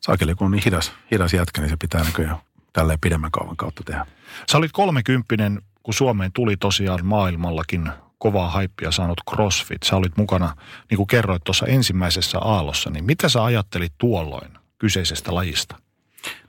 saakeli 0.00 0.34
kun 0.34 0.44
on 0.44 0.50
niin 0.50 0.62
hidas, 0.64 0.92
hidas 1.10 1.34
jätkä, 1.34 1.60
niin 1.60 1.70
se 1.70 1.76
pitää 1.76 2.04
näköjään 2.04 2.36
tälleen 2.72 2.98
pidemmän 3.00 3.30
kaavan 3.30 3.56
kautta 3.56 3.82
tehdä. 3.86 4.06
Sä 4.52 4.58
olit 4.58 4.72
kolmekymppinen, 4.72 5.62
kun 5.82 5.94
Suomeen 5.94 6.32
tuli 6.32 6.56
tosiaan 6.56 7.06
maailmallakin 7.06 7.90
kovaa 8.18 8.50
haippia 8.50 8.90
saanut 8.90 9.20
CrossFit. 9.30 9.82
Sä 9.82 9.96
olit 9.96 10.16
mukana, 10.16 10.56
niin 10.90 10.96
kuin 10.96 11.06
kerroit 11.06 11.44
tuossa 11.44 11.66
ensimmäisessä 11.66 12.38
aallossa, 12.38 12.90
niin 12.90 13.04
mitä 13.04 13.28
sä 13.28 13.44
ajattelit 13.44 13.92
tuolloin 13.98 14.58
kyseisestä 14.78 15.34
lajista? 15.34 15.76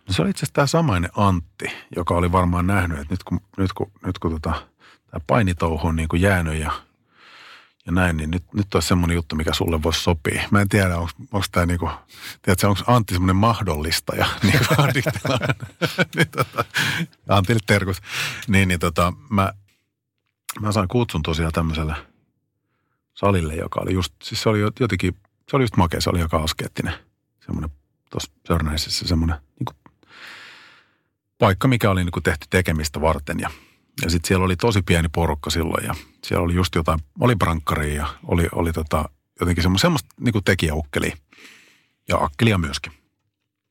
No 0.08 0.14
se 0.14 0.22
oli 0.22 0.30
itse 0.30 0.40
asiassa 0.40 0.54
tämä 0.54 0.68
samainen 0.68 1.10
Antti, 1.16 1.72
joka 1.96 2.14
oli 2.14 2.32
varmaan 2.32 2.68
nähnyt, 2.68 3.00
että 3.00 3.14
nyt 3.14 3.24
kun, 3.24 3.42
nyt 3.58 3.74
kun, 3.74 3.92
nyt 4.06 4.20
kun 4.20 4.32
tota, 4.32 4.54
tämä 5.12 5.22
painitouhu 5.28 5.88
on 5.88 5.96
niin 5.96 6.10
kuin 6.10 6.22
jäänyt 6.22 6.60
ja, 6.60 6.72
ja 7.86 7.92
näin, 7.92 8.18
niin 8.18 8.32
nyt, 8.32 8.44
nyt 8.54 8.76
olisi 8.76 8.88
semmoinen 8.88 9.16
juttu, 9.16 9.36
mikä 9.36 9.54
sulle 9.54 9.84
voisi 9.84 10.00
sopia. 10.00 10.44
Mä 10.52 10.62
en 10.62 10.70
tiedä, 10.70 10.98
onko 10.98 11.44
tämä 11.52 11.66
niin 11.66 11.80
kuin, 11.80 11.92
tiedätkö, 12.42 12.68
onko 12.68 12.82
Antti 12.88 13.14
semmoinen 13.14 13.36
mahdollistaja, 13.36 14.26
niin 14.44 14.60
kuin 14.68 14.82
addiktilla 14.82 15.40
on. 15.48 16.06
niin, 16.16 16.30
tota, 16.30 16.66
Antille 17.28 17.60
terkut. 17.68 17.98
Niin, 18.48 18.68
niin 18.68 18.80
tota, 18.80 19.14
mä, 19.30 19.54
mä 20.62 20.72
sain 20.72 20.88
kutsun 20.88 21.24
tosiaan 21.24 21.52
tämmöiselle 21.52 21.96
salille, 23.14 23.56
joka 23.56 23.80
oli 23.84 23.94
just, 23.94 24.14
siis 24.24 24.42
se 24.42 24.50
oli 24.50 24.60
jotenkin, 24.80 25.16
se 25.50 25.56
oli 25.56 25.64
just 25.64 25.78
makea, 25.78 26.02
se 26.02 26.10
oli 26.10 26.22
aika 26.22 26.38
askeettinen. 26.38 26.94
Semmoinen 27.46 27.70
tuossa 28.10 28.32
Sörnäisessä 28.48 29.08
semmoinen 29.08 29.38
niin 29.60 29.66
kuin 29.66 29.78
paikka, 31.38 31.68
mikä 31.68 31.90
oli 31.90 32.04
niin 32.04 32.12
kuin 32.12 32.24
tehty 32.24 32.48
tekemistä 32.50 33.02
varten. 33.02 33.40
Ja, 33.40 33.50
ja 34.04 34.10
sitten 34.10 34.28
siellä 34.28 34.46
oli 34.46 34.56
tosi 34.56 34.82
pieni 34.82 35.10
porukka 35.10 35.50
silloin 35.50 35.86
ja 35.86 35.96
siellä 36.24 36.44
oli 36.44 36.56
just 36.56 36.76
jotain, 36.76 37.00
oli 37.20 37.36
brankkaria 37.36 37.96
ja 37.96 38.08
oli, 38.24 38.48
oli 38.52 38.74
tota, 38.74 39.10
jotenkin 39.40 39.64
semmoista, 39.64 39.86
semmoista 39.86 40.10
niin 40.20 40.34
kuin 40.34 40.44
tekijäukkelia 40.44 41.18
ja 42.10 42.18
akkelia 42.18 42.58
myöskin. 42.58 42.94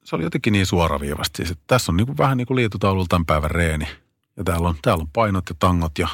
Se 0.04 0.16
oli 0.16 0.24
jotenkin 0.24 0.52
niin 0.52 0.66
suoraviivasti. 0.66 1.46
Siis, 1.46 1.58
tässä 1.66 1.92
on 1.92 1.96
niin 1.96 2.06
kuin 2.06 2.18
vähän 2.18 2.36
niin 2.36 2.46
kuin 2.46 2.56
liitutaululla 2.56 3.06
tämän 3.08 3.26
päivän 3.26 3.50
reeni. 3.50 3.88
Ja 4.36 4.44
täällä 4.44 4.68
on, 4.68 4.74
täällä 4.82 5.02
on 5.02 5.08
painot 5.12 5.48
ja 5.48 5.54
tangot 5.58 5.98
ja 5.98 6.08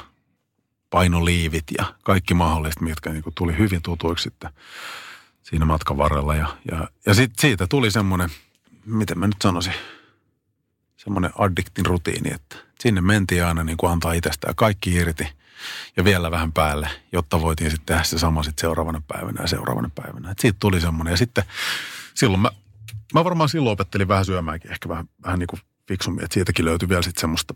painoliivit 0.94 1.64
ja 1.78 1.94
kaikki 2.02 2.34
mahdolliset, 2.34 2.80
mitkä 2.80 3.10
niin 3.10 3.22
kuin 3.22 3.34
tuli 3.34 3.58
hyvin 3.58 3.82
tutuiksi 3.82 4.22
sitten 4.22 4.50
siinä 5.42 5.64
matkan 5.64 5.98
varrella. 5.98 6.34
Ja, 6.34 6.56
ja, 6.70 6.88
ja 7.06 7.14
sit 7.14 7.32
siitä 7.38 7.66
tuli 7.66 7.90
semmoinen, 7.90 8.30
miten 8.86 9.18
mä 9.18 9.26
nyt 9.26 9.42
sanoisin, 9.42 9.72
semmoinen 10.96 11.30
addiktin 11.38 11.86
rutiini, 11.86 12.34
että 12.34 12.56
sinne 12.80 13.00
mentiin 13.00 13.44
aina 13.44 13.64
niin 13.64 13.76
kuin 13.76 13.92
antaa 13.92 14.12
itsestään 14.12 14.54
kaikki 14.54 14.94
irti 14.94 15.28
ja 15.96 16.04
vielä 16.04 16.30
vähän 16.30 16.52
päälle, 16.52 16.88
jotta 17.12 17.40
voitiin 17.40 17.70
sitten 17.70 17.86
tehdä 17.86 18.02
se 18.02 18.18
sama 18.18 18.42
sitten 18.42 18.60
seuraavana 18.60 19.02
päivänä 19.08 19.42
ja 19.42 19.48
seuraavana 19.48 19.90
päivänä. 19.94 20.30
Et 20.30 20.38
siitä 20.38 20.56
tuli 20.60 20.80
semmoinen 20.80 21.10
ja 21.10 21.16
sitten 21.16 21.44
silloin 22.14 22.40
mä, 22.40 22.50
mä 23.14 23.24
varmaan 23.24 23.48
silloin 23.48 23.72
opettelin 23.72 24.08
vähän 24.08 24.24
syömäänkin 24.24 24.72
ehkä 24.72 24.88
vähän, 24.88 25.08
vähän 25.24 25.38
niin 25.38 25.46
kuin 25.46 25.60
fiksummin, 25.88 26.24
että 26.24 26.34
siitäkin 26.34 26.64
löytyi 26.64 26.88
vielä 26.88 27.02
sitten 27.02 27.20
semmoista 27.20 27.54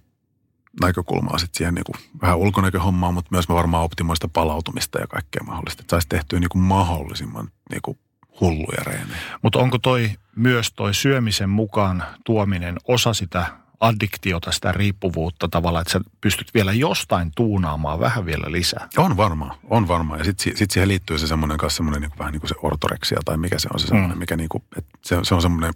näkökulmaa 0.80 1.38
sitten 1.38 1.58
siihen 1.58 1.74
niin 1.74 1.84
kuin 1.84 1.96
vähän 2.22 2.38
ulkonäköhommaan, 2.38 3.14
mutta 3.14 3.28
myös 3.30 3.48
mä 3.48 3.54
varmaan 3.54 3.84
optimoista 3.84 4.28
palautumista 4.28 4.98
ja 5.00 5.06
kaikkea 5.06 5.42
mahdollista, 5.46 5.80
että 5.80 5.90
saisi 5.90 6.08
tehtyä 6.08 6.40
niin 6.40 6.48
kuin 6.48 6.62
mahdollisimman 6.62 7.48
niin 7.70 7.82
kuin 7.82 7.98
hulluja 8.40 8.82
reenejä. 8.86 9.18
Mutta 9.42 9.58
onko 9.58 9.78
toi 9.78 10.10
myös 10.36 10.72
toi 10.72 10.94
syömisen 10.94 11.50
mukaan 11.50 12.04
tuominen 12.24 12.76
osa 12.88 13.14
sitä 13.14 13.46
addiktiota, 13.80 14.52
sitä 14.52 14.72
riippuvuutta 14.72 15.48
tavallaan, 15.48 15.82
että 15.82 15.92
sä 15.92 16.00
pystyt 16.20 16.54
vielä 16.54 16.72
jostain 16.72 17.30
tuunaamaan 17.36 18.00
vähän 18.00 18.26
vielä 18.26 18.52
lisää? 18.52 18.88
On 18.96 19.16
varmaan, 19.16 19.56
on 19.70 19.88
varmaan. 19.88 20.18
Ja 20.20 20.24
sitten 20.24 20.56
sit 20.56 20.70
siihen 20.70 20.88
liittyy 20.88 21.18
se 21.18 21.26
semmoinen 21.26 21.58
kanssa 21.58 21.76
semmoinen 21.76 22.00
niin 22.02 22.18
vähän 22.18 22.32
niin 22.32 22.40
kuin 22.40 22.48
se 22.48 22.54
ortoreksia 22.62 23.18
tai 23.24 23.36
mikä 23.36 23.58
se 23.58 23.68
on 23.74 23.80
se 23.80 23.86
semmoinen, 23.86 24.16
Mm. 24.16 24.18
mikä 24.18 24.36
niin 24.36 24.48
kuin, 24.48 24.62
että 24.76 24.98
se, 25.04 25.16
se 25.22 25.34
on 25.34 25.42
semmoinen 25.42 25.72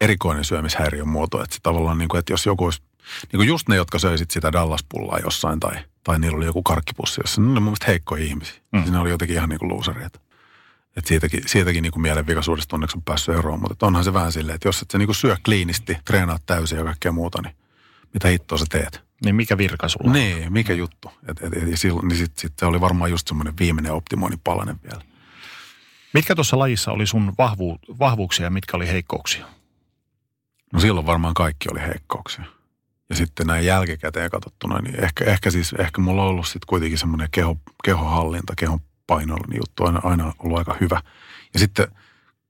erikoinen 0.00 0.44
syömishäiriön 0.44 1.08
muoto, 1.08 1.42
että 1.42 1.54
se 1.54 1.60
tavallaan 1.62 1.98
niin 1.98 2.08
kuin, 2.08 2.18
että 2.18 2.32
jos 2.32 2.46
joku 2.46 2.64
olisi, 2.64 2.82
niin 3.32 3.38
kuin 3.38 3.48
just 3.48 3.68
ne, 3.68 3.76
jotka 3.76 3.98
söi 3.98 4.18
sit 4.18 4.30
sitä 4.30 4.52
Dallas-pullaa 4.52 5.18
jossain 5.18 5.60
tai, 5.60 5.74
tai 6.04 6.18
niillä 6.18 6.36
oli 6.36 6.46
joku 6.46 6.62
karkkipussi, 6.62 7.20
jossa 7.20 7.40
ne 7.40 7.46
oli 7.46 7.54
mun 7.54 7.62
mielestä 7.62 7.86
heikkoja 7.86 8.24
ihmisiä. 8.24 8.60
Mm. 8.72 8.82
Siinä 8.82 9.00
oli 9.00 9.10
jotenkin 9.10 9.36
ihan 9.36 9.48
niin 9.48 9.58
kuin 9.58 9.68
luusareita. 9.68 10.20
Että 10.96 11.08
siitäkin, 11.08 11.42
siitäkin 11.46 11.82
niin 11.82 11.92
kuin 11.92 12.02
mielenvikaisuudesta 12.02 12.76
onneksi 12.76 12.96
on 12.96 13.02
päässyt 13.02 13.38
eroon, 13.38 13.60
mutta 13.60 13.86
onhan 13.86 14.04
se 14.04 14.12
vähän 14.12 14.32
silleen, 14.32 14.54
että 14.54 14.68
jos 14.68 14.82
et 14.82 14.90
sä 14.90 14.98
niin 14.98 15.06
kuin 15.06 15.16
syö 15.16 15.36
kliinisti, 15.44 15.96
treenaat 16.04 16.42
täysin 16.46 16.78
ja 16.78 16.84
kaikkea 16.84 17.12
muuta, 17.12 17.42
niin 17.42 17.56
mitä 18.14 18.28
hittoa 18.28 18.58
sä 18.58 18.64
teet? 18.70 19.06
Niin 19.24 19.36
mikä 19.36 19.58
virka 19.58 19.88
sulla 19.88 20.06
on? 20.06 20.12
Niin, 20.12 20.52
mikä 20.52 20.72
juttu. 20.72 21.12
Et, 21.28 21.42
et, 21.42 21.62
et, 21.62 21.70
ja 21.70 21.76
silloin, 21.76 22.08
niin 22.08 22.18
sit, 22.18 22.38
sit 22.38 22.52
se 22.58 22.66
oli 22.66 22.80
varmaan 22.80 23.10
just 23.10 23.28
semmoinen 23.28 23.54
viimeinen 23.58 23.92
optimoinnin 23.92 24.40
palanen 24.44 24.76
vielä. 24.82 25.02
Mitkä 26.14 26.34
tuossa 26.34 26.58
lajissa 26.58 26.92
oli 26.92 27.06
sun 27.06 27.32
vahvu, 27.38 27.78
vahvuuksia 27.98 28.44
ja 28.46 28.50
mitkä 28.50 28.76
oli 28.76 28.88
heikkouksia? 28.88 29.46
No 30.72 30.80
silloin 30.80 31.06
varmaan 31.06 31.34
kaikki 31.34 31.68
oli 31.72 31.80
heikkouksia. 31.80 32.44
Ja 33.08 33.16
sitten 33.16 33.46
näin 33.46 33.66
jälkikäteen 33.66 34.30
katsottuna, 34.30 34.78
niin 34.78 35.04
ehkä, 35.04 35.24
ehkä 35.24 35.50
siis, 35.50 35.72
ehkä 35.72 36.00
mulla 36.00 36.22
on 36.22 36.28
ollut 36.28 36.46
sitten 36.46 36.66
kuitenkin 36.66 36.98
semmoinen 36.98 37.28
keho, 37.30 37.56
kehohallinta, 37.84 38.52
kehon 38.56 38.80
painollinen 39.06 39.56
juttu 39.56 39.84
aina, 39.84 40.00
aina 40.04 40.32
ollut 40.38 40.58
aika 40.58 40.76
hyvä. 40.80 41.02
Ja 41.54 41.58
sitten 41.58 41.86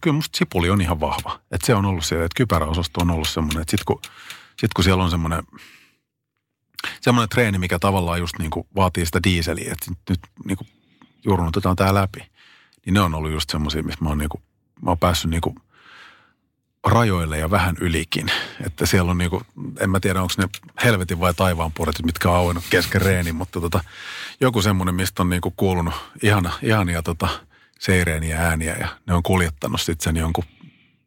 kyllä 0.02 0.14
musta 0.14 0.38
sipuli 0.38 0.70
on 0.70 0.80
ihan 0.80 1.00
vahva. 1.00 1.40
Että 1.50 1.66
se 1.66 1.74
on 1.74 1.84
ollut 1.84 2.04
siellä, 2.04 2.24
että 2.24 2.36
kypäräosasto 2.36 3.00
on 3.00 3.10
ollut 3.10 3.28
semmoinen, 3.28 3.60
että 3.60 3.70
sitten 3.70 3.84
kun, 3.86 4.00
sit 4.60 4.74
kun 4.74 4.84
siellä 4.84 5.04
on 5.04 5.10
semmoinen 5.10 5.42
semmoinen 7.00 7.28
treeni, 7.28 7.58
mikä 7.58 7.78
tavallaan 7.78 8.18
just 8.18 8.38
niin 8.38 8.50
kuin 8.50 8.66
vaatii 8.76 9.06
sitä 9.06 9.20
diiseliä, 9.24 9.72
että 9.72 9.90
nyt 10.10 10.20
niin 10.44 10.56
kuin 10.56 10.68
jurnutetaan 11.24 11.76
tämä 11.76 11.94
läpi. 11.94 12.20
Niin 12.86 12.94
ne 12.94 13.00
on 13.00 13.14
ollut 13.14 13.32
just 13.32 13.50
semmoisia, 13.50 13.82
missä 13.82 14.04
mä 14.04 14.08
oon, 14.08 14.18
niin 14.18 14.28
kuin, 14.28 14.42
mä 14.82 14.90
oon 14.90 14.98
päässyt 14.98 15.30
niin 15.30 15.40
kuin 15.40 15.56
rajoille 16.86 17.38
ja 17.38 17.50
vähän 17.50 17.76
ylikin. 17.80 18.26
Että 18.66 18.86
siellä 18.86 19.10
on 19.10 19.18
niinku, 19.18 19.42
en 19.80 19.90
mä 19.90 20.00
tiedä 20.00 20.22
onko 20.22 20.34
ne 20.38 20.48
helvetin 20.84 21.20
vai 21.20 21.34
taivaan 21.34 21.72
puolet, 21.72 22.02
mitkä 22.04 22.30
on 22.30 22.36
auennut 22.36 22.64
kesken 22.70 23.02
reeni, 23.02 23.32
mutta 23.32 23.60
tota, 23.60 23.84
joku 24.40 24.62
semmoinen, 24.62 24.94
mistä 24.94 25.22
on 25.22 25.30
niinku 25.30 25.50
kuulunut 25.50 25.94
ihana, 26.22 26.52
ihania 26.62 27.02
tota, 27.02 27.28
seireeniä 27.78 28.40
ääniä 28.40 28.76
ja 28.80 28.88
ne 29.06 29.14
on 29.14 29.22
kuljettanut 29.22 29.80
sitten 29.80 30.04
sen 30.04 30.16
jonkun, 30.16 30.44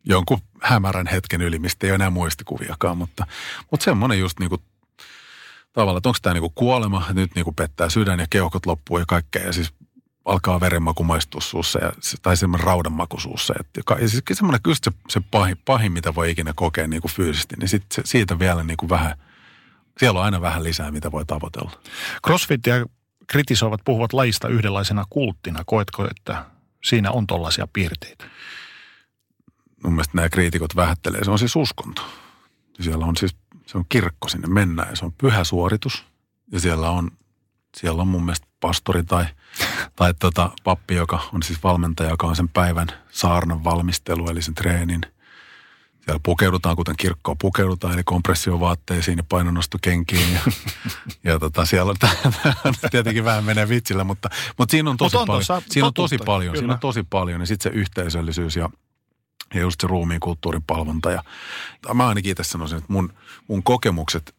jonkun 0.05 0.39
hämärän 0.61 1.07
hetken 1.07 1.41
yli, 1.41 1.59
mistä 1.59 1.87
ei 1.87 1.91
ole 1.91 1.95
enää 1.95 2.09
muistikuviakaan, 2.09 2.97
mutta, 2.97 3.27
mutta 3.71 3.83
semmoinen 3.83 4.19
just 4.19 4.39
niinku 4.39 4.57
tavallaan, 5.73 5.97
että 5.97 6.09
onko 6.09 6.19
tämä 6.21 6.33
niinku 6.33 6.49
kuolema, 6.55 7.01
että 7.01 7.13
nyt 7.13 7.35
niinku 7.35 7.51
pettää 7.51 7.89
sydän 7.89 8.19
ja 8.19 8.25
keuhkot 8.29 8.65
loppuu 8.65 8.97
ja 8.97 9.05
kaikkea 9.07 9.45
ja 9.45 9.53
siis 9.53 9.73
alkaa 10.29 10.59
verenmaku 10.59 11.03
maistua 11.03 11.41
suussa 11.41 11.79
ja, 11.79 11.91
tai 12.21 12.37
semmoinen 12.37 12.67
raudanmaku 12.67 13.19
suussa. 13.19 13.53
Ja, 13.57 13.95
ja 14.01 14.07
siis 14.09 14.23
semmoinen 14.33 14.61
kyllä 14.61 14.77
se, 14.83 14.91
se 15.09 15.21
pahin, 15.31 15.57
pahin, 15.65 15.91
mitä 15.91 16.15
voi 16.15 16.31
ikinä 16.31 16.53
kokea 16.55 16.87
niin 16.87 17.01
kuin 17.01 17.11
fyysisesti, 17.11 17.55
niin 17.59 17.69
sit 17.69 17.85
se, 17.91 18.01
siitä 18.05 18.39
vielä 18.39 18.63
niin 18.63 18.77
kuin 18.77 18.89
vähän, 18.89 19.13
siellä 19.97 20.19
on 20.19 20.25
aina 20.25 20.41
vähän 20.41 20.63
lisää, 20.63 20.91
mitä 20.91 21.11
voi 21.11 21.25
tavoitella. 21.25 21.71
Crossfitia 22.25 22.85
kritisoivat 23.27 23.81
puhuvat 23.85 24.13
lajista 24.13 24.47
yhdenlaisena 24.47 25.05
kulttina. 25.09 25.63
Koetko, 25.65 26.07
että 26.09 26.45
siinä 26.83 27.11
on 27.11 27.27
tollaisia 27.27 27.67
piirteitä? 27.73 28.25
Mun 29.83 29.93
mielestä 29.93 30.11
nämä 30.15 30.29
kriitikot 30.29 30.75
vähättelee. 30.75 31.23
Se 31.23 31.31
on 31.31 31.39
siis 31.39 31.55
uskonto. 31.55 32.01
Siellä 32.81 33.05
on 33.05 33.17
siis, 33.17 33.35
se 33.65 33.77
on 33.77 33.85
kirkko 33.89 34.29
sinne 34.29 34.47
mennään 34.47 34.89
ja 34.89 34.95
se 34.95 35.05
on 35.05 35.13
pyhä 35.13 35.43
suoritus. 35.43 36.05
Ja 36.51 36.59
siellä 36.59 36.89
on, 36.89 37.11
siellä 37.77 38.01
on 38.01 38.07
mun 38.07 38.25
mielestä 38.25 38.48
pastori 38.59 39.03
tai, 39.03 39.25
tai 39.95 40.13
tota, 40.13 40.51
pappi, 40.63 40.95
joka 40.95 41.19
on 41.33 41.43
siis 41.43 41.63
valmentaja, 41.63 42.09
joka 42.09 42.27
on 42.27 42.35
sen 42.35 42.49
päivän 42.49 42.87
saarnan 43.11 43.63
valmistelu, 43.63 44.29
eli 44.29 44.41
sen 44.41 44.55
treenin. 44.55 45.01
Siellä 46.05 46.19
pukeudutaan, 46.23 46.75
kuten 46.75 46.95
kirkkoon 46.97 47.37
pukeudutaan, 47.37 47.93
eli 47.93 48.03
kompressiovaatteisiin 48.03 49.17
ja 49.17 49.23
painonnostokenkiin. 49.29 50.33
Ja, 50.33 50.39
ja 51.31 51.39
tota, 51.39 51.65
siellä 51.65 51.89
on, 51.89 52.73
tietenkin 52.91 53.25
vähän 53.25 53.43
menee 53.43 53.69
vitsillä, 53.69 54.03
mutta, 54.03 54.29
mutta 54.57 54.71
siinä 54.71 54.89
on 54.89 54.97
tosi 54.97 55.17
Mut 55.17 55.21
on 55.21 55.27
paljon. 55.27 55.63
Siinä 55.69 55.87
on 55.87 55.93
tosi 55.93 56.17
paljon, 56.17 56.57
siinä 56.57 56.73
on 56.73 56.79
tosi 56.79 57.03
paljon. 57.09 57.41
Ja 57.41 57.47
sitten 57.47 57.71
se 57.71 57.77
yhteisöllisyys 57.77 58.55
ja, 58.55 58.69
ja 59.53 59.61
just 59.61 59.81
se 59.81 59.87
ruumiin 59.87 60.19
kulttuurin 60.19 60.63
palvonta. 60.63 61.11
Ja, 61.11 61.23
mä 61.93 62.07
ainakin 62.07 62.31
itse 62.31 62.43
sanoisin, 62.43 62.77
että 62.77 62.93
mun, 62.93 63.13
mun 63.47 63.63
kokemukset 63.63 64.35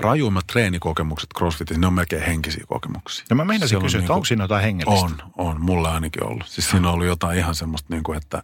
rajuimmat 0.00 0.46
treenikokemukset 0.46 1.30
CrossFitissa, 1.38 1.80
ne 1.80 1.86
on 1.86 1.92
melkein 1.92 2.22
henkisiä 2.22 2.64
kokemuksia. 2.68 3.24
Ja 3.30 3.36
mä 3.36 3.44
meinasin 3.44 3.82
kysyä, 3.82 3.98
on, 3.98 4.02
että 4.04 4.12
onko 4.12 4.24
siinä 4.24 4.44
jotain 4.44 4.62
hengellistä? 4.62 5.04
On, 5.04 5.16
on. 5.36 5.60
Mulla 5.60 5.94
ainakin 5.94 6.24
ollut. 6.24 6.48
Siis 6.48 6.70
siinä 6.70 6.88
on 6.88 6.94
ollut 6.94 7.06
jotain 7.06 7.38
ihan 7.38 7.54
semmoista, 7.54 7.94
niin 7.94 8.02
kuin, 8.02 8.16
että, 8.16 8.42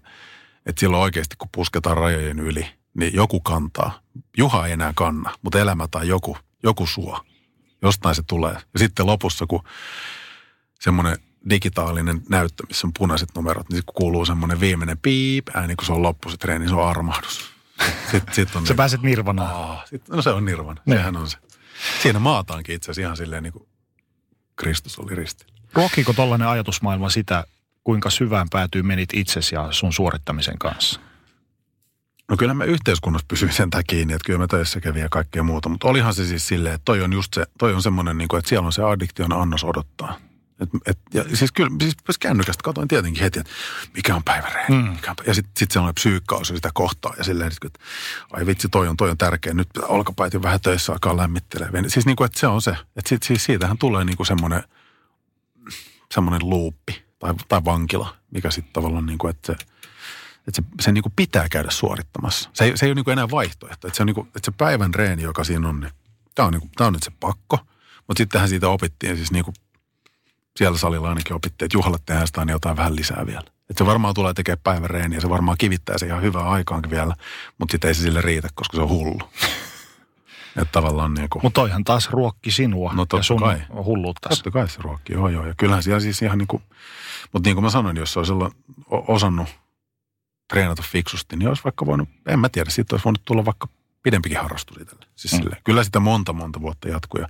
että 0.66 0.80
silloin 0.80 1.02
oikeasti 1.02 1.36
kun 1.38 1.48
pusketaan 1.54 1.96
rajojen 1.96 2.40
yli, 2.40 2.66
niin 2.98 3.14
joku 3.14 3.40
kantaa. 3.40 4.00
Juha 4.36 4.66
ei 4.66 4.72
enää 4.72 4.92
kanna, 4.94 5.34
mutta 5.42 5.58
elämä 5.58 5.88
tai 5.90 6.08
joku, 6.08 6.36
joku 6.62 6.86
suo. 6.86 7.20
Jostain 7.82 8.14
se 8.14 8.22
tulee. 8.26 8.52
Ja 8.52 8.78
sitten 8.78 9.06
lopussa, 9.06 9.46
kun 9.46 9.62
semmoinen 10.80 11.16
digitaalinen 11.50 12.22
näyttö, 12.28 12.66
missä 12.68 12.86
on 12.86 12.92
punaiset 12.98 13.28
numerot, 13.34 13.70
niin 13.70 13.82
kun 13.86 13.94
kuuluu 13.94 14.24
semmoinen 14.24 14.60
viimeinen 14.60 14.98
piip 14.98 15.48
ääni, 15.54 15.76
kun 15.76 15.86
se 15.86 15.92
on 15.92 16.02
loppu 16.02 16.30
se 16.30 16.36
treeni, 16.36 16.68
se 16.68 16.74
on 16.74 16.88
armahdus. 16.88 17.55
Sitten, 18.10 18.34
sit 18.34 18.56
on 18.56 18.66
Sä 18.66 18.72
niin, 18.72 18.76
pääset 18.76 19.02
nirvanaan. 19.02 19.78
sit, 19.86 20.08
no 20.08 20.22
se 20.22 20.30
on 20.30 20.44
nirvana, 20.44 20.82
ne. 20.86 20.96
sehän 20.96 21.16
on 21.16 21.30
se. 21.30 21.38
Siinä 22.02 22.18
maataankin 22.18 22.74
itse 22.74 22.90
asiassa 22.90 23.00
ihan 23.06 23.16
silleen 23.16 23.42
niin 23.42 23.52
kuin 23.52 23.68
Kristus 24.56 24.98
oli 24.98 25.14
risti. 25.14 25.46
Ruokkiiko 25.72 26.12
tollainen 26.12 26.48
ajatusmaailma 26.48 27.10
sitä, 27.10 27.44
kuinka 27.84 28.10
syvään 28.10 28.48
päätyy 28.50 28.82
menit 28.82 29.08
itsesi 29.12 29.54
ja 29.54 29.68
sun 29.70 29.92
suorittamisen 29.92 30.58
kanssa? 30.58 31.00
No 32.28 32.36
kyllä 32.36 32.54
mä 32.54 32.64
yhteiskunnassa 32.64 33.26
pysyin 33.28 33.52
sen 33.52 33.70
takia 33.70 33.84
kiinni, 33.86 34.14
että 34.14 34.26
kyllä 34.26 34.38
mä 34.38 34.46
töissä 34.46 34.80
kävin 34.80 35.02
ja 35.02 35.08
kaikkea 35.08 35.42
muuta. 35.42 35.68
Mutta 35.68 35.88
olihan 35.88 36.14
se 36.14 36.26
siis 36.26 36.48
silleen, 36.48 36.74
että 36.74 36.84
toi 36.84 37.02
on 37.02 37.12
just 37.12 37.34
se, 37.34 37.46
toi 37.58 37.74
on 37.74 37.82
semmoinen, 37.82 38.18
niin 38.18 38.28
kuin, 38.28 38.38
että 38.38 38.48
siellä 38.48 38.66
on 38.66 38.72
se 38.72 38.82
addiktion 38.82 39.32
annos 39.32 39.64
odottaa. 39.64 40.18
Et, 40.60 40.68
et, 40.86 40.98
ja 41.14 41.24
siis 41.34 41.52
kyllä, 41.52 41.70
siis 41.80 42.18
kännykästä 42.20 42.62
katsoin 42.62 42.88
tietenkin 42.88 43.22
heti, 43.22 43.38
että 43.38 43.52
mikä 43.94 44.16
on 44.16 44.24
päiväreeni. 44.24 44.82
Mm. 44.82 44.88
Mikä 44.88 45.10
on, 45.10 45.16
ja 45.26 45.34
sitten 45.34 45.52
sit 45.56 45.70
sellainen 45.70 45.94
psyykkaus 45.94 46.48
sitä 46.48 46.70
kohtaa 46.74 47.14
ja 47.18 47.24
silleen, 47.24 47.52
että 47.64 47.78
ai 48.32 48.46
vitsi, 48.46 48.68
toi 48.68 48.88
on, 48.88 48.96
toi 48.96 49.10
on 49.10 49.18
tärkeä. 49.18 49.54
Nyt 49.54 49.68
olkapäät 49.82 50.34
jo 50.34 50.42
vähän 50.42 50.60
töissä 50.60 50.92
alkaa 50.92 51.16
lämmittelee. 51.16 51.68
Siis 51.86 52.06
niin 52.06 52.16
kuin, 52.16 52.26
että 52.26 52.40
se 52.40 52.46
on 52.46 52.62
se. 52.62 52.70
Että 52.70 53.08
sit, 53.08 53.22
siis 53.22 53.44
siitähän 53.44 53.78
tulee 53.78 54.04
niin 54.04 54.16
kuin 54.16 54.26
semmoinen, 54.26 54.62
semmoinen 56.14 56.48
luuppi 56.48 57.04
tai, 57.18 57.34
tai 57.48 57.64
vankila, 57.64 58.16
mikä 58.30 58.50
sitten 58.50 58.72
tavallaan 58.72 59.06
niin 59.06 59.18
kuin, 59.18 59.30
että 59.30 59.46
se, 59.46 59.52
että 60.48 60.62
se, 60.62 60.62
se 60.80 60.92
niin 60.92 61.02
kuin 61.02 61.12
pitää 61.16 61.48
käydä 61.48 61.70
suorittamassa. 61.70 62.50
Se 62.52 62.64
ei, 62.64 62.76
se 62.76 62.86
ei 62.86 62.90
ole 62.90 62.94
niin 62.94 63.04
kuin 63.04 63.12
enää 63.12 63.30
vaihtoehto. 63.30 63.86
Että 63.86 63.96
se, 63.96 64.02
on 64.02 64.06
niin 64.06 64.14
kuin, 64.14 64.26
että 64.26 64.40
se 64.44 64.52
päivän 64.58 64.94
reeni, 64.94 65.22
joka 65.22 65.44
siinä 65.44 65.68
on, 65.68 65.80
niin 65.80 65.92
tämä 66.34 66.46
on, 66.46 66.52
niin 66.52 66.60
kuin, 66.60 66.70
tämä 66.76 66.86
on 66.86 66.92
nyt 66.92 67.02
se 67.02 67.12
pakko. 67.20 67.58
Mutta 68.08 68.20
sittenhän 68.20 68.48
siitä 68.48 68.68
opittiin 68.68 69.16
siis 69.16 69.32
niin 69.32 69.44
kuin 69.44 69.54
siellä 70.56 70.78
salilla 70.78 71.08
ainakin 71.08 71.36
opittiin, 71.36 71.66
että 71.66 71.76
juhlalle 71.76 71.98
tehdään 72.06 72.26
sitä 72.26 72.44
niin 72.44 72.52
jotain 72.52 72.76
vähän 72.76 72.96
lisää 72.96 73.26
vielä. 73.26 73.56
Että 73.70 73.84
se 73.84 73.86
varmaan 73.86 74.14
tulee 74.14 74.34
tekemään 74.34 74.60
päivän 74.64 74.90
reeniä, 74.90 75.20
se 75.20 75.28
varmaan 75.28 75.58
kivittää 75.58 75.98
se 75.98 76.06
ihan 76.06 76.22
hyvää 76.22 76.48
aikaankin 76.48 76.90
vielä, 76.90 77.14
mutta 77.58 77.72
sitten 77.72 77.88
ei 77.88 77.94
se 77.94 78.02
sille 78.02 78.20
riitä, 78.20 78.48
koska 78.54 78.76
se 78.76 78.82
on 78.82 78.88
hullu. 78.88 79.20
Että 80.56 80.72
tavallaan 80.72 81.14
niin 81.14 81.28
kuin... 81.30 81.42
Mutta 81.42 81.60
toihan 81.60 81.84
taas 81.84 82.10
ruokki 82.10 82.50
sinua 82.50 82.92
no, 82.92 83.06
ja 83.16 83.22
sun 83.22 83.40
kai. 83.40 83.62
hulluutta. 83.84 84.28
Totta 84.28 84.50
kai 84.50 84.68
se 84.68 84.82
ruokki, 84.82 85.12
joo 85.12 85.28
joo. 85.28 85.46
Ja 85.46 85.54
kyllähän 85.56 85.82
siellä 85.82 86.00
siis 86.00 86.22
ihan 86.22 86.38
niin 86.38 86.46
kuin, 86.46 86.62
mutta 87.32 87.48
niin 87.48 87.56
kuin 87.56 87.64
mä 87.64 87.70
sanoin, 87.70 87.96
jos 87.96 88.12
se 88.12 88.18
olisi 88.18 88.32
osannut 88.90 89.48
treenata 90.48 90.82
fiksusti, 90.82 91.36
niin 91.36 91.48
olisi 91.48 91.64
vaikka 91.64 91.86
voinut, 91.86 92.08
en 92.26 92.38
mä 92.38 92.48
tiedä, 92.48 92.70
siitä 92.70 92.94
olisi 92.94 93.04
voinut 93.04 93.22
tulla 93.24 93.44
vaikka 93.44 93.68
pidempikin 94.06 94.38
harrastus 94.38 94.76
itselle. 94.80 95.06
Siis 95.16 95.32
mm. 95.32 95.38
sille, 95.38 95.56
kyllä 95.64 95.84
sitä 95.84 96.00
monta 96.00 96.32
monta 96.32 96.60
vuotta 96.60 96.88
jatkui 96.88 97.20
ja 97.20 97.28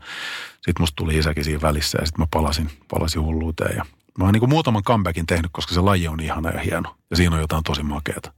sitten 0.54 0.74
musta 0.80 0.96
tuli 0.96 1.18
isäkin 1.18 1.44
siinä 1.44 1.62
välissä 1.62 1.98
ja 2.00 2.06
sitten 2.06 2.22
mä 2.22 2.26
palasin, 2.30 2.70
palasin 2.88 3.22
hulluuteen. 3.22 3.76
Ja 3.76 3.86
mä 4.18 4.24
oon 4.24 4.32
niin 4.32 4.48
muutaman 4.48 4.82
comebackin 4.82 5.26
tehnyt, 5.26 5.50
koska 5.52 5.74
se 5.74 5.80
laji 5.80 6.08
on 6.08 6.20
ihana 6.20 6.50
ja 6.50 6.60
hieno 6.60 6.96
ja 7.10 7.16
siinä 7.16 7.36
on 7.36 7.40
jotain 7.40 7.64
tosi 7.64 7.82
makeata. 7.82 8.32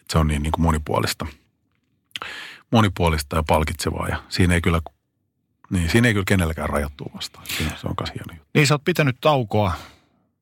Et 0.00 0.10
se 0.10 0.18
on 0.18 0.26
niin, 0.26 0.42
niin 0.42 0.52
kuin 0.52 0.62
monipuolista. 0.62 1.26
Monipuolista 2.72 3.36
ja 3.36 3.42
palkitsevaa 3.42 4.08
ja 4.08 4.22
siinä 4.28 4.54
ei 4.54 4.60
kyllä, 4.60 4.80
niin, 5.70 5.90
siinä 5.90 6.08
ei 6.08 6.14
kyllä 6.14 6.24
kenelläkään 6.28 6.68
rajattua 6.68 7.10
vastaan. 7.14 7.46
Siinä, 7.46 7.70
se 7.80 7.86
on 7.86 7.94
myös 8.00 8.14
hieno 8.14 8.32
juttu. 8.32 8.48
Niin 8.54 8.66
sä 8.66 8.74
oot 8.74 8.84
pitänyt 8.84 9.16
taukoa 9.20 9.72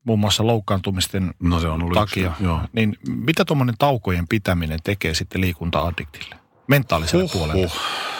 muun 0.03 0.19
muassa 0.19 0.47
loukkaantumisten 0.47 1.33
no, 1.39 1.59
se 1.59 1.67
on 1.67 1.83
ollut 1.83 1.93
takia. 1.93 2.29
Yksi, 2.29 2.43
joo. 2.43 2.61
Niin 2.73 2.97
mitä 3.07 3.45
tuommoinen 3.45 3.75
taukojen 3.77 4.27
pitäminen 4.27 4.79
tekee 4.83 5.13
sitten 5.13 5.41
liikunta-addiktille? 5.41 6.46
Mentaaliselle 6.67 7.23
uh, 7.23 7.31
puolelle? 7.31 7.71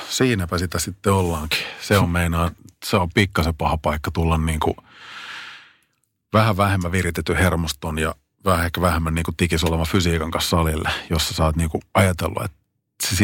Siinäpä 0.09 0.57
sitä 0.57 0.79
sitten 0.79 1.13
ollaankin. 1.13 1.59
Se 1.81 1.97
on 1.97 2.09
meinaa, 2.09 2.51
se 2.85 2.97
on 2.97 3.09
pikkasen 3.13 3.55
paha 3.55 3.77
paikka 3.77 4.11
tulla 4.11 4.37
niin 4.37 4.59
kuin 4.59 4.77
vähän 6.33 6.57
vähemmän 6.57 6.91
viritetty 6.91 7.33
hermoston 7.33 7.99
ja 7.99 8.15
vähän 8.45 8.65
ehkä 8.65 8.81
vähemmän 8.81 9.15
niin 9.15 9.23
kuin 9.23 9.35
tikis 9.35 9.63
oleva 9.63 9.85
fysiikan 9.85 10.31
kanssa 10.31 10.49
salille, 10.49 10.89
jossa 11.09 11.33
sä 11.33 11.43
oot 11.43 11.55
niin 11.55 11.69
kuin 11.69 11.81
ajatellut, 11.93 12.43
että 12.43 12.57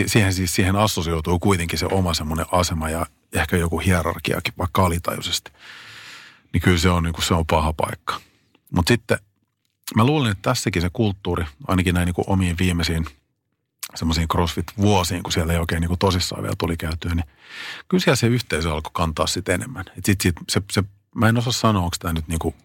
siihen, 0.07 0.33
siis 0.33 0.55
siihen 0.55 0.75
assosioituu 0.75 1.39
kuitenkin 1.39 1.79
se 1.79 1.85
oma 1.91 2.13
semmoinen 2.13 2.45
asema 2.51 2.89
ja 2.89 3.05
ehkä 3.33 3.57
joku 3.57 3.79
hierarkiakin, 3.79 4.53
vaikka 4.57 4.85
alitajuisesti. 4.85 5.51
Niin 6.53 6.61
kyllä 6.61 6.77
se 6.77 6.89
on, 6.89 7.03
niin 7.03 7.13
kuin, 7.13 7.25
se 7.25 7.33
on 7.33 7.45
paha 7.45 7.73
paikka. 7.73 8.19
Mutta 8.71 8.89
sitten 8.89 9.17
mä 9.95 10.05
luulen, 10.05 10.31
että 10.31 10.49
tässäkin 10.49 10.81
se 10.81 10.89
kulttuuri, 10.93 11.45
ainakin 11.67 11.95
näin 11.95 12.05
niin 12.05 12.13
kuin 12.15 12.29
omiin 12.29 12.57
viimeisiin 12.57 13.05
semmoisiin 13.95 14.27
CrossFit-vuosiin, 14.27 15.23
kun 15.23 15.31
siellä 15.31 15.53
ei 15.53 15.59
oikein 15.59 15.81
niin 15.81 15.99
tosissaan 15.99 16.43
vielä 16.43 16.55
tuli 16.57 16.77
käytyä, 16.77 17.15
niin 17.15 17.25
kyllä 17.87 18.01
siellä 18.01 18.15
se 18.15 18.27
yhteisö 18.27 18.73
alkoi 18.73 18.91
kantaa 18.93 19.27
sitten 19.27 19.55
enemmän. 19.55 19.85
Et 19.97 20.05
sit, 20.05 20.21
sit, 20.21 20.35
se, 20.49 20.61
se, 20.71 20.83
mä 21.15 21.29
en 21.29 21.37
osaa 21.37 21.53
sanoa, 21.53 21.83
onko 21.83 21.95
tämä 21.99 22.13
nyt 22.13 22.27
niin 22.27 22.39
kuin 22.39 22.55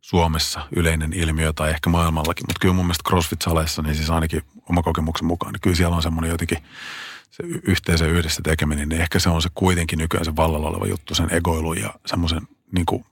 Suomessa 0.00 0.68
yleinen 0.76 1.12
ilmiö 1.12 1.52
tai 1.52 1.70
ehkä 1.70 1.90
maailmallakin, 1.90 2.44
mutta 2.48 2.60
kyllä 2.60 2.74
mun 2.74 2.84
mielestä 2.84 3.10
CrossFit-saleissa, 3.10 3.82
niin 3.82 3.94
siis 3.94 4.10
ainakin 4.10 4.42
oma 4.70 4.82
kokemuksen 4.82 5.26
mukaan, 5.26 5.52
niin 5.52 5.60
kyllä 5.60 5.76
siellä 5.76 5.96
on 5.96 6.02
semmoinen 6.02 6.30
jotenkin 6.30 6.58
se 7.30 7.42
yhteisö 7.62 8.06
yhdessä 8.06 8.42
tekeminen, 8.44 8.88
niin 8.88 9.00
ehkä 9.00 9.18
se 9.18 9.28
on 9.28 9.42
se 9.42 9.48
kuitenkin 9.54 9.98
nykyään 9.98 10.24
se 10.24 10.36
vallalla 10.36 10.68
oleva 10.68 10.86
juttu, 10.86 11.14
sen 11.14 11.34
egoilun 11.34 11.78
ja 11.80 11.94
semmoisen 12.06 12.42
niin 12.72 12.86
kuin, 12.86 13.04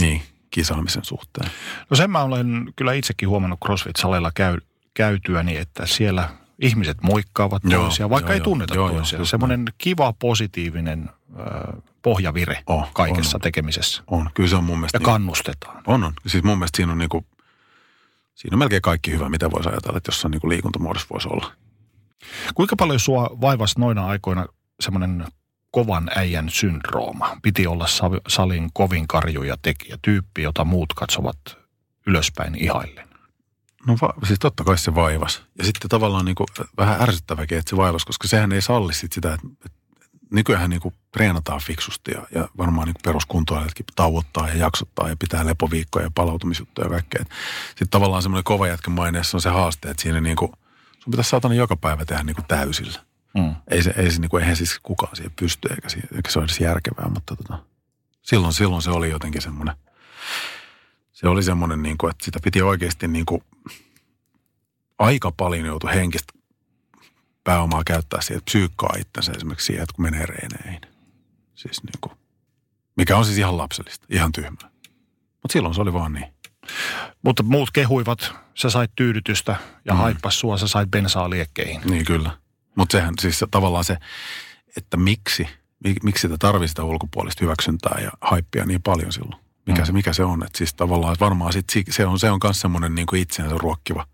niin, 0.00 0.22
kisaamisen 0.50 1.04
suhteen? 1.04 1.50
No 1.90 1.96
sen 1.96 2.10
mä 2.10 2.22
olen 2.22 2.72
kyllä 2.76 2.92
itsekin 2.92 3.28
huomannut 3.28 3.60
CrossFit-salilla 3.64 4.30
käy, 4.34 4.58
käytyäni, 4.94 5.56
että 5.56 5.86
siellä 5.86 6.28
ihmiset 6.58 7.02
moikkaavat 7.02 7.62
joo, 7.64 7.82
toisia, 7.82 8.10
vaikka 8.10 8.30
joo, 8.30 8.34
ei 8.34 8.40
tunneta 8.40 8.74
joo, 8.74 8.90
toisia. 8.90 9.18
Joo, 9.18 9.24
Semmoinen 9.24 9.64
kiva, 9.78 10.12
positiivinen 10.12 11.10
pohjavire 12.02 12.62
oh, 12.66 12.92
kaikessa 12.92 13.36
on, 13.36 13.40
tekemisessä. 13.40 14.02
On, 14.06 14.30
kyllä 14.34 14.48
se 14.48 14.56
on 14.56 14.64
mun 14.64 14.78
mielestä. 14.78 14.96
Ja 14.96 14.98
niin, 14.98 15.04
kannustetaan. 15.04 15.82
On, 15.86 16.04
on. 16.04 16.12
Siis 16.26 16.44
mun 16.44 16.58
mielestä 16.58 16.76
siinä 16.76 16.92
on 16.92 16.98
niinku, 16.98 17.26
siinä 18.34 18.54
on 18.54 18.58
melkein 18.58 18.82
kaikki 18.82 19.10
hyvä, 19.10 19.28
mitä 19.28 19.50
voisi 19.50 19.68
ajatella, 19.68 19.96
että 19.96 20.08
jossain 20.08 20.30
niinku 20.30 20.48
liikuntamuodossa 20.48 21.08
voisi 21.10 21.28
olla. 21.28 21.52
Kuinka 22.54 22.76
paljon 22.76 23.00
sua 23.00 23.30
vaivasi 23.40 23.80
noina 23.80 24.06
aikoina 24.06 24.46
semmoinen 24.80 25.26
kovan 25.70 26.10
äijän 26.16 26.50
syndrooma. 26.50 27.36
Piti 27.42 27.66
olla 27.66 27.86
salin 28.28 28.70
kovin 28.72 29.08
karjuja 29.08 29.56
tekijä, 29.62 29.98
tyyppi, 30.02 30.42
jota 30.42 30.64
muut 30.64 30.94
katsovat 30.94 31.38
ylöspäin 32.06 32.54
ihaillen. 32.54 33.09
No 33.86 33.96
va- 34.02 34.14
siis 34.26 34.38
totta 34.38 34.64
kai 34.64 34.78
se 34.78 34.94
vaivas. 34.94 35.42
Ja 35.58 35.64
sitten 35.64 35.88
tavallaan 35.88 36.24
niin 36.24 36.34
kuin 36.34 36.46
vähän 36.76 37.02
ärsyttäväkin, 37.02 37.58
että 37.58 37.70
se 37.70 37.76
vaivas, 37.76 38.04
koska 38.04 38.28
sehän 38.28 38.52
ei 38.52 38.62
salli 38.62 38.94
sit 38.94 39.12
sitä, 39.12 39.34
että, 39.34 39.46
että 39.66 39.78
nykyään 40.30 40.70
niin 40.70 40.80
kuin 40.80 40.94
treenataan 41.12 41.60
fiksusti 41.60 42.10
ja, 42.10 42.26
ja 42.34 42.48
varmaan 42.58 42.86
niin 42.86 42.94
peruskuntoilijatkin 43.04 43.86
tauottaa 43.96 44.48
ja 44.48 44.54
jaksottaa 44.54 45.08
ja 45.08 45.16
pitää 45.16 45.46
lepoviikkoja 45.46 46.06
ja 46.06 46.10
palautumisjuttuja 46.14 46.86
ja 46.86 46.90
kaikkea. 46.90 47.24
Sitten 47.68 47.88
tavallaan 47.88 48.22
semmoinen 48.22 48.44
kova 48.44 48.68
jätkän 48.68 48.94
maineessa 48.94 49.36
on 49.36 49.40
se 49.40 49.48
haaste, 49.50 49.90
että 49.90 50.02
siinä 50.02 50.20
niin 50.20 50.36
kuin, 50.36 50.52
sun 50.98 51.10
pitäisi 51.10 51.30
saatana 51.30 51.54
joka 51.54 51.76
päivä 51.76 52.04
tehdä 52.04 52.22
niin 52.22 52.36
kuin 52.36 52.46
täysillä. 52.48 53.00
Mm. 53.34 53.54
Ei 53.68 53.82
se, 53.82 53.94
ei 53.96 54.10
se 54.10 54.20
niin 54.20 54.28
kuin, 54.30 54.40
eihän 54.40 54.56
siis 54.56 54.78
kukaan 54.82 55.16
siihen 55.16 55.32
pysty 55.36 55.68
eikä, 55.70 55.88
eikä 56.16 56.30
se 56.30 56.38
ole 56.38 56.44
edes 56.44 56.60
järkevää, 56.60 57.08
mutta 57.08 57.36
tota, 57.36 57.58
silloin, 58.22 58.52
silloin 58.52 58.82
se 58.82 58.90
oli 58.90 59.10
jotenkin 59.10 59.42
semmoinen, 59.42 59.76
se 61.20 61.28
oli 61.28 61.42
semmoinen, 61.42 61.82
niin 61.82 61.98
kuin, 61.98 62.10
että 62.10 62.24
sitä 62.24 62.38
piti 62.44 62.62
oikeasti 62.62 63.08
niin 63.08 63.26
kuin, 63.26 63.44
aika 64.98 65.32
paljon 65.32 65.66
joutua 65.66 65.90
henkistä 65.90 66.32
pääomaa 67.44 67.82
käyttää 67.86 68.20
siihen, 68.20 68.38
että 68.38 68.50
psyykkaa 68.50 68.96
itsensä 68.98 69.32
esimerkiksi 69.36 69.66
siihen, 69.66 69.82
että 69.82 69.94
kun 69.94 70.02
menee 70.02 70.26
reeneihin. 70.26 70.80
Siis 71.54 71.82
niin 71.82 72.00
kuin, 72.00 72.12
mikä 72.96 73.16
on 73.16 73.24
siis 73.24 73.38
ihan 73.38 73.56
lapsellista, 73.56 74.06
ihan 74.10 74.32
tyhmää. 74.32 74.70
Mutta 75.42 75.52
silloin 75.52 75.74
se 75.74 75.80
oli 75.80 75.92
vaan 75.92 76.12
niin. 76.12 76.34
Mutta 77.22 77.42
muut 77.42 77.70
kehuivat, 77.70 78.34
sä 78.54 78.70
sait 78.70 78.90
tyydytystä 78.96 79.56
ja 79.84 79.94
mm. 79.94 79.98
haippas 79.98 80.40
sua, 80.40 80.58
sä 80.58 80.68
sait 80.68 80.90
bensaa 80.90 81.30
liekkeihin. 81.30 81.80
Niin 81.84 82.04
kyllä. 82.04 82.30
Mutta 82.74 82.92
sehän 82.92 83.14
siis 83.20 83.44
tavallaan 83.50 83.84
se, 83.84 83.96
että 84.76 84.96
miksi, 84.96 85.46
miksi 86.02 86.20
sitä 86.20 86.36
tarvii 86.38 86.68
sitä 86.68 86.84
ulkopuolista 86.84 87.44
hyväksyntää 87.44 88.00
ja 88.02 88.10
haippia 88.20 88.64
niin 88.64 88.82
paljon 88.82 89.12
silloin. 89.12 89.49
Mikä, 89.66 89.82
mm. 89.82 89.86
se, 89.86 89.92
mikä 89.92 90.12
se 90.12 90.24
on. 90.24 90.42
Että 90.42 90.58
siis 90.58 90.74
tavallaan 90.74 91.12
että 91.12 91.24
varmaan 91.24 91.52
sit, 91.52 91.66
se 91.90 92.06
on, 92.06 92.18
se 92.18 92.30
on 92.30 92.40
myös 92.44 92.60
semmoinen 92.60 92.94
niin 92.94 93.16
itseänsä 93.16 93.56
ruokkiva 93.58 94.06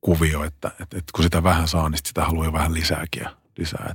kuvio, 0.00 0.44
että, 0.44 0.68
että, 0.68 0.98
että, 0.98 1.12
kun 1.14 1.24
sitä 1.24 1.42
vähän 1.42 1.68
saa, 1.68 1.88
niin 1.88 1.98
sitä 2.04 2.24
haluaa 2.24 2.46
jo 2.46 2.52
vähän 2.52 2.74
lisääkin 2.74 3.22
ja 3.22 3.30
lisää. 3.58 3.92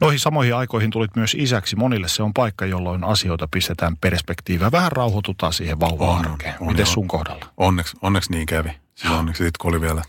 Noihin 0.00 0.20
samoihin 0.20 0.56
aikoihin 0.56 0.90
tulit 0.90 1.16
myös 1.16 1.36
isäksi. 1.38 1.76
Monille 1.76 2.08
se 2.08 2.22
on 2.22 2.34
paikka, 2.34 2.66
jolloin 2.66 3.04
asioita 3.04 3.48
pistetään 3.50 3.96
perspektiiviä. 3.96 4.72
Vähän 4.72 4.92
rauhoitutaan 4.92 5.52
siihen 5.52 5.80
vauva-arkeen. 5.80 6.54
Miten 6.60 6.86
sun 6.86 7.08
kohdalla? 7.08 7.46
Onneksi, 7.56 7.96
onneksi 8.02 8.32
niin 8.32 8.46
kävi. 8.46 8.70
Siis 8.94 9.12
onneksi 9.12 9.44
sitten 9.44 9.58
kun 9.60 9.70
oli 9.70 9.80
vielä, 9.80 10.02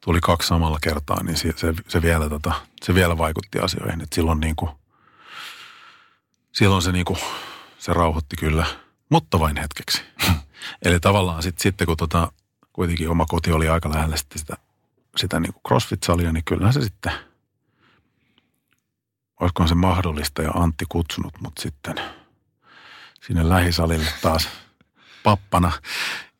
tuli 0.00 0.20
kaksi 0.20 0.48
samalla 0.48 0.78
kertaa, 0.82 1.22
niin 1.22 1.36
se, 1.36 1.52
se, 1.56 1.74
se, 1.88 2.02
vielä, 2.02 2.28
tota, 2.28 2.52
se 2.82 2.94
vielä 2.94 3.18
vaikutti 3.18 3.58
asioihin. 3.58 4.00
Et 4.00 4.12
silloin, 4.12 4.40
niin 4.40 4.56
kuin, 4.56 4.70
silloin 6.52 6.82
se, 6.82 6.92
niin 6.92 7.04
kuin, 7.04 7.18
se 7.80 7.92
rauhoitti 7.92 8.36
kyllä, 8.36 8.66
mutta 9.08 9.40
vain 9.40 9.56
hetkeksi. 9.56 10.02
Eli 10.84 11.00
tavallaan 11.00 11.42
sit, 11.42 11.58
sitten 11.58 11.86
kun 11.86 11.96
tota, 11.96 12.32
kuitenkin 12.72 13.10
oma 13.10 13.26
koti 13.28 13.52
oli 13.52 13.68
aika 13.68 13.90
lähellä 13.90 14.16
sitten 14.16 14.38
sitä, 14.38 14.56
sitä 15.16 15.40
niin 15.40 15.52
kuin 15.52 15.62
CrossFit-salia, 15.68 16.32
niin 16.32 16.44
kyllähän 16.44 16.72
se 16.72 16.82
sitten, 16.82 17.12
olisikohan 19.40 19.68
se 19.68 19.74
mahdollista 19.74 20.42
ja 20.42 20.50
Antti 20.50 20.84
kutsunut 20.88 21.40
mut 21.40 21.52
sitten 21.58 21.94
sinne 23.26 23.48
lähisalille 23.48 24.10
taas 24.22 24.48
pappana. 25.22 25.72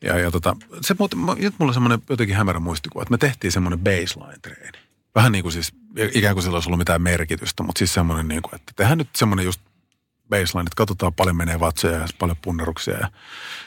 Ja, 0.03 0.19
ja 0.19 0.31
tota, 0.31 0.57
se 0.81 0.95
nyt 1.39 1.55
mulla 1.59 1.71
on 1.71 1.75
semmoinen 1.75 2.03
jotenkin 2.11 2.37
hämärä 2.37 2.61
muistikuva, 2.61 3.03
että 3.03 3.13
me 3.13 3.19
tehtiin 3.19 3.53
semmoinen 3.53 3.81
baseline-treeni. 3.81 4.79
Vähän 5.15 5.33
niin 5.33 5.43
kuin 5.43 5.53
siis, 5.53 5.73
ikään 6.15 6.35
kuin 6.35 6.43
sillä 6.43 6.57
olisi 6.57 6.69
ollut 6.69 6.79
mitään 6.79 7.03
merkitystä, 7.03 7.63
mutta 7.63 7.79
siis 7.79 7.95
semmoinen 7.95 8.29
niin 8.29 8.43
kuin, 8.43 8.55
että 8.55 8.73
tehdään 8.77 8.99
nyt 8.99 9.09
semmoinen 9.17 9.45
just 9.45 9.61
baseline, 10.31 10.67
että 10.67 10.77
katsotaan 10.77 11.15
paljon 11.15 11.37
menee 11.37 11.61
vatsoja 11.61 11.99
ja 11.99 12.07
paljon 12.19 12.37
punneruksia 12.43 12.99
ja 12.99 13.09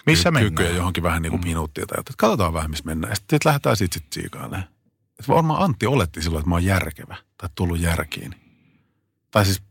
missä 0.06 0.32
ky- 0.32 0.40
kykyjä 0.40 0.70
johonkin 0.70 1.04
vähän 1.04 1.22
niin 1.22 1.32
kuin 1.32 1.42
mm. 1.42 1.48
minuuttia 1.48 1.86
tai 1.86 2.00
jotain. 2.00 2.16
Katsotaan 2.18 2.54
vähän, 2.54 2.70
missä 2.70 2.86
mennään. 2.86 3.16
Sitten 3.16 3.36
sit 3.36 3.46
lähdetään 3.46 3.78
sitten 3.78 4.02
sit 4.02 4.14
siikailemaan. 4.14 4.64
Että 5.20 5.34
varmaan 5.34 5.64
Antti 5.64 5.86
oletti 5.86 6.22
silloin, 6.22 6.40
että 6.40 6.50
mä 6.50 6.56
oon 6.56 6.66
järkevä 6.66 7.16
tai 7.38 7.50
tullut 7.56 7.80
järkiin. 7.80 8.36
Tai 9.32 9.46
siis 9.46 9.64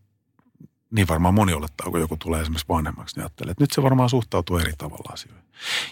niin 0.90 1.08
varmaan 1.08 1.34
moni 1.34 1.52
olettaa, 1.52 1.90
kun 1.90 2.00
joku 2.00 2.16
tulee 2.16 2.40
esimerkiksi 2.40 2.68
vanhemmaksi, 2.68 3.16
niin 3.16 3.22
ajattelee, 3.22 3.50
että 3.50 3.62
nyt 3.62 3.70
se 3.70 3.82
varmaan 3.82 4.10
suhtautuu 4.10 4.58
eri 4.58 4.72
tavalla 4.78 5.12
asioihin. 5.12 5.44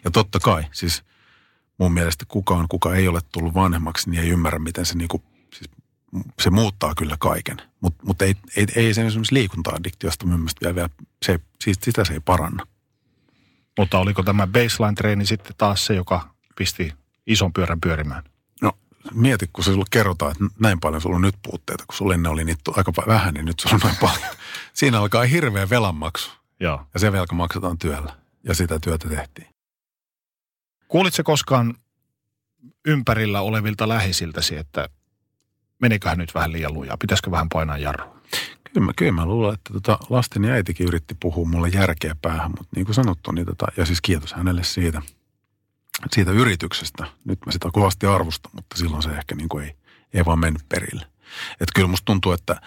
Ja 0.04 0.10
totta 0.10 0.38
kai, 0.38 0.64
siis 0.72 1.02
mun 1.78 1.92
mielestä 1.92 2.24
kukaan, 2.28 2.66
kuka 2.68 2.94
ei 2.94 3.08
ole 3.08 3.20
tullut 3.32 3.54
vanhemmaksi, 3.54 4.10
niin 4.10 4.22
ei 4.22 4.28
ymmärrä, 4.28 4.58
miten 4.58 4.86
se 4.86 4.94
niinku 4.98 5.22
se 6.42 6.50
muuttaa 6.50 6.94
kyllä 6.94 7.16
kaiken. 7.18 7.56
Mutta 7.80 8.06
mut 8.06 8.22
ei, 8.22 8.34
ei, 8.56 8.66
ei 8.76 8.94
se 8.94 9.06
esimerkiksi 9.06 9.34
liikunta-addiktiosta 9.34 10.26
mun 10.26 10.40
mielestä 10.40 10.74
vielä, 10.74 10.88
se, 11.24 11.40
siis 11.64 11.78
sitä 11.82 12.04
se 12.04 12.12
ei 12.12 12.20
paranna. 12.20 12.66
Mutta 13.78 13.98
oliko 13.98 14.22
tämä 14.22 14.46
baseline-treeni 14.46 15.26
sitten 15.26 15.54
taas 15.58 15.86
se, 15.86 15.94
joka 15.94 16.34
pisti 16.56 16.92
ison 17.26 17.52
pyörän 17.52 17.80
pyörimään? 17.80 18.22
No 18.62 18.72
mieti, 19.14 19.50
kun 19.52 19.64
se 19.64 19.72
sulle 19.72 19.84
kerrotaan, 19.90 20.32
että 20.32 20.44
näin 20.60 20.80
paljon 20.80 21.02
sulla 21.02 21.16
on 21.16 21.22
nyt 21.22 21.36
puutteita, 21.42 21.84
kun 21.86 21.96
sulla 21.96 22.14
ennen 22.14 22.32
oli 22.32 22.44
niitä 22.44 22.70
aika 22.76 22.92
vähän, 23.06 23.34
niin 23.34 23.44
nyt 23.46 23.60
sulla 23.60 23.74
on 23.74 23.80
noin 23.84 23.96
paljon. 24.00 24.36
Siinä 24.74 25.00
alkaa 25.00 25.24
hirveä 25.24 25.70
velanmaksu. 25.70 26.30
Joo. 26.60 26.86
Ja 26.94 27.00
se 27.00 27.12
velka 27.12 27.34
maksetaan 27.34 27.78
työllä. 27.78 28.16
Ja 28.44 28.54
sitä 28.54 28.78
työtä 28.80 29.08
tehtiin. 29.08 29.48
Kuulitko 30.88 31.22
koskaan 31.24 31.74
ympärillä 32.86 33.40
olevilta 33.40 33.88
läheisiltäsi, 33.88 34.56
että 34.56 34.88
meniköhän 35.80 36.18
nyt 36.18 36.34
vähän 36.34 36.52
liian 36.52 36.74
lujaa, 36.74 36.96
pitäisikö 36.96 37.30
vähän 37.30 37.48
painaa 37.48 37.78
jarrua? 37.78 38.20
Kyllä 38.64 38.86
mä, 38.86 38.92
kyllä 38.96 39.12
mä 39.12 39.26
luulen, 39.26 39.54
että 39.54 39.72
tota, 39.72 39.98
lasteni 40.10 40.50
äitikin 40.50 40.86
yritti 40.86 41.16
puhua 41.20 41.48
mulle 41.48 41.68
järkeä 41.68 42.16
päähän, 42.22 42.50
mutta 42.50 42.76
niin 42.76 42.84
kuin 42.84 42.94
sanottu, 42.94 43.32
niin 43.32 43.46
tota, 43.46 43.66
ja 43.76 43.86
siis 43.86 44.00
kiitos 44.00 44.32
hänelle 44.32 44.64
siitä, 44.64 45.02
siitä 46.12 46.30
yrityksestä. 46.30 47.06
Nyt 47.24 47.38
mä 47.46 47.52
sitä 47.52 47.68
kovasti 47.72 48.06
arvostan, 48.06 48.52
mutta 48.54 48.76
silloin 48.76 49.02
se 49.02 49.10
ehkä 49.10 49.34
niin 49.34 49.48
kuin 49.48 49.64
ei, 49.64 49.74
ei 50.14 50.24
vaan 50.24 50.38
mennyt 50.38 50.68
perille. 50.68 51.06
Että 51.52 51.72
kyllä 51.74 51.88
musta 51.88 52.04
tuntuu, 52.04 52.32
että 52.32 52.60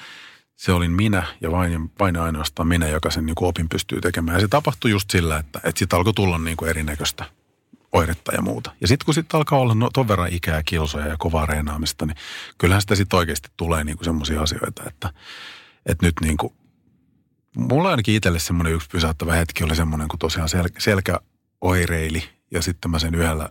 se 0.56 0.72
olin 0.72 0.92
minä 0.92 1.24
ja 1.42 1.52
vain, 1.52 1.92
vain 2.00 2.18
ainoastaan 2.18 2.68
minä, 2.68 2.88
joka 2.88 3.12
sen 3.12 3.26
niin 3.26 3.36
kuin 3.36 3.50
opin 3.50 3.70
pystyy 3.70 4.02
tekemään. 4.02 4.36
Ja 4.36 4.42
se 4.42 4.48
tapahtui 4.48 4.92
just 4.92 5.10
sillä, 5.10 5.38
että, 5.38 5.60
että 5.64 5.80
siitä 5.80 5.96
alkoi 5.96 6.14
tulla 6.14 6.38
niin 6.38 6.58
kuin 6.58 6.70
erinäköistä 6.70 7.26
oiretta 7.94 8.36
ja 8.36 8.42
muuta. 8.42 8.72
Ja 8.82 8.88
sitten 8.88 9.06
kun 9.06 9.14
sitten 9.14 9.38
alkaa 9.38 9.60
olla 9.60 9.76
no, 9.76 9.90
ton 9.94 10.08
verran 10.08 10.34
ikää, 10.34 10.64
kilsoja 10.64 11.08
ja 11.08 11.16
kovaa 11.20 11.46
reenaamista, 11.46 12.06
niin 12.06 12.18
kyllähän 12.58 12.82
sitä 12.82 12.96
sitten 12.96 13.18
oikeasti 13.18 13.50
tulee 13.58 13.84
niinku 13.84 14.04
semmoisia 14.04 14.42
asioita, 14.42 14.84
että, 14.88 15.14
että 15.86 16.06
nyt 16.06 16.16
niinku, 16.22 16.56
mulla 17.58 17.90
ainakin 17.90 18.16
itselle 18.16 18.40
semmoinen 18.40 18.74
yksi 18.74 18.90
pysäyttävä 18.92 19.34
hetki 19.34 19.64
oli 19.64 19.76
semmoinen, 19.76 20.08
kun 20.08 20.20
tosiaan 20.20 20.50
sel, 20.50 20.70
selkä 20.78 21.20
oireili 21.62 22.24
ja 22.52 22.62
sitten 22.62 22.92
mä 22.92 23.00
sen 23.00 23.16
yhdellä 23.16 23.50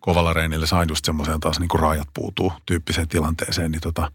kovalla 0.00 0.32
reenillä 0.32 0.66
sain 0.66 0.88
just 0.88 1.04
semmoiseen 1.04 1.40
taas 1.40 1.60
niin 1.60 1.68
kuin 1.68 1.80
raajat 1.80 2.08
puutuu 2.14 2.52
tyyppiseen 2.66 3.08
tilanteeseen, 3.08 3.70
niin 3.70 3.80
tota, 3.80 4.12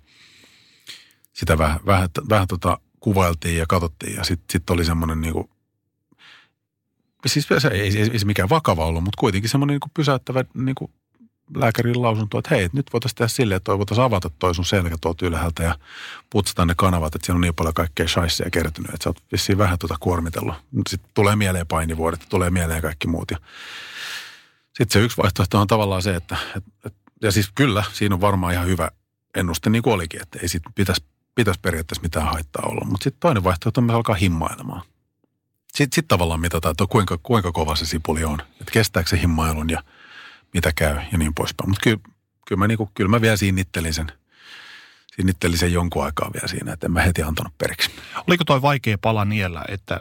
sitä 1.34 1.58
vähän, 1.58 1.80
vähän, 1.86 2.10
vähän 2.30 2.48
tota 2.48 2.80
kuvailtiin 3.00 3.58
ja 3.58 3.66
katsottiin 3.68 4.16
ja 4.16 4.24
sitten 4.24 4.46
sit 4.52 4.70
oli 4.70 4.86
semmoinen 4.86 5.22
niin 5.22 5.34
kuin 5.34 5.50
siis 7.26 7.48
se 7.58 7.68
ei, 7.68 7.80
ei, 7.80 7.98
ei, 7.98 8.10
ei 8.14 8.26
mikään 8.26 8.50
vakava 8.50 8.86
ollut, 8.86 9.04
mutta 9.04 9.20
kuitenkin 9.20 9.50
semmoinen 9.50 9.80
niin 9.84 9.92
pysäyttävä 9.94 10.44
niin 10.54 10.76
kuin 10.76 10.92
lääkärin 11.56 12.02
lausunto, 12.02 12.38
että 12.38 12.56
hei, 12.56 12.70
nyt 12.74 12.94
voitaisiin 12.94 13.16
tehdä 13.16 13.28
silleen, 13.28 13.58
että 13.58 13.78
voitaisiin 13.78 14.06
avata 14.06 14.30
toi 14.40 14.56
sun 14.56 14.66
selkä 14.66 14.96
tuolta 15.02 15.26
ylhäältä 15.26 15.64
ja 15.64 15.76
putsata 16.30 16.66
ne 16.66 16.74
kanavat, 16.78 17.16
että 17.16 17.26
siellä 17.26 17.38
on 17.38 17.42
niin 17.42 17.56
paljon 17.56 17.74
kaikkea 17.74 18.08
shaisseja 18.08 18.50
kertynyt, 18.50 18.94
että 18.94 19.04
sä 19.04 19.10
oot 19.10 19.24
vissiin 19.32 19.58
vähän 19.58 19.80
tuota 19.80 19.96
kuormitellut. 20.00 20.56
Sitten 20.90 21.12
tulee 21.14 21.36
mieleen 21.36 21.68
painivuodet, 21.68 22.26
tulee 22.30 22.50
mieleen 22.50 22.82
kaikki 22.82 23.08
muut. 23.08 23.32
Sitten 24.66 24.90
se 24.90 25.00
yksi 25.00 25.18
vaihtoehto 25.18 25.60
on 25.60 25.68
tavallaan 25.68 26.02
se, 26.02 26.16
että, 26.16 26.38
että 26.56 27.00
ja 27.22 27.32
siis 27.32 27.52
kyllä, 27.56 27.84
siinä 27.94 28.16
on 28.16 28.22
varmaan 28.22 28.54
ihan 28.54 28.68
hyvä 28.68 28.92
ennuste 29.36 29.70
niin 29.70 29.82
kuin 29.82 29.94
olikin, 29.94 30.22
että 30.22 30.40
ei 30.42 30.48
siitä 30.48 30.70
pitäisi, 30.76 31.04
pitäisi 31.36 31.60
periaatteessa 31.60 32.02
mitään 32.02 32.28
haittaa 32.28 32.64
olla. 32.66 32.86
Mutta 32.86 33.04
sitten 33.04 33.20
toinen 33.20 33.44
vaihtoehto 33.44 33.80
on, 33.80 33.84
että 33.84 33.94
me 33.94 33.98
alkaa 33.98 34.16
himmailemaan. 34.16 34.82
Sitten 35.80 35.96
sit 35.96 36.08
tavallaan 36.08 36.40
mitataan, 36.40 36.72
että 36.72 36.86
kuinka, 36.90 37.20
kuinka 37.24 37.52
kova 37.52 37.76
se 37.76 37.86
sipuli 37.86 38.24
on. 38.24 38.42
Että 38.42 38.72
kestääkö 38.72 39.10
se 39.10 39.22
himmailun 39.22 39.70
ja 39.70 39.84
mitä 40.54 40.72
käy 40.76 40.98
ja 41.12 41.18
niin 41.18 41.34
poispäin. 41.34 41.70
Mutta 41.70 41.84
kyllä, 41.84 42.00
kyllä, 42.48 42.60
mä 42.60 42.68
niinku, 42.68 42.90
kyllä 42.94 43.10
mä 43.10 43.22
vielä 43.22 43.38
sinnittelin 43.38 43.94
sen, 43.94 44.12
sinnittelin 45.16 45.58
sen 45.58 45.74
jonkun 45.74 46.06
aikaa 46.06 46.32
vielä 46.34 46.48
siinä, 46.48 46.74
että 46.74 46.88
en 46.88 46.92
mä 46.92 47.02
heti 47.02 47.24
antanut 47.24 47.58
periksi. 47.58 47.92
Oliko 48.28 48.44
toi 48.44 48.62
vaikea 48.62 48.98
pala 48.98 49.26
niellä, 49.26 49.66
että 49.68 50.00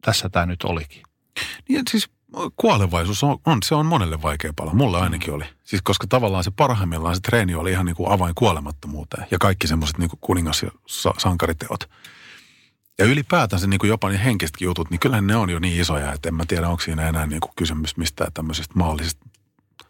tässä 0.00 0.28
tämä 0.28 0.46
nyt 0.46 0.62
olikin? 0.62 1.02
Niin 1.68 1.82
siis 1.90 2.10
kuolevaisuus 2.56 3.24
on, 3.24 3.38
on, 3.46 3.58
se 3.64 3.74
on 3.74 3.86
monelle 3.86 4.22
vaikea 4.22 4.52
pala. 4.56 4.74
Mulle 4.74 4.98
ainakin 4.98 5.34
oli. 5.34 5.44
Siis 5.64 5.82
koska 5.82 6.06
tavallaan 6.06 6.44
se 6.44 6.50
parhaimmillaan 6.50 7.14
se 7.14 7.20
treeni 7.20 7.54
oli 7.54 7.70
ihan 7.70 7.86
niin 7.86 7.96
kuin 7.96 8.12
avain 8.12 8.34
kuolemattomuuteen. 8.34 9.26
Ja 9.30 9.38
kaikki 9.38 9.66
semmoiset 9.66 9.98
niin 9.98 10.10
kuningas- 10.20 10.62
ja 10.62 10.70
sankariteot– 11.18 11.88
ja 13.00 13.06
ylipäätään 13.06 13.60
se 13.60 13.66
niin 13.66 13.80
kuin 13.80 13.88
jopa 13.88 14.08
niin 14.08 14.20
henkisetkin 14.20 14.66
jutut, 14.66 14.90
niin 14.90 15.00
kyllähän 15.00 15.26
ne 15.26 15.36
on 15.36 15.50
jo 15.50 15.58
niin 15.58 15.80
isoja, 15.80 16.12
että 16.12 16.28
en 16.28 16.34
mä 16.34 16.44
tiedä, 16.48 16.68
onko 16.68 16.80
siinä 16.80 17.08
enää 17.08 17.26
niin 17.26 17.40
kuin 17.40 17.52
kysymys 17.56 17.96
mistään 17.96 18.32
tämmöisestä 18.32 18.74
maallisesta 18.76 19.26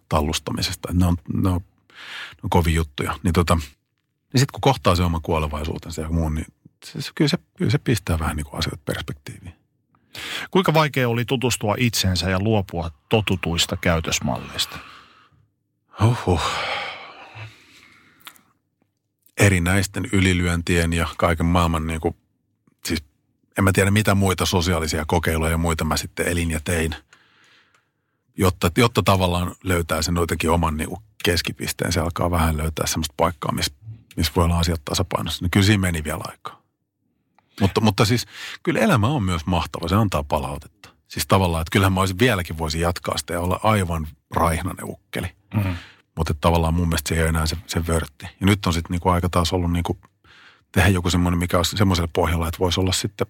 tallustamisesta. 0.09 0.89
Ne 0.93 1.07
on, 1.07 1.17
ne 1.35 1.49
on, 1.49 1.61
ne 1.61 2.41
on 2.43 2.51
kovin 2.51 2.75
juttuja. 2.75 3.19
Niin, 3.23 3.33
tota, 3.33 3.55
niin 3.55 4.41
sitten 4.41 4.53
kun 4.53 4.61
kohtaa 4.61 4.97
se 4.97 5.03
oma 5.03 5.21
kuolevaisuutensa 5.21 6.01
ja 6.01 6.09
muun, 6.09 6.35
niin 6.35 6.47
se, 6.85 7.03
se, 7.03 7.11
kyllä, 7.15 7.29
se, 7.29 7.39
kyllä 7.57 7.71
se 7.71 7.79
pistää 7.79 8.19
vähän 8.19 8.37
niin 8.37 8.47
kuin 8.47 8.59
asioita 8.59 8.83
perspektiiviin. 8.85 9.55
Kuinka 10.51 10.75
vaikea 10.75 11.09
oli 11.09 11.25
tutustua 11.25 11.75
itsensä 11.79 12.31
ja 12.31 12.41
luopua 12.41 12.91
totutuista 13.09 13.77
käytösmalleista? 13.77 14.79
Huhhuh. 16.01 16.43
Erinäisten 19.39 20.09
ylilyöntien 20.13 20.93
ja 20.93 21.09
kaiken 21.17 21.47
maailman 21.47 21.87
niin 21.87 22.01
kuin, 22.01 22.17
en 23.61 23.65
mä 23.65 23.73
tiedä 23.73 23.91
mitä 23.91 24.15
muita 24.15 24.47
sosiaalisia 24.47 25.05
kokeiluja 25.07 25.51
ja 25.51 25.59
muita 25.59 25.85
mä 25.85 25.97
sitten 25.97 26.29
elin 26.29 26.51
ja 26.51 26.61
tein, 26.65 26.95
jotta, 28.37 28.71
jotta 28.77 29.03
tavallaan 29.03 29.55
löytää 29.65 30.03
sen 30.03 30.17
jotenkin 30.17 30.51
oman 30.51 30.77
niin 30.77 30.97
keskipisteen. 31.25 31.93
Se 31.93 32.01
alkaa 32.01 32.31
vähän 32.31 32.57
löytää 32.57 32.87
semmoista 32.87 33.15
paikkaa, 33.17 33.53
missä, 33.53 33.73
missä 34.17 34.33
voi 34.37 34.45
olla 34.45 34.59
asiat 34.59 34.85
tasapainossa. 34.85 35.45
Niin 35.45 35.51
kyllä 35.51 35.67
siinä 35.67 35.81
meni 35.81 36.05
vielä 36.05 36.25
aikaa. 36.29 36.63
Mutta, 37.61 37.81
mutta 37.81 38.05
siis 38.05 38.27
kyllä 38.63 38.81
elämä 38.81 39.09
on 39.09 39.23
myös 39.23 39.47
mahtava, 39.47 39.89
se 39.89 39.95
antaa 39.95 40.23
palautetta. 40.23 40.89
Siis 41.09 41.27
tavallaan, 41.27 41.63
että 41.63 41.73
kyllähän 41.73 41.93
mä 41.93 42.01
olisin 42.01 42.19
vieläkin 42.19 42.59
voisin 42.59 42.81
jatkaa 42.81 43.19
sitä 43.19 43.33
ja 43.33 43.41
olla 43.41 43.61
aivan 43.63 44.09
raihnanen 44.31 44.85
ukkeli. 44.85 45.29
Mm-hmm. 45.55 45.75
Mutta 46.17 46.35
tavallaan 46.41 46.75
mun 46.75 46.89
mielestä 46.89 47.09
se 47.09 47.15
ei 47.15 47.21
ole 47.21 47.29
enää 47.29 47.47
se, 47.47 47.57
se 47.67 47.87
vörtti. 47.87 48.27
Ja 48.41 48.47
nyt 48.47 48.67
on 48.67 48.73
sitten 48.73 48.91
niinku 48.91 49.09
aika 49.09 49.29
taas 49.29 49.53
ollut 49.53 49.73
niinku 49.73 49.99
tehdä 50.73 50.89
joku 50.89 51.11
semmoinen, 51.11 51.39
mikä 51.39 51.59
on 51.59 51.65
semmoiselle 51.65 52.11
pohjalla, 52.13 52.49
että 52.49 52.59
voisi 52.59 52.81
olla 52.81 52.93
sitten 52.93 53.27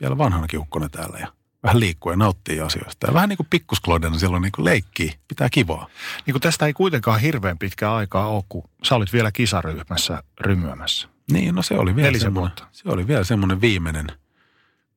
vielä 0.00 0.18
vanhana 0.18 0.46
kiukkona 0.46 0.88
täällä 0.88 1.18
ja 1.18 1.32
vähän 1.62 1.80
liikkua 1.80 2.12
ja 2.12 2.16
nauttii 2.16 2.60
asioista. 2.60 3.06
Ja 3.06 3.14
vähän 3.14 3.28
niin 3.28 3.36
kuin 3.36 3.46
pikkusklodena 3.50 4.18
silloin 4.18 4.42
niin 4.42 4.52
kuin 4.52 4.64
leikkii, 4.64 5.12
pitää 5.28 5.48
kivaa. 5.50 5.86
Niin 6.26 6.32
kuin 6.32 6.42
tästä 6.42 6.66
ei 6.66 6.72
kuitenkaan 6.72 7.20
hirveän 7.20 7.58
pitkä 7.58 7.94
aikaa 7.94 8.28
ole, 8.28 8.44
kun 8.48 8.64
sä 8.82 8.94
olit 8.94 9.12
vielä 9.12 9.32
kisaryhmässä 9.32 10.22
rymyämässä. 10.40 11.08
Niin, 11.32 11.54
no 11.54 11.62
se 11.62 11.74
oli 11.74 11.96
vielä 11.96 12.18
semmoinen, 12.18 12.56
se 12.72 12.88
oli 12.88 13.06
vielä 13.06 13.24
semmoinen 13.24 13.60
viimeinen, 13.60 14.06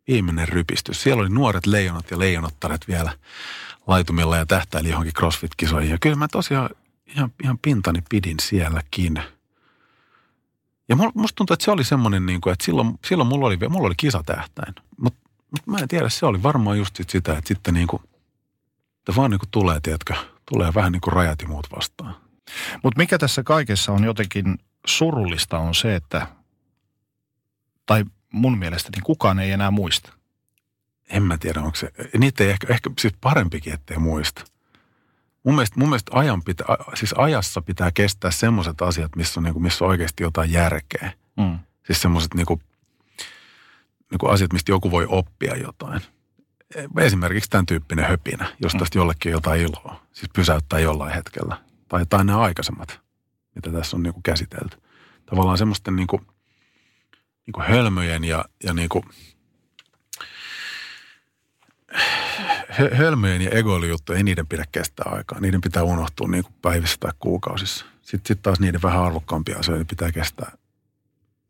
viimeinen 0.07 0.47
rypistys. 0.47 1.03
Siellä 1.03 1.21
oli 1.21 1.29
nuoret 1.29 1.65
leijonat 1.65 2.11
ja 2.11 2.19
leijonattaret 2.19 2.87
vielä 2.87 3.11
laitumilla 3.87 4.37
ja 4.37 4.45
tähtäili 4.45 4.89
johonkin 4.89 5.13
CrossFit-kisoihin. 5.13 5.91
Ja 5.91 5.97
kyllä 6.01 6.15
mä 6.15 6.27
tosiaan 6.27 6.69
ihan, 7.07 7.31
ihan 7.43 7.57
pintani 7.57 8.03
pidin 8.09 8.39
sielläkin. 8.41 9.21
Ja 10.89 10.95
musta 10.95 11.35
tuntuu, 11.35 11.53
että 11.53 11.65
se 11.65 11.71
oli 11.71 11.83
semmoinen, 11.83 12.25
niin 12.25 12.41
kuin, 12.41 12.53
että 12.53 12.65
silloin, 12.65 12.99
silloin 13.05 13.27
mulla 13.27 13.47
oli, 13.47 13.57
mulla 13.69 13.87
oli 13.87 13.95
kisatähtäin. 13.97 14.75
Mutta 14.97 15.19
mut 15.51 15.67
mä 15.67 15.77
en 15.77 15.87
tiedä, 15.87 16.09
se 16.09 16.25
oli 16.25 16.43
varmaan 16.43 16.77
just 16.77 16.95
sit 16.95 17.09
sitä, 17.09 17.37
että 17.37 17.47
sitten 17.47 17.73
niin 17.73 17.87
kuin, 17.87 18.01
että 18.99 19.15
vaan 19.15 19.31
niin 19.31 19.39
kuin 19.39 19.49
tulee, 19.51 19.79
tiedätkö, 19.83 20.13
tulee 20.51 20.73
vähän 20.73 20.91
niin 20.91 21.01
kuin 21.01 21.13
rajat 21.13 21.41
ja 21.41 21.47
muut 21.47 21.67
vastaan. 21.75 22.15
Mutta 22.83 22.97
mikä 22.97 23.17
tässä 23.17 23.43
kaikessa 23.43 23.91
on 23.91 24.03
jotenkin 24.03 24.57
surullista 24.85 25.59
on 25.59 25.75
se, 25.75 25.95
että, 25.95 26.27
tai 27.85 28.05
mun 28.33 28.57
mielestä 28.57 28.89
niin 28.95 29.03
kukaan 29.03 29.39
ei 29.39 29.51
enää 29.51 29.71
muista. 29.71 30.13
En 31.09 31.23
mä 31.23 31.37
tiedä, 31.37 31.61
onko 31.61 31.75
se, 31.75 31.91
niitä 32.17 32.43
ei 32.43 32.49
ehkä, 32.49 32.73
ehkä 32.73 32.89
siis 32.99 33.13
parempikin, 33.21 33.73
ettei 33.73 33.97
muista. 33.97 34.43
Mun 35.49 35.55
mielestä, 35.55 35.79
mun 35.79 35.89
mielestä 35.89 36.11
ajan 36.13 36.43
pitä, 36.43 36.63
siis 36.93 37.13
ajassa 37.17 37.61
pitää 37.61 37.91
kestää 37.91 38.31
semmoiset 38.31 38.81
asiat, 38.81 39.15
missä 39.15 39.39
on, 39.39 39.43
niin 39.43 39.53
kuin, 39.53 39.63
missä 39.63 39.85
on 39.85 39.89
oikeasti 39.89 40.23
jotain 40.23 40.51
järkeä. 40.51 41.13
Mm. 41.37 41.59
Siis 41.85 42.01
semmoiset 42.01 42.33
niin 42.33 42.45
kuin, 42.45 42.61
niin 44.11 44.19
kuin 44.19 44.31
asiat, 44.31 44.53
mistä 44.53 44.71
joku 44.71 44.91
voi 44.91 45.05
oppia 45.09 45.57
jotain. 45.57 46.01
Esimerkiksi 46.99 47.49
tämän 47.49 47.65
tyyppinen 47.65 48.05
höpinä, 48.05 48.55
jos 48.63 48.73
tästä 48.73 48.97
jollekin 48.97 49.31
jotain 49.31 49.61
iloa. 49.61 50.01
Siis 50.13 50.29
pysäyttää 50.35 50.79
jollain 50.79 51.13
hetkellä. 51.13 51.57
Tai, 51.87 52.05
tai 52.05 52.25
nämä 52.25 52.39
aikaisemmat 52.39 52.99
mitä 53.55 53.71
tässä 53.71 53.97
on 53.97 54.03
niin 54.03 54.13
kuin 54.13 54.23
käsitelty. 54.23 54.77
Tavallaan 55.25 55.57
semmoisten 55.57 55.95
niin 55.95 56.07
kuin, 56.07 56.21
niin 57.45 57.53
kuin 57.53 57.67
hölmöjen 57.67 58.23
ja, 58.23 58.45
ja 58.63 58.73
niin 58.73 58.89
kuin, 58.89 59.03
hölmöjen 62.97 63.41
ja 63.41 63.49
egoilijuttujen, 63.49 64.17
ei 64.17 64.23
niiden 64.23 64.47
pidä 64.47 64.65
kestää 64.71 65.11
aikaa. 65.11 65.39
Niiden 65.39 65.61
pitää 65.61 65.83
unohtua 65.83 66.27
niin 66.27 66.43
kuin 66.43 66.53
päivissä 66.61 66.97
tai 66.99 67.11
kuukausissa. 67.19 67.85
Sitten 68.01 68.27
sit 68.27 68.41
taas 68.41 68.59
niiden 68.59 68.81
vähän 68.81 69.03
arvokkaampia 69.03 69.59
asioita 69.59 69.85
pitää 69.85 70.11
kestää 70.11 70.51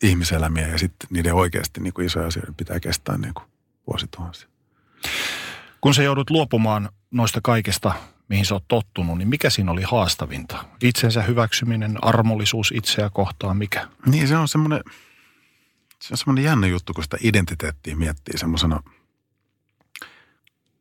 ihmiselämiä 0.03 0.67
ja 0.67 0.77
sitten 0.77 1.07
niiden 1.11 1.33
oikeasti 1.33 1.81
niin 1.81 1.93
kuin 1.93 2.07
isoja 2.07 2.27
asioita 2.27 2.53
pitää 2.57 2.79
kestää 2.79 3.17
niin 3.17 3.33
kuin 3.33 3.45
vuosituhansia. 3.87 4.49
Kun 5.81 5.93
sä 5.93 6.03
joudut 6.03 6.29
luopumaan 6.29 6.89
noista 7.11 7.39
kaikista 7.43 7.93
mihin 8.29 8.45
sä 8.45 8.55
oot 8.55 8.67
tottunut, 8.67 9.17
niin 9.17 9.27
mikä 9.27 9.49
siinä 9.49 9.71
oli 9.71 9.83
haastavinta? 9.83 10.65
Itsensä 10.81 11.21
hyväksyminen, 11.21 12.03
armollisuus 12.03 12.73
itseä 12.75 13.09
kohtaan, 13.09 13.57
mikä? 13.57 13.87
Niin 14.05 14.27
se 14.27 14.37
on 14.37 14.47
semmoinen, 14.47 14.81
se 16.01 16.13
on 16.13 16.17
semmoinen 16.17 16.43
jännä 16.43 16.67
juttu, 16.67 16.93
kun 16.93 17.03
sitä 17.03 17.17
identiteettiä 17.21 17.95
miettii 17.95 18.37
semmoisena 18.37 18.83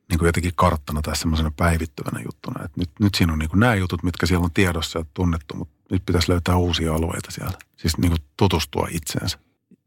niin 0.08 0.18
kuin 0.18 0.26
jotenkin 0.26 0.52
karttana 0.54 1.02
tai 1.02 1.16
semmoisena 1.16 1.50
päivittyvänä 1.56 2.20
juttuna. 2.24 2.64
Että 2.64 2.80
nyt, 2.80 2.90
nyt 3.00 3.14
siinä 3.14 3.32
on 3.32 3.38
niin 3.38 3.50
kuin 3.50 3.60
nämä 3.60 3.74
jutut, 3.74 4.02
mitkä 4.02 4.26
siellä 4.26 4.44
on 4.44 4.52
tiedossa 4.52 4.98
ja 4.98 5.04
tunnettu, 5.14 5.54
mutta 5.54 5.74
nyt 5.90 6.06
pitäisi 6.06 6.30
löytää 6.30 6.56
uusia 6.56 6.94
alueita 6.94 7.30
siellä. 7.30 7.58
Siis 7.76 7.98
niin 7.98 8.10
kuin 8.10 8.22
tutustua 8.36 8.88
itseensä 8.90 9.38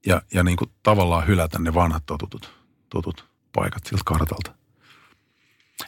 ja, 0.05 0.21
ja 0.33 0.43
niin 0.43 0.57
kuin 0.57 0.71
tavallaan 0.83 1.27
hylätä 1.27 1.59
ne 1.59 1.73
vanhat 1.73 2.05
totutut, 2.05 2.51
tutut 2.89 3.25
paikat 3.53 3.85
siltä 3.85 4.03
kartalta. 4.05 4.51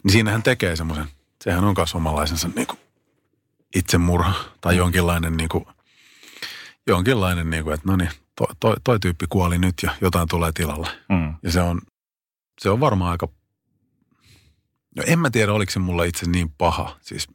Niin 0.04 0.12
siinähän 0.12 0.44
tekee 0.44 0.76
semmoisen– 0.76 1.08
sehän 1.44 1.64
on 1.64 1.74
myös 1.78 1.96
omanlaisensa 1.96 2.50
niin 2.56 2.68
kuin 2.68 2.80
itsemurha 3.76 4.34
tai 4.62 4.78
jonkinlainen, 4.78 5.38
niin 5.38 5.50
kuin, 5.50 5.66
jonkinlainen 6.88 7.50
niin 7.50 7.64
kuin, 7.64 7.74
että 7.74 7.88
no 7.88 7.96
niin, 7.96 8.10
toi, 8.36 8.48
toi, 8.60 8.76
toi, 8.84 9.00
tyyppi 9.00 9.26
kuoli 9.30 9.58
nyt 9.58 9.76
ja 9.84 9.92
jotain 10.02 10.28
tulee 10.28 10.52
tilalle. 10.52 10.88
Mm. 11.10 11.36
Ja 11.44 11.52
se 11.52 11.62
on, 11.62 11.82
se 12.62 12.70
on 12.70 12.80
varmaan 12.80 13.12
aika, 13.12 13.28
no 14.96 15.04
en 15.08 15.20
mä 15.20 15.30
tiedä 15.30 15.54
oliko 15.54 15.72
se 15.72 15.80
mulla 15.80 16.04
itse 16.04 16.30
niin 16.30 16.52
paha. 16.58 16.98
Siis, 17.02 17.28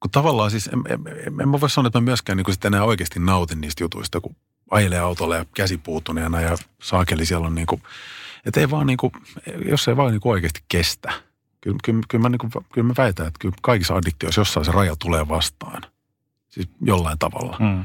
kun 0.00 0.10
tavallaan 0.10 0.50
siis, 0.50 0.66
en, 0.66 0.82
en, 0.88 1.00
en, 1.26 1.40
en 1.40 1.48
mä 1.48 1.60
voi 1.60 1.70
sanoa, 1.70 1.86
että 1.86 2.00
mä 2.00 2.04
myöskään 2.04 2.36
niin 2.36 2.52
sitten 2.52 2.74
enää 2.74 2.84
oikeasti 2.84 3.20
nautin 3.20 3.60
niistä 3.60 3.84
jutuista, 3.84 4.20
kun 4.20 4.36
ajelee 4.70 4.98
autolle 4.98 5.36
ja 5.36 5.46
käsi 5.54 5.78
puuttuneena 5.78 6.40
ja 6.40 6.56
saakeli 6.82 7.26
siellä 7.26 7.46
on 7.46 7.54
niin 7.54 7.66
kuin, 7.66 7.82
että 8.46 8.60
ei 8.60 8.70
vaan 8.70 8.86
niin 8.86 8.96
kuin, 8.96 9.12
jos 9.68 9.88
ei 9.88 9.96
vaan 9.96 10.12
niin 10.12 10.20
kuin 10.20 10.32
oikeasti 10.32 10.60
kestä– 10.68 11.12
Kyllä, 11.64 11.78
kyllä, 11.84 12.00
kyllä, 12.08 12.22
mä, 12.22 12.28
niin 12.28 12.38
kuin, 12.38 12.50
kyllä 12.72 12.86
mä 12.86 12.94
väitän, 12.98 13.26
että 13.26 13.38
kyllä 13.38 13.54
kaikissa 13.62 13.94
addiktioissa 13.94 14.40
jossain 14.40 14.66
se 14.66 14.72
raja 14.72 14.96
tulee 14.98 15.28
vastaan. 15.28 15.82
Siis 16.48 16.68
jollain 16.80 17.18
tavalla. 17.18 17.56
Mm. 17.60 17.84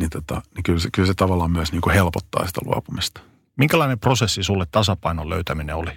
Niin, 0.00 0.10
tota, 0.10 0.42
niin 0.54 0.62
kyllä, 0.62 0.78
se, 0.78 0.88
kyllä 0.92 1.06
se 1.06 1.14
tavallaan 1.14 1.50
myös 1.50 1.72
niin 1.72 1.80
kuin 1.80 1.94
helpottaa 1.94 2.46
sitä 2.46 2.60
luopumista. 2.64 3.20
Minkälainen 3.56 4.00
prosessi 4.00 4.42
sulle 4.42 4.66
tasapainon 4.70 5.30
löytäminen 5.30 5.76
oli? 5.76 5.90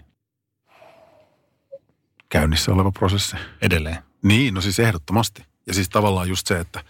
Käynnissä 2.30 2.72
oleva 2.72 2.92
prosessi. 2.92 3.36
Edelleen? 3.62 3.98
Niin, 4.24 4.54
no 4.54 4.62
siis 4.62 4.80
ehdottomasti. 4.80 5.46
Ja 5.68 5.74
siis 5.74 5.90
tavallaan 5.90 6.30
just 6.30 6.48
se, 6.48 6.60
että 6.60 6.84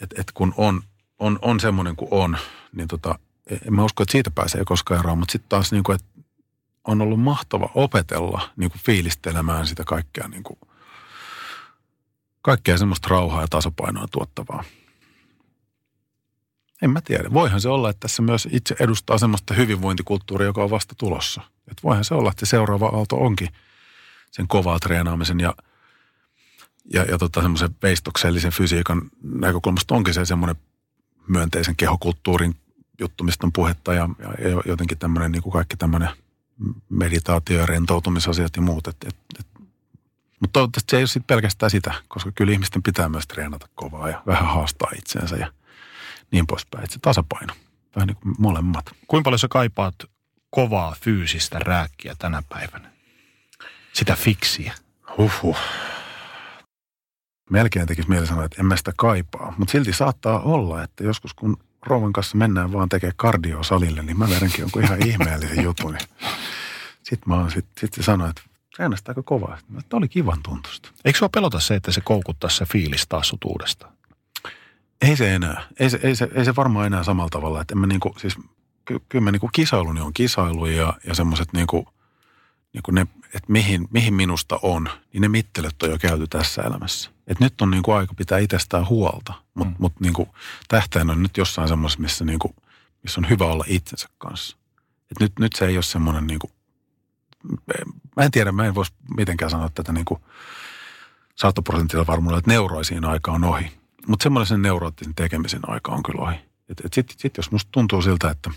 et, 0.00 0.14
et 0.18 0.32
kun 0.32 0.54
on, 0.56 0.82
on, 1.18 1.38
on 1.42 1.60
semmoinen 1.60 1.96
kuin 1.96 2.08
on, 2.10 2.38
niin 2.72 2.88
tota, 2.88 3.18
en 3.66 3.74
mä 3.74 3.84
usko, 3.84 4.02
että 4.02 4.12
siitä 4.12 4.30
pääsee 4.30 4.64
koskaan 4.64 5.00
eroon, 5.00 5.18
mutta 5.18 5.32
sitten 5.32 5.48
taas 5.48 5.72
niin 5.72 5.82
kuin, 5.82 5.94
että 5.94 6.06
on 6.84 7.02
ollut 7.02 7.20
mahtava 7.20 7.70
opetella 7.74 8.50
niin 8.56 8.70
kuin 8.70 8.82
fiilistelemään 8.82 9.66
sitä 9.66 9.84
kaikkea, 9.84 10.28
niin 10.28 10.42
kuin, 10.42 10.58
kaikkea 12.42 12.78
semmoista 12.78 13.08
rauhaa 13.10 13.40
ja 13.40 13.48
tasapainoa 13.50 14.06
tuottavaa. 14.10 14.64
En 16.82 16.90
mä 16.90 17.00
tiedä. 17.00 17.32
Voihan 17.32 17.60
se 17.60 17.68
olla, 17.68 17.90
että 17.90 18.00
tässä 18.00 18.22
myös 18.22 18.48
itse 18.50 18.76
edustaa 18.80 19.18
semmoista 19.18 19.54
hyvinvointikulttuuria, 19.54 20.46
joka 20.46 20.64
on 20.64 20.70
vasta 20.70 20.94
tulossa. 20.98 21.42
Että 21.70 21.82
voihan 21.82 22.04
se 22.04 22.14
olla, 22.14 22.30
että 22.30 22.46
se 22.46 22.50
seuraava 22.50 22.86
aalto 22.86 23.16
onkin 23.16 23.48
sen 24.30 24.48
kovaa 24.48 24.78
treenaamisen 24.78 25.40
ja, 25.40 25.54
ja, 26.92 27.02
ja 27.02 27.18
tota 27.18 27.42
semmoisen 27.42 27.76
veistoksellisen 27.82 28.52
fysiikan 28.52 29.02
näkökulmasta 29.22 29.94
onkin 29.94 30.14
se 30.14 30.24
semmoinen 30.24 30.56
myönteisen 31.28 31.76
kehokulttuurin 31.76 32.54
juttu, 33.00 33.24
mistä 33.24 33.46
on 33.46 33.52
puhetta 33.52 33.94
ja, 33.94 34.08
ja 34.18 34.62
jotenkin 34.66 34.98
tämmöinen 34.98 35.32
niin 35.32 35.42
kuin 35.42 35.52
kaikki 35.52 35.76
tämmöinen– 35.76 36.08
meditaatio- 36.88 37.58
ja 37.58 37.66
rentoutumisasiat 37.66 38.56
ja 38.56 38.62
muut. 38.62 38.86
Et, 38.86 38.96
et, 39.06 39.16
et. 39.38 39.46
Mutta 40.40 40.52
toivottavasti 40.52 40.90
se 40.90 40.96
ei 40.96 41.00
ole 41.00 41.06
sit 41.06 41.26
pelkästään 41.26 41.70
sitä, 41.70 41.94
koska 42.08 42.32
kyllä 42.34 42.52
ihmisten 42.52 42.82
pitää 42.82 43.08
myös 43.08 43.26
treenata 43.26 43.68
kovaa 43.74 44.08
ja 44.08 44.22
vähän 44.26 44.46
haastaa 44.46 44.90
itseensä 44.98 45.36
ja 45.36 45.52
niin 46.30 46.46
poispäin. 46.46 46.84
Et 46.84 46.90
se 46.90 46.98
tasapaino, 47.02 47.54
vähän 47.96 48.06
niin 48.06 48.16
kuin 48.16 48.34
molemmat. 48.38 48.86
Kuinka 49.08 49.24
paljon 49.24 49.38
sä 49.38 49.48
kaipaat 49.50 49.94
kovaa 50.50 50.96
fyysistä 51.00 51.58
rääkkiä 51.58 52.14
tänä 52.18 52.42
päivänä? 52.48 52.92
Sitä 53.92 54.16
fiksiä. 54.16 54.74
Huhhuh. 55.18 55.58
Melkein 57.50 57.86
tekisi 57.86 58.08
mieli 58.08 58.26
sanoa, 58.26 58.44
että 58.44 58.56
en 58.60 58.66
mä 58.66 58.76
sitä 58.76 58.92
kaipaa. 58.96 59.54
Mutta 59.58 59.72
silti 59.72 59.92
saattaa 59.92 60.40
olla, 60.40 60.82
että 60.82 61.04
joskus 61.04 61.34
kun 61.34 61.56
rouvan 61.86 62.12
kanssa 62.12 62.36
mennään 62.36 62.72
vaan 62.72 62.88
tekemään 62.88 63.16
kardio 63.16 63.62
salille, 63.62 64.02
niin 64.02 64.18
mä 64.18 64.28
vedänkin 64.28 64.60
jonkun 64.60 64.84
ihan 64.84 65.06
ihmeellisen 65.06 65.64
jutun. 65.64 65.98
Sitten 67.02 67.28
mä 67.36 67.50
sit, 67.50 67.66
sit 67.80 67.94
se 67.94 68.02
sanoi, 68.02 68.30
että 68.30 68.42
aika 69.08 69.22
kovaa. 69.22 69.58
Että 69.78 69.96
oli 69.96 70.08
kivan 70.08 70.42
tuntusta. 70.42 70.88
Eikö 71.04 71.18
sua 71.18 71.28
pelota 71.28 71.60
se, 71.60 71.74
että 71.74 71.92
se 71.92 72.00
koukuttaa 72.00 72.50
se 72.50 72.64
fiilis 72.64 73.06
taas 73.08 73.28
sut 73.28 73.44
uudestaan? 73.44 73.95
Ei 75.00 75.16
se 75.16 75.34
enää. 75.34 75.62
Ei 75.80 75.90
se, 75.90 76.00
ei 76.02 76.16
se, 76.16 76.28
ei 76.34 76.44
se 76.44 76.56
varmaan 76.56 76.86
enää 76.86 77.04
samalla 77.04 77.30
tavalla. 77.30 77.60
Että 77.60 77.74
en 77.74 77.78
mä 77.78 77.86
niinku, 77.86 78.14
siis, 78.18 78.36
ky, 78.84 79.00
kyllä 79.08 79.24
mä 79.24 79.32
niinku 79.32 79.50
kisailuni 79.52 80.00
on 80.00 80.14
kisailu 80.14 80.66
ja, 80.66 80.94
ja 81.06 81.14
semmoiset 81.14 81.48
niinku, 81.52 81.88
niinku 82.72 82.90
ne, 82.90 83.06
että 83.24 83.52
mihin, 83.52 83.88
mihin 83.90 84.14
minusta 84.14 84.58
on, 84.62 84.88
niin 85.12 85.20
ne 85.20 85.28
mittelöt 85.28 85.82
on 85.82 85.90
jo 85.90 85.98
käyty 85.98 86.26
tässä 86.26 86.62
elämässä. 86.62 87.10
Et 87.26 87.40
nyt 87.40 87.60
on 87.60 87.70
niinku 87.70 87.92
aika 87.92 88.14
pitää 88.14 88.38
itsestään 88.38 88.88
huolta, 88.88 89.34
mutta 89.54 89.74
mm. 89.74 89.76
mut 89.78 90.00
niinku 90.00 90.28
tähtäin 90.68 91.10
on 91.10 91.22
nyt 91.22 91.36
jossain 91.36 91.68
semmoisessa, 91.68 92.02
missä, 92.02 92.24
niinku, 92.24 92.54
missä 93.02 93.20
on 93.20 93.28
hyvä 93.28 93.44
olla 93.44 93.64
itsensä 93.68 94.08
kanssa. 94.18 94.56
Et 95.10 95.20
nyt, 95.20 95.32
nyt 95.38 95.52
se 95.52 95.66
ei 95.66 95.76
ole 95.76 95.82
semmoinen 95.82 96.26
niinku, 96.26 96.50
mä 98.16 98.24
en 98.24 98.30
tiedä, 98.30 98.52
mä 98.52 98.64
en 98.64 98.74
voisi 98.74 98.92
mitenkään 99.16 99.50
sanoa 99.50 99.68
tätä 99.68 99.92
niinku 99.92 100.20
satoprosentilla 101.34 102.06
varmuudella, 102.06 102.38
että 102.38 102.50
neuroisiin 102.50 103.04
aika 103.04 103.32
on 103.32 103.44
ohi. 103.44 103.72
Mutta 104.08 104.22
semmoinen 104.22 104.46
sen 104.46 104.62
neuroottisen 104.62 105.14
tekemisen 105.14 105.60
aika 105.70 105.92
on 105.92 106.02
kyllä 106.02 106.22
ohi. 106.22 106.36
Sitten 106.66 106.90
sit, 106.92 107.14
sit 107.18 107.36
jos 107.36 107.50
musta 107.50 107.68
tuntuu 107.72 108.02
siltä, 108.02 108.30
että, 108.30 108.50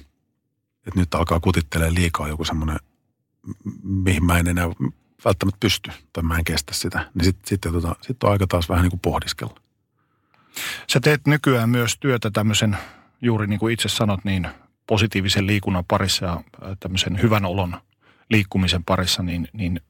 että 0.88 1.00
nyt 1.00 1.16
alkaa 1.16 1.40
kutittelee 1.40 1.94
liikaa 1.94 2.28
joku 2.28 2.46
semmoinen, 2.46 2.80
mihin 3.84 4.26
mä 4.26 4.38
en 4.38 4.48
enää 4.48 4.66
välttämättä 5.26 5.58
pysty 5.60 5.92
tai 6.14 6.24
mä 6.24 6.38
en 6.38 6.44
kestä 6.44 6.74
sitä, 6.74 7.10
niin 7.14 7.26
sitten 7.26 7.50
sit, 7.50 7.62
tota, 7.62 7.96
sit 8.02 8.24
on 8.24 8.32
aika 8.32 8.48
taas 8.48 8.70
vähän 8.70 8.84
niin 8.84 8.92
kuin 8.92 9.00
pohdiskella. 9.00 9.56
Sä 10.88 11.00
teet 11.00 11.28
nykyään 11.28 11.70
myös 11.70 11.98
työtä 12.00 12.32
tämmöisen, 12.32 12.78
juuri 13.22 13.48
niin 13.48 13.60
kuin 13.60 13.74
itse 13.74 13.90
sanot, 13.90 14.26
niin 14.26 14.48
positiivisen 14.88 15.48
liikunnan 15.48 15.86
parissa 15.88 16.26
ja 16.26 16.44
tämmöisen 16.80 17.22
hyvän 17.22 17.46
olon 17.46 17.82
liikkumisen 18.30 18.84
parissa, 18.84 19.24
niin, 19.24 19.48
niin 19.54 19.82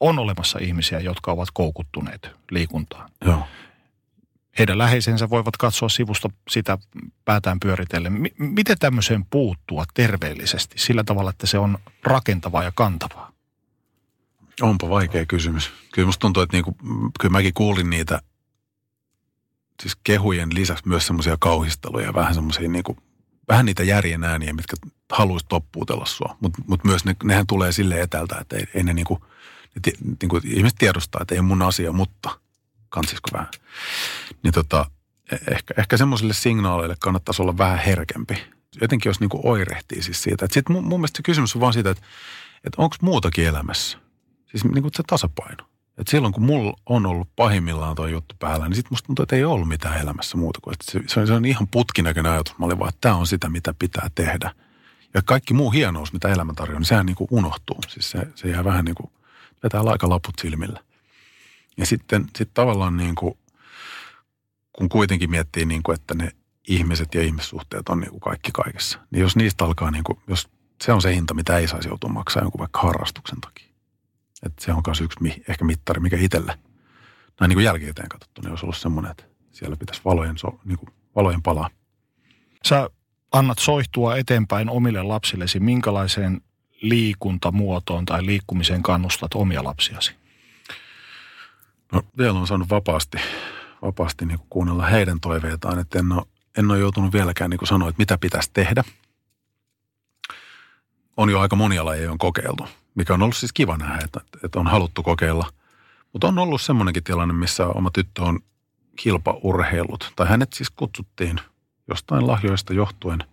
on 0.00 0.18
olemassa 0.18 0.58
ihmisiä, 0.58 1.00
jotka 1.00 1.32
ovat 1.32 1.48
koukuttuneet 1.52 2.30
liikuntaan. 2.50 3.10
Joo. 3.24 3.46
Heidän 4.58 4.78
läheisensä 4.78 5.30
voivat 5.30 5.56
katsoa 5.56 5.88
sivusta 5.88 6.30
sitä 6.50 6.78
päätään 7.24 7.60
pyöritellen. 7.60 8.30
Miten 8.38 8.76
tämmöiseen 8.78 9.24
puuttua 9.30 9.84
terveellisesti 9.94 10.78
sillä 10.78 11.04
tavalla, 11.04 11.30
että 11.30 11.46
se 11.46 11.58
on 11.58 11.78
rakentavaa 12.02 12.62
ja 12.62 12.72
kantavaa? 12.74 13.32
Onpa 14.60 14.88
vaikea 14.88 15.26
kysymys. 15.26 15.72
Kyllä 15.92 16.06
musta 16.06 16.20
tuntuu, 16.20 16.42
että 16.42 16.56
niinku, 16.56 16.76
kyllä 17.20 17.32
mäkin 17.32 17.54
kuulin 17.54 17.90
niitä 17.90 18.22
siis 19.82 19.96
kehujen 20.04 20.54
lisäksi 20.54 20.88
myös 20.88 21.06
semmoisia 21.06 21.36
kauhisteluja, 21.40 22.14
vähän 22.14 22.34
semmoisia 22.34 22.68
niinku, 22.68 22.96
vähän 23.48 23.66
niitä 23.66 23.82
järjen 23.82 24.24
ääniä, 24.24 24.52
mitkä 24.52 24.76
haluaisi 25.12 25.46
toppuutella 25.48 26.06
sua. 26.06 26.36
Mutta 26.40 26.62
mut 26.66 26.84
myös 26.84 27.04
ne, 27.04 27.16
nehän 27.24 27.46
tulee 27.46 27.72
sille 27.72 28.00
etältä, 28.00 28.38
että 28.40 28.56
ei, 28.56 28.64
ei 28.74 28.82
ne 28.82 28.94
niinku, 28.94 29.24
ne, 29.86 29.92
niinku, 30.22 30.40
ihmiset 30.44 30.78
tiedostaa, 30.78 31.22
että 31.22 31.34
ei 31.34 31.40
mun 31.40 31.62
asia, 31.62 31.92
mutta 31.92 32.40
kansisko 32.88 33.28
vähän. 33.32 33.48
Niin 34.42 34.52
tota, 34.54 34.90
e- 35.32 35.54
ehkä, 35.54 35.74
ehkä 35.76 35.96
semmoisille 35.96 36.34
signaaleille 36.34 36.96
kannattaisi 37.00 37.42
olla 37.42 37.58
vähän 37.58 37.78
herkempi. 37.78 38.42
Jotenkin 38.80 39.10
jos 39.10 39.20
niinku 39.20 39.40
oirehtii 39.44 40.02
siis 40.02 40.22
siitä. 40.22 40.46
Sitten 40.50 40.76
mun, 40.76 40.84
mun 40.84 41.00
mielestä 41.00 41.16
se 41.16 41.22
kysymys 41.22 41.54
on 41.54 41.60
vaan 41.60 41.72
siitä, 41.72 41.90
että, 41.90 42.02
että 42.64 42.82
onko 42.82 42.96
muutakin 43.00 43.46
elämässä. 43.46 43.98
Siis 44.46 44.64
niin 44.64 44.82
kuin 44.82 44.92
se 44.94 45.02
tasapaino. 45.06 45.64
Et 45.98 46.08
silloin 46.08 46.34
kun 46.34 46.42
mulla 46.42 46.74
on 46.86 47.06
ollut 47.06 47.28
pahimmillaan 47.36 47.96
tuo 47.96 48.06
juttu 48.06 48.34
päällä, 48.38 48.68
niin 48.68 48.76
sitten 48.76 48.92
musta 48.92 49.06
tuntuu, 49.06 49.22
että 49.22 49.36
ei 49.36 49.44
ollut 49.44 49.68
mitään 49.68 50.00
elämässä 50.00 50.36
muuta 50.36 50.60
kuin, 50.62 50.76
se, 50.82 51.00
se, 51.06 51.20
on, 51.20 51.26
se 51.26 51.32
on 51.32 51.44
ihan 51.44 51.68
putkinäköinen 51.70 52.32
ajatus. 52.32 52.58
Mä 52.58 52.66
olin 52.66 52.78
vaan, 52.78 52.88
että 52.88 53.00
tämä 53.00 53.14
on 53.14 53.26
sitä, 53.26 53.48
mitä 53.48 53.74
pitää 53.78 54.10
tehdä. 54.14 54.54
Ja 55.14 55.22
kaikki 55.22 55.54
muu 55.54 55.70
hienous, 55.70 56.12
mitä 56.12 56.28
elämä 56.28 56.52
tarjoaa, 56.56 56.78
niin 56.78 56.86
sehän 56.86 57.06
niin 57.06 57.16
kuin 57.16 57.28
unohtuu. 57.30 57.78
Siis 57.88 58.10
se, 58.10 58.28
se 58.34 58.48
jää 58.48 58.64
vähän 58.64 58.84
niin 58.84 58.94
kuin, 58.94 59.10
vetää 59.62 59.84
laput 59.84 60.34
silmillä. 60.40 60.80
Ja 61.78 61.86
sitten 61.86 62.26
sit 62.36 62.50
tavallaan 62.54 62.96
niin 62.96 63.14
kuin, 63.14 63.38
kun 64.72 64.88
kuitenkin 64.88 65.30
miettii, 65.30 65.64
niin 65.64 65.82
kuin, 65.82 65.94
että 65.94 66.14
ne 66.14 66.32
ihmiset 66.68 67.14
ja 67.14 67.22
ihmissuhteet 67.22 67.88
on 67.88 68.00
niin 68.00 68.10
kuin 68.10 68.20
kaikki 68.20 68.50
kaikessa, 68.52 68.98
niin 69.10 69.20
jos 69.20 69.36
niistä 69.36 69.64
alkaa, 69.64 69.90
niin 69.90 70.04
kuin, 70.04 70.18
jos 70.26 70.48
se 70.84 70.92
on 70.92 71.02
se 71.02 71.14
hinta, 71.14 71.34
mitä 71.34 71.58
ei 71.58 71.68
saisi 71.68 71.88
joutua 71.88 72.10
maksaa 72.10 72.42
jonkun 72.42 72.58
vaikka 72.58 72.80
harrastuksen 72.80 73.40
takia. 73.40 73.68
Että 74.42 74.64
se 74.64 74.72
on 74.72 74.82
myös 74.86 75.00
yksi 75.00 75.42
ehkä 75.48 75.64
mittari, 75.64 76.00
mikä 76.00 76.16
itselle, 76.16 76.58
näin 77.40 77.48
niin 77.48 77.56
kuin 77.56 77.64
jälkikäteen 77.64 78.08
katsottu, 78.08 78.40
niin 78.40 78.50
olisi 78.50 78.66
ollut 78.66 78.76
semmoinen, 78.76 79.10
että 79.10 79.24
siellä 79.52 79.76
pitäisi 79.76 80.00
valojen, 80.04 80.38
so, 80.38 80.60
niin 80.64 80.78
kuin 80.78 80.90
valojen 81.16 81.42
palaa. 81.42 81.70
Sä 82.64 82.90
annat 83.32 83.58
soihtua 83.58 84.16
eteenpäin 84.16 84.70
omille 84.70 85.02
lapsillesi. 85.02 85.60
Minkälaiseen 85.60 86.40
liikuntamuotoon 86.80 88.04
tai 88.04 88.26
liikkumiseen 88.26 88.82
kannustat 88.82 89.34
omia 89.34 89.64
lapsiasi? 89.64 90.14
No 91.92 92.02
vielä 92.18 92.38
on 92.38 92.46
saanut 92.46 92.70
vapaasti, 92.70 93.18
vapaasti 93.82 94.26
niin 94.26 94.38
kuin 94.38 94.48
kuunnella 94.50 94.86
heidän 94.86 95.20
toiveitaan, 95.20 95.78
että 95.78 95.98
en 95.98 96.12
ole, 96.12 96.22
en 96.58 96.70
ole 96.70 96.78
joutunut 96.78 97.12
vieläkään 97.12 97.50
niin 97.50 97.58
kuin 97.58 97.68
sanoa, 97.68 97.88
että 97.88 98.00
mitä 98.00 98.18
pitäisi 98.18 98.50
tehdä. 98.52 98.84
On 101.16 101.30
jo 101.30 101.40
aika 101.40 101.56
monia 101.56 101.84
lajeja 101.84 102.12
on 102.12 102.18
kokeiltu 102.18 102.68
mikä 102.98 103.14
on 103.14 103.22
ollut 103.22 103.36
siis 103.36 103.52
kiva 103.52 103.76
nähdä, 103.76 103.98
että, 104.04 104.20
että 104.44 104.60
on 104.60 104.66
haluttu 104.66 105.02
kokeilla. 105.02 105.52
Mutta 106.12 106.28
on 106.28 106.38
ollut 106.38 106.62
semmoinenkin 106.62 107.04
tilanne, 107.04 107.34
missä 107.34 107.66
oma 107.66 107.90
tyttö 107.90 108.22
on 108.22 108.40
kilpaurheilut, 108.96 110.12
tai 110.16 110.28
hänet 110.28 110.52
siis 110.52 110.70
kutsuttiin 110.70 111.40
jostain 111.88 112.26
lahjoista 112.26 112.74
johtuen. 112.74 113.24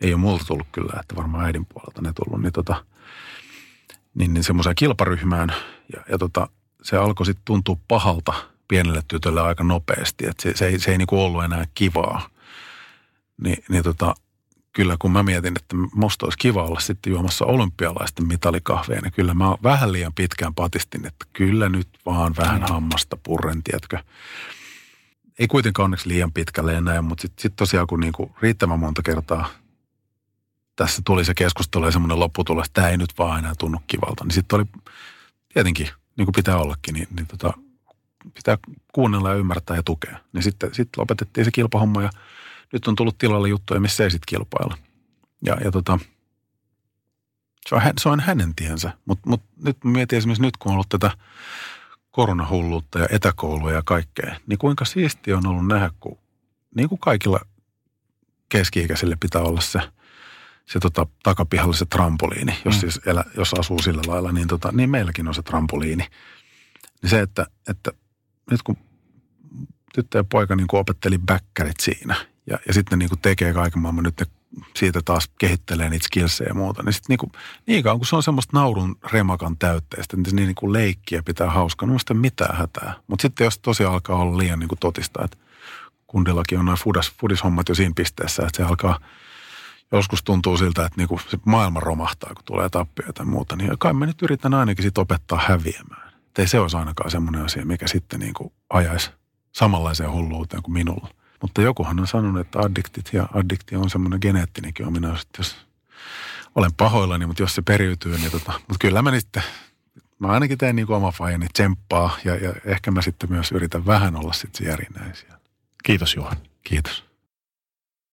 Ei 0.00 0.14
ole 0.14 0.20
multa 0.20 0.44
tullut 0.44 0.66
kyllä, 0.72 1.00
että 1.00 1.16
varmaan 1.16 1.44
äidin 1.44 1.66
puolelta 1.66 2.02
ne 2.02 2.12
tullut, 2.12 2.42
niin, 2.42 2.52
tota, 2.52 2.84
niin, 4.14 4.34
niin 4.34 4.44
semmoiseen 4.44 4.76
kilparyhmään. 4.76 5.52
Ja, 5.92 6.02
ja 6.10 6.18
tota, 6.18 6.48
se 6.82 6.96
alkoi 6.96 7.26
sitten 7.26 7.44
tuntua 7.44 7.76
pahalta 7.88 8.32
pienelle 8.68 9.02
tytölle 9.08 9.40
aika 9.40 9.64
nopeasti, 9.64 10.26
että 10.26 10.42
se, 10.42 10.56
se 10.56 10.66
ei, 10.66 10.78
se 10.78 10.90
ei 10.90 10.98
niinku 10.98 11.24
ollut 11.24 11.44
enää 11.44 11.64
kivaa. 11.74 12.28
Ni, 13.42 13.56
niin 13.68 13.82
tota, 13.82 14.14
kyllä 14.72 14.96
kun 14.98 15.12
mä 15.12 15.22
mietin, 15.22 15.54
että 15.56 15.76
musta 15.94 16.26
olisi 16.26 16.38
kiva 16.38 16.64
olla 16.64 16.80
sitten 16.80 17.10
juomassa 17.10 17.44
olympialaisten 17.44 18.26
mitalikahveja, 18.26 19.00
niin 19.00 19.12
kyllä 19.12 19.34
mä 19.34 19.44
vähän 19.62 19.92
liian 19.92 20.12
pitkään 20.14 20.54
patistin, 20.54 21.06
että 21.06 21.26
kyllä 21.32 21.68
nyt 21.68 21.88
vaan 22.06 22.34
vähän 22.36 22.60
mm. 22.60 22.66
hammasta 22.68 23.16
purren, 23.22 23.62
tiedätkö. 23.62 23.98
Ei 25.38 25.46
kuitenkaan 25.46 25.84
onneksi 25.84 26.08
liian 26.08 26.32
pitkälle 26.32 26.74
enää, 26.74 27.02
mutta 27.02 27.22
sitten 27.22 27.42
sit 27.42 27.56
tosiaan 27.56 27.86
kun 27.86 28.00
niinku 28.00 28.36
riittävän 28.42 28.78
monta 28.78 29.02
kertaa 29.02 29.48
tässä 30.76 31.02
tuli 31.04 31.24
se 31.24 31.34
keskustelu 31.34 31.84
ja 31.84 31.90
semmoinen 31.90 32.20
lopputulos, 32.20 32.66
että 32.66 32.80
tämä 32.80 32.90
ei 32.90 32.96
nyt 32.96 33.18
vaan 33.18 33.38
enää 33.38 33.52
tunnu 33.58 33.78
kivalta, 33.86 34.24
niin 34.24 34.34
sitten 34.34 34.56
oli 34.56 34.64
tietenkin, 35.54 35.88
niin 36.18 36.26
kuin 36.26 36.34
pitää 36.34 36.58
ollakin, 36.58 36.94
niin, 36.94 37.08
niin 37.16 37.26
tota, 37.26 37.52
pitää 38.34 38.58
kuunnella 38.92 39.30
ja 39.30 39.36
ymmärtää 39.36 39.76
ja 39.76 39.82
tukea. 39.82 40.18
Niin 40.32 40.42
sitten 40.42 40.74
sit 40.74 40.88
lopetettiin 40.96 41.44
se 41.44 41.50
kilpahomma 41.50 42.02
ja 42.02 42.10
nyt 42.72 42.88
on 42.88 42.96
tullut 42.96 43.18
tilalle 43.18 43.48
juttuja, 43.48 43.80
missä 43.80 44.04
ei 44.04 44.10
sitten 44.10 44.26
kilpailla. 44.26 44.78
Ja, 45.46 45.56
ja 45.64 45.70
tota, 45.70 45.98
se 47.68 47.74
on, 47.74 47.82
se 48.00 48.08
on 48.08 48.20
hänen 48.20 48.54
tiensä. 48.54 48.92
Mutta 49.04 49.30
mut 49.30 49.42
nyt 49.64 49.84
mietin 49.84 50.16
esimerkiksi 50.16 50.42
nyt, 50.42 50.56
kun 50.56 50.70
on 50.70 50.74
ollut 50.74 50.88
tätä 50.88 51.10
koronahulluutta 52.10 52.98
ja 52.98 53.06
etäkoulua 53.10 53.72
ja 53.72 53.82
kaikkea, 53.84 54.36
niin 54.46 54.58
kuinka 54.58 54.84
siistiä 54.84 55.36
on 55.36 55.46
ollut 55.46 55.66
nähdä, 55.66 55.90
kun 56.00 56.18
niin 56.74 56.88
kuin 56.88 56.98
kaikilla 56.98 57.40
keski-ikäisille 58.48 59.16
pitää 59.20 59.42
olla 59.42 59.60
se, 59.60 59.80
se 60.68 60.80
tota, 60.80 61.06
takapihalla 61.22 61.72
se 61.72 61.84
trampoliini, 61.84 62.58
jos, 62.64 62.74
mm. 62.74 62.80
siis 62.80 63.00
elä, 63.06 63.24
jos 63.36 63.54
asuu 63.54 63.82
sillä 63.82 64.02
lailla, 64.06 64.32
niin, 64.32 64.48
tota, 64.48 64.72
niin 64.72 64.90
meilläkin 64.90 65.28
on 65.28 65.34
se 65.34 65.42
trampoliini. 65.42 66.06
Niin 67.02 67.10
se, 67.10 67.20
että, 67.20 67.46
että 67.68 67.92
nyt 68.50 68.62
kun 68.62 68.76
tyttö 69.94 70.18
ja 70.18 70.24
poika 70.24 70.56
niin 70.56 70.66
kuin 70.66 70.80
opetteli 70.80 71.18
bäkkärit 71.18 71.80
siinä 71.80 72.16
ja, 72.50 72.58
ja 72.66 72.74
sitten 72.74 72.98
ne 72.98 73.02
niin 73.02 73.08
kuin 73.08 73.20
tekee 73.20 73.52
kaiken 73.52 73.82
maailman, 73.82 74.04
nyt 74.04 74.20
ne 74.20 74.26
siitä 74.76 75.00
taas 75.04 75.30
kehittelee 75.38 75.88
niitä 75.90 76.04
skillsejä 76.04 76.48
ja 76.48 76.54
muuta. 76.54 76.82
Niin 76.82 76.92
sitten 76.92 77.08
niin, 77.08 77.18
kuin, 77.18 77.32
niin 77.66 77.84
kauan 77.84 77.98
kun 77.98 78.06
se 78.06 78.16
on 78.16 78.22
semmoista 78.22 78.56
naurun 78.56 78.96
remakan 79.12 79.56
täytteistä, 79.58 80.16
niin, 80.16 80.36
niin, 80.36 80.46
niin 80.46 80.54
kuin 80.54 80.72
leikkiä 80.72 81.22
pitää 81.22 81.50
hauskaa, 81.50 81.88
no 81.88 81.98
sitten 81.98 82.16
mitään 82.16 82.56
hätää. 82.56 82.94
Mutta 83.06 83.22
sitten 83.22 83.44
jos 83.44 83.58
tosiaan 83.58 83.94
alkaa 83.94 84.16
olla 84.16 84.38
liian 84.38 84.58
niin 84.58 84.68
kuin 84.68 84.78
totista, 84.78 85.24
että 85.24 85.36
kundillakin 86.06 86.58
on 86.58 86.64
noin 86.64 86.78
fudis, 86.78 87.12
fudishommat 87.20 87.68
jo 87.68 87.74
siinä 87.74 87.92
pisteessä, 87.96 88.42
että 88.42 88.56
se 88.56 88.62
alkaa 88.62 89.00
joskus 89.92 90.22
tuntuu 90.22 90.56
siltä, 90.56 90.86
että 90.86 90.96
niin 90.96 91.08
kuin 91.08 91.20
se 91.28 91.38
maailma 91.44 91.80
romahtaa, 91.80 92.34
kun 92.34 92.44
tulee 92.44 92.68
tappia 92.68 93.12
tai 93.12 93.26
muuta. 93.26 93.56
Niin 93.56 93.78
kai 93.78 93.92
mä 93.92 94.06
nyt 94.06 94.22
yritän 94.22 94.54
ainakin 94.54 94.82
sit 94.82 94.98
opettaa 94.98 95.40
häviämään. 95.46 96.12
Että 96.26 96.42
ei 96.42 96.48
se 96.48 96.60
olisi 96.60 96.76
ainakaan 96.76 97.10
semmoinen 97.10 97.44
asia, 97.44 97.66
mikä 97.66 97.86
sitten 97.88 98.20
niin 98.20 98.34
kuin 98.34 98.52
ajaisi 98.70 99.10
samanlaiseen 99.52 100.12
hulluuteen 100.12 100.62
kuin 100.62 100.72
minulla. 100.72 101.08
Mutta 101.42 101.62
jokuhan 101.62 102.00
on 102.00 102.06
sanonut, 102.06 102.40
että 102.40 102.58
addiktit 102.58 103.10
ja 103.12 103.28
addiktio 103.34 103.80
on 103.80 103.90
semmoinen 103.90 104.18
geneettinenkin 104.22 104.86
ominaisuus, 104.86 105.22
että 105.22 105.40
jos 105.40 105.56
olen 106.54 106.74
pahoillani, 106.76 107.26
mutta 107.26 107.42
jos 107.42 107.54
se 107.54 107.62
periytyy, 107.62 108.16
niin 108.16 108.30
tota, 108.30 108.52
mutta 108.52 108.76
kyllä 108.80 109.02
mä 109.02 109.20
sitten, 109.20 109.42
mä 110.18 110.28
ainakin 110.28 110.58
teen 110.58 110.76
niin 110.76 110.86
kuin 110.86 110.96
oma 110.96 111.12
fajani 111.12 111.46
tsemppaa 111.52 112.16
ja, 112.24 112.36
ja 112.36 112.54
ehkä 112.64 112.90
mä 112.90 113.02
sitten 113.02 113.30
myös 113.30 113.52
yritän 113.52 113.86
vähän 113.86 114.16
olla 114.16 114.32
sitten 114.32 114.58
se 114.58 114.70
järinäisiä. 114.70 115.38
Kiitos 115.84 116.16
Juhan. 116.16 116.36
Kiitos. 116.64 117.07